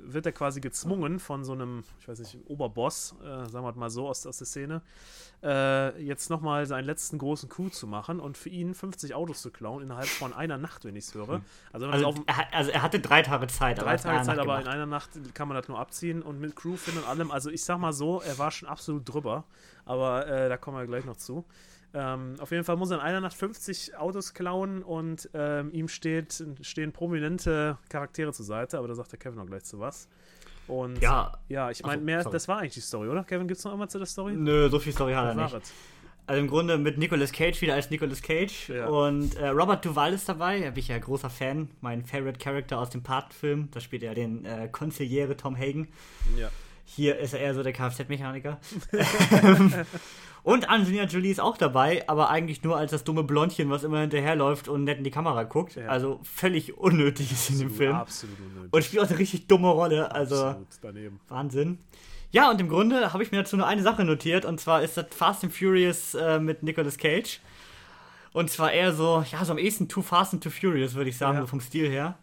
wird 0.00 0.26
er 0.26 0.32
quasi 0.32 0.60
gezwungen 0.60 1.18
von 1.18 1.44
so 1.44 1.52
einem, 1.52 1.84
ich 2.00 2.08
weiß 2.08 2.18
nicht, 2.18 2.38
Oberboss, 2.46 3.14
äh, 3.22 3.48
sagen 3.48 3.64
wir 3.64 3.72
mal 3.74 3.90
so 3.90 4.08
aus, 4.08 4.26
aus 4.26 4.38
der 4.38 4.46
Szene, 4.46 4.82
äh, 5.42 6.02
jetzt 6.02 6.30
nochmal 6.30 6.66
seinen 6.66 6.84
letzten 6.84 7.18
großen 7.18 7.48
Coup 7.48 7.72
zu 7.72 7.86
machen 7.86 8.20
und 8.20 8.36
für 8.36 8.48
ihn 8.48 8.74
50 8.74 9.14
Autos 9.14 9.42
zu 9.42 9.50
klauen 9.50 9.82
innerhalb 9.82 10.08
von 10.08 10.32
einer 10.32 10.58
Nacht, 10.58 10.84
wenn 10.84 10.96
ich 10.96 11.04
es 11.04 11.14
höre. 11.14 11.42
Also, 11.72 11.86
man 11.86 11.98
es 11.98 12.04
Also, 12.04 12.06
auf 12.06 12.16
er, 12.26 12.54
also 12.54 12.70
er 12.70 12.82
hatte 12.82 13.00
drei 13.00 13.22
Tage 13.22 13.46
Zeit. 13.46 13.78
aber 13.78 13.86
drei 13.90 13.96
in 13.96 14.00
Tage 14.02 14.14
einer 14.14 14.24
Zeit, 14.24 14.36
Nacht 14.36 14.46
aber 14.46 14.58
in 14.58 14.64
gemacht. 14.64 14.74
einer 14.74 14.86
Nacht 14.86 15.10
kann 15.34 15.48
man 15.48 15.56
das 15.56 15.68
nur 15.68 15.78
abziehen 15.78 16.22
und 16.22 16.40
mit 16.40 16.56
Crewfin 16.56 16.96
und 16.98 17.06
allem. 17.06 17.30
Also 17.30 17.50
ich 17.50 17.64
sag 17.64 17.78
mal 17.78 17.92
so, 17.92 18.20
er 18.20 18.38
war 18.38 18.50
schon 18.50 18.68
absolut 18.68 19.08
drüber, 19.08 19.44
aber 19.84 20.26
äh, 20.26 20.48
da 20.48 20.56
kommen 20.56 20.78
wir 20.78 20.86
gleich 20.86 21.04
noch 21.04 21.16
zu. 21.16 21.44
Ähm, 21.94 22.34
auf 22.40 22.50
jeden 22.50 22.64
Fall 22.64 22.76
muss 22.76 22.90
er 22.90 22.96
in 22.96 23.02
einer 23.02 23.20
Nacht 23.20 23.34
50 23.34 23.96
Autos 23.96 24.34
klauen 24.34 24.82
und 24.82 25.30
ähm, 25.32 25.70
ihm 25.72 25.86
steht, 25.86 26.44
stehen 26.60 26.92
prominente 26.92 27.78
Charaktere 27.88 28.32
zur 28.32 28.44
Seite, 28.44 28.78
aber 28.78 28.88
da 28.88 28.94
sagt 28.94 29.12
der 29.12 29.18
Kevin 29.20 29.38
noch 29.38 29.46
gleich 29.46 29.62
zu 29.64 29.78
was. 29.78 30.08
Und 30.66 31.00
Ja, 31.00 31.32
ja 31.48 31.70
ich 31.70 31.84
meine, 31.84 32.02
mehr, 32.02 32.22
sorry. 32.22 32.32
das 32.32 32.48
war 32.48 32.58
eigentlich 32.58 32.74
die 32.74 32.80
Story, 32.80 33.08
oder? 33.08 33.22
Kevin, 33.22 33.46
gibt 33.46 33.58
es 33.58 33.64
noch 33.64 33.72
irgendwas 33.72 33.92
zu 33.92 33.98
der 33.98 34.06
Story? 34.06 34.32
nö, 34.34 34.68
so 34.68 34.80
viel 34.80 34.92
Story 34.92 35.12
hat 35.12 35.26
er 35.26 35.34
nicht. 35.34 35.72
Also 36.26 36.40
im 36.40 36.48
Grunde 36.48 36.78
mit 36.78 36.96
Nicolas 36.96 37.32
Cage 37.32 37.60
wieder 37.60 37.74
als 37.74 37.90
Nicolas 37.90 38.22
Cage. 38.22 38.70
Ja. 38.70 38.86
Und 38.86 39.36
äh, 39.36 39.48
Robert 39.48 39.84
Duvall 39.84 40.14
ist 40.14 40.26
dabei. 40.26 40.60
Da 40.60 40.70
bin 40.70 40.78
ich 40.78 40.88
ja 40.88 40.98
großer 40.98 41.28
Fan. 41.28 41.68
Mein 41.82 42.02
Favorite 42.02 42.38
Character 42.38 42.78
aus 42.78 42.88
dem 42.88 43.02
Patenfilm. 43.02 43.68
Da 43.70 43.80
spielt 43.80 44.02
er 44.02 44.14
den 44.14 44.44
äh, 44.46 44.68
Konsigliere 44.72 45.36
Tom 45.36 45.54
Hagen. 45.54 45.88
Ja. 46.38 46.48
Hier 46.86 47.18
ist 47.18 47.34
er 47.34 47.40
eher 47.40 47.54
so 47.54 47.62
der 47.62 47.74
Kfz-Mechaniker. 47.74 48.58
und 50.44 50.68
Angelina 50.68 51.04
Jolie 51.04 51.30
ist 51.32 51.40
auch 51.40 51.56
dabei, 51.56 52.08
aber 52.08 52.30
eigentlich 52.30 52.62
nur 52.62 52.76
als 52.76 52.92
das 52.92 53.02
dumme 53.02 53.24
Blondchen, 53.24 53.70
was 53.70 53.82
immer 53.82 54.00
hinterherläuft 54.00 54.68
und 54.68 54.84
nett 54.84 54.98
in 54.98 55.04
die 55.04 55.10
Kamera 55.10 55.42
guckt. 55.42 55.74
Ja. 55.74 55.88
Also 55.88 56.20
völlig 56.22 56.78
unnötig 56.78 57.32
ist 57.32 57.50
in 57.50 57.58
dem 57.58 57.68
Absolut, 57.68 57.76
Film. 57.78 57.94
Absolut 57.96 58.38
unnötig. 58.38 58.72
Und 58.72 58.84
spielt 58.84 59.02
auch 59.02 59.08
eine 59.08 59.18
richtig 59.18 59.46
dumme 59.48 59.68
Rolle. 59.68 60.12
Also 60.12 60.36
Absolut 60.36 60.68
daneben. 60.82 61.20
Wahnsinn. 61.28 61.78
Ja, 62.30 62.50
und 62.50 62.60
im 62.60 62.68
Grunde 62.68 63.12
habe 63.12 63.22
ich 63.22 63.32
mir 63.32 63.38
dazu 63.38 63.56
nur 63.56 63.66
eine 63.66 63.82
Sache 63.82 64.04
notiert, 64.04 64.44
und 64.44 64.60
zwar 64.60 64.82
ist 64.82 64.96
das 64.96 65.06
Fast 65.10 65.44
and 65.44 65.52
Furious 65.54 66.14
äh, 66.14 66.38
mit 66.40 66.62
Nicolas 66.62 66.98
Cage. 66.98 67.40
Und 68.32 68.50
zwar 68.50 68.72
eher 68.72 68.92
so, 68.92 69.24
ja, 69.30 69.44
so 69.44 69.52
am 69.52 69.58
ehesten 69.58 69.88
Too 69.88 70.02
Fast 70.02 70.34
and 70.34 70.42
Too 70.42 70.50
Furious, 70.50 70.94
würde 70.94 71.10
ich 71.10 71.16
sagen, 71.16 71.36
Ja. 71.36 71.42
so 71.42 71.46
vom 71.46 71.60
Stil 71.60 71.88
her. 71.88 72.18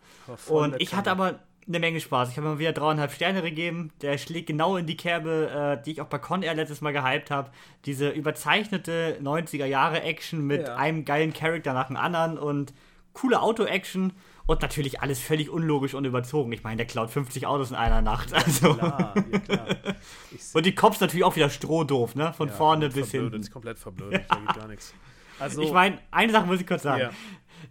Und 0.47 0.75
ich 0.79 0.93
hatte 0.93 1.09
aber 1.11 1.39
eine 1.67 1.79
Menge 1.79 1.99
Spaß. 1.99 2.31
Ich 2.31 2.37
habe 2.37 2.47
mal 2.47 2.59
wieder 2.59 2.73
dreieinhalb 2.73 3.11
Sterne 3.11 3.41
gegeben. 3.41 3.91
Der 4.01 4.17
schlägt 4.17 4.47
genau 4.47 4.77
in 4.77 4.85
die 4.87 4.97
Kerbe, 4.97 5.77
äh, 5.79 5.83
die 5.83 5.91
ich 5.91 6.01
auch 6.01 6.07
bei 6.07 6.17
Con 6.17 6.41
Air 6.43 6.55
letztes 6.55 6.81
Mal 6.81 6.91
gehypt 6.91 7.31
habe. 7.31 7.51
Diese 7.85 8.09
überzeichnete 8.09 9.17
90er-Jahre-Action 9.21 10.45
mit 10.45 10.67
Ja. 10.67 10.75
einem 10.75 11.05
geilen 11.05 11.33
Charakter 11.33 11.73
nach 11.73 11.87
dem 11.87 11.97
anderen 11.97 12.37
und 12.37 12.73
coole 13.13 13.41
Auto-Action. 13.41 14.13
Und 14.47 14.61
natürlich 14.63 14.99
alles 15.01 15.19
völlig 15.19 15.49
unlogisch 15.49 15.93
und 15.93 16.03
überzogen. 16.03 16.51
Ich 16.51 16.63
meine, 16.63 16.77
der 16.77 16.85
klaut 16.87 17.09
50 17.11 17.45
Autos 17.45 17.69
in 17.69 17.77
einer 17.77 18.01
Nacht. 18.01 18.33
Also. 18.33 18.73
Klar, 18.73 19.13
ja 19.31 19.39
klar. 19.39 19.67
Ich 20.33 20.43
seh- 20.43 20.57
Und 20.57 20.65
die 20.65 20.75
Cops 20.75 20.99
natürlich 20.99 21.23
auch 21.23 21.35
wieder 21.35 21.49
strohdoof, 21.49 22.15
ne? 22.15 22.33
Von 22.33 22.49
ja, 22.49 22.53
vorne 22.55 22.89
bis 22.89 23.11
hinten. 23.11 23.39
ist 23.39 23.51
komplett 23.51 23.77
verblödet, 23.79 24.23
da 24.27 24.35
geht 24.35 24.55
gar 24.55 24.67
nichts. 24.67 24.93
Also, 25.39 25.61
Ich 25.61 25.71
meine, 25.71 25.99
eine 26.09 26.31
Sache 26.31 26.47
muss 26.47 26.59
ich 26.59 26.67
kurz 26.67 26.83
sagen. 26.83 27.09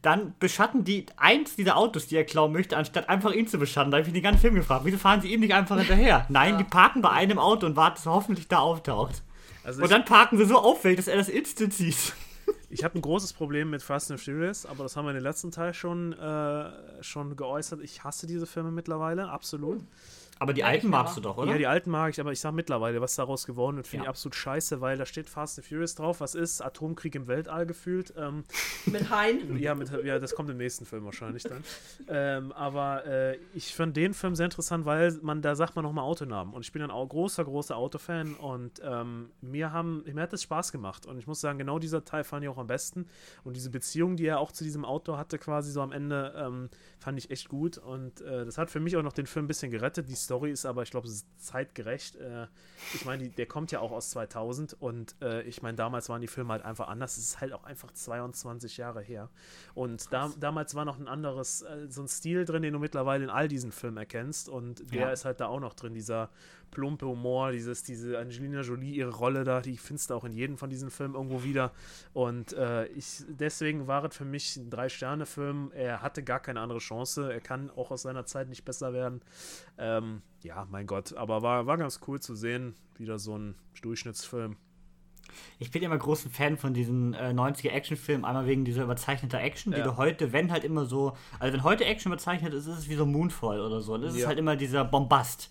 Ja. 0.02 0.12
Dann 0.12 0.34
beschatten 0.38 0.84
die 0.84 1.06
eins 1.16 1.56
dieser 1.56 1.76
Autos, 1.76 2.06
die 2.06 2.16
er 2.16 2.24
klauen 2.24 2.52
möchte, 2.52 2.76
anstatt 2.76 3.08
einfach 3.08 3.32
ihn 3.32 3.46
zu 3.46 3.58
beschatten. 3.58 3.90
Da 3.90 3.98
habe 3.98 4.02
ich 4.02 4.12
mich 4.12 4.20
den 4.20 4.22
ganzen 4.22 4.40
Film 4.40 4.54
gefragt. 4.54 4.84
Wieso 4.84 4.98
fahren 4.98 5.20
sie 5.20 5.32
ihm 5.32 5.40
nicht 5.40 5.54
einfach 5.54 5.78
hinterher? 5.78 6.26
Nein, 6.28 6.58
die 6.58 6.64
parken 6.64 7.02
bei 7.02 7.10
einem 7.10 7.38
Auto 7.38 7.66
und 7.66 7.76
warten, 7.76 7.96
dass 7.96 8.06
er 8.06 8.12
hoffentlich 8.12 8.48
da 8.48 8.60
auftaucht. 8.60 9.22
also 9.62 9.82
Und 9.82 9.90
dann 9.90 10.04
parken 10.04 10.38
sie 10.38 10.46
so 10.46 10.58
auffällig, 10.58 10.96
dass 10.96 11.08
er 11.08 11.16
das 11.16 11.28
instant 11.28 11.74
sieht. 11.74 12.14
ich 12.70 12.82
habe 12.82 12.98
ein 12.98 13.02
großes 13.02 13.34
Problem 13.34 13.70
mit 13.70 13.82
Fast 13.82 14.10
and 14.10 14.20
Furious, 14.20 14.64
aber 14.64 14.84
das 14.84 14.96
haben 14.96 15.04
wir 15.04 15.10
in 15.10 15.16
den 15.16 15.24
letzten 15.24 15.50
Teil 15.50 15.74
schon, 15.74 16.14
äh, 16.14 17.02
schon 17.02 17.36
geäußert. 17.36 17.80
Ich 17.82 18.02
hasse 18.02 18.26
diese 18.26 18.46
Filme 18.46 18.70
mittlerweile, 18.70 19.28
absolut. 19.28 19.82
Aber 20.40 20.54
die 20.54 20.60
Ja, 20.62 20.68
alten 20.68 20.88
magst 20.88 21.16
du 21.18 21.20
doch, 21.20 21.36
oder? 21.36 21.52
Ja, 21.52 21.58
die 21.58 21.66
alten 21.66 21.90
mag 21.90 22.10
ich, 22.10 22.18
aber 22.18 22.32
ich 22.32 22.40
sag 22.40 22.52
mittlerweile, 22.52 23.00
was 23.02 23.14
daraus 23.14 23.46
geworden 23.46 23.76
wird, 23.76 23.86
finde 23.86 24.04
Ja. 24.04 24.06
ich 24.06 24.08
absolut 24.08 24.34
scheiße, 24.34 24.80
weil 24.80 24.96
da 24.96 25.04
steht 25.04 25.28
Fast 25.28 25.58
and 25.58 25.68
Furious 25.68 25.94
drauf. 25.94 26.20
Was 26.20 26.34
ist? 26.34 26.62
Atomkrieg 26.62 27.14
im 27.14 27.26
Weltall 27.28 27.66
gefühlt. 27.66 28.14
Ähm, 28.16 28.44
Mit 28.86 29.10
Hein. 29.10 29.58
ja, 29.58 29.74
mit, 29.74 29.90
ja, 30.04 30.18
das 30.18 30.34
kommt 30.34 30.48
im 30.48 30.56
nächsten 30.56 30.86
Film 30.86 31.04
wahrscheinlich 31.04 31.42
dann. 31.42 31.62
ähm, 32.08 32.52
aber 32.52 33.04
äh, 33.04 33.36
ich 33.54 33.74
fand 33.74 33.96
den 33.96 34.14
Film 34.14 34.34
sehr 34.34 34.46
interessant, 34.46 34.86
weil 34.86 35.12
man 35.22 35.42
da 35.42 35.54
sagt 35.54 35.76
man 35.76 35.84
nochmal 35.84 36.04
Autonamen. 36.04 36.54
Und 36.54 36.62
ich 36.64 36.72
bin 36.72 36.80
ein 36.82 36.88
großer, 37.08 37.44
großer 37.44 37.76
Autofan 37.76 38.34
und 38.34 38.80
ähm, 38.82 39.30
mir 39.42 39.72
haben, 39.72 40.02
mir 40.10 40.22
hat 40.22 40.32
das 40.32 40.42
Spaß 40.42 40.72
gemacht. 40.72 41.04
Und 41.04 41.18
ich 41.18 41.26
muss 41.26 41.40
sagen, 41.42 41.58
genau 41.58 41.78
dieser 41.78 42.02
Teil 42.04 42.24
fand 42.24 42.44
ich 42.44 42.48
auch 42.48 42.56
am 42.58 42.66
besten. 42.66 43.06
Und 43.44 43.56
diese 43.56 43.68
Beziehung, 43.68 44.16
die 44.16 44.24
er 44.24 44.40
auch 44.40 44.52
zu 44.52 44.64
diesem 44.64 44.86
Auto 44.86 45.18
hatte, 45.18 45.36
quasi 45.38 45.70
so 45.70 45.82
am 45.82 45.92
Ende, 45.92 46.32
ähm, 46.34 46.70
fand 46.98 47.18
ich 47.18 47.30
echt 47.30 47.50
gut. 47.50 47.76
Und 47.76 48.22
äh, 48.22 48.46
das 48.46 48.56
hat 48.56 48.70
für 48.70 48.80
mich 48.80 48.96
auch 48.96 49.02
noch 49.02 49.12
den 49.12 49.26
Film 49.26 49.44
ein 49.44 49.48
bisschen 49.48 49.70
gerettet. 49.70 50.08
Die 50.08 50.14
Story 50.30 50.52
ist 50.52 50.64
aber, 50.64 50.84
ich 50.84 50.92
glaube, 50.92 51.08
es 51.08 51.14
ist 51.14 51.26
zeitgerecht. 51.44 52.14
Äh, 52.14 52.46
ich 52.94 53.04
meine, 53.04 53.28
der 53.30 53.46
kommt 53.46 53.72
ja 53.72 53.80
auch 53.80 53.90
aus 53.90 54.10
2000 54.10 54.76
und 54.80 55.16
äh, 55.20 55.42
ich 55.42 55.60
meine, 55.60 55.76
damals 55.76 56.08
waren 56.08 56.20
die 56.20 56.28
Filme 56.28 56.52
halt 56.52 56.64
einfach 56.64 56.86
anders. 56.86 57.16
Es 57.16 57.24
ist 57.24 57.40
halt 57.40 57.52
auch 57.52 57.64
einfach 57.64 57.90
22 57.92 58.76
Jahre 58.76 59.00
her. 59.02 59.28
Und 59.74 60.12
da, 60.12 60.30
damals 60.38 60.76
war 60.76 60.84
noch 60.84 61.00
ein 61.00 61.08
anderes, 61.08 61.62
äh, 61.62 61.88
so 61.88 62.02
ein 62.02 62.06
Stil 62.08 62.44
drin, 62.44 62.62
den 62.62 62.72
du 62.74 62.78
mittlerweile 62.78 63.24
in 63.24 63.30
all 63.30 63.48
diesen 63.48 63.72
Filmen 63.72 63.96
erkennst. 63.96 64.48
Und 64.48 64.92
der 64.92 65.00
Ja. 65.00 65.10
ist 65.12 65.24
halt 65.24 65.40
da 65.40 65.46
auch 65.46 65.58
noch 65.58 65.74
drin, 65.74 65.94
dieser 65.94 66.30
plumpe 66.70 67.06
Humor, 67.06 67.52
dieses, 67.52 67.82
diese 67.82 68.18
Angelina 68.18 68.60
Jolie, 68.62 68.92
ihre 68.94 69.10
Rolle 69.10 69.44
da, 69.44 69.60
die 69.60 69.76
findest 69.76 70.10
du 70.10 70.14
auch 70.14 70.24
in 70.24 70.32
jedem 70.32 70.56
von 70.58 70.70
diesen 70.70 70.90
Filmen 70.90 71.14
irgendwo 71.14 71.42
wieder. 71.42 71.72
Und 72.12 72.52
äh, 72.52 72.86
ich, 72.88 73.24
deswegen 73.28 73.86
war 73.86 74.04
es 74.04 74.16
für 74.16 74.24
mich 74.24 74.56
ein 74.56 74.70
Drei-Sterne-Film. 74.70 75.72
Er 75.74 76.02
hatte 76.02 76.22
gar 76.22 76.40
keine 76.40 76.60
andere 76.60 76.78
Chance. 76.78 77.32
Er 77.32 77.40
kann 77.40 77.70
auch 77.70 77.90
aus 77.90 78.02
seiner 78.02 78.24
Zeit 78.26 78.48
nicht 78.48 78.64
besser 78.64 78.92
werden. 78.92 79.20
Ähm, 79.78 80.22
ja, 80.42 80.66
mein 80.70 80.86
Gott, 80.86 81.12
aber 81.14 81.42
war, 81.42 81.66
war 81.66 81.76
ganz 81.78 82.00
cool 82.06 82.20
zu 82.20 82.34
sehen. 82.34 82.74
Wieder 82.98 83.18
so 83.18 83.36
ein 83.36 83.54
Durchschnittsfilm. 83.82 84.56
Ich 85.60 85.70
bin 85.70 85.82
immer 85.82 85.96
großen 85.96 86.30
Fan 86.30 86.56
von 86.56 86.74
diesen 86.74 87.14
äh, 87.14 87.30
90er 87.30 87.70
Actionfilmen, 87.70 88.24
einmal 88.24 88.46
wegen 88.46 88.64
dieser 88.64 88.82
überzeichneter 88.82 89.38
Action, 89.40 89.72
die 89.72 89.78
Ja. 89.78 89.84
du 89.84 89.96
heute, 89.96 90.32
wenn 90.32 90.50
halt 90.50 90.64
immer 90.64 90.86
so, 90.86 91.16
also 91.38 91.52
wenn 91.52 91.62
heute 91.62 91.84
Action 91.84 92.10
überzeichnet 92.10 92.52
ist, 92.52 92.66
ist 92.66 92.78
es 92.78 92.88
wie 92.88 92.96
so 92.96 93.06
Moonfall 93.06 93.60
oder 93.60 93.80
so. 93.80 93.96
Das 93.96 94.14
ist 94.14 94.22
Ja. 94.22 94.26
halt 94.28 94.38
immer 94.38 94.56
dieser 94.56 94.84
Bombast. 94.84 95.50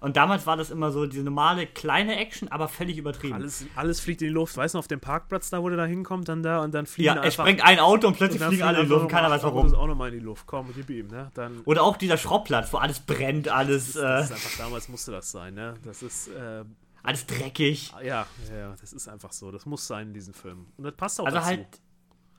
Und 0.00 0.16
damals 0.16 0.46
war 0.46 0.56
das 0.56 0.70
immer 0.70 0.90
so 0.90 1.06
diese 1.06 1.22
normale 1.22 1.66
kleine 1.66 2.16
Action, 2.16 2.48
aber 2.48 2.68
völlig 2.68 2.98
übertrieben. 2.98 3.34
Alles, 3.34 3.64
alles 3.76 4.00
fliegt 4.00 4.22
in 4.22 4.28
die 4.28 4.34
Luft. 4.34 4.56
Weißt 4.56 4.74
du, 4.74 4.78
auf 4.78 4.88
dem 4.88 5.00
Parkplatz 5.00 5.50
da, 5.50 5.62
wo 5.62 5.68
der 5.68 5.78
da 5.78 5.86
hinkommt, 5.86 6.28
dann 6.28 6.42
da 6.42 6.60
und 6.62 6.74
dann 6.74 6.86
fliegen 6.86 7.06
ja, 7.06 7.12
einfach... 7.12 7.24
er 7.24 7.30
sprengt 7.30 7.64
ein 7.64 7.78
Auto 7.78 8.08
und 8.08 8.16
und 8.16 8.18
plötzlich 8.18 8.40
dann 8.40 8.48
fliegen 8.50 8.64
alle 8.64 8.80
in 8.80 8.86
die 8.86 8.90
Luft, 8.92 9.08
keiner 9.08 9.30
weiß 9.30 9.42
warum. 9.42 9.58
Autos 9.66 9.74
auch 9.74 9.86
nochmal 9.86 10.08
in 10.12 10.18
die 10.18 10.24
Luft. 10.24 10.46
Komm, 10.46 10.72
gib 10.74 10.88
ihm, 10.90 11.08
ne? 11.08 11.30
Dann... 11.34 11.60
Oder 11.64 11.82
auch 11.82 11.96
dieser 11.96 12.16
Schrottplatz, 12.16 12.72
wo 12.72 12.78
alles 12.78 13.00
brennt, 13.00 13.48
alles, 13.48 13.92
Das 13.92 14.02
äh, 14.02 14.24
ist 14.24 14.32
einfach, 14.32 14.58
damals 14.64 14.88
musste 14.88 15.12
das 15.12 15.30
sein, 15.30 15.54
ne? 15.54 15.74
Das 15.84 16.02
ist, 16.02 16.28
äh, 16.28 16.64
alles 17.02 17.26
dreckig. 17.26 17.92
ja, 18.02 18.26
ja, 18.50 18.74
das 18.80 18.92
ist 18.92 19.08
einfach 19.08 19.32
so. 19.32 19.52
Das 19.52 19.64
muss 19.66 19.86
sein 19.86 20.08
in 20.08 20.14
diesem 20.14 20.34
Film. 20.34 20.66
Und 20.76 20.84
das 20.84 20.94
passt 20.94 21.20
auch 21.20 21.26
Also 21.26 21.36
dazu. 21.36 21.48
halt, 21.48 21.66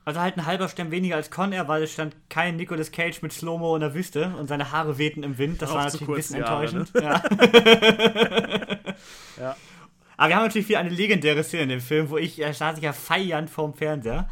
also 0.07 0.21
halt 0.21 0.37
ein 0.37 0.45
halber 0.45 0.69
Stern 0.69 0.89
weniger 0.89 1.17
als 1.17 1.29
Con 1.29 1.51
Air, 1.51 1.67
weil 1.67 1.83
es 1.83 1.91
stand 1.91 2.15
kein 2.29 2.55
Nicolas 2.55 2.93
Cage 2.93 3.21
mit 3.21 3.33
Slow-Mo 3.33 3.75
in 3.75 3.81
der 3.81 3.93
Wüste 3.93 4.33
und 4.39 4.47
seine 4.47 4.71
Haare 4.71 4.97
wehten 4.97 5.21
im 5.21 5.37
Wind. 5.37 5.61
Das 5.61 5.69
Auch 5.69 5.75
war 5.75 5.83
natürlich 5.83 6.07
ein 6.07 6.15
bisschen 6.15 6.35
enttäuschend. 6.37 6.91
Ja. 6.95 7.21
Ja. 9.39 9.55
Aber 10.15 10.29
wir 10.29 10.35
haben 10.35 10.45
natürlich 10.45 10.67
wieder 10.67 10.79
eine 10.79 10.89
legendäre 10.89 11.43
Szene 11.43 11.63
in 11.63 11.69
dem 11.69 11.81
Film, 11.81 12.09
wo 12.09 12.17
ich, 12.17 12.41
äh, 12.41 12.51
saß 12.51 12.77
ich 12.77 12.83
ja 12.83 12.91
feiernd 12.91 13.51
vorm 13.51 13.75
Fernseher. 13.75 14.27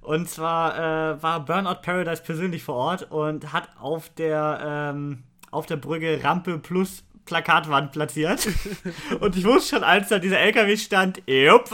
Und 0.00 0.28
zwar 0.28 0.76
äh, 1.14 1.22
war 1.22 1.44
Burnout 1.44 1.82
Paradise 1.82 2.22
persönlich 2.22 2.64
vor 2.64 2.74
Ort 2.74 3.12
und 3.12 3.52
hat 3.52 3.68
auf 3.78 4.08
der, 4.08 4.92
ähm, 4.92 5.22
auf 5.52 5.66
der 5.66 5.76
Brücke 5.76 6.18
Rampe 6.24 6.58
plus 6.58 7.04
Plakatwand 7.28 7.92
platziert. 7.92 8.48
und 9.20 9.36
ich 9.36 9.44
wusste 9.44 9.76
schon, 9.76 9.84
als 9.84 10.08
da 10.08 10.18
dieser 10.18 10.38
LKW 10.40 10.76
stand, 10.76 11.22
jupp. 11.26 11.70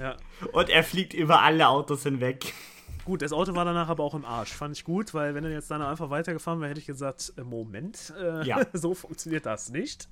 Ja. 0.00 0.16
Und 0.52 0.68
er 0.70 0.82
fliegt 0.82 1.14
über 1.14 1.42
alle 1.42 1.68
Autos 1.68 2.02
hinweg. 2.02 2.52
Gut, 3.04 3.22
das 3.22 3.32
Auto 3.32 3.54
war 3.54 3.64
danach 3.64 3.88
aber 3.88 4.02
auch 4.02 4.14
im 4.14 4.24
Arsch. 4.24 4.52
Fand 4.52 4.76
ich 4.76 4.82
gut, 4.82 5.14
weil 5.14 5.34
wenn 5.36 5.44
er 5.44 5.50
jetzt 5.52 5.70
dann 5.70 5.80
einfach 5.80 6.10
weitergefahren 6.10 6.60
wäre, 6.60 6.70
hätte 6.70 6.80
ich 6.80 6.86
gesagt, 6.86 7.32
äh, 7.38 7.42
Moment, 7.42 8.12
äh, 8.20 8.44
Ja. 8.44 8.60
so 8.72 8.94
funktioniert 8.94 9.46
das 9.46 9.70
nicht. 9.70 10.08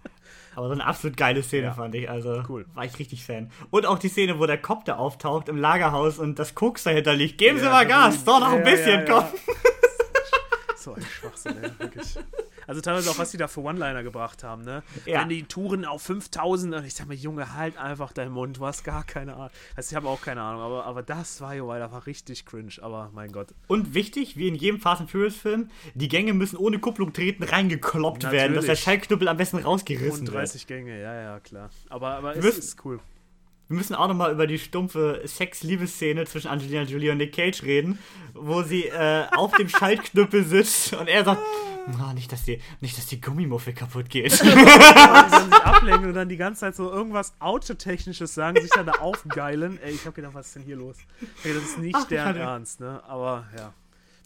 Aber 0.55 0.69
so 0.69 0.75
eine 0.75 0.87
absolut 0.87 1.17
geile 1.17 1.43
Szene 1.43 1.65
Ja. 1.69 1.73
fand 1.75 1.95
ich. 1.97 2.09
Also 2.09 2.43
Cool. 2.49 2.67
war 2.75 2.85
ich 2.85 2.97
richtig 3.01 3.25
Fan. 3.25 3.51
Und 3.71 3.87
auch 3.87 3.99
die 3.99 4.09
Szene, 4.09 4.39
wo 4.39 4.47
der 4.47 4.59
da 4.85 4.95
auftaucht 4.97 5.49
im 5.49 5.57
Lagerhaus 5.57 6.21
und 6.21 6.39
das 6.39 6.55
Koks 6.55 6.85
dahinter 6.85 7.15
liegt. 7.15 7.39
Geben 7.39 7.59
Sie 7.59 7.65
Ja, 7.65 7.73
mal 7.73 7.87
Gas, 7.87 8.23
doch 8.25 8.39
noch 8.39 8.53
ein 8.53 8.63
bisschen, 8.63 9.05
komm. 9.09 9.25
So 10.77 10.93
ein 10.93 11.03
Schwachsinn, 11.03 11.57
ey, 11.63 11.71
wirklich. 11.79 12.19
Also 12.67 12.81
teilweise 12.81 13.11
auch, 13.11 13.19
was 13.19 13.31
die 13.31 13.37
da 13.37 13.49
für 13.49 13.61
One-Liner 13.61 14.03
gebracht 14.03 14.45
haben, 14.45 14.65
ne? 14.65 14.83
Ja. 15.07 15.21
Wenn 15.21 15.29
die 15.29 15.45
Touren 15.45 15.85
auf 15.85 16.03
5000 16.03 16.75
und 16.75 16.85
ich 16.85 16.95
sag 16.95 17.07
mir, 17.09 17.15
Junge, 17.15 17.55
halt 17.55 17.77
einfach 17.77 18.13
deinen 18.13 18.33
Mund, 18.33 18.59
du 18.59 18.67
hast 18.67 18.85
gar 18.85 19.05
keine 19.05 19.35
Ahnung. 19.35 19.51
Also 19.77 19.91
ich 19.91 19.97
habe 19.97 20.09
auch 20.09 20.21
keine 20.21 20.43
Ahnung, 20.43 20.63
aber, 20.63 20.85
aber 20.85 21.03
das 21.03 21.41
war 21.41 21.55
jo, 21.55 21.69
weil 21.69 21.81
das 21.81 21.93
war 21.93 22.07
richtig 22.07 22.47
cringe, 22.47 22.73
aber 22.81 23.11
mein 23.15 23.33
Gott. 23.33 23.49
Und 23.67 23.95
wichtig, 23.95 24.37
wie 24.37 24.49
in 24.49 24.55
jedem 24.55 24.81
Fast 24.81 25.01
and 25.01 25.11
Furious 25.11 25.37
Film, 25.37 25.71
die 25.95 26.09
Gänge 26.09 26.33
müssen 26.33 26.57
ohne 26.57 26.79
Kupplung 26.79 27.13
treten 27.13 27.43
reingekloppt 27.43 28.25
werden, 28.25 28.55
dass 28.55 28.65
der 28.65 28.75
Natürlich. 28.75 28.81
Schaltknüppel 28.81 29.29
am 29.29 29.37
besten 29.37 29.59
rausgerissen 29.59 30.27
wird. 30.27 30.37
30 30.37 30.67
Gänge, 30.67 31.01
ja, 31.01 31.15
ja, 31.15 31.41
klar. 31.41 31.71
Aber, 31.89 32.11
aber 32.17 32.37
es 32.37 32.45
ist 32.59 32.85
cool. 32.85 33.01
Wir 33.69 33.77
müssen 33.77 33.95
auch 33.95 34.09
nochmal 34.09 34.31
über 34.33 34.47
die 34.47 34.59
stumpfe 34.59 35.23
Sex-Liebesszene 35.25 36.27
zwischen 36.27 36.49
Angelina 36.49 36.83
Jolie 36.83 37.11
und 37.11 37.17
Nick 37.17 37.35
Cage 37.35 37.63
reden, 37.63 37.99
wo 38.35 38.63
sie 38.63 38.85
äh, 38.85 39.25
auf 39.35 39.53
dem 39.53 39.69
Schaltknüppel 39.71 40.45
sitzt 40.45 40.93
und 40.93 41.09
er 41.09 41.25
sagt, 41.25 41.41
"Ah, 41.99 42.13
nicht, 42.13 42.31
dass 42.31 42.45
die, 42.45 42.61
nicht, 42.81 42.99
dass 42.99 43.07
die 43.07 43.21
Gummimuffel 43.23 43.73
kaputt 43.73 44.11
geht. 44.11 44.39
Und 44.43 44.49
dann 44.55 45.45
sich 45.45 45.55
ablenken 45.55 46.09
und 46.09 46.15
dann 46.15 46.29
die 46.29 46.37
ganze 46.37 46.61
Zeit 46.61 46.77
so 46.77 46.91
irgendwas 46.91 47.33
Autotechnisches 47.39 48.35
sagen, 48.35 48.61
sich 48.61 48.71
dann 48.71 48.85
da 48.85 48.93
aufgeilen. 48.93 49.79
Ey, 49.83 49.93
ich 49.93 50.07
hab 50.07 50.15
gedacht, 50.15 50.35
was 50.35 50.49
ist 50.49 50.57
denn 50.57 50.63
hier 50.65 50.77
los? 50.77 50.97
Ey, 51.43 51.55
das 51.55 51.63
ist 51.63 51.79
nicht 51.79 51.97
Ach, 51.97 52.05
deren 52.05 52.37
Ernst, 52.37 52.81
ne? 52.81 53.03
Aber 53.09 53.47
ja. 53.57 53.73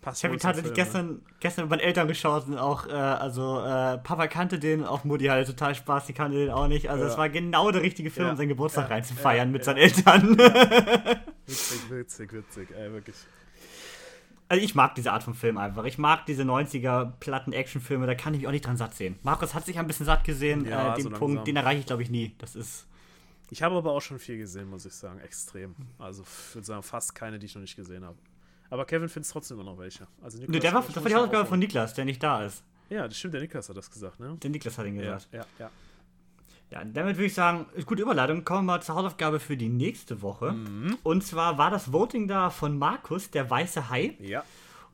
Passt 0.00 0.20
Ich 0.20 0.24
habe 0.24 0.34
ihn 0.36 0.40
tatsächlich 0.40 0.74
gestern, 0.74 1.22
gestern 1.40 1.64
mit 1.64 1.70
meinen 1.70 1.80
Eltern 1.80 2.06
geschaut 2.06 2.46
und 2.46 2.56
auch, 2.56 2.86
äh, 2.86 2.92
also 2.92 3.58
äh, 3.60 3.98
Papa 3.98 4.28
kannte 4.28 4.58
den, 4.60 4.84
auch 4.84 5.02
Mutti 5.04 5.24
hatte 5.26 5.44
total 5.44 5.74
Spaß, 5.74 6.06
die 6.06 6.12
kannte 6.12 6.36
den 6.38 6.50
auch 6.50 6.68
nicht. 6.68 6.88
Also 6.88 7.04
es 7.04 7.12
Ja. 7.14 7.18
war 7.18 7.28
genau 7.28 7.70
der 7.72 7.82
richtige 7.82 8.10
Film, 8.10 8.26
Ja. 8.26 8.30
um 8.32 8.36
seinen 8.36 8.48
Geburtstag 8.48 8.88
Ja. 8.88 8.94
reinzufeiern 8.94 9.50
mit 9.50 9.64
seinen 9.64 9.78
Eltern. 9.78 10.38
Witzig, 11.46 11.90
witzig, 11.90 12.32
witzig, 12.32 12.68
ey, 12.76 12.92
wirklich. 12.92 13.16
Also 14.50 14.62
ich 14.64 14.74
mag 14.74 14.94
diese 14.94 15.12
Art 15.12 15.22
von 15.24 15.34
Film 15.34 15.58
einfach. 15.58 15.84
Ich 15.84 15.98
mag 15.98 16.24
diese 16.26 16.42
90er 16.42 17.12
platten 17.20 17.52
Actionfilme, 17.52 18.06
da 18.06 18.14
kann 18.14 18.32
ich 18.34 18.40
mich 18.40 18.46
auch 18.48 18.52
nicht 18.52 18.66
dran 18.66 18.76
satt 18.76 18.94
sehen. 18.94 19.18
Markus 19.22 19.54
hat 19.54 19.66
sich 19.66 19.78
ein 19.78 19.86
bisschen 19.86 20.06
satt 20.06 20.24
gesehen, 20.24 20.64
äh, 20.64 20.94
den 20.94 21.04
so. 21.04 21.10
Punkt, 21.10 21.46
den 21.46 21.56
erreiche 21.56 21.80
ich 21.80 21.86
glaube 21.86 22.02
ich 22.02 22.10
nie. 22.10 22.34
Das 22.38 22.54
ist. 22.56 22.86
Ich 23.50 23.62
habe 23.62 23.74
aber 23.76 23.92
auch 23.92 24.00
schon 24.02 24.18
viel 24.18 24.38
gesehen, 24.38 24.68
muss 24.70 24.84
ich 24.86 24.92
sagen. 24.94 25.18
Extrem. 25.20 25.74
Also 25.98 26.22
ich 26.22 26.54
würde 26.54 26.66
sagen, 26.66 26.82
fast 26.82 27.14
keine, 27.14 27.38
die 27.38 27.46
ich 27.46 27.54
noch 27.54 27.62
nicht 27.62 27.76
gesehen 27.76 28.04
habe. 28.04 28.16
Aber 28.70 28.84
Kevin 28.84 29.08
findet 29.08 29.30
trotzdem 29.30 29.58
immer 29.60 29.70
noch 29.70 29.78
welche. 29.78 30.06
Also 30.22 30.38
Nö, 30.38 30.42
Nicolas 30.46 30.62
der 30.62 30.74
war, 30.74 30.82
das 30.82 30.96
war 30.96 31.04
die 31.04 31.14
Hausaufgabe 31.14 31.46
von. 31.46 31.58
Niklas, 31.58 31.94
der 31.94 32.04
nicht 32.04 32.22
da 32.22 32.44
ist. 32.44 32.62
Ja, 32.90 33.06
das 33.06 33.18
stimmt, 33.18 33.34
der 33.34 33.40
Niklas 33.40 33.68
hat 33.68 33.76
das 33.76 33.90
gesagt, 33.90 34.20
ne? 34.20 34.36
Der 34.42 34.50
Niklas 34.50 34.78
hat 34.78 34.86
ihn 34.86 34.96
Ja, 34.96 35.02
gesagt. 35.16 35.28
ja, 35.32 35.46
ja. 35.58 35.70
Ja, 36.70 36.84
damit 36.84 37.16
würde 37.16 37.24
ich 37.26 37.34
sagen, 37.34 37.64
gute 37.86 38.02
Überleitung. 38.02 38.44
Kommen 38.44 38.66
wir 38.66 38.74
mal 38.74 38.82
zur 38.82 38.94
Hausaufgabe 38.96 39.40
für 39.40 39.56
die 39.56 39.70
nächste 39.70 40.20
Woche. 40.20 40.52
Mhm. 40.52 40.98
Und 41.02 41.24
zwar 41.24 41.56
war 41.56 41.70
das 41.70 41.92
Voting 41.94 42.28
da 42.28 42.50
von 42.50 42.76
Markus, 42.78 43.30
der 43.30 43.48
weiße 43.48 43.88
Hai. 43.88 44.16
Ja. 44.20 44.44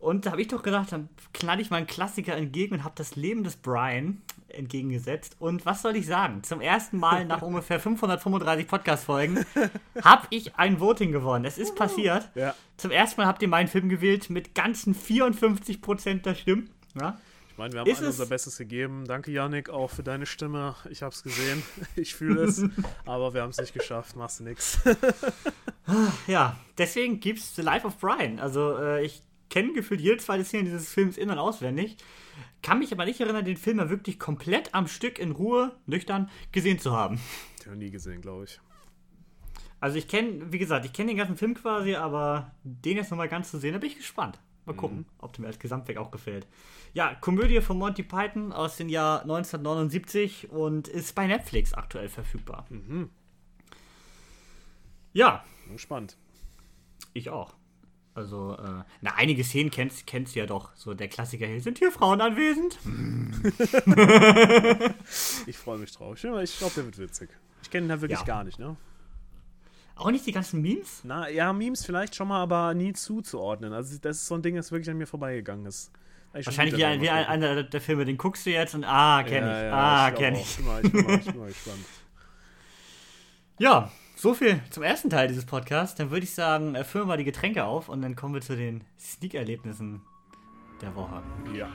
Und 0.04 0.26
da 0.26 0.32
habe 0.32 0.42
ich 0.42 0.48
doch 0.48 0.62
gedacht, 0.62 0.92
dann 0.92 1.08
knall 1.32 1.60
ich 1.60 1.70
mal 1.70 1.78
einen 1.78 1.86
Klassiker 1.86 2.36
entgegen 2.36 2.74
und 2.74 2.84
habe 2.84 2.92
das 2.94 3.16
Leben 3.16 3.42
des 3.42 3.56
Brian 3.56 4.20
entgegengesetzt. 4.48 5.36
Und 5.38 5.64
was 5.64 5.80
soll 5.80 5.96
ich 5.96 6.06
sagen? 6.06 6.42
Zum 6.42 6.60
ersten 6.60 6.98
Mal 6.98 7.24
nach 7.24 7.40
ungefähr 7.42 7.80
535 7.80 8.68
Podcast-Folgen 8.68 9.46
habe 10.02 10.26
ich 10.28 10.56
ein 10.56 10.78
Voting 10.78 11.10
gewonnen. 11.10 11.46
Es 11.46 11.56
ist 11.56 11.74
passiert. 11.74 12.28
Ja. 12.34 12.54
Zum 12.76 12.90
ersten 12.90 13.22
Mal 13.22 13.26
habt 13.26 13.40
ihr 13.40 13.48
meinen 13.48 13.66
Film 13.66 13.88
gewählt 13.88 14.28
mit 14.28 14.54
ganzen 14.54 14.94
54% 14.94 16.20
der 16.20 16.34
Stimmen. 16.34 16.68
Ja? 17.00 17.18
Ich 17.50 17.56
meine, 17.56 17.72
wir 17.72 17.80
haben 17.80 17.90
alle 17.90 18.06
unser 18.06 18.26
Bestes 18.26 18.58
gegeben. 18.58 19.06
Danke, 19.06 19.30
Yannick, 19.30 19.70
auch 19.70 19.90
für 19.90 20.02
deine 20.02 20.26
Stimme. 20.26 20.74
Ich 20.90 21.02
habe 21.02 21.14
es 21.14 21.22
gesehen. 21.22 21.62
Ich 21.96 22.14
fühle 22.14 22.42
es. 22.42 22.62
Aber 23.06 23.32
wir 23.32 23.40
haben 23.40 23.50
es 23.50 23.58
nicht 23.58 23.72
geschafft. 23.72 24.16
Machst 24.16 24.40
du 24.40 24.44
nix. 24.44 24.80
Ja, 26.26 26.58
deswegen 26.76 27.20
gibt 27.20 27.38
es 27.38 27.56
The 27.56 27.62
Life 27.62 27.86
of 27.86 27.96
Brian. 27.96 28.38
Also, 28.38 28.76
äh, 28.76 29.02
ich 29.02 29.22
kenne 29.50 29.72
gefühlt 29.72 30.00
jede 30.00 30.18
zweite 30.18 30.44
Szene 30.44 30.64
dieses 30.64 30.88
Films 30.88 31.16
in- 31.16 31.30
und 31.30 31.38
auswendig. 31.38 31.96
Kann 32.62 32.78
mich 32.78 32.92
aber 32.92 33.04
nicht 33.04 33.20
erinnern, 33.20 33.44
den 33.44 33.56
Film 33.56 33.76
mal 33.76 33.90
wirklich 33.90 34.18
komplett 34.18 34.74
am 34.74 34.88
Stück 34.88 35.18
in 35.18 35.32
Ruhe, 35.32 35.76
nüchtern 35.86 36.30
gesehen 36.52 36.78
zu 36.78 36.92
haben. 36.92 37.20
Ich 37.60 37.66
habe 37.66 37.76
nie 37.76 37.90
gesehen, 37.90 38.20
glaube 38.20 38.44
ich. 38.44 38.60
Also, 39.80 39.98
ich 39.98 40.08
kenne, 40.08 40.50
wie 40.52 40.58
gesagt, 40.58 40.86
ich 40.86 40.92
kenne 40.92 41.08
den 41.08 41.18
ganzen 41.18 41.36
Film 41.36 41.54
quasi, 41.54 41.94
aber 41.94 42.52
den 42.62 42.96
jetzt 42.96 43.10
nochmal 43.10 43.28
ganz 43.28 43.50
zu 43.50 43.58
sehen, 43.58 43.74
da 43.74 43.78
bin 43.78 43.90
ich 43.90 43.96
gespannt. 43.96 44.38
Mal 44.66 44.74
gucken, 44.74 45.04
ob 45.18 45.34
der 45.34 45.42
mir 45.42 45.48
als 45.48 45.58
Gesamtwerk 45.58 45.98
auch 45.98 46.10
gefällt. 46.10 46.46
Ja, 46.94 47.14
Komödie 47.14 47.60
von 47.60 47.76
Monty 47.76 48.02
Python 48.02 48.50
aus 48.50 48.78
dem 48.78 48.88
Jahr 48.88 49.20
1979 49.22 50.50
und 50.50 50.88
ist 50.88 51.14
bei 51.14 51.26
Netflix 51.26 51.74
aktuell 51.74 52.08
verfügbar. 52.08 52.66
Ja, 55.12 55.44
Bin 55.64 55.74
gespannt. 55.74 56.16
Ich 57.12 57.30
auch. 57.30 57.54
Also, 58.14 58.56
äh, 58.56 58.84
na, 59.00 59.14
einige 59.16 59.42
Szenen 59.42 59.70
kennst, 59.72 60.06
kennst 60.06 60.36
du 60.36 60.40
ja 60.40 60.46
doch. 60.46 60.70
So 60.76 60.94
der 60.94 61.08
Klassiker 61.08 61.46
hier, 61.46 61.60
sind 61.60 61.78
hier 61.78 61.90
Frauen 61.90 62.20
anwesend? 62.20 62.78
Ich 65.46 65.58
freue 65.58 65.78
mich 65.78 65.92
drauf. 65.92 66.16
Ich, 66.16 66.24
ich 66.24 66.58
glaube, 66.58 66.74
der 66.76 66.84
wird 66.86 66.98
witzig. 66.98 67.30
Ich 67.62 67.70
kenne 67.70 67.86
ihn 67.86 67.90
halt 67.90 68.00
wirklich 68.02 68.20
Ja. 68.20 68.24
gar 68.24 68.44
nicht, 68.44 68.58
ne? 68.58 68.76
Auch 69.96 70.10
nicht 70.10 70.26
die 70.26 70.32
ganzen 70.32 70.60
Memes? 70.62 71.00
Na, 71.04 71.28
ja, 71.28 71.52
Memes 71.52 71.84
vielleicht 71.84 72.14
schon 72.16 72.26
mal, 72.28 72.40
aber 72.42 72.74
nie 72.74 72.92
zuzuordnen. 72.92 73.72
Also, 73.72 73.96
das 73.98 74.18
ist 74.18 74.26
so 74.26 74.34
ein 74.34 74.42
Ding, 74.42 74.56
das 74.56 74.72
wirklich 74.72 74.90
an 74.90 74.98
mir 74.98 75.06
vorbeigegangen 75.06 75.66
ist. 75.66 75.90
Schon 76.34 76.46
Wahrscheinlich 76.46 76.76
wie, 76.76 76.84
ein, 76.84 77.00
wie 77.00 77.10
ein, 77.10 77.26
einer 77.26 77.62
der 77.62 77.80
Filme, 77.80 78.04
den 78.04 78.18
guckst 78.18 78.44
du 78.46 78.50
jetzt 78.50 78.74
und 78.74 78.82
ah, 78.84 79.22
kenn 79.22 79.44
Ja, 79.44 79.56
ich. 79.58 79.64
ja, 79.66 79.72
ah, 79.72 80.08
ich 80.08 80.14
kenn 80.16 80.34
glaub 80.34 80.42
auch. 80.42 80.44
ich. 80.44 80.50
Ich 80.50 80.56
bin 80.56 80.66
mal, 80.66 80.84
ich 80.84 80.92
bin 80.92 81.04
mal, 81.06 81.18
ich 81.18 81.24
bin 81.26 81.38
mal 81.38 81.48
gespannt. 81.48 81.78
Ja, 83.60 83.92
so 84.24 84.32
viel 84.32 84.58
zum 84.70 84.82
ersten 84.82 85.10
Teil 85.10 85.28
dieses 85.28 85.44
Podcasts. 85.44 85.96
Dann 85.96 86.10
würde 86.10 86.24
ich 86.24 86.34
sagen, 86.34 86.74
äh, 86.76 86.82
füllen 86.82 87.08
wir 87.08 87.18
die 87.18 87.24
Getränke 87.24 87.66
auf 87.66 87.90
und 87.90 88.00
dann 88.00 88.16
kommen 88.16 88.32
wir 88.32 88.40
zu 88.40 88.56
den 88.56 88.82
Sneak-Erlebnissen 88.98 90.00
der 90.80 90.96
Woche. 90.96 91.22
Ja. 91.54 91.68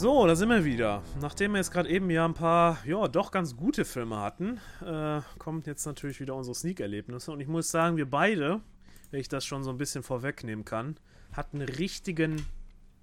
So, 0.00 0.26
da 0.26 0.34
sind 0.34 0.48
wir 0.48 0.64
wieder. 0.64 1.02
Nachdem 1.20 1.52
wir 1.52 1.58
jetzt 1.58 1.72
gerade 1.72 1.90
eben 1.90 2.08
ja 2.08 2.24
ein 2.24 2.32
paar, 2.32 2.78
ja, 2.86 3.06
doch 3.06 3.30
ganz 3.30 3.54
gute 3.54 3.84
Filme 3.84 4.18
hatten, 4.18 4.58
äh, 4.82 5.20
kommt 5.36 5.66
jetzt 5.66 5.84
natürlich 5.84 6.20
wieder 6.20 6.34
unsere 6.34 6.54
Sneak-Erlebnisse. 6.54 7.30
Und 7.30 7.40
ich 7.40 7.48
muss 7.48 7.70
sagen, 7.70 7.98
wir 7.98 8.08
beide, 8.08 8.62
wenn 9.10 9.20
ich 9.20 9.28
das 9.28 9.44
schon 9.44 9.62
so 9.62 9.68
ein 9.68 9.76
bisschen 9.76 10.02
vorwegnehmen 10.02 10.64
kann, 10.64 10.96
hatten 11.34 11.60
richtigen, 11.60 12.38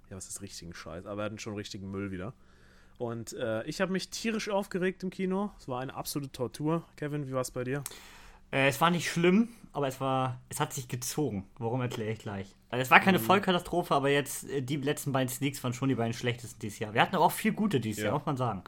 ja, 0.09 0.17
was 0.17 0.27
ist 0.27 0.41
richtigen 0.41 0.73
Scheiß, 0.73 1.05
aber 1.05 1.17
wir 1.17 1.25
hatten 1.25 1.37
schon 1.37 1.53
richtigen 1.53 1.91
Müll 1.91 2.09
wieder. 2.09 2.33
Und 2.97 3.33
äh, 3.33 3.63
ich 3.65 3.79
habe 3.79 3.91
mich 3.91 4.09
tierisch 4.09 4.49
aufgeregt 4.49 5.03
im 5.03 5.11
Kino. 5.11 5.51
Es 5.59 5.67
war 5.67 5.81
eine 5.81 5.93
absolute 5.93 6.31
Tortur. 6.31 6.83
Kevin, 6.95 7.27
wie 7.27 7.33
war 7.33 7.41
es 7.41 7.51
bei 7.51 7.63
dir? 7.63 7.83
Äh, 8.51 8.67
es 8.67 8.79
war 8.81 8.89
nicht 8.89 9.09
schlimm, 9.09 9.49
aber 9.73 9.87
es 9.87 9.99
war, 10.01 10.39
es 10.49 10.59
hat 10.59 10.73
sich 10.73 10.87
gezogen. 10.87 11.47
Warum 11.57 11.81
erkläre 11.81 12.11
ich 12.11 12.19
gleich. 12.19 12.55
Also 12.69 12.81
es 12.81 12.91
war 12.91 12.99
keine 12.99 13.19
Vollkatastrophe, 13.19 13.93
aber 13.95 14.09
jetzt 14.09 14.49
äh, 14.49 14.61
die 14.61 14.77
letzten 14.77 15.11
beiden 15.11 15.29
Sneaks 15.29 15.63
waren 15.63 15.73
schon 15.73 15.89
die 15.89 15.95
beiden 15.95 16.13
schlechtesten 16.13 16.59
dieses 16.59 16.79
Jahr. 16.79 16.93
Wir 16.93 17.01
hatten 17.01 17.15
aber 17.15 17.25
auch 17.25 17.31
viel 17.31 17.53
gute 17.53 17.79
dieses 17.79 17.99
Ja. 18.03 18.09
Jahr, 18.09 18.17
muss 18.17 18.25
man 18.25 18.37
sagen. 18.37 18.63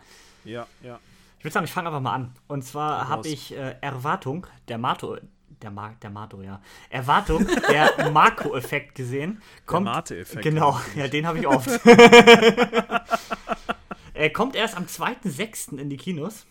Ja, 0.46 0.68
ja. 0.84 1.00
Ich 1.38 1.46
würde 1.46 1.54
sagen, 1.54 1.66
ich 1.66 1.72
fange 1.72 1.88
einfach 1.88 2.02
mal 2.02 2.14
an. 2.14 2.34
Und 2.48 2.64
zwar 2.64 3.08
habe 3.08 3.28
ich 3.28 3.56
äh, 3.56 3.76
Erwartung, 3.82 4.46
der 4.68 4.78
Mato, 4.78 5.18
der, 5.62 5.72
Ma 5.72 5.94
der 6.02 6.10
Mato, 6.10 6.42
ja. 6.42 6.62
Erwartung, 6.90 7.48
der 7.70 8.12
Marco-Effekt 8.12 8.96
gesehen. 8.96 9.42
Kommt, 9.66 9.86
Mate-Effekt. 9.86 10.44
Genau, 10.44 10.80
ja, 10.96 11.08
den 11.08 11.26
habe 11.26 11.40
ich 11.40 11.48
oft. 11.48 11.70
er 14.14 14.30
kommt 14.32 14.56
erst 14.56 14.76
am 14.76 14.86
2.6. 14.86 15.78
in 15.78 15.90
die 15.90 15.98
Kinos 15.98 16.46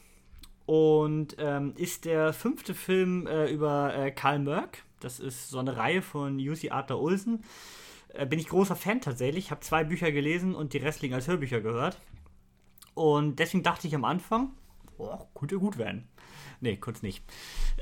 und 0.69 1.35
ähm, 1.39 1.73
ist 1.79 2.05
der 2.05 2.35
fünfte 2.35 2.75
Film 2.75 3.27
äh, 3.27 3.51
über 3.51 3.95
äh, 3.95 4.11
Karl 4.11 4.39
Merck. 4.39 4.83
Das 5.01 5.19
ist 5.19 5.49
so 5.49 5.61
eine 5.61 5.79
Reihe 5.79 6.03
von 6.03 6.39
Jussi 6.39 6.69
Adler 6.69 7.01
Olsen. 7.01 7.43
Äh, 8.13 8.27
bin 8.27 8.39
ich 8.39 8.49
großer 8.49 8.77
Fan 8.77 9.01
tatsächlich. 9.01 9.51
Habe 9.51 9.63
zwei 9.63 9.83
Bücher 9.83 10.13
gelesen 10.13 10.55
und 10.55 10.75
die 10.75 10.77
restlichen 10.77 11.15
als 11.15 11.27
Hörbücher 11.27 11.63
gehört. 11.63 11.99
Und 12.93 13.39
deswegen 13.39 13.63
dachte 13.63 13.89
ich 13.89 13.95
am 13.95 14.05
Anfang, 14.05 14.51
oh, 14.99 15.17
könnte 15.35 15.59
gut 15.59 15.79
werden. 15.79 16.07
Nee, 16.61 16.77
kurz 16.77 17.03
nicht. 17.03 17.23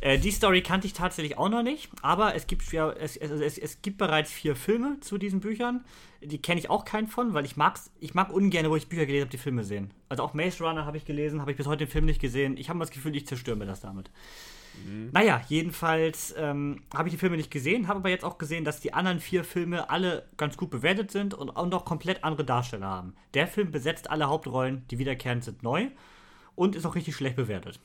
Äh, 0.02 0.18
die 0.18 0.30
Story 0.30 0.62
kannte 0.62 0.86
ich 0.86 0.92
tatsächlich 0.92 1.38
auch 1.38 1.48
noch 1.48 1.62
nicht, 1.62 1.90
aber 2.02 2.34
es 2.34 2.46
gibt, 2.46 2.70
ja, 2.72 2.90
es, 2.90 3.16
es, 3.16 3.30
es, 3.30 3.58
es 3.58 3.82
gibt 3.82 3.96
bereits 3.96 4.30
vier 4.30 4.54
Filme 4.54 4.98
zu 5.00 5.16
diesen 5.16 5.40
Büchern. 5.40 5.84
Die 6.22 6.40
kenne 6.40 6.60
ich 6.60 6.68
auch 6.68 6.84
keinen 6.84 7.08
von, 7.08 7.32
weil 7.34 7.44
ich 7.44 7.56
mag's, 7.56 7.90
ich 8.00 8.14
mag 8.14 8.32
ungern, 8.32 8.68
wo 8.68 8.76
ich 8.76 8.88
Bücher 8.88 9.06
gelesen 9.06 9.22
habe, 9.22 9.30
die 9.30 9.38
Filme 9.38 9.64
sehen. 9.64 9.92
Also 10.08 10.22
auch 10.22 10.34
Maze 10.34 10.62
Runner 10.62 10.84
habe 10.84 10.96
ich 10.96 11.04
gelesen, 11.04 11.40
habe 11.40 11.52
ich 11.52 11.56
bis 11.56 11.66
heute 11.66 11.86
den 11.86 11.90
Film 11.90 12.04
nicht 12.04 12.20
gesehen. 12.20 12.56
Ich 12.56 12.68
habe 12.68 12.78
das 12.78 12.90
Gefühl, 12.90 13.16
ich 13.16 13.26
zerstöre 13.26 13.56
mir 13.56 13.66
das 13.66 13.80
damit. 13.80 14.10
Naja, 15.12 15.42
jedenfalls 15.48 16.34
ähm, 16.36 16.82
habe 16.94 17.08
ich 17.08 17.14
die 17.14 17.18
Filme 17.18 17.36
nicht 17.36 17.50
gesehen, 17.50 17.88
habe 17.88 18.00
aber 18.00 18.10
jetzt 18.10 18.24
auch 18.24 18.38
gesehen, 18.38 18.64
dass 18.64 18.80
die 18.80 18.92
anderen 18.92 19.20
vier 19.20 19.42
Filme 19.42 19.88
alle 19.88 20.28
ganz 20.36 20.56
gut 20.56 20.70
bewertet 20.70 21.10
sind 21.10 21.32
und 21.32 21.56
auch 21.56 21.66
noch 21.66 21.84
komplett 21.84 22.24
andere 22.24 22.44
Darsteller 22.44 22.86
haben. 22.86 23.14
Der 23.34 23.46
Film 23.46 23.70
besetzt 23.70 24.10
alle 24.10 24.28
Hauptrollen, 24.28 24.84
die 24.90 24.98
wiederkehrend 24.98 25.44
sind, 25.44 25.62
neu 25.62 25.88
und 26.54 26.76
ist 26.76 26.84
auch 26.84 26.94
richtig 26.94 27.16
schlecht 27.16 27.36
bewertet. 27.36 27.80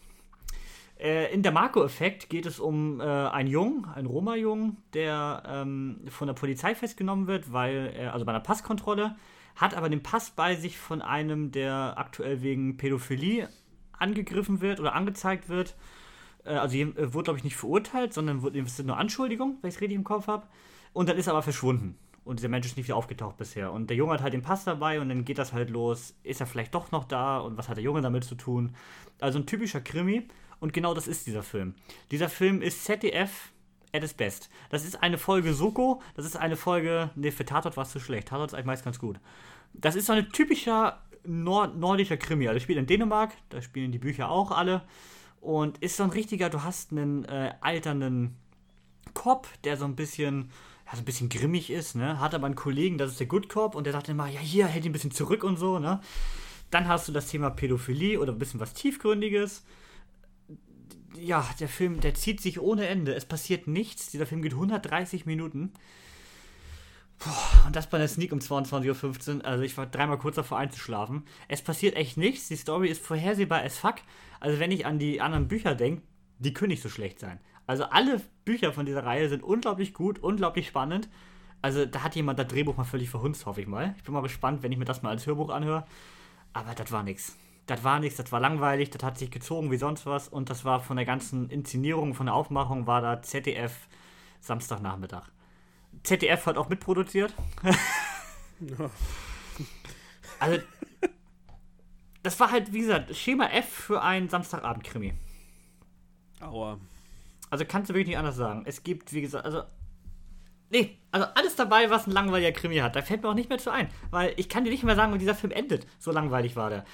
Äh, 1.01 1.33
in 1.33 1.41
der 1.41 1.51
Marco-Effekt 1.51 2.29
geht 2.29 2.45
es 2.45 2.59
um 2.59 3.01
äh, 3.01 3.03
einen 3.03 3.49
Jungen, 3.49 3.85
einen 3.85 4.05
Roma-Jungen, 4.05 4.77
der 4.93 5.41
ähm, 5.47 6.01
von 6.09 6.27
der 6.27 6.35
Polizei 6.35 6.75
festgenommen 6.75 7.25
wird, 7.25 7.51
weil 7.51 7.91
er, 7.95 8.13
also 8.13 8.23
bei 8.23 8.31
einer 8.31 8.39
Passkontrolle, 8.39 9.15
hat 9.55 9.73
aber 9.73 9.89
den 9.89 10.03
Pass 10.03 10.29
bei 10.29 10.55
sich 10.55 10.77
von 10.77 11.01
einem, 11.01 11.51
der 11.51 11.95
aktuell 11.97 12.43
wegen 12.43 12.77
Pädophilie 12.77 13.49
angegriffen 13.97 14.61
wird 14.61 14.79
oder 14.79 14.93
angezeigt 14.93 15.49
wird. 15.49 15.75
Äh, 16.45 16.53
also 16.53 16.77
äh, 16.77 17.13
wurde, 17.13 17.23
glaube 17.23 17.39
ich, 17.39 17.43
nicht 17.43 17.57
verurteilt, 17.57 18.13
sondern 18.13 18.43
wurde, 18.43 18.63
sind 18.67 18.85
nur 18.85 18.97
Anschuldigungen, 18.97 19.57
wenn 19.61 19.69
ich 19.69 19.75
es 19.75 19.81
richtig 19.81 19.95
im 19.95 20.03
Kopf 20.03 20.27
habe. 20.27 20.45
Und 20.93 21.09
dann 21.09 21.17
ist 21.17 21.25
er 21.25 21.33
aber 21.33 21.41
verschwunden. 21.41 21.97
Und 22.23 22.37
dieser 22.37 22.49
Mensch 22.49 22.67
ist 22.67 22.77
nicht 22.77 22.85
wieder 22.85 22.97
aufgetaucht 22.97 23.37
bisher. 23.37 23.71
Und 23.71 23.89
der 23.89 23.97
Junge 23.97 24.13
hat 24.13 24.21
halt 24.21 24.33
den 24.33 24.43
Pass 24.43 24.65
dabei 24.65 25.01
und 25.01 25.09
dann 25.09 25.25
geht 25.25 25.39
das 25.39 25.53
halt 25.53 25.71
los. 25.71 26.13
Ist 26.21 26.41
er 26.41 26.45
vielleicht 26.45 26.75
doch 26.75 26.91
noch 26.91 27.05
da? 27.05 27.39
Und 27.39 27.57
was 27.57 27.69
hat 27.69 27.77
der 27.77 27.83
Junge 27.83 28.01
damit 28.01 28.23
zu 28.23 28.35
tun? 28.35 28.75
Also 29.19 29.39
ein 29.39 29.47
typischer 29.47 29.81
Krimi. 29.81 30.27
Und 30.61 30.73
genau 30.73 30.93
das 30.93 31.07
ist 31.07 31.27
dieser 31.27 31.43
Film. 31.43 31.73
Dieser 32.11 32.29
Film 32.29 32.61
ist 32.61 32.85
ZDF 32.85 33.51
at 33.91 34.03
its 34.03 34.13
best. 34.13 34.49
Das 34.69 34.85
ist 34.85 35.01
eine 35.01 35.17
Folge 35.17 35.53
Soko. 35.53 36.01
Das 36.15 36.23
ist 36.23 36.37
eine 36.37 36.55
Folge. 36.55 37.09
Ne, 37.15 37.31
für 37.31 37.43
Tatort 37.43 37.75
war 37.75 37.83
es 37.83 37.91
zu 37.91 37.99
schlecht. 37.99 38.29
Tatort 38.29 38.51
ist 38.51 38.53
eigentlich 38.53 38.67
meist 38.67 38.85
ganz 38.85 38.99
gut. 38.99 39.19
Das 39.73 39.95
ist 39.95 40.05
so 40.05 40.13
ein 40.13 40.29
typischer 40.29 41.01
Nord 41.25 41.77
nordischer 41.77 42.15
Krimi. 42.15 42.47
Also 42.47 42.59
spielt 42.59 42.77
in 42.77 42.85
Dänemark. 42.85 43.33
Da 43.49 43.61
spielen 43.61 43.91
die 43.91 43.97
Bücher 43.97 44.29
auch 44.29 44.51
alle. 44.51 44.83
Und 45.41 45.79
ist 45.79 45.97
so 45.97 46.03
ein 46.03 46.11
richtiger, 46.11 46.51
du 46.51 46.63
hast 46.63 46.91
einen 46.91 47.25
äh, 47.25 47.53
alternden 47.61 48.37
Cop, 49.15 49.47
der 49.63 49.77
so 49.77 49.85
ein 49.85 49.95
bisschen, 49.95 50.51
ja, 50.85 50.91
so 50.93 51.01
ein 51.01 51.05
bisschen 51.05 51.29
grimmig 51.29 51.71
ist, 51.71 51.95
ne? 51.95 52.19
Hat 52.19 52.35
aber 52.35 52.45
einen 52.45 52.55
Kollegen, 52.55 52.99
das 52.99 53.09
ist 53.09 53.19
der 53.19 53.25
Good 53.25 53.49
Cop, 53.49 53.73
und 53.73 53.85
der 53.85 53.93
sagt 53.93 54.07
immer, 54.07 54.27
ja, 54.27 54.39
hier, 54.39 54.67
hält 54.67 54.85
ihn 54.85 54.91
ein 54.91 54.93
bisschen 54.93 55.09
zurück 55.09 55.43
und 55.43 55.57
so, 55.57 55.79
ne? 55.79 55.99
Dann 56.69 56.87
hast 56.87 57.07
du 57.07 57.11
das 57.11 57.27
Thema 57.27 57.49
Pädophilie 57.49 58.19
oder 58.19 58.31
ein 58.31 58.37
bisschen 58.37 58.59
was 58.59 58.75
Tiefgründiges. 58.75 59.63
Ja, 61.17 61.47
der 61.59 61.67
Film, 61.67 61.99
der 61.99 62.13
zieht 62.13 62.41
sich 62.41 62.59
ohne 62.59 62.87
Ende. 62.87 63.13
Es 63.13 63.25
passiert 63.25 63.67
nichts. 63.67 64.11
Dieser 64.11 64.25
Film 64.25 64.41
geht 64.41 64.53
130 64.53 65.25
Minuten. 65.25 65.73
Puh, 67.19 67.67
und 67.67 67.75
das 67.75 67.89
bei 67.89 67.97
einer 67.97 68.07
Sneak 68.07 68.31
um 68.31 68.39
22.15 68.39 69.37
Uhr. 69.37 69.45
Also 69.45 69.63
ich 69.63 69.77
war 69.77 69.85
dreimal 69.85 70.17
kurz 70.17 70.37
davor 70.37 70.57
einzuschlafen. 70.57 71.23
Es 71.47 71.61
passiert 71.61 71.95
echt 71.95 72.17
nichts. 72.17 72.47
Die 72.47 72.55
Story 72.55 72.89
ist 72.89 73.05
vorhersehbar 73.05 73.61
as 73.61 73.77
fuck. 73.77 73.95
Also 74.39 74.59
wenn 74.59 74.71
ich 74.71 74.85
an 74.85 74.97
die 74.97 75.21
anderen 75.21 75.47
Bücher 75.47 75.75
denke, 75.75 76.01
die 76.39 76.53
können 76.53 76.69
nicht 76.69 76.81
so 76.81 76.89
schlecht 76.89 77.19
sein. 77.19 77.39
Also 77.67 77.83
alle 77.85 78.21
Bücher 78.43 78.73
von 78.73 78.85
dieser 78.85 79.05
Reihe 79.05 79.29
sind 79.29 79.43
unglaublich 79.43 79.93
gut, 79.93 80.19
unglaublich 80.19 80.67
spannend. 80.67 81.09
Also 81.61 81.85
da 81.85 82.01
hat 82.01 82.15
jemand 82.15 82.39
das 82.39 82.47
Drehbuch 82.47 82.75
mal 82.75 82.85
völlig 82.85 83.09
verhunzt, 83.09 83.45
hoffe 83.45 83.61
ich 83.61 83.67
mal. 83.67 83.93
Ich 83.97 84.03
bin 84.03 84.13
mal 84.13 84.21
gespannt, 84.21 84.63
wenn 84.63 84.71
ich 84.71 84.79
mir 84.79 84.85
das 84.85 85.03
mal 85.03 85.11
als 85.11 85.27
Hörbuch 85.27 85.49
anhöre. 85.49 85.85
Aber 86.53 86.73
das 86.73 86.91
war 86.91 87.03
nichts. 87.03 87.37
Das 87.71 87.85
war 87.85 88.01
nichts, 88.01 88.17
das 88.17 88.33
war 88.33 88.41
langweilig, 88.41 88.89
das 88.89 89.01
hat 89.01 89.17
sich 89.17 89.31
gezogen 89.31 89.71
wie 89.71 89.77
sonst 89.77 90.05
was 90.05 90.27
und 90.27 90.49
das 90.49 90.65
war 90.65 90.81
von 90.81 90.97
der 90.97 91.05
ganzen 91.05 91.49
Inszenierung, 91.49 92.13
von 92.13 92.25
der 92.25 92.35
Aufmachung, 92.35 92.85
war 92.85 92.99
da 92.99 93.21
ZDF 93.21 93.87
Samstagnachmittag. 94.41 95.29
ZDF 96.03 96.47
hat 96.47 96.57
auch 96.57 96.67
mitproduziert. 96.67 97.33
also, 100.39 100.59
das 102.23 102.37
war 102.41 102.51
halt, 102.51 102.73
wie 102.73 102.81
gesagt, 102.81 103.15
Schema 103.15 103.45
F 103.45 103.69
für 103.69 104.01
einen 104.01 104.27
Samstagabend-Krimi. 104.27 105.13
Aua. 106.41 106.77
Also 107.49 107.63
kannst 107.65 107.89
du 107.89 107.93
wirklich 107.93 108.07
nicht 108.07 108.17
anders 108.17 108.35
sagen. 108.35 108.63
Es 108.65 108.83
gibt, 108.83 109.13
wie 109.13 109.21
gesagt, 109.21 109.45
also. 109.45 109.63
Nee, 110.71 110.97
also 111.11 111.25
alles 111.35 111.55
dabei, 111.55 111.89
was 111.89 112.05
ein 112.05 112.11
langweiliger 112.11 112.51
Krimi 112.51 112.79
hat. 112.79 112.97
Da 112.97 113.01
fällt 113.01 113.23
mir 113.23 113.29
auch 113.29 113.33
nicht 113.33 113.47
mehr 113.47 113.59
zu 113.59 113.71
ein. 113.71 113.89
Weil 114.09 114.33
ich 114.35 114.49
kann 114.49 114.65
dir 114.65 114.71
nicht 114.71 114.83
mehr 114.83 114.95
sagen, 114.97 115.13
wie 115.13 115.19
dieser 115.19 115.35
Film 115.35 115.53
endet. 115.53 115.87
So 115.99 116.11
langweilig 116.11 116.57
war 116.57 116.69
der. 116.69 116.85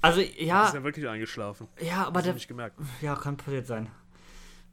Also, 0.00 0.20
ja. 0.20 0.66
Ist 0.66 0.74
ja 0.74 0.84
wirklich 0.84 1.08
eingeschlafen. 1.08 1.68
Ja, 1.80 2.06
aber 2.06 2.22
der. 2.22 2.34
nicht 2.34 2.48
gemerkt. 2.48 2.78
Ja, 3.00 3.16
kann 3.16 3.36
passiert 3.36 3.66
sein. 3.66 3.88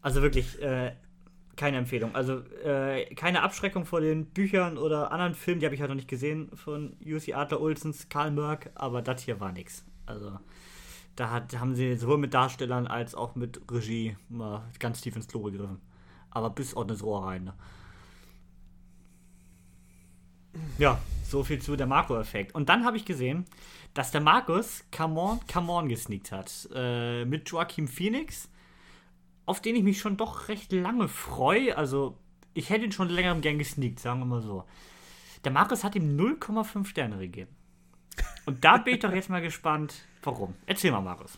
Also 0.02 0.22
wirklich, 0.22 0.62
äh, 0.62 0.94
keine 1.56 1.78
Empfehlung. 1.78 2.14
Also 2.16 2.40
äh, 2.64 3.06
keine 3.16 3.42
Abschreckung 3.42 3.86
vor 3.86 4.02
den 4.02 4.26
Büchern 4.28 4.78
oder 4.78 5.12
anderen 5.12 5.34
Filmen, 5.34 5.60
die 5.60 5.66
habe 5.66 5.76
ich 5.76 5.82
halt 5.82 5.90
noch 5.90 5.96
nicht 5.96 6.08
gesehen 6.08 6.52
von 6.54 6.98
UC 7.04 7.34
Adler 7.34 7.62
Olsens, 7.62 8.10
Karl 8.10 8.32
Merck, 8.32 8.70
aber 8.76 9.02
das 9.02 9.24
hier 9.24 9.40
war 9.40 9.52
nix. 9.52 9.86
Also 10.06 10.38
da 11.16 11.32
hat, 11.32 11.58
haben 11.58 11.76
sie 11.76 11.96
sowohl 11.96 12.18
mit 12.18 12.34
Darstellern 12.34 12.88
als 12.88 13.16
auch 13.16 13.36
mit 13.36 13.62
Regie 13.72 14.18
mal 14.30 14.64
ganz 14.80 15.02
tief 15.02 15.16
ins 15.16 15.28
Klo 15.28 15.44
gegriffen. 15.44 15.80
Aber 16.30 16.50
bis 16.50 16.74
ordentlich 16.76 17.02
Rohr 17.02 17.26
rein. 17.26 17.46
Ne? 17.46 17.54
Ja, 20.78 21.00
so 21.24 21.44
viel 21.44 21.62
zu 21.62 21.76
der 21.78 21.88
Marco-Effekt. 21.88 22.54
Und 22.54 22.68
dann 22.68 22.84
habe 22.84 22.98
ich 22.98 23.06
gesehen, 23.06 23.46
dass 23.96 24.12
der 24.12 24.22
Markus 24.22 24.84
Come 24.96 25.20
On, 25.20 25.40
Come 25.52 25.72
On 25.72 25.90
gesneakt 25.90 26.32
hat. 26.32 26.70
Äh, 26.76 27.26
mit 27.26 27.50
Joaquin 27.50 27.88
Phoenix 27.88 28.50
auf 29.46 29.62
den 29.62 29.76
ich 29.76 29.84
mich 29.84 30.00
schon 30.00 30.18
doch 30.18 30.48
recht 30.48 30.72
lange 30.72 31.08
freue. 31.08 31.78
Also, 31.78 32.18
ich 32.54 32.70
hätte 32.70 32.86
ihn 32.86 32.92
schon 32.92 33.10
länger 33.10 33.36
gern 33.36 33.58
gesneakt, 33.58 34.00
sagen 34.00 34.20
wir 34.20 34.26
mal 34.26 34.42
so. 34.42 34.66
Der 35.44 35.52
Markus 35.52 35.84
hat 35.84 35.96
ihm 35.96 36.18
0,5 36.18 36.86
Sterne 36.86 37.18
gegeben. 37.18 37.56
Und 38.46 38.64
da 38.64 38.78
bin 38.78 38.96
ich 38.96 39.00
doch 39.00 39.14
jetzt 39.14 39.30
mal 39.30 39.42
gespannt, 39.42 40.06
warum. 40.24 40.56
Erzähl 40.66 40.92
mal, 40.92 41.02
Markus. 41.02 41.38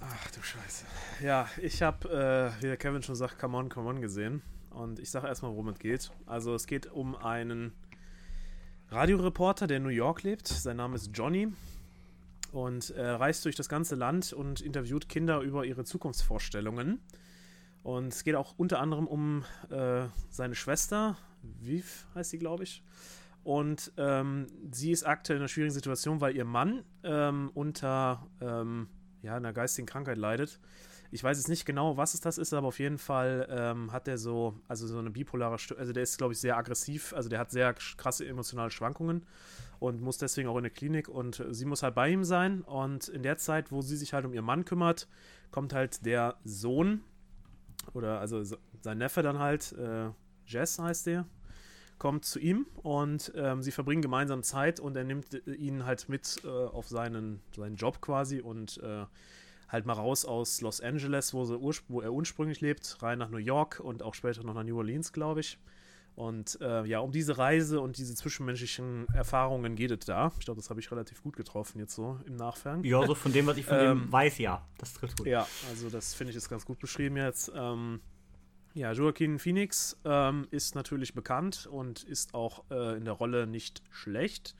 Ach 0.00 0.30
du 0.30 0.42
Scheiße. 0.42 0.84
Ja, 1.22 1.48
ich 1.60 1.82
habe, 1.82 2.54
äh, 2.58 2.62
wie 2.62 2.66
der 2.66 2.76
Kevin 2.76 3.02
schon 3.02 3.14
sagt, 3.14 3.38
Come 3.38 3.56
On, 3.56 3.68
Come 3.68 3.88
On 3.88 4.00
gesehen. 4.00 4.42
Und 4.70 4.98
ich 4.98 5.10
sage 5.10 5.26
erstmal, 5.26 5.52
worum 5.52 5.68
es 5.68 5.78
geht. 5.78 6.10
Also, 6.26 6.54
es 6.54 6.66
geht 6.66 6.86
um 6.86 7.16
einen 7.16 7.72
Radioreporter, 8.90 9.66
der 9.66 9.78
in 9.78 9.82
New 9.82 9.88
York 9.88 10.22
lebt. 10.22 10.46
Sein 10.46 10.76
Name 10.76 10.96
ist 10.96 11.10
Johnny. 11.14 11.48
Und 12.52 12.90
er 12.90 13.20
reist 13.20 13.44
durch 13.44 13.56
das 13.56 13.68
ganze 13.68 13.94
Land 13.94 14.32
und 14.32 14.60
interviewt 14.60 15.08
Kinder 15.08 15.40
über 15.40 15.64
ihre 15.64 15.84
Zukunftsvorstellungen. 15.84 17.00
Und 17.82 18.08
es 18.08 18.24
geht 18.24 18.34
auch 18.34 18.54
unter 18.56 18.80
anderem 18.80 19.06
um 19.06 19.44
äh, 19.70 20.06
seine 20.30 20.54
Schwester, 20.54 21.16
Viv 21.42 22.06
heißt 22.14 22.30
sie, 22.30 22.38
glaube 22.38 22.64
ich. 22.64 22.82
Und 23.44 23.92
ähm, 23.96 24.46
sie 24.70 24.90
ist 24.90 25.04
aktuell 25.04 25.38
in 25.38 25.42
einer 25.42 25.48
schwierigen 25.48 25.72
Situation, 25.72 26.20
weil 26.20 26.36
ihr 26.36 26.44
Mann 26.44 26.84
ähm, 27.02 27.50
unter 27.54 28.26
ähm, 28.40 28.88
ja, 29.22 29.36
einer 29.36 29.52
geistigen 29.52 29.86
Krankheit 29.86 30.18
leidet. 30.18 30.60
Ich 31.10 31.24
weiß 31.24 31.38
jetzt 31.38 31.48
nicht 31.48 31.64
genau, 31.64 31.96
was 31.96 32.12
es 32.12 32.20
das 32.20 32.36
ist, 32.36 32.52
aber 32.52 32.68
auf 32.68 32.78
jeden 32.78 32.98
Fall 32.98 33.46
ähm, 33.50 33.92
hat 33.92 34.08
er 34.08 34.18
so, 34.18 34.60
also 34.68 34.86
so 34.86 34.98
eine 34.98 35.10
bipolare 35.10 35.58
Störung, 35.58 35.80
also 35.80 35.92
der 35.94 36.02
ist, 36.02 36.18
glaube 36.18 36.34
ich, 36.34 36.40
sehr 36.40 36.56
aggressiv, 36.58 37.14
also 37.14 37.30
der 37.30 37.38
hat 37.38 37.50
sehr 37.50 37.72
krasse 37.72 38.26
emotionale 38.26 38.70
Schwankungen 38.70 39.24
und 39.78 40.02
muss 40.02 40.18
deswegen 40.18 40.48
auch 40.48 40.56
in 40.56 40.58
eine 40.58 40.70
Klinik 40.70 41.08
und 41.08 41.42
sie 41.50 41.64
muss 41.64 41.82
halt 41.82 41.94
bei 41.94 42.10
ihm 42.10 42.24
sein 42.24 42.60
und 42.60 43.08
in 43.08 43.22
der 43.22 43.38
Zeit, 43.38 43.72
wo 43.72 43.80
sie 43.80 43.96
sich 43.96 44.12
halt 44.12 44.26
um 44.26 44.34
ihren 44.34 44.44
Mann 44.44 44.66
kümmert, 44.66 45.08
kommt 45.50 45.72
halt 45.72 46.04
der 46.04 46.36
Sohn 46.44 47.00
oder 47.94 48.20
also 48.20 48.42
sein 48.42 48.98
Neffe 48.98 49.22
dann 49.22 49.38
halt, 49.38 49.72
äh, 49.72 50.10
Jess 50.46 50.78
heißt 50.78 51.06
der, 51.06 51.26
kommt 51.98 52.24
zu 52.24 52.38
ihm 52.38 52.66
und 52.82 53.32
ähm, 53.34 53.62
sie 53.62 53.72
verbringen 53.72 54.02
gemeinsam 54.02 54.42
Zeit 54.42 54.78
und 54.78 54.96
er 54.96 55.04
nimmt 55.04 55.34
äh, 55.34 55.52
ihn 55.52 55.84
halt 55.84 56.08
mit 56.08 56.42
äh, 56.44 56.48
auf 56.48 56.88
seinen, 56.88 57.40
seinen 57.56 57.76
Job 57.76 58.00
quasi 58.00 58.40
und 58.40 58.78
äh, 58.78 59.04
halt 59.68 59.86
mal 59.86 59.92
raus 59.92 60.24
aus 60.24 60.60
Los 60.60 60.80
Angeles, 60.80 61.34
wo, 61.34 61.48
wo, 61.88 62.00
er 62.00 62.12
ursprünglich 62.12 62.60
lebt, 62.60 62.98
rein 63.02 63.18
nach 63.18 63.28
New 63.28 63.38
York 63.38 63.80
und 63.80 64.02
auch 64.02 64.14
später 64.14 64.42
noch 64.42 64.54
nach 64.54 64.64
New 64.64 64.76
Orleans, 64.76 65.12
glaube 65.12 65.40
ich. 65.40 65.58
Und 66.14 66.58
äh, 66.60 66.84
ja, 66.84 66.98
um 66.98 67.12
diese 67.12 67.38
Reise 67.38 67.80
und 67.80 67.96
diese 67.96 68.12
zwischenmenschlichen 68.16 69.06
Erfahrungen 69.14 69.76
geht 69.76 69.92
es 69.92 70.04
da. 70.04 70.32
Ich 70.40 70.46
glaube, 70.46 70.60
das 70.60 70.68
habe 70.68 70.80
ich 70.80 70.90
relativ 70.90 71.22
gut 71.22 71.36
getroffen 71.36 71.78
jetzt 71.78 71.94
so 71.94 72.18
im 72.26 72.34
Nachfang. 72.34 72.82
Ja, 72.82 73.06
so 73.06 73.14
von 73.14 73.32
dem, 73.32 73.46
was 73.46 73.56
ich 73.56 73.66
von 73.66 73.76
ähm, 73.78 74.00
dem 74.00 74.12
weiß, 74.12 74.38
ja. 74.38 74.66
Das 74.78 74.94
trifft 74.94 75.18
gut. 75.18 75.28
Ja, 75.28 75.46
also 75.70 75.88
das 75.90 76.14
finde 76.14 76.32
ich 76.32 76.36
ist 76.36 76.48
ganz 76.48 76.64
gut 76.64 76.80
beschrieben 76.80 77.16
jetzt. 77.16 77.52
Ähm, 77.54 78.00
ja, 78.74 78.90
Joaquin 78.90 79.38
Phoenix 79.38 79.96
ähm, 80.04 80.48
ist 80.50 80.74
natürlich 80.74 81.14
bekannt 81.14 81.68
und 81.70 82.02
ist 82.02 82.34
auch 82.34 82.64
äh, 82.70 82.96
in 82.96 83.04
der 83.04 83.14
Rolle 83.14 83.46
nicht 83.46 83.82
schlecht. 83.90 84.56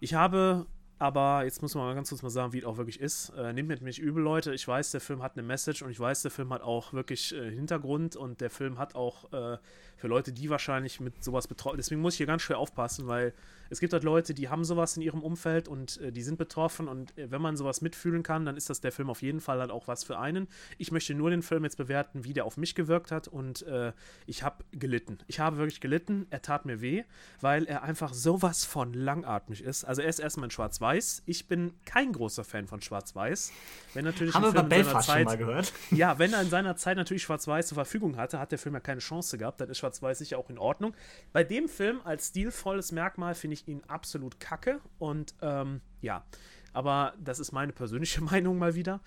Ich 0.00 0.12
habe 0.12 0.66
aber 0.98 1.44
jetzt 1.44 1.60
muss 1.60 1.74
man 1.74 1.84
mal 1.86 1.94
ganz 1.94 2.10
kurz 2.10 2.22
mal 2.22 2.30
sagen, 2.30 2.52
wie 2.52 2.58
es 2.58 2.64
auch 2.64 2.76
wirklich 2.76 3.00
ist. 3.00 3.30
Äh, 3.30 3.52
nehmt 3.52 3.68
mit 3.68 3.82
mich 3.82 3.98
übel, 3.98 4.22
Leute. 4.22 4.54
Ich 4.54 4.66
weiß, 4.66 4.92
der 4.92 5.00
Film 5.00 5.22
hat 5.22 5.36
eine 5.36 5.42
Message 5.42 5.82
und 5.82 5.90
ich 5.90 5.98
weiß, 5.98 6.22
der 6.22 6.30
Film 6.30 6.52
hat 6.52 6.62
auch 6.62 6.92
wirklich 6.92 7.34
äh, 7.34 7.50
Hintergrund 7.50 8.16
und 8.16 8.40
der 8.40 8.50
Film 8.50 8.78
hat 8.78 8.94
auch 8.94 9.32
äh, 9.32 9.58
für 10.04 10.08
Leute, 10.08 10.32
die 10.34 10.50
wahrscheinlich 10.50 11.00
mit 11.00 11.24
sowas 11.24 11.48
betroffen 11.48 11.78
Deswegen 11.78 12.02
muss 12.02 12.12
ich 12.12 12.18
hier 12.18 12.26
ganz 12.26 12.42
schwer 12.42 12.58
aufpassen, 12.58 13.06
weil 13.06 13.32
es 13.70 13.80
gibt 13.80 13.92
halt 13.92 14.04
Leute, 14.04 14.34
die 14.34 14.48
haben 14.48 14.64
sowas 14.64 14.96
in 14.96 15.02
ihrem 15.02 15.22
Umfeld 15.22 15.68
und 15.68 16.00
äh, 16.00 16.12
die 16.12 16.22
sind 16.22 16.36
betroffen 16.38 16.88
und 16.88 17.16
äh, 17.16 17.30
wenn 17.30 17.40
man 17.40 17.56
sowas 17.56 17.80
mitfühlen 17.80 18.22
kann, 18.22 18.44
dann 18.44 18.56
ist 18.56 18.70
das 18.70 18.80
der 18.80 18.92
Film 18.92 19.10
auf 19.10 19.22
jeden 19.22 19.40
Fall 19.40 19.60
halt 19.60 19.70
auch 19.70 19.88
was 19.88 20.04
für 20.04 20.18
einen. 20.18 20.48
Ich 20.78 20.92
möchte 20.92 21.14
nur 21.14 21.30
den 21.30 21.42
Film 21.42 21.64
jetzt 21.64 21.76
bewerten, 21.76 22.24
wie 22.24 22.32
der 22.32 22.44
auf 22.44 22.56
mich 22.56 22.74
gewirkt 22.74 23.10
hat 23.10 23.28
und 23.28 23.62
äh, 23.62 23.92
ich 24.26 24.42
habe 24.42 24.64
gelitten. 24.72 25.18
Ich 25.26 25.40
habe 25.40 25.56
wirklich 25.56 25.80
gelitten. 25.80 26.26
Er 26.30 26.42
tat 26.42 26.66
mir 26.66 26.80
weh, 26.80 27.04
weil 27.40 27.64
er 27.64 27.82
einfach 27.82 28.12
sowas 28.12 28.64
von 28.64 28.92
langatmig 28.92 29.62
ist. 29.62 29.84
Also 29.84 30.02
er 30.02 30.08
ist 30.08 30.18
erstmal 30.18 30.44
in 30.46 30.50
Schwarz-Weiß. 30.50 31.22
Ich 31.26 31.48
bin 31.48 31.72
kein 31.84 32.12
großer 32.12 32.44
Fan 32.44 32.66
von 32.66 32.80
Schwarz-Weiß. 32.80 33.52
Wenn 33.94 34.04
natürlich 34.04 34.34
haben 34.34 34.44
wir 34.44 34.52
bei 34.52 34.62
Belfast 34.62 35.06
Zeit, 35.06 35.30
schon 35.30 35.38
mal 35.38 35.38
gehört. 35.38 35.72
Ja, 35.90 36.18
wenn 36.18 36.32
er 36.32 36.42
in 36.42 36.50
seiner 36.50 36.76
Zeit 36.76 36.96
natürlich 36.96 37.22
Schwarz-Weiß 37.22 37.68
zur 37.68 37.76
Verfügung 37.76 38.16
hatte, 38.16 38.38
hat 38.38 38.52
der 38.52 38.58
Film 38.58 38.74
ja 38.74 38.80
keine 38.80 39.00
Chance 39.00 39.38
gehabt. 39.38 39.60
Dann 39.60 39.70
ist 39.70 39.78
Schwarz-Weiß 39.94 40.18
sicher 40.18 40.38
auch 40.38 40.50
in 40.50 40.58
Ordnung. 40.58 40.94
Bei 41.32 41.44
dem 41.44 41.68
Film 41.68 42.00
als 42.04 42.28
stilvolles 42.28 42.92
Merkmal 42.92 43.34
finde 43.34 43.54
ich 43.54 43.68
ihn 43.68 43.82
absolut 43.86 44.40
kacke 44.40 44.80
und 44.98 45.34
ähm, 45.42 45.80
ja, 46.00 46.24
aber 46.72 47.14
das 47.22 47.38
ist 47.38 47.52
meine 47.52 47.72
persönliche 47.72 48.20
Meinung 48.22 48.58
mal 48.58 48.74
wieder. 48.74 49.00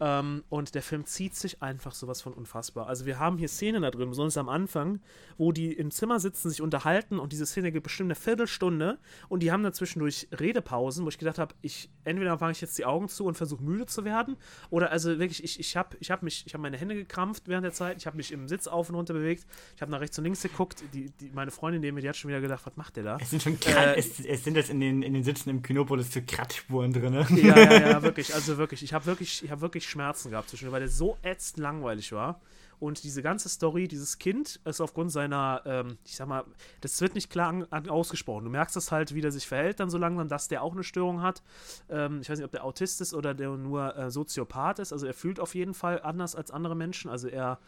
Ähm, 0.00 0.44
und 0.48 0.74
der 0.74 0.82
Film 0.82 1.04
zieht 1.06 1.34
sich 1.34 1.62
einfach 1.62 1.92
sowas 1.92 2.22
von 2.22 2.32
unfassbar. 2.32 2.86
Also 2.86 3.06
wir 3.06 3.18
haben 3.18 3.36
hier 3.36 3.48
Szenen 3.48 3.82
da 3.82 3.90
drin, 3.90 4.08
besonders 4.08 4.36
am 4.36 4.48
Anfang, 4.48 5.00
wo 5.36 5.52
die 5.52 5.72
im 5.72 5.90
Zimmer 5.90 6.20
sitzen, 6.20 6.50
sich 6.50 6.62
unterhalten 6.62 7.18
und 7.18 7.32
diese 7.32 7.46
Szene 7.46 7.72
geht 7.72 7.82
bestimmt 7.82 8.08
eine 8.08 8.14
Viertelstunde 8.14 8.98
und 9.28 9.42
die 9.42 9.50
haben 9.50 9.62
dann 9.62 9.72
zwischendurch 9.72 10.28
Redepausen, 10.32 11.04
wo 11.04 11.08
ich 11.08 11.18
gedacht 11.18 11.38
habe, 11.38 11.54
ich 11.62 11.90
entweder 12.04 12.38
mache 12.38 12.52
ich 12.52 12.60
jetzt 12.60 12.78
die 12.78 12.84
Augen 12.84 13.08
zu 13.08 13.24
und 13.24 13.36
versuche 13.36 13.62
müde 13.62 13.86
zu 13.86 14.04
werden 14.04 14.36
oder 14.70 14.90
also 14.92 15.18
wirklich, 15.18 15.42
ich, 15.42 15.58
ich 15.58 15.76
habe 15.76 15.96
ich 16.00 16.10
hab 16.10 16.22
mich, 16.22 16.44
ich 16.46 16.54
habe 16.54 16.62
meine 16.62 16.76
Hände 16.76 16.94
gekrampft 16.94 17.48
während 17.48 17.64
der 17.64 17.72
Zeit, 17.72 17.96
ich 17.98 18.06
habe 18.06 18.16
mich 18.16 18.32
im 18.32 18.48
Sitz 18.48 18.66
auf 18.66 18.88
und 18.88 18.94
runter 18.94 19.14
bewegt, 19.14 19.46
ich 19.74 19.82
habe 19.82 19.90
nach 19.90 20.00
rechts 20.00 20.16
und 20.18 20.24
links 20.24 20.42
geguckt, 20.42 20.82
die, 20.92 21.10
die, 21.20 21.30
meine 21.32 21.50
Freundin 21.50 21.80
neben 21.80 21.96
mir, 21.96 22.02
die 22.02 22.08
hat 22.08 22.16
schon 22.16 22.28
wieder 22.28 22.40
gedacht, 22.40 22.64
was 22.64 22.76
macht 22.76 22.96
der 22.96 23.04
da? 23.04 23.18
Es 23.20 23.30
sind 23.30 23.42
schon 23.42 23.58
äh, 23.66 23.96
es, 23.96 24.20
es, 24.20 24.44
sind 24.44 24.56
jetzt 24.56 24.70
in 24.70 24.80
den, 24.80 25.02
in 25.02 25.14
den 25.14 25.24
Sitzen 25.24 25.50
im 25.50 25.62
Kinopolis 25.62 26.12
so 26.12 26.20
Kratzspuren 26.26 26.92
drin. 26.92 27.12
Ne? 27.12 27.26
Ja, 27.30 27.58
ja, 27.58 27.90
ja, 27.90 28.02
wirklich, 28.02 28.34
also 28.34 28.58
wirklich, 28.58 28.82
ich 28.82 28.92
habe 28.92 29.06
wirklich, 29.06 29.42
ich 29.42 29.50
habe 29.50 29.60
wirklich 29.60 29.87
Schmerzen 29.88 30.30
gehabt 30.30 30.48
zwischendurch, 30.50 30.74
weil 30.74 30.80
der 30.80 30.88
so 30.88 31.16
ätzend 31.22 31.58
langweilig 31.58 32.12
war. 32.12 32.40
Und 32.80 33.02
diese 33.02 33.22
ganze 33.22 33.48
Story, 33.48 33.88
dieses 33.88 34.18
Kind 34.18 34.60
ist 34.64 34.80
aufgrund 34.80 35.10
seiner, 35.10 35.62
ähm, 35.66 35.98
ich 36.04 36.14
sag 36.14 36.28
mal, 36.28 36.44
das 36.80 37.00
wird 37.00 37.14
nicht 37.14 37.28
klar 37.28 37.48
an, 37.48 37.66
an, 37.70 37.88
ausgesprochen. 37.88 38.44
Du 38.44 38.50
merkst 38.50 38.76
das 38.76 38.92
halt, 38.92 39.14
wie 39.14 39.20
der 39.20 39.32
sich 39.32 39.48
verhält 39.48 39.80
dann 39.80 39.90
so 39.90 39.98
langsam, 39.98 40.28
dass 40.28 40.46
der 40.46 40.62
auch 40.62 40.72
eine 40.72 40.84
Störung 40.84 41.20
hat. 41.20 41.42
Ähm, 41.88 42.20
ich 42.20 42.30
weiß 42.30 42.38
nicht, 42.38 42.44
ob 42.44 42.52
der 42.52 42.64
Autist 42.64 43.00
ist 43.00 43.14
oder 43.14 43.34
der 43.34 43.50
nur 43.50 43.96
äh, 43.96 44.10
Soziopath 44.10 44.78
ist. 44.78 44.92
Also 44.92 45.06
er 45.06 45.14
fühlt 45.14 45.40
auf 45.40 45.56
jeden 45.56 45.74
Fall 45.74 46.00
anders 46.02 46.36
als 46.36 46.52
andere 46.52 46.76
Menschen. 46.76 47.10
Also 47.10 47.26
er 47.26 47.58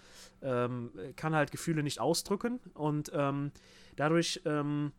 ähm, 0.42 0.92
kann 1.16 1.34
halt 1.34 1.50
Gefühle 1.50 1.82
nicht 1.82 2.00
ausdrücken 2.00 2.60
und 2.74 3.10
ähm, 3.12 3.50
dadurch 3.96 4.42
ähm, 4.44 4.92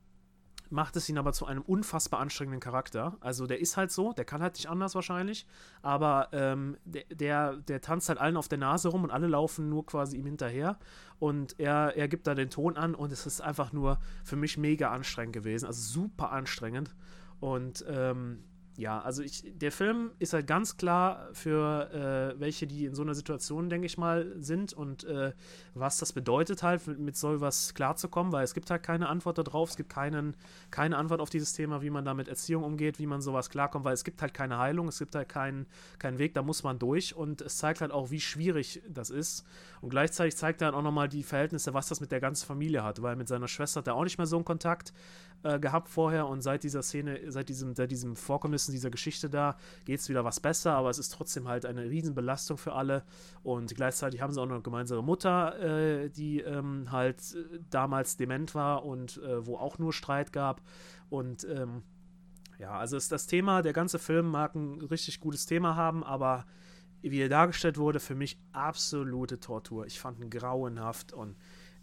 macht 0.71 0.95
es 0.95 1.09
ihn 1.09 1.17
aber 1.17 1.33
zu 1.33 1.45
einem 1.45 1.61
unfassbar 1.61 2.19
anstrengenden 2.19 2.59
Charakter. 2.59 3.17
Also 3.19 3.45
der 3.47 3.59
ist 3.59 3.77
halt 3.77 3.91
so, 3.91 4.13
der 4.13 4.25
kann 4.25 4.41
halt 4.41 4.55
nicht 4.55 4.69
anders 4.69 4.95
wahrscheinlich, 4.95 5.45
aber 5.81 6.29
ähm, 6.31 6.77
der, 6.85 7.03
der, 7.11 7.55
der, 7.57 7.81
tanzt 7.81 8.09
halt 8.09 8.19
allen 8.19 8.37
auf 8.37 8.47
der 8.47 8.57
Nase 8.57 8.89
rum 8.89 9.03
und 9.03 9.11
alle 9.11 9.27
laufen 9.27 9.69
nur 9.69 9.85
quasi 9.85 10.17
ihm 10.17 10.25
hinterher 10.25 10.77
und 11.19 11.59
er, 11.59 11.95
er 11.95 12.07
gibt 12.07 12.27
da 12.27 12.35
den 12.35 12.49
Ton 12.49 12.77
an 12.77 12.95
und 12.95 13.11
es 13.11 13.25
ist 13.25 13.41
einfach 13.41 13.73
nur 13.73 13.99
für 14.23 14.35
mich 14.35 14.57
mega 14.57 14.91
anstrengend 14.91 15.33
gewesen, 15.33 15.65
also 15.65 15.81
super 15.81 16.31
anstrengend 16.31 16.95
und 17.39 17.83
ähm, 17.87 18.43
ja, 18.77 19.01
also 19.01 19.21
ich, 19.21 19.43
der 19.45 19.71
Film 19.71 20.11
ist 20.19 20.33
halt 20.33 20.47
ganz 20.47 20.77
klar 20.77 21.27
für 21.33 22.33
äh, 22.35 22.39
welche, 22.39 22.67
die 22.67 22.85
in 22.85 22.95
so 22.95 23.01
einer 23.01 23.13
Situation, 23.13 23.69
denke 23.69 23.85
ich 23.85 23.97
mal, 23.97 24.33
sind 24.39 24.71
und 24.71 25.03
äh, 25.03 25.33
was 25.73 25.97
das 25.97 26.13
bedeutet 26.13 26.63
halt, 26.63 26.87
mit 26.97 27.17
so 27.17 27.41
was 27.41 27.73
klarzukommen, 27.73 28.31
weil 28.31 28.45
es 28.45 28.53
gibt 28.53 28.69
halt 28.69 28.81
keine 28.81 29.09
Antwort 29.09 29.37
darauf, 29.37 29.71
es 29.71 29.75
gibt 29.75 29.89
keinen, 29.89 30.37
keine 30.71 30.97
Antwort 30.97 31.19
auf 31.19 31.29
dieses 31.29 31.53
Thema, 31.53 31.81
wie 31.81 31.89
man 31.89 32.05
da 32.05 32.13
mit 32.13 32.29
Erziehung 32.29 32.63
umgeht, 32.63 32.97
wie 32.97 33.07
man 33.07 33.21
sowas 33.21 33.49
klarkommt, 33.49 33.83
weil 33.83 33.93
es 33.93 34.05
gibt 34.05 34.21
halt 34.21 34.33
keine 34.33 34.57
Heilung, 34.57 34.87
es 34.87 34.99
gibt 34.99 35.15
halt 35.15 35.27
keinen, 35.27 35.67
keinen 35.99 36.17
Weg, 36.17 36.33
da 36.33 36.41
muss 36.41 36.63
man 36.63 36.79
durch 36.79 37.13
und 37.13 37.41
es 37.41 37.57
zeigt 37.57 37.81
halt 37.81 37.91
auch, 37.91 38.09
wie 38.09 38.21
schwierig 38.21 38.81
das 38.87 39.09
ist 39.09 39.45
und 39.81 39.89
gleichzeitig 39.89 40.37
zeigt 40.37 40.61
er 40.61 40.71
dann 40.71 40.79
auch 40.79 40.83
nochmal 40.83 41.09
die 41.09 41.23
Verhältnisse, 41.23 41.73
was 41.73 41.89
das 41.89 41.99
mit 41.99 42.11
der 42.11 42.21
ganzen 42.21 42.45
Familie 42.45 42.83
hat, 42.83 43.01
weil 43.01 43.17
mit 43.17 43.27
seiner 43.27 43.49
Schwester 43.49 43.79
hat 43.81 43.87
er 43.87 43.95
auch 43.95 44.05
nicht 44.05 44.17
mehr 44.17 44.27
so 44.27 44.37
einen 44.37 44.45
Kontakt 44.45 44.93
äh, 45.43 45.59
gehabt 45.59 45.89
vorher 45.89 46.27
und 46.27 46.41
seit 46.41 46.63
dieser 46.63 46.83
Szene, 46.83 47.19
seit 47.31 47.49
diesem, 47.49 47.75
seit 47.75 47.91
diesem 47.91 48.15
Vorkommnissen 48.15 48.71
dieser 48.71 48.89
Geschichte 48.89 49.29
da, 49.29 49.57
geht 49.85 49.99
es 49.99 50.09
wieder 50.09 50.23
was 50.23 50.39
besser, 50.39 50.73
aber 50.73 50.89
es 50.89 50.99
ist 50.99 51.09
trotzdem 51.09 51.47
halt 51.47 51.65
eine 51.65 51.83
Riesenbelastung 51.83 52.57
für 52.57 52.73
alle 52.73 53.03
und 53.43 53.73
gleichzeitig 53.75 54.21
haben 54.21 54.33
sie 54.33 54.41
auch 54.41 54.45
noch 54.45 54.55
eine 54.55 54.63
gemeinsame 54.63 55.01
Mutter, 55.01 55.59
äh, 55.59 56.09
die 56.09 56.41
ähm, 56.41 56.91
halt 56.91 57.19
äh, 57.35 57.59
damals 57.69 58.17
dement 58.17 58.55
war 58.55 58.85
und 58.85 59.17
äh, 59.17 59.45
wo 59.45 59.57
auch 59.57 59.79
nur 59.79 59.93
Streit 59.93 60.31
gab 60.33 60.61
und 61.09 61.43
ähm, 61.45 61.83
ja, 62.59 62.77
also 62.77 62.95
ist 62.95 63.11
das 63.11 63.25
Thema, 63.25 63.63
der 63.63 63.73
ganze 63.73 63.97
Film 63.97 64.29
mag 64.29 64.53
ein 64.53 64.81
richtig 64.81 65.19
gutes 65.19 65.47
Thema 65.47 65.75
haben, 65.75 66.03
aber 66.03 66.45
wie 67.01 67.19
er 67.19 67.29
dargestellt 67.29 67.77
wurde, 67.77 67.99
für 67.99 68.13
mich 68.13 68.37
absolute 68.51 69.39
Tortur. 69.39 69.87
Ich 69.87 69.99
fand 69.99 70.19
ihn 70.19 70.29
grauenhaft 70.29 71.13
und 71.13 71.35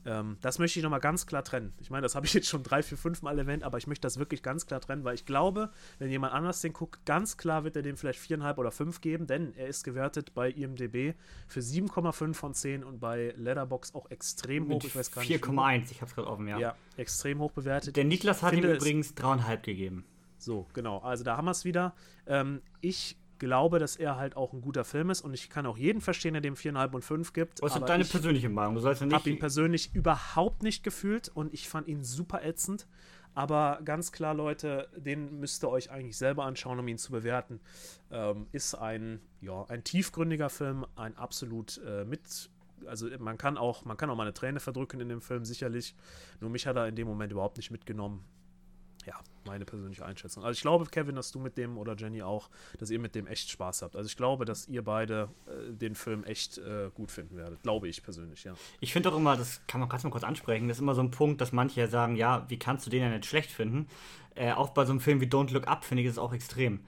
ähm, 0.09 0.38
das 0.40 0.59
möchte 0.59 0.78
ich 0.78 0.82
nochmal 0.82 1.00
ganz 1.00 1.26
klar 1.26 1.44
trennen. 1.44 1.74
Ich 1.80 1.90
meine, 1.90 2.02
das 2.02 2.14
habe 2.14 2.24
ich 2.24 2.32
jetzt 2.32 2.48
schon 2.48 2.62
drei, 2.62 2.82
vier, 2.82 2.96
fünf 2.96 3.20
Mal 3.20 3.38
erwähnt, 3.38 3.62
aber 3.62 3.76
ich 3.76 3.86
möchte 3.86 4.06
das 4.06 4.18
wirklich 4.18 4.42
ganz 4.42 4.66
klar 4.66 4.80
trennen, 4.80 5.04
weil 5.04 5.14
ich 5.14 5.26
glaube, 5.26 5.70
wenn 5.98 6.11
jemand 6.11 6.32
anders 6.32 6.62
den 6.62 6.72
guckt, 6.72 7.04
ganz 7.04 7.36
klar 7.36 7.64
wird 7.64 7.76
er 7.76 7.82
dem 7.82 7.98
vielleicht 7.98 8.18
viereinhalb 8.18 8.56
oder 8.56 8.70
fünf 8.70 9.02
geben, 9.02 9.26
denn 9.26 9.54
er 9.54 9.66
ist 9.66 9.84
gewertet 9.84 10.32
bei 10.32 10.50
IMDb 10.50 11.14
für 11.46 11.61
7,5 11.61 12.32
von 12.32 12.54
10 12.54 12.84
und 12.84 13.00
bei 13.00 13.34
Letterbox 13.36 13.94
auch 13.94 14.11
extrem 14.11 14.68
hoch. 14.68 14.82
Ich 14.82 14.96
weiß 14.96 15.12
gar 15.12 15.20
nicht. 15.22 15.44
4,1, 15.44 15.90
ich 15.90 16.00
habe 16.00 16.09
es 16.09 16.14
gerade 16.14 16.28
offen, 16.28 16.48
ja. 16.48 16.59
Ja, 16.59 16.74
extrem 16.96 17.40
hoch 17.40 17.52
bewertet. 17.52 17.94
Der 17.96 18.04
Niklas 18.04 18.42
hat 18.42 18.54
ihm 18.54 18.64
übrigens 18.64 19.14
dreieinhalb 19.14 19.62
gegeben. 19.62 20.06
So, 20.38 20.66
genau. 20.72 20.98
Also 20.98 21.22
da 21.22 21.36
haben 21.36 21.44
wir 21.44 21.50
es 21.50 21.66
wieder. 21.66 21.94
Ähm, 22.26 22.62
ich 22.80 23.18
glaube, 23.39 23.78
dass 23.78 23.97
er 23.97 24.16
halt 24.16 24.36
auch 24.36 24.53
ein 24.53 24.61
guter 24.61 24.84
Film 24.84 25.11
ist 25.11 25.20
und 25.20 25.34
ich 25.34 25.51
kann 25.51 25.66
auch 25.66 25.78
jeden 25.78 26.01
verstehen, 26.01 26.34
der 26.34 26.41
dem 26.41 26.57
viereinhalb 26.57 26.95
und 26.95 27.03
fünf 27.03 27.32
gibt. 27.32 27.62
Was 27.62 27.76
ist 27.76 27.82
deine 27.86 28.05
persönliche 28.05 28.49
Meinung? 28.49 28.74
Du 28.74 28.80
sollst 28.80 29.01
ja 29.01 29.07
nicht. 29.07 29.14
Ich 29.14 29.20
habe 29.20 29.30
ihn 29.30 29.39
persönlich 29.39 29.95
überhaupt 29.95 30.62
nicht 30.62 30.82
gefühlt 30.82 31.28
und 31.28 31.53
ich 31.53 31.68
fand 31.68 31.89
ihn 31.89 32.03
super 32.03 32.45
ätzend. 32.45 32.86
Aber 33.34 33.80
ganz 33.84 34.11
klar, 34.11 34.34
Leute, 34.34 34.89
den 34.97 35.39
müsst 35.39 35.62
ihr 35.62 35.68
euch 35.68 35.91
eigentlich 35.91 36.16
selber 36.16 36.45
anschauen, 36.45 36.78
um 36.78 36.89
ihn 36.89 36.99
zu 36.99 37.12
bewerten. 37.12 37.61
Ähm, 38.11 38.47
ist 38.53 38.74
ein, 38.74 39.20
ja, 39.41 39.64
ein 39.68 39.84
tiefgründiger 39.84 40.51
Film, 40.51 40.84
ein 40.97 41.16
absolut 41.16 41.80
äh, 41.86 42.05
mit 42.05 42.51
also 42.86 43.09
man 43.18 43.36
kann 43.39 43.59
auch, 43.59 43.84
man 43.84 43.97
kann 43.97 44.09
auch 44.09 44.14
mal 44.14 44.22
eine 44.22 44.32
Träne 44.32 44.61
verdrücken 44.61 45.01
in 45.01 45.09
dem 45.09 45.20
Film, 45.20 45.45
sicherlich. 45.45 45.97
Nur 46.41 46.49
mich 46.49 46.66
hat 46.66 46.76
er 46.76 46.86
in 46.86 46.95
dem 46.95 47.09
Moment 47.09 47.32
überhaupt 47.32 47.57
nicht 47.57 47.72
mitgenommen 47.72 48.24
ja, 49.07 49.14
meine 49.44 49.64
persönliche 49.64 50.05
Einschätzung. 50.05 50.44
Also 50.44 50.57
ich 50.57 50.61
glaube, 50.61 50.86
Kevin, 50.86 51.16
dass 51.16 51.32
du 51.32 51.38
mit 51.38 51.57
dem 51.57 51.78
oder 51.78 51.96
Jenny 51.96 52.22
auch, 52.22 52.51
dass 52.78 52.90
ihr 52.90 52.99
mit 52.99 53.14
dem 53.14 53.26
echt 53.26 53.51
Spaß 53.51 53.82
habt. 53.82 53.96
Also 53.96 54.07
ich 54.07 54.16
glaube, 54.16 54.44
dass 54.44 54.68
ihr 54.68 54.82
beide 54.82 55.28
äh, 55.46 55.72
den 55.72 55.94
Film 55.94 56.24
echt 56.24 56.59
äh, 56.59 56.90
gut 56.94 57.11
finden 57.11 57.36
werdet. 57.36 57.62
Glaube 57.62 57.88
ich 57.88 58.03
persönlich, 58.03 58.44
ja. 58.44 58.55
Ich 58.80 58.92
finde 58.92 59.11
auch 59.11 59.16
immer, 59.16 59.36
das 59.36 59.61
kann 59.66 59.80
man 59.80 59.88
gerade 59.88 60.05
mal 60.05 60.11
kurz 60.11 60.24
ansprechen, 60.24 60.68
das 60.68 60.78
ist 60.78 60.82
immer 60.82 60.94
so 60.94 61.03
ein 61.03 61.11
Punkt, 61.11 61.40
dass 61.40 61.53
manche 61.53 61.88
sagen, 61.88 62.16
ja, 62.16 62.44
wie 62.49 62.59
kannst 62.59 62.86
du 62.86 62.90
den 62.90 63.03
ja 63.03 63.09
nicht 63.09 63.26
schlecht 63.26 63.51
finden? 63.51 63.88
Äh, 64.34 64.53
auch 64.53 64.70
bei 64.70 64.84
so 64.84 64.92
einem 64.92 65.01
Film 65.01 65.20
wie 65.20 65.26
Don't 65.26 65.53
Look 65.53 65.66
Up 65.66 65.84
finde 65.84 66.03
ich 66.03 66.09
es 66.09 66.18
auch 66.18 66.32
extrem. 66.32 66.80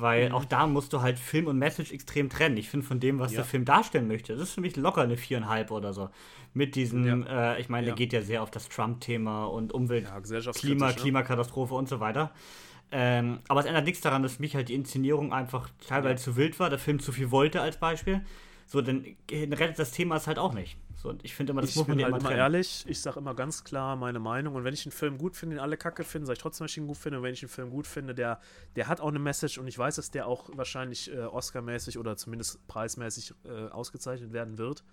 Weil 0.00 0.28
mhm. 0.28 0.34
auch 0.34 0.44
da 0.44 0.66
musst 0.66 0.92
du 0.92 1.00
halt 1.00 1.18
Film 1.18 1.46
und 1.46 1.58
Message 1.58 1.92
extrem 1.92 2.28
trennen. 2.28 2.56
Ich 2.56 2.68
finde 2.68 2.86
von 2.86 3.00
dem, 3.00 3.18
was 3.18 3.32
ja. 3.32 3.38
der 3.38 3.44
Film 3.44 3.64
darstellen 3.64 4.08
möchte, 4.08 4.34
das 4.34 4.48
ist 4.48 4.54
für 4.54 4.60
mich 4.60 4.76
locker 4.76 5.02
eine 5.02 5.16
viereinhalb 5.16 5.70
oder 5.70 5.92
so. 5.92 6.10
Mit 6.54 6.74
diesem, 6.74 7.24
ja. 7.26 7.54
äh, 7.54 7.60
ich 7.60 7.68
meine, 7.68 7.86
ja. 7.86 7.94
der 7.94 7.96
geht 7.96 8.12
ja 8.12 8.22
sehr 8.22 8.42
auf 8.42 8.50
das 8.50 8.68
Trump-Thema 8.68 9.46
und 9.46 9.72
Umwelt, 9.72 10.06
Klima, 10.54 10.88
ne? 10.88 10.94
Klimakatastrophe 10.94 11.74
und 11.74 11.88
so 11.88 12.00
weiter. 12.00 12.32
Ähm, 12.90 13.40
aber 13.48 13.60
es 13.60 13.66
ändert 13.66 13.84
nichts 13.84 14.00
daran, 14.00 14.22
dass 14.22 14.38
mich 14.38 14.54
halt 14.54 14.70
die 14.70 14.74
Inszenierung 14.74 15.32
einfach 15.32 15.68
teilweise 15.86 16.24
zu 16.24 16.36
wild 16.36 16.58
war, 16.58 16.70
der 16.70 16.78
Film 16.78 17.00
zu 17.00 17.12
viel 17.12 17.30
wollte 17.30 17.60
als 17.60 17.78
Beispiel. 17.78 18.22
So, 18.68 18.82
dann 18.82 19.02
rettet 19.30 19.78
das 19.78 19.92
Thema 19.92 20.16
es 20.16 20.26
halt 20.26 20.38
auch 20.38 20.52
nicht. 20.52 20.76
So, 20.94 21.08
und 21.08 21.24
ich 21.24 21.34
finde 21.34 21.52
immer, 21.52 21.62
das 21.62 21.70
ich 21.70 21.76
muss 21.76 21.88
man 21.88 21.96
halt 22.02 22.08
immer, 22.08 22.18
immer 22.18 22.32
ehrlich, 22.32 22.84
ich 22.86 23.00
sage 23.00 23.18
immer 23.18 23.34
ganz 23.34 23.64
klar 23.64 23.96
meine 23.96 24.18
Meinung. 24.18 24.56
Und 24.56 24.64
wenn 24.64 24.74
ich 24.74 24.84
einen 24.84 24.92
Film 24.92 25.16
gut 25.16 25.36
finde, 25.36 25.56
den 25.56 25.62
alle 25.62 25.78
kacke 25.78 26.04
finden, 26.04 26.26
sage 26.26 26.36
ich 26.36 26.42
trotzdem, 26.42 26.66
dass 26.66 26.72
ich 26.72 26.76
ihn 26.76 26.86
gut 26.86 26.98
finde. 26.98 27.16
Und 27.16 27.24
wenn 27.24 27.32
ich 27.32 27.42
einen 27.42 27.48
Film 27.48 27.70
gut 27.70 27.86
finde, 27.86 28.14
der, 28.14 28.40
der 28.76 28.86
hat 28.86 29.00
auch 29.00 29.08
eine 29.08 29.18
Message 29.18 29.56
und 29.56 29.68
ich 29.68 29.78
weiß, 29.78 29.96
dass 29.96 30.10
der 30.10 30.26
auch 30.26 30.50
wahrscheinlich 30.52 31.10
äh, 31.10 31.20
Oscar-mäßig 31.20 31.96
oder 31.98 32.18
zumindest 32.18 32.66
preismäßig 32.68 33.32
äh, 33.46 33.68
ausgezeichnet 33.68 34.34
werden 34.34 34.58
wird. 34.58 34.84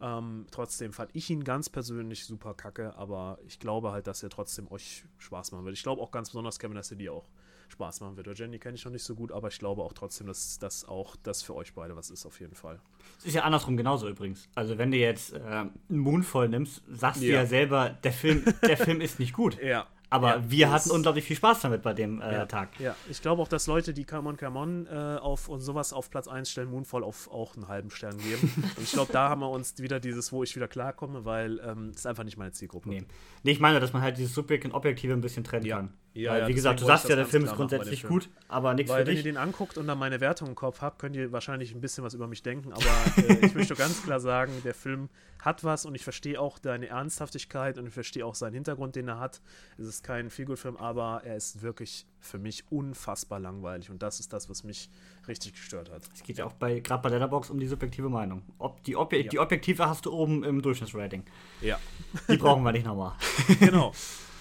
Ähm, 0.00 0.46
trotzdem 0.52 0.92
fand 0.92 1.10
ich 1.14 1.28
ihn 1.28 1.42
ganz 1.42 1.68
persönlich 1.68 2.26
super 2.26 2.54
kacke, 2.54 2.94
aber 2.96 3.38
ich 3.44 3.58
glaube 3.58 3.90
halt, 3.90 4.06
dass 4.06 4.22
er 4.22 4.30
trotzdem 4.30 4.70
euch 4.70 5.04
Spaß 5.18 5.50
machen 5.50 5.64
wird. 5.64 5.74
Ich 5.74 5.82
glaube 5.82 6.00
auch 6.00 6.12
ganz 6.12 6.28
besonders, 6.28 6.60
Kevin, 6.60 6.76
dass 6.76 6.92
er 6.92 6.96
dir 6.96 7.12
auch 7.12 7.28
Spaß 7.68 8.00
machen 8.00 8.16
wird. 8.16 8.28
Oder 8.28 8.36
Jenny 8.36 8.58
kenne 8.58 8.76
ich 8.76 8.84
noch 8.84 8.92
nicht 8.92 9.04
so 9.04 9.14
gut, 9.14 9.32
aber 9.32 9.48
ich 9.48 9.58
glaube 9.58 9.82
auch 9.82 9.92
trotzdem, 9.92 10.26
dass 10.26 10.58
das 10.58 10.84
auch 10.86 11.16
das 11.22 11.42
für 11.42 11.54
euch 11.54 11.74
beide 11.74 11.96
was 11.96 12.10
ist, 12.10 12.26
auf 12.26 12.40
jeden 12.40 12.54
Fall. 12.54 12.80
Es 13.18 13.26
ist 13.26 13.34
ja 13.34 13.42
andersrum 13.42 13.76
genauso 13.76 14.08
übrigens. 14.08 14.48
Also 14.54 14.78
wenn 14.78 14.90
du 14.90 14.96
jetzt 14.96 15.32
äh, 15.32 15.38
einen 15.38 15.72
Moonfall 15.88 16.48
nimmst, 16.48 16.82
sagst 16.88 17.22
ja. 17.22 17.28
du 17.28 17.34
ja 17.34 17.46
selber, 17.46 17.90
der 17.90 18.12
Film, 18.12 18.44
der 18.62 18.76
Film 18.76 19.00
ist 19.00 19.18
nicht 19.18 19.32
gut. 19.32 19.58
Ja. 19.66 19.88
Aber 20.08 20.36
ja, 20.36 20.50
wir 20.50 20.70
hatten 20.70 20.90
unglaublich 20.90 21.24
viel 21.24 21.36
Spaß 21.36 21.62
damit 21.62 21.82
bei 21.82 21.92
dem 21.92 22.20
äh, 22.20 22.32
ja, 22.32 22.46
Tag. 22.46 22.78
Ja, 22.78 22.94
ich 23.10 23.20
glaube 23.20 23.42
auch, 23.42 23.48
dass 23.48 23.66
Leute, 23.66 23.92
die 23.92 24.04
Come 24.04 24.28
On 24.28 24.36
Come 24.36 24.58
On 24.58 24.86
äh, 24.86 25.18
auf 25.18 25.48
und 25.48 25.60
sowas 25.60 25.92
auf 25.92 26.10
Platz 26.10 26.28
1 26.28 26.48
stellen, 26.48 26.70
Moonfall 26.70 27.02
auf 27.02 27.28
auch 27.30 27.56
einen 27.56 27.66
halben 27.66 27.90
Stern 27.90 28.16
geben. 28.18 28.52
und 28.76 28.82
ich 28.82 28.92
glaube, 28.92 29.12
da 29.12 29.28
haben 29.28 29.40
wir 29.40 29.50
uns 29.50 29.78
wieder 29.78 29.98
dieses, 29.98 30.30
wo 30.30 30.44
ich 30.44 30.54
wieder 30.54 30.68
klarkomme, 30.68 31.24
weil 31.24 31.60
ähm, 31.64 31.90
ist 31.90 32.06
einfach 32.06 32.22
nicht 32.22 32.36
meine 32.36 32.52
Zielgruppe. 32.52 32.88
Nee. 32.88 33.04
nee, 33.42 33.50
ich 33.50 33.60
meine, 33.60 33.80
dass 33.80 33.92
man 33.92 34.02
halt 34.02 34.16
dieses 34.16 34.32
Subjekt 34.32 34.64
und 34.64 34.72
Objektive 34.72 35.12
ein 35.12 35.20
bisschen 35.20 35.42
trennen 35.42 35.68
kann. 35.68 35.92
Ja, 36.16 36.32
Weil, 36.32 36.40
ja, 36.40 36.48
wie 36.48 36.54
gesagt, 36.54 36.80
du 36.80 36.86
sagst 36.86 37.10
ja, 37.10 37.14
der 37.14 37.26
Film 37.26 37.44
ist 37.44 37.54
grundsätzlich 37.54 38.02
gut, 38.04 38.30
aber 38.48 38.72
nichts 38.72 38.90
für 38.90 39.04
dich. 39.04 39.08
Wenn 39.08 39.16
ihr 39.18 39.22
den 39.22 39.36
anguckt 39.36 39.76
und 39.76 39.86
dann 39.86 39.98
meine 39.98 40.18
Wertung 40.20 40.48
im 40.48 40.54
Kopf 40.54 40.80
habt, 40.80 40.98
könnt 40.98 41.14
ihr 41.14 41.30
wahrscheinlich 41.30 41.74
ein 41.74 41.82
bisschen 41.82 42.04
was 42.04 42.14
über 42.14 42.26
mich 42.26 42.42
denken, 42.42 42.72
aber 42.72 43.28
äh, 43.28 43.44
ich 43.44 43.54
möchte 43.54 43.74
ganz 43.76 44.02
klar 44.02 44.18
sagen, 44.18 44.50
der 44.64 44.72
Film 44.72 45.10
hat 45.42 45.62
was 45.62 45.84
und 45.84 45.94
ich 45.94 46.04
verstehe 46.04 46.40
auch 46.40 46.58
deine 46.58 46.86
Ernsthaftigkeit 46.86 47.76
und 47.76 47.86
ich 47.86 47.92
verstehe 47.92 48.24
auch 48.24 48.34
seinen 48.34 48.54
Hintergrund, 48.54 48.96
den 48.96 49.08
er 49.08 49.20
hat. 49.20 49.42
Es 49.76 49.86
ist 49.86 50.04
kein 50.04 50.30
Feelgood-Film, 50.30 50.78
aber 50.78 51.20
er 51.22 51.36
ist 51.36 51.60
wirklich 51.60 52.06
für 52.18 52.38
mich 52.38 52.64
unfassbar 52.70 53.38
langweilig 53.38 53.90
und 53.90 54.02
das 54.02 54.18
ist 54.18 54.32
das, 54.32 54.48
was 54.48 54.64
mich 54.64 54.88
richtig 55.28 55.52
gestört 55.52 55.90
hat. 55.90 56.02
Es 56.14 56.22
geht 56.22 56.38
ja 56.38 56.46
auch 56.46 56.54
bei, 56.54 56.80
gerade 56.80 57.02
bei 57.02 57.10
Letterbox 57.10 57.50
um 57.50 57.60
die 57.60 57.66
subjektive 57.66 58.08
Meinung. 58.08 58.42
Ob 58.58 58.82
die, 58.84 58.96
Obje 58.96 59.20
ja. 59.22 59.28
die 59.28 59.38
objektive 59.38 59.86
hast 59.86 60.06
du 60.06 60.12
oben 60.12 60.44
im 60.44 60.62
Durchschnittsrating. 60.62 61.24
Ja. 61.60 61.78
Die 62.26 62.38
brauchen 62.38 62.62
wir 62.62 62.72
nicht 62.72 62.86
nochmal. 62.86 63.12
genau. 63.60 63.92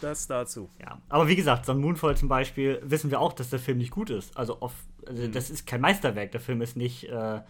Das 0.05 0.27
dazu. 0.27 0.69
Ja, 0.79 1.01
aber 1.09 1.27
wie 1.27 1.35
gesagt, 1.35 1.67
ein 1.67 1.79
Moonfall 1.79 2.15
zum 2.15 2.29
Beispiel 2.29 2.79
wissen 2.83 3.09
wir 3.09 3.19
auch, 3.19 3.33
dass 3.33 3.49
der 3.49 3.57
Film 3.57 3.79
nicht 3.79 3.89
gut 3.89 4.11
ist. 4.11 4.37
Also, 4.37 4.61
oft, 4.61 4.77
also 5.07 5.23
mhm. 5.23 5.31
das 5.31 5.49
ist 5.49 5.65
kein 5.65 5.81
Meisterwerk. 5.81 6.31
Der 6.31 6.39
Film 6.39 6.61
ist 6.61 6.77
nicht, 6.77 7.05
äh, 7.05 7.41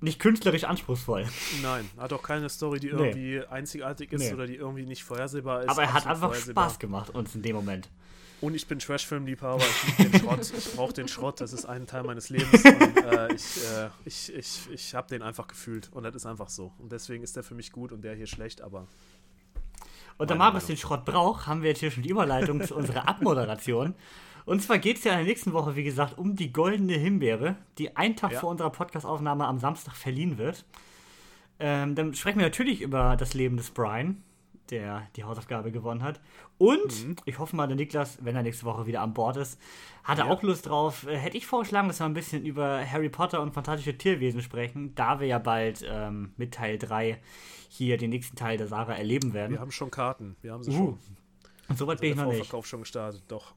nicht 0.00 0.20
künstlerisch 0.20 0.62
anspruchsvoll. 0.62 1.26
Nein, 1.62 1.90
hat 1.98 2.12
auch 2.12 2.22
keine 2.22 2.48
Story, 2.48 2.78
die 2.78 2.90
irgendwie 2.90 3.38
nee. 3.38 3.44
einzigartig 3.46 4.12
ist 4.12 4.20
nee. 4.20 4.34
oder 4.34 4.46
die 4.46 4.54
irgendwie 4.54 4.86
nicht 4.86 5.02
vorhersehbar 5.02 5.62
ist. 5.62 5.68
Aber 5.68 5.82
er 5.82 5.94
hat 5.94 6.06
einfach 6.06 6.32
Spaß 6.32 6.78
gemacht 6.78 7.10
uns 7.10 7.34
in 7.34 7.42
dem 7.42 7.56
Moment. 7.56 7.88
Und 8.40 8.54
ich 8.54 8.68
bin 8.68 8.78
Trash-Film-Liebhaber, 8.78 9.64
ich 9.64 9.98
liebe 9.98 10.10
den 10.10 10.20
Schrott, 10.20 10.52
ich 10.56 10.72
brauche 10.76 10.92
den 10.92 11.08
Schrott, 11.08 11.40
das 11.40 11.52
ist 11.52 11.64
ein 11.64 11.86
Teil 11.86 12.04
meines 12.04 12.28
Lebens 12.28 12.64
und 12.64 12.96
äh, 12.98 13.32
ich, 13.32 13.64
äh, 13.64 13.88
ich, 14.04 14.32
ich, 14.32 14.70
ich 14.70 14.94
habe 14.94 15.08
den 15.08 15.22
einfach 15.22 15.48
gefühlt 15.48 15.90
und 15.92 16.02
das 16.02 16.14
ist 16.14 16.26
einfach 16.26 16.50
so. 16.50 16.70
Und 16.78 16.92
deswegen 16.92 17.24
ist 17.24 17.34
der 17.34 17.42
für 17.42 17.54
mich 17.54 17.72
gut 17.72 17.92
und 17.92 18.02
der 18.02 18.14
hier 18.14 18.26
schlecht, 18.26 18.60
aber 18.60 18.86
und 20.18 20.30
da 20.30 20.34
Marius 20.34 20.66
den 20.66 20.76
Schrott 20.76 21.04
braucht, 21.04 21.46
haben 21.46 21.62
wir 21.62 21.70
jetzt 21.70 21.80
hier 21.80 21.90
schon 21.90 22.02
die 22.02 22.10
Überleitung 22.10 22.62
zu 22.62 22.74
unserer 22.74 23.08
Abmoderation. 23.08 23.94
Und 24.44 24.62
zwar 24.62 24.78
geht 24.78 24.98
es 24.98 25.04
ja 25.04 25.12
in 25.12 25.18
der 25.18 25.26
nächsten 25.26 25.52
Woche, 25.52 25.74
wie 25.76 25.82
gesagt, 25.82 26.16
um 26.18 26.36
die 26.36 26.52
goldene 26.52 26.94
Himbeere, 26.94 27.56
die 27.78 27.96
einen 27.96 28.16
Tag 28.16 28.32
ja. 28.32 28.40
vor 28.40 28.50
unserer 28.50 28.70
Podcastaufnahme 28.70 29.46
am 29.46 29.58
Samstag 29.58 29.94
verliehen 29.94 30.38
wird. 30.38 30.64
Ähm, 31.58 31.94
dann 31.94 32.14
sprechen 32.14 32.38
wir 32.38 32.46
natürlich 32.46 32.80
über 32.80 33.16
das 33.16 33.34
Leben 33.34 33.56
des 33.56 33.70
Brian, 33.70 34.22
der 34.70 35.08
die 35.16 35.24
Hausaufgabe 35.24 35.72
gewonnen 35.72 36.02
hat. 36.02 36.20
Und 36.58 37.06
mhm. 37.06 37.16
ich 37.24 37.38
hoffe 37.38 37.56
mal, 37.56 37.66
der 37.66 37.76
Niklas, 37.76 38.18
wenn 38.22 38.36
er 38.36 38.42
nächste 38.42 38.64
Woche 38.64 38.86
wieder 38.86 39.02
an 39.02 39.14
Bord 39.14 39.36
ist, 39.36 39.60
hat 40.04 40.18
er 40.18 40.26
ja. 40.26 40.30
auch 40.30 40.42
Lust 40.42 40.66
drauf. 40.66 41.06
Äh, 41.06 41.16
hätte 41.16 41.36
ich 41.36 41.46
vorgeschlagen, 41.46 41.88
dass 41.88 42.00
wir 42.00 42.06
ein 42.06 42.14
bisschen 42.14 42.44
über 42.44 42.84
Harry 42.84 43.08
Potter 43.08 43.40
und 43.42 43.52
fantastische 43.52 43.96
Tierwesen 43.96 44.42
sprechen, 44.42 44.94
da 44.94 45.20
wir 45.20 45.26
ja 45.26 45.38
bald 45.38 45.84
ähm, 45.88 46.32
mit 46.36 46.54
Teil 46.54 46.78
3 46.78 47.18
hier 47.68 47.96
den 47.96 48.10
nächsten 48.10 48.36
Teil 48.36 48.56
der 48.56 48.68
Saga 48.68 48.94
erleben 48.94 49.32
werden. 49.32 49.52
Wir 49.52 49.60
haben 49.60 49.72
schon 49.72 49.90
Karten. 49.90 50.36
Wir 50.42 50.52
haben 50.52 50.62
sie 50.62 50.70
uh. 50.70 50.74
schon. 50.74 50.98
Und 51.68 51.78
so 51.78 51.86
weit 51.86 51.94
also 51.94 52.00
bin 52.00 52.10
ich 52.10 52.16
noch 52.16 52.26
nicht. 52.26 52.46
Verkauf 52.46 52.66
schon 52.66 52.80
gestartet, 52.80 53.22
doch. 53.28 53.54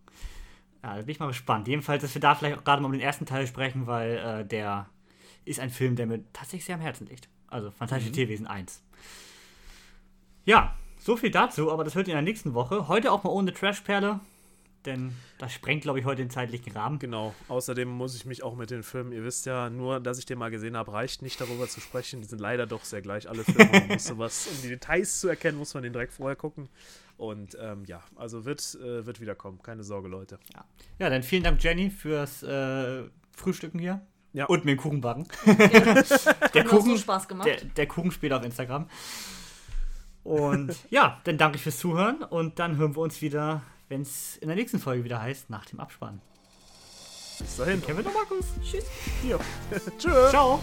Ja, 0.84 0.96
da 0.96 1.02
bin 1.02 1.10
ich 1.10 1.20
mal 1.20 1.28
gespannt. 1.28 1.68
Jedenfalls, 1.68 2.02
dass 2.02 2.14
wir 2.14 2.22
da 2.22 2.36
vielleicht 2.36 2.58
auch 2.58 2.64
gerade 2.64 2.82
mal 2.82 2.88
um 2.88 2.94
den 2.94 3.02
ersten 3.02 3.26
Teil 3.26 3.46
sprechen, 3.48 3.86
weil 3.86 4.18
äh, 4.18 4.46
der 4.46 4.90
ist 5.46 5.60
ein 5.60 5.70
Film, 5.70 5.96
der 5.96 6.08
mir 6.08 6.24
tatsächlich 6.32 6.66
sehr 6.66 6.76
am 6.76 6.82
Herzen 6.82 7.08
liegt. 7.08 7.30
Also 7.48 7.72
Fantastische 7.72 8.12
mhm. 8.12 8.16
Tierwesen 8.16 8.48
1. 8.48 8.84
Ja, 10.46 10.76
so 11.10 11.18
viel 11.18 11.32
dazu, 11.32 11.72
aber 11.72 11.84
das 11.84 11.96
hört 11.96 12.08
ihr 12.08 12.14
in 12.14 12.24
der 12.24 12.32
nächsten 12.32 12.54
Woche. 12.54 12.88
Heute 12.88 13.12
auch 13.12 13.24
mal 13.24 13.32
ohne 13.32 13.52
Trashperle. 13.52 14.20
denn 14.86 15.16
das 15.40 15.52
sprengt, 15.52 15.82
glaube 15.82 15.98
ich, 15.98 16.06
heute 16.06 16.22
den 16.22 16.30
zeitlichen 16.30 16.72
Rahmen. 16.74 17.00
Genau. 17.00 17.34
Außerdem 17.48 17.90
muss 17.90 18.16
ich 18.16 18.26
mich 18.28 18.44
auch 18.44 18.56
mit 18.56 18.70
den 18.70 18.84
Filmen, 18.84 19.12
ihr 19.12 19.24
wisst 19.24 19.48
ja, 19.48 19.72
nur, 19.72 20.00
dass 20.00 20.20
ich 20.20 20.28
den 20.28 20.38
mal 20.38 20.52
gesehen 20.52 20.78
habe, 20.78 20.94
reicht 20.94 21.24
nicht 21.24 21.42
darüber 21.42 21.68
zu 21.68 21.82
sprechen. 21.82 22.22
Die 22.22 22.28
sind 22.28 22.38
leider 22.38 22.68
doch 22.68 22.84
sehr 22.84 23.02
gleich, 23.02 23.28
alle 23.28 23.44
Filme. 23.44 23.72
Man 23.72 23.88
muss 23.88 24.06
sowas, 24.06 24.50
um 24.52 24.62
die 24.62 24.68
Details 24.68 25.20
zu 25.20 25.30
erkennen, 25.30 25.58
muss 25.58 25.74
man 25.74 25.82
den 25.82 25.94
direkt 25.94 26.14
vorher 26.14 26.36
gucken. 26.36 26.70
Und 27.18 27.58
ähm, 27.60 27.86
ja, 27.88 28.04
also 28.16 28.46
wird, 28.46 28.62
äh, 28.76 29.04
wird 29.04 29.20
wiederkommen. 29.20 29.64
Keine 29.64 29.84
Sorge, 29.84 30.10
Leute. 30.10 30.38
Ja, 30.54 30.64
ja 31.00 31.10
dann 31.10 31.24
vielen 31.24 31.42
Dank, 31.42 31.64
Jenny, 31.64 31.90
fürs 31.90 32.44
äh, 32.44 33.02
Frühstücken 33.36 33.80
hier. 33.80 34.06
Ja. 34.34 34.46
Und 34.46 34.64
mir 34.64 34.76
den 34.76 34.78
Kuchen 34.84 35.02
backen. 35.02 35.28
Der 35.48 35.58
der, 36.54 36.64
Kuchen, 36.66 36.92
so 36.92 36.98
Spaß 36.98 37.28
gemacht. 37.28 37.48
der, 37.48 37.66
der 37.66 37.88
Kuchen 37.88 38.12
spielt 38.12 38.32
auf 38.32 38.46
Instagram. 38.46 38.88
Und 40.30 40.76
ja, 40.92 41.20
dann 41.24 41.40
danke 41.40 41.58
ich 41.58 41.64
fürs 41.64 41.80
Zuhören 41.80 42.22
und 42.22 42.60
dann 42.60 42.78
hören 42.78 42.96
wir 42.96 43.02
uns 43.02 43.20
wieder, 43.24 43.64
wenn 43.88 44.02
es 44.02 44.38
in 44.38 44.48
der 44.48 44.56
nächsten 44.56 44.78
Folge 44.78 45.04
wieder 45.04 45.20
heißt, 45.20 45.50
nach 45.50 45.66
dem 45.66 45.80
Abspann. 45.80 46.22
Bis 47.40 47.58
dahin. 47.58 47.82
Kevin 47.82 48.06
und 48.06 48.14
Markus. 48.14 48.46
Tschüss. 48.62 48.86
Tschüss. 49.98 50.30
Ciao. 50.30 50.60